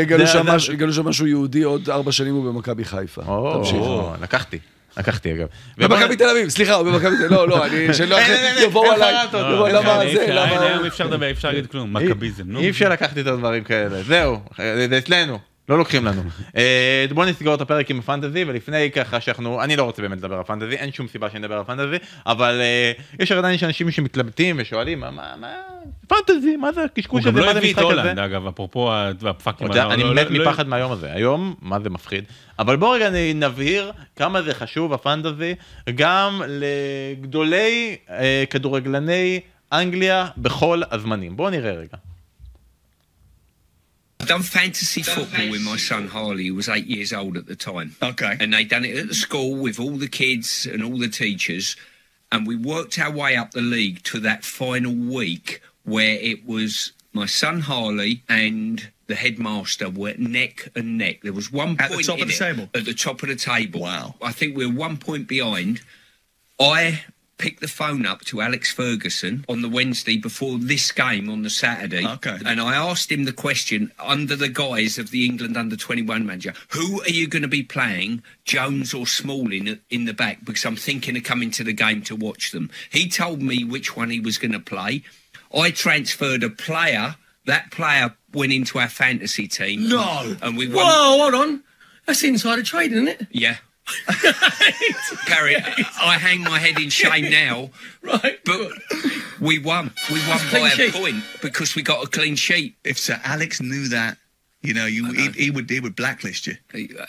יגלו 0.73 0.93
שם 0.93 1.05
משהו- 1.07 1.27
יהודי, 1.27 1.63
עוד 1.63 1.89
ארבע 1.89 2.11
שנים 2.11 2.35
הוא 2.35 2.53
במכבי 2.53 2.85
חיפה. 2.85 3.21
לקחתי, 4.21 4.57
לקחתי 4.97 5.33
אגב. 5.33 5.47
במכבי 5.77 6.15
תל 6.15 6.29
אביב, 6.29 6.49
סליחה, 6.49 6.83
במכבי 6.83 7.17
תל 7.17 7.23
אביב, 7.25 7.31
לא, 7.31 7.47
לא, 7.47 7.65
אני, 7.65 7.93
שלא 7.93 8.17
יבואו 8.63 8.91
עליי, 8.91 9.15
לא, 9.33 9.69
למה 9.69 9.99
זה, 10.13 10.25
למה... 10.29 10.61
היום 10.61 10.83
אי 10.83 10.87
אפשר 10.87 11.07
לדבר, 11.07 11.25
אי 11.25 11.31
אפשר 11.31 11.47
להגיד 11.47 11.67
כלום, 11.67 11.93
מכביזם, 11.93 12.43
נו. 12.45 12.59
אי 12.59 12.69
אפשר 12.69 12.89
לקחת 12.89 13.17
איתו 13.17 13.37
דברים 13.37 13.63
כאלה, 13.63 14.03
זהו, 14.03 14.39
זה 14.57 14.97
אצלנו. 14.97 15.52
לא 15.69 15.77
לוקחים 15.77 16.05
לנו. 16.05 16.21
אה, 16.57 17.05
בואו 17.13 17.25
נסגור 17.29 17.55
את 17.55 17.61
הפרק 17.61 17.91
עם 17.91 17.99
הפנטזי, 17.99 18.43
ולפני 18.47 18.91
ככה 18.91 19.21
שאנחנו, 19.21 19.63
אני 19.63 19.75
לא 19.75 19.83
רוצה 19.83 20.01
באמת 20.01 20.17
לדבר 20.17 20.35
על 20.35 20.43
פנטזי, 20.43 20.75
אין 20.75 20.91
שום 20.91 21.07
סיבה 21.07 21.29
שנדבר 21.29 21.57
על 21.57 21.63
פנטזי, 21.63 21.95
אבל 22.25 22.61
אה, 22.61 22.91
יש 23.19 23.31
עדיין 23.31 23.59
אנשים 23.63 23.91
שמתלבטים 23.91 24.55
ושואלים, 24.59 24.99
מה, 24.99 25.11
מה, 25.11 25.33
מה, 25.39 25.53
פנטזי, 26.07 26.55
מה 26.55 26.71
זה 26.71 26.79
הוא 26.79 26.85
הקשקוש 26.85 27.21
הזה, 27.21 27.31
גם 27.31 27.37
לא 27.37 27.45
מה 27.45 27.53
זה 27.53 27.57
הביא 27.59 27.73
את 27.73 27.77
המשחק 27.77 27.91
הזה? 27.91 28.01
הולנד, 28.01 28.19
אגב, 28.19 28.47
אפרופו 28.47 28.93
הפאקים. 29.29 29.71
אני 29.71 30.03
לא- 30.03 30.13
מת 30.13 30.27
לא- 30.29 30.45
מפחד 30.45 30.67
מהיום 30.67 30.91
הזה. 30.91 31.13
היום, 31.13 31.55
מה 31.61 31.79
זה 31.79 31.89
מפחיד. 31.89 32.23
אבל 32.59 32.75
בואו 32.75 32.91
רגע 32.91 33.09
נבהיר 33.35 33.91
כמה 34.15 34.41
זה 34.41 34.53
חשוב 34.53 34.93
הפנטזי, 34.93 35.55
גם 35.95 36.41
לגדולי 36.47 37.95
אה, 38.09 38.43
כדורגלני 38.49 39.39
אנגליה 39.73 40.27
בכל 40.37 40.81
הזמנים. 40.91 41.35
בואו 41.35 41.49
נראה 41.49 41.71
רגע. 41.71 41.97
I've 44.23 44.29
done 44.29 44.41
fantasy 44.41 45.01
football 45.01 45.51
with 45.51 45.63
my 45.63 45.75
son 45.75 46.07
Harley, 46.07 46.47
who 46.47 46.55
was 46.55 46.69
eight 46.69 46.85
years 46.85 47.11
old 47.11 47.35
at 47.35 47.45
the 47.45 47.57
time. 47.57 47.97
Okay. 48.01 48.37
And 48.39 48.53
they 48.53 48.63
done 48.63 48.85
it 48.85 48.95
at 48.95 49.09
the 49.09 49.13
school 49.13 49.57
with 49.57 49.81
all 49.81 49.97
the 49.97 50.07
kids 50.07 50.65
and 50.65 50.81
all 50.81 50.97
the 50.97 51.09
teachers. 51.09 51.75
And 52.31 52.47
we 52.47 52.55
worked 52.55 52.97
our 52.99 53.11
way 53.11 53.35
up 53.35 53.51
the 53.51 53.59
league 53.59 54.01
to 54.03 54.21
that 54.21 54.45
final 54.45 54.93
week 54.93 55.61
where 55.83 56.15
it 56.21 56.45
was 56.45 56.93
my 57.11 57.25
son 57.25 57.59
Harley 57.59 58.23
and 58.29 58.89
the 59.07 59.15
headmaster 59.15 59.89
were 59.89 60.13
neck 60.17 60.69
and 60.73 60.97
neck. 60.97 61.19
There 61.23 61.33
was 61.33 61.51
one 61.51 61.75
At 61.81 61.91
the 61.91 62.01
top 62.01 62.21
of 62.21 62.27
the 62.27 62.33
table? 62.33 62.69
At 62.73 62.85
the 62.85 62.93
top 62.93 63.23
of 63.23 63.27
the 63.27 63.35
table. 63.35 63.81
Wow. 63.81 64.15
I 64.21 64.31
think 64.31 64.55
we 64.55 64.65
we're 64.65 64.73
one 64.73 64.95
point 64.95 65.27
behind. 65.27 65.81
I 66.61 67.03
picked 67.43 67.59
the 67.59 67.67
phone 67.67 68.05
up 68.05 68.21
to 68.21 68.39
Alex 68.39 68.71
Ferguson 68.71 69.43
on 69.49 69.61
the 69.61 69.67
Wednesday 69.67 70.15
before 70.15 70.57
this 70.57 70.93
game 70.93 71.29
on 71.29 71.41
the 71.41 71.49
Saturday. 71.49 72.07
Okay. 72.07 72.39
And 72.45 72.61
I 72.61 72.73
asked 72.73 73.11
him 73.11 73.25
the 73.25 73.33
question 73.33 73.91
under 73.99 74.37
the 74.37 74.47
guise 74.47 74.97
of 74.97 75.11
the 75.11 75.25
England 75.25 75.57
under 75.57 75.75
21 75.75 76.25
manager 76.25 76.53
who 76.69 77.01
are 77.01 77.09
you 77.09 77.27
going 77.27 77.41
to 77.41 77.49
be 77.49 77.61
playing, 77.61 78.23
Jones 78.45 78.93
or 78.93 79.05
Smalling, 79.05 79.77
in 79.89 80.05
the 80.05 80.13
back? 80.13 80.45
Because 80.45 80.63
I'm 80.63 80.77
thinking 80.77 81.17
of 81.17 81.23
coming 81.23 81.51
to 81.51 81.65
the 81.65 81.73
game 81.73 82.01
to 82.03 82.15
watch 82.15 82.53
them. 82.53 82.71
He 82.89 83.09
told 83.09 83.41
me 83.41 83.65
which 83.65 83.97
one 83.97 84.09
he 84.09 84.21
was 84.21 84.37
going 84.37 84.53
to 84.53 84.61
play. 84.61 85.03
I 85.53 85.71
transferred 85.71 86.43
a 86.43 86.49
player. 86.49 87.17
That 87.45 87.71
player 87.71 88.15
went 88.33 88.53
into 88.53 88.79
our 88.79 88.87
fantasy 88.87 89.49
team. 89.49 89.89
No. 89.89 90.37
And 90.41 90.55
we 90.55 90.69
won. 90.69 90.85
Whoa, 90.85 91.17
hold 91.23 91.33
on. 91.33 91.63
That's 92.05 92.23
insider 92.23 92.63
trading, 92.63 93.05
isn't 93.05 93.21
it? 93.21 93.27
Yeah. 93.31 93.57
Carry, 95.25 95.55
I 95.55 96.17
hang 96.17 96.41
my 96.41 96.59
head 96.59 96.79
in 96.79 96.89
shame 96.89 97.29
now, 97.29 97.69
Right. 98.01 98.39
but 98.45 98.71
we 99.39 99.59
won. 99.59 99.91
We 100.11 100.19
won 100.27 100.39
clean 100.39 100.63
by 100.63 100.67
a 100.69 100.71
sheet. 100.71 100.93
point 100.93 101.23
because 101.41 101.75
we 101.75 101.81
got 101.81 102.03
a 102.03 102.07
clean 102.07 102.35
sheet. 102.35 102.75
If 102.83 102.97
Sir 102.97 103.19
Alex 103.23 103.61
knew 103.61 103.87
that, 103.89 104.17
you 104.61 104.73
know, 104.73 104.85
you 104.85 105.11
he, 105.11 105.29
he 105.31 105.49
would 105.51 105.69
he 105.69 105.79
would 105.81 105.95
blacklist 105.95 106.47
you. 106.47 106.55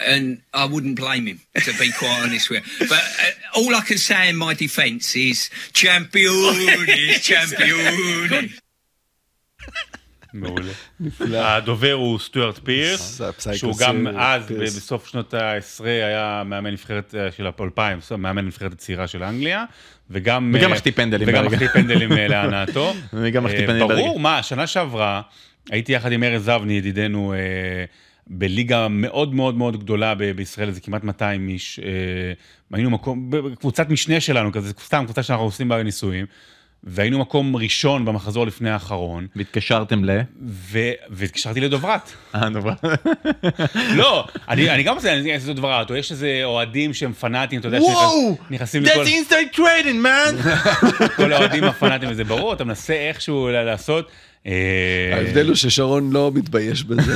And 0.00 0.42
I 0.52 0.64
wouldn't 0.64 0.96
blame 0.96 1.26
him, 1.26 1.40
to 1.56 1.72
be 1.78 1.92
quite 1.92 2.22
honest 2.24 2.50
with 2.50 2.64
you. 2.80 2.88
But 2.88 2.98
uh, 2.98 3.30
all 3.60 3.74
I 3.74 3.80
can 3.82 3.98
say 3.98 4.28
in 4.28 4.36
my 4.36 4.54
defence 4.54 5.14
is 5.14 5.50
champion, 5.72 6.32
is 6.88 7.20
champion. 7.20 8.50
מעולה. 10.34 11.56
הדובר 11.56 11.92
הוא 11.92 12.18
סטוארט 12.18 12.58
פירס, 12.64 13.20
שהוא 13.54 13.74
גם 13.78 14.06
אז. 14.16 14.52
בסוף 14.52 15.06
שנות 15.06 15.34
ה-10, 15.34 15.84
היה 15.84 16.42
מאמן 16.46 16.70
נבחרת 16.70 17.14
אה, 17.14 17.32
של 17.32 17.46
האלפיים, 17.58 17.98
מאמן 18.18 18.46
נבחרת 18.46 18.72
הצעירה 18.72 19.06
של 19.06 19.22
אנגליה, 19.22 19.64
וגם... 20.10 20.52
וגם 20.54 20.70
אה, 20.70 20.74
מחטיא 20.74 20.92
פנדלים 20.92 21.28
וגם. 21.28 21.46
מחטיא 21.46 21.68
פנדלים 21.68 22.12
אה, 22.12 22.28
להנאתו. 22.28 22.94
וגם 23.12 23.44
מחטיא 23.44 23.66
פנדלים. 23.66 23.88
ברור, 23.88 24.20
מה, 24.20 24.42
שנה 24.42 24.66
שעברה, 24.66 25.22
הייתי 25.70 25.92
יחד 25.92 26.12
עם 26.12 26.22
ארז 26.22 26.48
אבני, 26.48 26.72
ידידנו, 26.72 27.34
בליגה 28.26 28.88
מאוד 28.88 29.34
מאוד 29.34 29.54
מאוד 29.56 29.80
גדולה 29.80 30.14
בישראל, 30.14 30.70
זה 30.70 30.80
כמעט 30.80 31.04
200 31.04 31.48
איש. 31.48 31.80
היינו 32.72 32.90
מקום, 32.90 33.30
בקבוצת 33.30 33.88
משנה 33.88 34.20
שלנו, 34.20 34.52
כזה, 34.52 34.72
סתם 34.84 35.02
קבוצה 35.04 35.22
שאנחנו 35.22 35.44
עושים 35.44 35.68
בה 35.68 35.82
ניסויים. 35.82 36.26
והיינו 36.86 37.18
מקום 37.18 37.56
ראשון 37.56 38.04
במחזור 38.04 38.46
לפני 38.46 38.70
האחרון, 38.70 39.26
והתקשרתם 39.36 40.04
ל... 40.04 40.20
ו- 40.46 40.92
והתקשרתי 41.10 41.60
לדוברת. 41.60 42.12
אה, 42.34 42.48
נו, 42.48 42.60
לא, 43.96 44.26
אני, 44.48 44.70
אני 44.70 44.82
גם 44.82 44.94
עושה, 44.94 45.12
אני 45.12 45.34
עושה 45.34 45.52
דוברת, 45.52 45.90
או 45.90 45.96
יש 45.96 46.12
איזה 46.12 46.40
אוהדים 46.44 46.94
שהם 46.94 47.12
פנאטים, 47.12 47.60
אתה 47.60 47.68
יודע, 47.68 47.82
וואו! 47.82 48.36
שנכנסים 48.48 48.82
לכל, 48.82 49.04
That's 49.04 49.06
inside 49.06 49.56
trading, 49.56 50.04
man! 50.04 50.48
כל 51.16 51.32
האוהדים 51.32 51.64
הפנאטים, 51.64 52.08
וזה 52.10 52.24
ברור, 52.24 52.52
אתה 52.52 52.64
מנסה 52.64 52.94
איכשהו 52.94 53.48
לעשות. 53.52 54.10
אה, 54.46 55.16
ההבדל 55.16 55.46
הוא 55.46 55.54
ששרון 55.54 56.12
לא 56.12 56.30
מתבייש 56.34 56.84
בזה. 56.84 57.12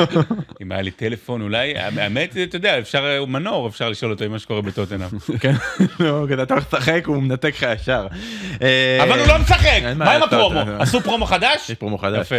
אם 0.62 0.72
היה 0.72 0.82
לי 0.82 0.90
טלפון, 0.90 1.42
אולי, 1.42 1.72
האמת, 1.76 2.36
אתה 2.42 2.56
יודע, 2.56 2.78
אפשר, 2.78 3.16
הוא 3.18 3.28
מנור, 3.28 3.68
אפשר 3.68 3.88
לשאול 3.88 4.12
אותו 4.12 4.24
עם 4.24 4.30
מה 4.30 4.38
שקורה 4.38 4.62
בטוטנאם. 4.62 5.08
כן, 5.40 5.52
לא, 6.00 6.26
אתה 6.42 6.54
הולך 6.54 6.74
לשחק, 6.74 7.02
הוא 7.06 7.22
מנתק 7.22 7.54
לך 7.56 7.66
ישר. 7.82 8.06
אה, 8.62 8.98
אבל 9.02 9.18
הוא 9.18 9.28
לא 9.28 9.38
משחק! 9.38 9.80
מה 9.96 10.12
עם 10.12 10.22
הפרומו? 10.22 10.58
אה. 10.58 10.82
עשו 10.82 11.00
פרומו 11.00 11.26
חדש? 11.26 11.70
יש 11.70 11.74
פרומו 11.74 11.98
חדש. 11.98 12.26
יפה. 12.26 12.36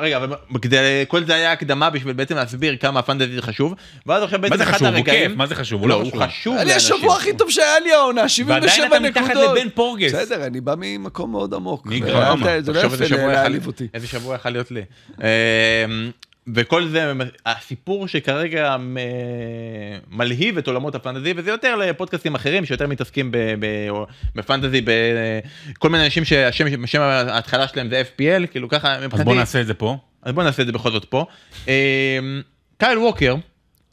רגע, 0.00 0.16
אבל 0.16 0.36
כל 1.08 1.24
זה 1.24 1.34
היה 1.34 1.52
הקדמה 1.52 1.90
בשביל 1.90 2.12
בעצם 2.12 2.36
להסביר 2.36 2.76
כמה 2.76 3.00
הפנטזי 3.00 3.34
זה 3.34 3.42
חשוב, 3.42 3.74
ואז 4.06 4.22
עכשיו 4.22 4.40
בעצם 4.40 4.52
מה 4.52 4.56
זה 4.56 4.64
אחד 4.64 4.72
חשוב? 4.72 4.88
הוא 4.88 4.96
הרגעים... 4.96 5.28
כיף, 5.28 5.36
מה 5.36 5.46
זה 5.46 5.54
חשוב? 5.54 5.80
הוא 5.80 5.88
לא, 5.88 5.94
הוא 5.94 6.04
חשוב. 6.06 6.22
חשוב 6.22 6.56
אני 6.56 6.70
לאנשים. 6.70 6.94
השבוע 6.96 7.16
הכי 7.16 7.32
טוב 7.32 7.50
שהיה 7.50 7.80
לי 7.84 7.92
העונה, 7.92 8.28
77 8.28 8.84
ועדיין 8.84 9.04
נקודות. 9.04 9.30
אתה 9.30 9.34
מתחת 9.34 9.56
לבן 9.56 9.68
פורגס. 9.74 10.14
בסדר, 10.14 10.46
אני 10.46 10.60
בא 10.60 10.74
ממקום 10.78 11.30
מאוד 11.30 11.54
עמוק. 11.54 11.86
איזה 13.02 13.14
שבוע 13.14 13.20
יכול- 13.20 13.32
להעליב 13.32 13.66
אותי. 13.66 13.86
איזה 13.94 14.06
שבוע 14.06 14.34
יכול 14.34 14.50
להיות 14.50 14.70
לי. 14.70 14.82
אה, 15.22 15.84
וכל 16.54 16.88
זה, 16.88 17.12
הסיפור 17.46 18.08
שכרגע 18.08 18.76
מ- 18.78 18.96
מלהיב 20.10 20.58
את 20.58 20.66
עולמות 20.66 20.94
הפנטזי, 20.94 21.32
וזה 21.36 21.50
יותר 21.50 21.76
לפודקאסטים 21.76 22.34
אחרים 22.34 22.64
שיותר 22.64 22.86
מתעסקים 22.86 23.32
בפנטזי, 24.34 24.80
בכל 25.74 25.88
מיני 25.88 26.04
אנשים 26.04 26.24
שהשם 26.24 26.86
שם 26.86 27.00
ההתחלה 27.00 27.68
שלהם 27.68 27.88
זה 27.90 28.02
FPL, 28.16 28.46
כאילו 28.46 28.68
ככה, 28.68 28.94
אז 28.94 29.02
מבחינתי, 29.04 29.24
בוא 29.24 29.34
נעשה 29.34 29.60
את 29.60 29.66
זה 29.66 29.74
פה. 29.74 29.96
אז 30.22 30.32
בוא 30.32 30.42
נעשה 30.42 30.62
את 30.62 30.66
זה 30.66 30.72
בכל 30.72 30.90
זאת 30.92 31.04
פה. 31.04 31.24
אה, 31.68 32.18
קייל 32.78 32.98
ווקר 32.98 33.34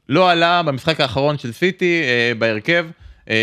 לא 0.10 0.32
עלה 0.32 0.64
במשחק 0.64 1.02
האחרון 1.02 1.38
של 1.38 1.52
סיטי 1.52 2.02
אה, 2.04 2.32
בהרכב, 2.38 2.86
אה, 3.30 3.36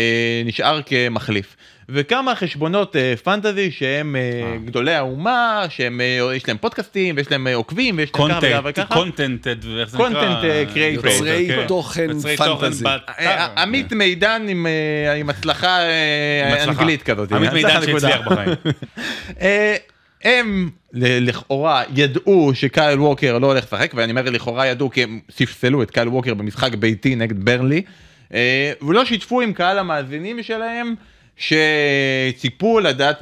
נשאר 0.45 0.79
כמחליף. 0.85 1.55
וכמה 1.89 2.35
חשבונות 2.35 2.95
אה, 2.95 3.13
פנטזי 3.23 3.71
שהם 3.71 4.15
אה, 4.15 4.57
גדולי 4.65 4.93
האומה, 4.93 5.65
שהם, 5.69 6.01
אה, 6.01 6.35
יש 6.35 6.47
להם 6.47 6.57
פודקאסטים, 6.57 7.15
ויש 7.17 7.31
להם 7.31 7.47
אה, 7.47 7.55
עוקבים, 7.55 7.97
ויש 7.97 8.11
להם 8.19 8.29
ככה 8.29 8.59
וככה 8.63 8.95
קונטנט, 8.95 9.47
וככה. 9.47 9.57
קונטנט, 9.57 9.65
איך 9.81 9.89
זה 9.89 9.97
נקרא? 9.97 10.09
Content, 10.09 10.45
אה, 10.45 10.63
creator. 10.73 11.07
יוצרי 11.07 11.47
כן. 11.47 11.67
תוכן 11.67 12.19
פנטזי. 12.37 12.85
אה, 13.19 13.61
עמית 13.61 13.93
מידן 13.93 14.45
עם, 14.49 14.67
אה, 14.67 15.21
הצלחה 15.29 15.79
אה. 15.79 16.63
אנגלית 16.63 17.03
כזאת. 17.03 17.31
עמית 17.31 17.53
מידן. 17.53 17.81
שהצליח 17.81 18.21
בחיים. 18.27 18.49
אה, 19.41 19.75
הם 20.23 20.69
לכאורה 20.93 21.83
ידעו 21.95 22.51
שקייל 22.53 22.99
ווקר 22.99 23.39
לא 23.39 23.47
הולך 23.47 23.63
לשחק, 23.63 23.91
ואני 23.95 24.11
אומר 24.11 24.29
לכאורה 24.29 24.67
ידעו 24.67 24.89
כי 24.89 25.03
הם 25.03 25.19
ספסלו 25.31 25.83
את 25.83 25.91
קייל 25.91 26.07
ווקר 26.07 26.33
במשחק 26.33 26.75
ביתי 26.75 27.15
נגד 27.15 27.45
ברנלי, 27.45 27.81
אה, 28.33 28.71
ולא 28.81 29.05
שיתפו 29.05 29.41
עם 29.41 29.53
קהל 29.53 29.79
המאזינים 29.79 30.43
שלהם. 30.43 30.95
שציפו 31.37 32.79
לדעת 32.79 33.17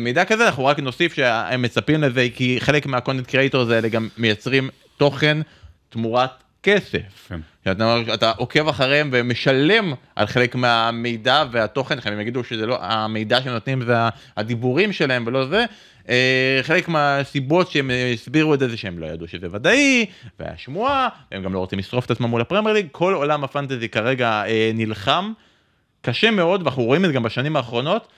מידע 0.00 0.24
כזה, 0.24 0.46
אנחנו 0.46 0.64
רק 0.64 0.78
נוסיף 0.78 1.14
שהם 1.14 1.62
מצפים 1.62 2.02
לזה 2.02 2.26
כי 2.34 2.56
חלק 2.60 2.86
מה 2.86 2.95
content 2.95 3.26
creators 3.26 3.70
האלה 3.70 3.88
גם 3.88 4.08
מייצרים 4.18 4.68
תוכן 4.96 5.38
תמורת 5.88 6.30
כסף. 6.62 7.28
כן. 7.28 7.40
שאתה, 7.64 7.96
אתה 8.14 8.32
עוקב 8.36 8.68
אחריהם 8.68 9.10
ומשלם 9.12 9.92
על 10.16 10.26
חלק 10.26 10.54
מהמידע 10.54 11.44
והתוכן, 11.50 11.98
הם 12.04 12.20
יגידו 12.20 12.44
שזה 12.44 12.66
לא, 12.66 12.78
המידע 12.80 13.40
שהם 13.42 13.52
נותנים 13.52 13.84
זה 13.84 13.94
הדיבורים 14.36 14.92
שלהם 14.92 15.24
ולא 15.26 15.46
זה. 15.46 15.64
אה, 16.08 16.60
חלק 16.62 16.88
מהסיבות 16.88 17.70
שהם 17.70 17.90
הסבירו 18.14 18.54
את 18.54 18.58
זה 18.58 18.68
זה 18.68 18.76
שהם 18.76 18.98
לא 18.98 19.06
ידעו 19.06 19.28
שזה 19.28 19.46
ודאי, 19.52 20.06
והיה 20.40 20.52
שמועה, 20.56 21.08
הם 21.32 21.42
גם 21.42 21.54
לא 21.54 21.58
רוצים 21.58 21.78
לשרוף 21.78 22.06
את 22.06 22.10
עצמם 22.10 22.26
מול 22.26 22.40
הפרמייר 22.40 22.74
ליג, 22.74 22.86
כל 22.92 23.14
עולם 23.14 23.44
הפנטזי 23.44 23.88
כרגע 23.88 24.42
אה, 24.46 24.70
נלחם 24.74 25.32
קשה 26.02 26.30
מאוד, 26.30 26.62
ואנחנו 26.62 26.82
רואים 26.82 27.04
את 27.04 27.08
זה 27.08 27.14
גם 27.14 27.22
בשנים 27.22 27.56
האחרונות, 27.56 28.08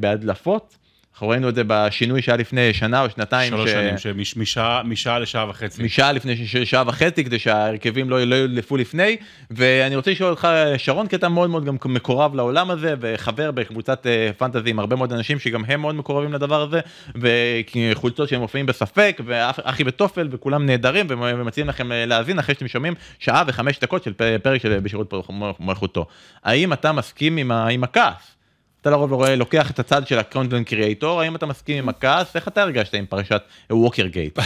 בהדלפות. 0.00 0.76
אנחנו 1.12 1.28
ראינו 1.28 1.48
את 1.48 1.54
זה 1.54 1.62
בשינוי 1.66 2.22
שהיה 2.22 2.36
לפני 2.36 2.72
שנה 2.74 3.02
או 3.02 3.10
שנתיים. 3.10 3.50
שלוש 3.50 3.70
ש- 3.70 3.72
שנים, 3.72 4.24
שמשעה 4.24 4.82
משעה 4.84 5.18
לשעה 5.18 5.50
וחצי. 5.50 5.82
משעה 5.82 6.12
לפני 6.12 6.36
ש- 6.36 6.56
ש- 6.56 6.70
שעה 6.70 6.82
וחצי 6.86 7.24
כדי 7.24 7.38
שההרכבים 7.38 8.10
לא, 8.10 8.24
לא 8.24 8.34
יודלפו 8.34 8.76
לפני 8.76 9.16
ואני 9.50 9.96
רוצה 9.96 10.10
לשאול 10.10 10.30
אותך 10.30 10.48
שרון 10.78 11.06
כי 11.06 11.16
אתה 11.16 11.28
מאוד 11.28 11.50
מאוד 11.50 11.64
גם 11.64 11.76
מקורב 11.84 12.34
לעולם 12.34 12.70
הזה 12.70 12.94
וחבר 13.00 13.50
בקבוצת 13.50 14.06
אה, 14.06 14.30
פנטזי 14.38 14.70
עם 14.70 14.78
הרבה 14.78 14.96
מאוד 14.96 15.12
אנשים 15.12 15.38
שגם 15.38 15.64
הם 15.64 15.80
מאוד 15.80 15.94
מקורבים 15.94 16.32
לדבר 16.32 16.62
הזה 16.62 16.80
וחולצות 17.14 18.28
שהם 18.28 18.40
מופיעים 18.40 18.66
בספק 18.66 19.20
ואחי 19.24 19.84
בתופל 19.84 20.28
וכולם 20.30 20.66
נהדרים 20.66 21.06
ומציעים 21.10 21.68
לכם 21.68 21.92
אה, 21.92 22.06
להאזין 22.06 22.38
אחרי 22.38 22.54
שאתם 22.54 22.68
שומעים 22.68 22.94
שעה 23.18 23.44
וחמש 23.46 23.78
דקות 23.80 24.02
של 24.02 24.12
פרק 24.42 24.60
של 24.62 24.78
בשירות 24.80 25.14
מלכותו. 25.60 26.06
האם 26.44 26.72
אתה 26.72 26.92
מסכים 26.92 27.36
עם, 27.36 27.50
ה- 27.50 27.68
עם 27.68 27.84
הכעס? 27.84 28.36
אתה 28.82 28.90
לרוב 28.90 29.12
רואה 29.12 29.36
לוקח 29.36 29.70
את 29.70 29.78
הצד 29.78 30.06
של 30.06 30.18
ה 30.18 30.24
content 30.24 30.68
creator 30.68 31.20
האם 31.20 31.36
אתה 31.36 31.46
מסכים 31.46 31.78
עם 31.78 31.88
הכעס 31.88 32.36
איך 32.36 32.48
אתה 32.48 32.62
הרגשת 32.62 32.94
עם 32.94 33.06
פרשת 33.06 33.42
ווקר 33.70 34.06
gate. 34.06 34.38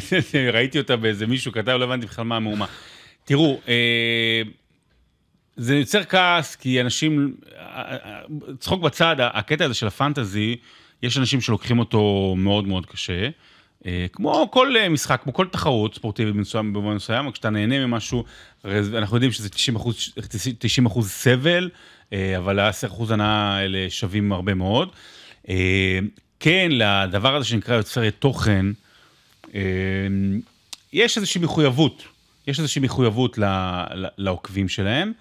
ראיתי 0.52 0.78
אותה 0.78 0.96
באיזה 0.96 1.26
מישהו 1.26 1.52
כתב, 1.52 1.70
לא 1.70 1.84
הבנתי 1.84 2.06
בכלל 2.06 2.24
מה 2.24 2.36
המהומה. 2.36 2.66
תראו, 3.24 3.60
אה, 3.68 4.42
זה 5.56 5.76
יוצר 5.76 6.04
כעס 6.04 6.56
כי 6.56 6.80
אנשים, 6.80 7.34
אה, 7.56 7.96
אה, 8.04 8.20
צחוק 8.58 8.82
בצד, 8.82 9.16
הקטע 9.18 9.64
הזה 9.64 9.74
של 9.74 9.86
הפנטזי, 9.86 10.56
יש 11.02 11.18
אנשים 11.18 11.40
שלוקחים 11.40 11.78
אותו 11.78 12.34
מאוד 12.38 12.66
מאוד 12.66 12.86
קשה. 12.86 13.28
כמו 14.12 14.48
כל 14.50 14.74
משחק, 14.90 15.20
כמו 15.22 15.32
כל 15.32 15.46
תחרות 15.46 15.94
ספורטיבית 15.94 16.34
מסוים 16.34 16.72
במובן 16.72 16.94
מסוים, 16.94 17.30
כשאתה 17.30 17.50
נהנה 17.50 17.86
ממשהו, 17.86 18.24
אנחנו 18.64 19.16
יודעים 19.16 19.32
שזה 19.32 19.48
90 19.48 19.76
אחוז, 19.76 20.12
90 20.58 20.86
אחוז 20.86 21.10
סבל, 21.10 21.70
אבל 22.38 22.58
ה-10 22.58 22.86
אחוז 22.86 23.10
הנאה 23.10 23.56
האלה 23.56 23.86
שווים 23.88 24.32
הרבה 24.32 24.54
מאוד. 24.54 24.88
אה, 25.48 25.98
כן, 26.40 26.68
לדבר 26.70 27.36
הזה 27.36 27.46
שנקרא 27.46 27.76
יוצרי 27.76 28.10
תוכן, 28.10 28.66
אה, 29.54 29.60
יש 30.92 31.16
איזושהי 31.16 31.40
מחויבות, 31.40 32.02
יש 32.46 32.58
איזושהי 32.58 32.80
מחויבות 32.82 33.38
לעוקבים 34.18 34.68
שלהם, 34.68 35.12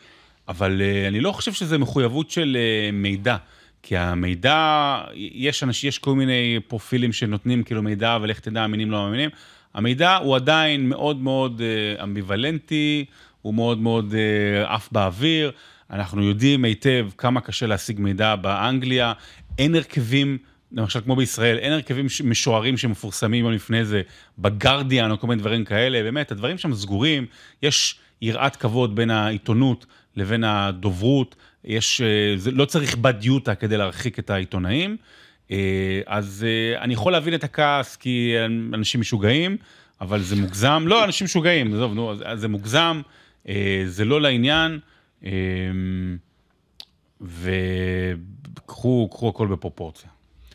אבל 0.47 0.81
אה, 0.81 1.07
אני 1.07 1.19
לא 1.19 1.31
חושב 1.31 1.53
שזה 1.53 1.77
מחויבות 1.77 2.31
של 2.31 2.57
אה, 2.59 2.91
מידע. 2.91 3.37
כי 3.85 3.97
המידע, 3.97 5.01
יש 5.15 5.63
אנשים, 5.63 5.87
יש 5.87 5.97
כל 5.97 6.15
מיני 6.15 6.59
פרופילים 6.67 7.13
שנותנים 7.13 7.63
כאילו 7.63 7.83
מידע, 7.83 8.17
איך 8.29 8.39
תדע, 8.39 8.65
אמינים 8.65 8.91
לא 8.91 8.97
מאמינים. 8.97 9.29
המידע 9.73 10.15
הוא 10.15 10.35
עדיין 10.35 10.89
מאוד 10.89 11.17
מאוד 11.17 11.61
אה, 11.61 12.03
אמביוולנטי, 12.03 13.05
הוא 13.41 13.53
מאוד 13.53 13.77
מאוד 13.77 14.13
אה, 14.13 14.75
עף 14.75 14.89
באוויר. 14.91 15.51
אנחנו 15.91 16.23
יודעים 16.23 16.65
היטב 16.65 17.09
כמה 17.17 17.41
קשה 17.41 17.65
להשיג 17.65 17.99
מידע 17.99 18.35
באנגליה. 18.35 19.13
אין 19.59 19.75
הרכבים, 19.75 20.37
למשל 20.71 21.01
כמו 21.01 21.15
בישראל, 21.15 21.57
אין 21.57 21.73
הרכבים 21.73 22.07
משוערים 22.23 22.77
שמפורסמים 22.77 23.45
יום 23.45 23.53
לפני 23.53 23.85
זה 23.85 24.01
בגרדיאן 24.39 25.11
או 25.11 25.19
כל 25.19 25.27
מיני 25.27 25.39
דברים 25.41 25.65
כאלה. 25.65 26.03
באמת, 26.03 26.31
הדברים 26.31 26.57
שם 26.57 26.73
סגורים, 26.73 27.25
יש 27.61 27.95
יראת 28.21 28.55
כבוד 28.55 28.95
בין 28.95 29.09
העיתונות 29.09 29.85
לבין 30.15 30.43
הדוברות. 30.43 31.35
יש, 31.65 32.01
אה, 32.01 32.33
זה, 32.37 32.51
לא 32.51 32.65
צריך 32.65 32.95
בדיוטה 32.95 33.55
כדי 33.55 33.77
להרחיק 33.77 34.19
את 34.19 34.29
העיתונאים. 34.29 34.97
אה, 35.51 36.01
אז 36.05 36.45
אה, 36.47 36.81
אני 36.81 36.93
יכול 36.93 37.11
להבין 37.11 37.33
את 37.33 37.43
הכעס 37.43 37.95
כי 37.95 38.33
אנשים 38.73 39.01
משוגעים, 39.01 39.57
אבל 40.01 40.21
זה 40.21 40.35
מוגזם. 40.35 40.83
לא, 40.87 41.03
אנשים 41.03 41.25
משוגעים, 41.25 41.73
עזוב, 41.73 41.93
נו, 41.93 42.13
זה 42.35 42.47
מוגזם, 42.47 43.01
זה 43.85 44.05
לא 44.05 44.21
לעניין, 44.21 44.79
וקחו 47.21 49.09
קחו 49.11 49.29
הכל 49.29 49.47
בפרופורציה. 49.47 50.09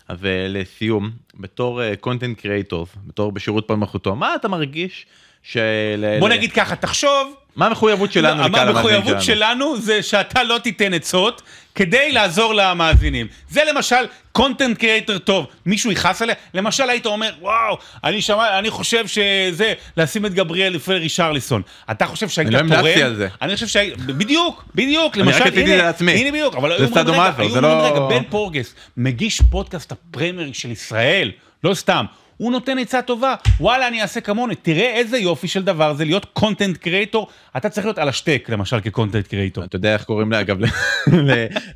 אז 0.09 0.25
אה, 0.25 0.47
לסיום, 0.49 1.11
בתור 1.35 1.95
content 2.01 2.41
creators, 2.41 2.89
בתור 3.07 3.33
בשירות 3.33 3.67
פעם 3.67 3.81
מלכותו, 3.81 4.17
מה 4.17 4.35
אתה 4.35 4.49
מרגיש 4.49 5.07
של... 5.43 6.17
בוא 6.21 6.29
נגיד 6.29 6.53
ככה, 6.53 6.77
תחשוב, 6.77 7.35
מה 7.59 7.67
המחויבות 7.67 8.13
שלנו 8.13 8.43
לא, 8.43 8.49
לקהל 8.49 8.69
המאזינים 8.69 8.77
המחויבות 8.77 9.23
שלנו? 9.23 9.47
שלנו 9.47 9.81
זה 9.81 10.03
שאתה 10.03 10.43
לא 10.43 10.59
תיתן 10.59 10.95
עצות 10.95 11.43
כדי 11.75 12.13
לעזור 12.13 12.55
למאזינים. 12.55 13.27
זה 13.51 13.63
למשל 13.73 13.97
content 14.33 14.79
creator 14.79 15.19
טוב, 15.19 15.47
מישהו 15.67 15.93
יכעס 15.93 16.23
עליה? 16.23 16.35
למשל 16.55 16.91
היית 16.91 17.07
אומר, 17.07 17.31
וואו, 17.41 17.79
אני 18.05 18.23
שמע, 18.23 18.59
אני 18.59 18.71
חושב 18.71 19.07
שזה, 19.07 19.73
לשים 19.97 20.27
את 20.27 20.35
גבריאל 20.35 20.73
לפני 20.73 20.95
רישרליסון. 20.95 21.63
אתה 21.91 22.07
חושב 22.07 22.29
שהיית 22.29 22.49
אני 22.49 22.57
תורם? 22.59 22.71
לא 22.73 22.79
המלצתי 22.79 23.03
על 23.03 23.15
זה. 23.15 23.29
אני 23.43 23.55
חושב 23.55 23.67
שהיית, 23.67 23.97
בדיוק, 23.97 24.65
בדיוק, 24.75 25.15
אני 25.17 25.23
למשל, 25.23 25.41
רק 25.41 25.47
רציתי 25.47 25.77
לעצמי. 25.77 26.13
הנה 26.13 26.31
בדיוק, 26.31 26.55
אבל 26.55 26.73
היו 26.73 26.87
אומרים, 27.09 27.21
רגע, 27.39 27.61
לא- 27.61 27.87
רגע, 27.87 28.01
בן 28.01 28.23
פורגס, 28.31 28.75
מגיש 28.97 29.41
פודקאסט 29.51 29.93
הפרמייר 29.93 30.53
של 30.53 30.71
ישראל, 30.71 31.31
לא 31.65 31.75
סתם. 31.75 32.05
הוא 32.39 32.53
נותן 32.53 32.79
עצה 32.79 33.03
טובה, 33.03 33.35
וואלה, 33.61 33.89
אני 33.89 34.03
אעשה 34.03 34.21
כמוני. 34.21 34.55
תראה 34.55 34.95
איזה 34.95 35.19
יופי 35.19 35.49
של 35.49 35.65
דבר 35.65 35.95
זה 35.95 36.05
להיות 36.05 36.25
content 36.25 36.77
creator. 36.77 37.29
אתה 37.57 37.69
צריך 37.69 37.87
להיות 37.87 37.99
על 37.99 38.09
השטק, 38.09 38.47
למשל, 38.49 38.81
כקונטנט 38.81 39.27
קריאייטור. 39.27 39.65
אתה 39.65 39.77
יודע 39.77 39.93
איך 39.95 40.05
קוראים 40.05 40.33
לה, 40.33 40.41
אגב, 40.41 40.59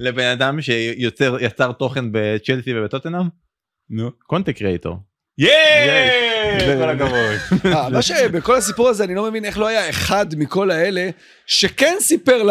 לבן 0.01 0.27
אדם 0.27 0.61
שיוצר 0.61 1.37
יצר 1.41 1.73
תוכן 1.73 2.05
בצ'לסי 2.13 2.79
ובטוטנאם? 2.79 3.27
נו. 3.91 4.11
קונטנט 4.27 4.57
קריאייטור. 4.57 4.97
ייי! 5.39 6.77
כל 6.79 6.91
הכבוד. 6.91 7.73
אה, 7.75 7.89
מה 7.89 8.03
שבכל 8.03 8.57
הסיפור 8.57 8.89
הזה 8.89 9.05
אני 9.05 9.15
לא 9.15 9.31
מבין 9.31 9.45
איך 9.45 9.59
לא 9.59 9.67
היה 9.67 9.91
אחד 9.91 10.27
מכל 10.37 10.71
האלה 10.71 11.09
שכן 11.47 11.95
סיפר 12.01 12.43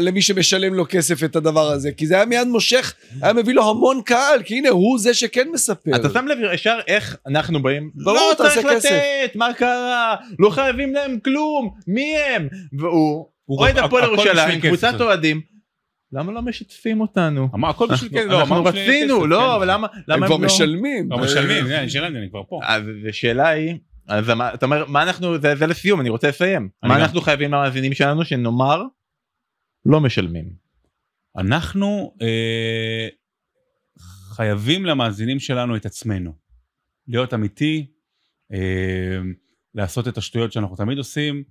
למי 0.00 0.22
שמשלם 0.22 0.74
לו 0.74 0.84
כסף 0.88 1.24
את 1.24 1.36
הדבר 1.36 1.70
הזה 1.70 1.92
כי 1.92 2.06
זה 2.06 2.14
היה 2.14 2.24
מיד 2.24 2.48
מושך 2.48 2.94
היה 3.22 3.32
מביא 3.32 3.54
לו 3.54 3.70
המון 3.70 4.00
קהל 4.04 4.42
כי 4.42 4.54
הנה 4.58 4.68
הוא 4.68 4.98
זה 4.98 5.14
שכן 5.14 5.48
מספר. 5.52 5.90
אתה 5.96 6.08
שם 6.12 6.26
לב 6.26 6.38
ישר 6.52 6.78
איך 6.86 7.16
אנחנו 7.26 7.62
באים, 7.62 7.90
לא 7.96 8.32
תעשה 8.38 8.62
צריך. 8.62 8.66
לתת, 8.66 9.36
מה 9.36 9.54
קרה, 9.54 10.16
לא 10.38 10.50
חייבים 10.50 10.94
להם 10.94 11.18
כלום, 11.24 11.70
מי 11.86 12.16
הם? 12.16 12.48
והוא 12.78 13.26
הוא 13.44 13.58
אוהד 13.58 13.78
הפועל 13.78 14.04
ירושלים, 14.04 14.60
קבוצת. 14.60 15.00
אוהדים. 15.00 15.53
למה 16.12 16.32
לא 16.32 16.42
משתפים 16.42 17.00
אותנו? 17.00 17.48
אמר, 17.54 17.68
הכל 17.68 17.88
בשביל 17.92 18.10
כסף. 18.10 18.26
לא, 18.28 18.40
אנחנו 18.40 18.64
רצינו, 18.64 19.18
כסף, 19.18 19.26
לא, 19.28 19.38
כן. 19.38 19.54
אבל 19.56 19.70
למה 19.70 19.86
הם 19.92 20.02
למה 20.08 20.26
כבר 20.26 20.34
הם 20.34 20.40
לא? 20.40 20.46
משלמים. 20.46 21.10
לא 21.10 21.18
משלמים, 21.18 21.66
אני 21.66 21.90
שילמתי, 21.90 22.18
אני 22.18 22.30
כבר 22.30 22.42
פה. 22.48 22.60
אז 22.64 22.82
השאלה 23.08 23.48
היא, 23.48 23.78
אז 24.08 24.30
אתה 24.54 24.66
אומר, 24.66 24.84
מה 24.88 25.02
אנחנו, 25.02 25.38
זה 25.40 25.66
לסיום, 25.66 26.00
אני 26.00 26.08
רוצה 26.08 26.28
לסיים. 26.28 26.68
מה. 26.82 26.96
אנחנו 26.96 27.20
חייבים 27.20 27.52
למאזינים 27.52 27.92
שלנו 27.92 28.24
שנאמר, 28.24 28.82
לא 29.86 30.00
משלמים. 30.00 30.64
אנחנו 31.36 32.14
אה, 32.22 33.08
חייבים 34.34 34.86
למאזינים 34.86 35.40
שלנו 35.40 35.76
את 35.76 35.86
עצמנו. 35.86 36.32
להיות 37.08 37.34
אמיתי, 37.34 37.86
אה, 38.52 39.18
לעשות 39.74 40.08
את 40.08 40.18
השטויות 40.18 40.52
שאנחנו 40.52 40.76
תמיד 40.76 40.98
עושים, 40.98 41.44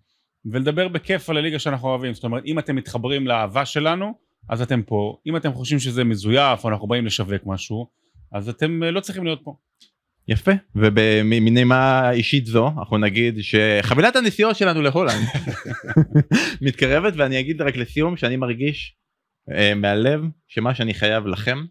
ולדבר 0.45 0.88
בכיף 0.88 1.30
על 1.30 1.38
הליגה 1.38 1.60
שאנחנו 1.60 1.88
אוהבים. 1.88 2.14
זאת 2.14 2.24
אומרת, 2.24 2.43
אם 2.45 2.60
אתם 2.60 2.76
מתחברים 2.76 3.28
לאהבה 3.28 3.66
שלנו, 3.66 4.14
אז 4.50 4.62
אתם 4.62 4.82
פה. 4.82 5.18
אם 5.28 5.38
אתם 5.38 5.54
חושבים 5.54 5.80
שזה 5.80 6.04
מזויף, 6.04 6.64
או 6.64 6.70
אנחנו 6.70 6.88
באים 6.88 7.06
לשווק 7.06 7.41
משהו, 7.46 7.88
אז 8.32 8.50
אתם 8.50 8.84
אה, 8.84 8.91
לא 8.91 9.00
צריכים 9.00 9.24
להיות 9.24 9.39
פה. 9.44 9.56
יפה, 10.28 10.52
ובנימה 10.76 12.12
אישית 12.12 12.46
זו, 12.46 12.68
אנחנו 12.80 12.98
נגיד 12.98 13.36
שחבילת 13.41 14.16
הנסיעות 14.16 14.56
שלנו 14.56 14.82
להולנד 14.82 15.28
מתקרבת, 16.62 17.14
ואני 17.18 17.39
אגיד 17.39 17.62
רק 17.62 17.76
לסיום 17.76 18.18
שאני 18.18 18.36
מרגיש 18.36 18.96
אה, 19.52 19.76
מהלב 19.76 20.22
שמה 20.48 20.76
שאני 20.76 20.94
חייב 20.94 21.28
לכם 21.28 21.66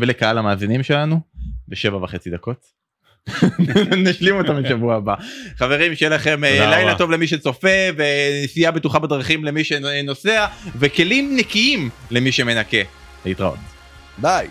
ולקהל 0.00 0.38
המאזינים 0.38 0.82
שלנו 0.82 1.20
בשבע 1.68 1.96
וחצי 1.96 2.30
דקות. 2.30 2.79
נשלים 4.06 4.36
אותם 4.36 4.56
בשבוע 4.62 4.96
הבא. 4.96 5.14
חברים 5.58 5.94
שיהיה 5.94 6.10
לכם 6.10 6.44
אה, 6.44 6.70
לילה. 6.70 6.94
טוב 6.94 7.10
למי 7.10 7.26
שצופה 7.26 7.68
ונסיעה 7.96 8.72
בטוחה 8.72 8.98
בדרכים 8.98 9.44
למי 9.44 9.64
שנוסע 9.64 10.46
וכלים 10.78 11.36
נקיים 11.36 11.90
למי 12.10 12.32
שמנקה. 12.32 12.78
להתראות. 13.24 13.58
ביי. 14.18 14.48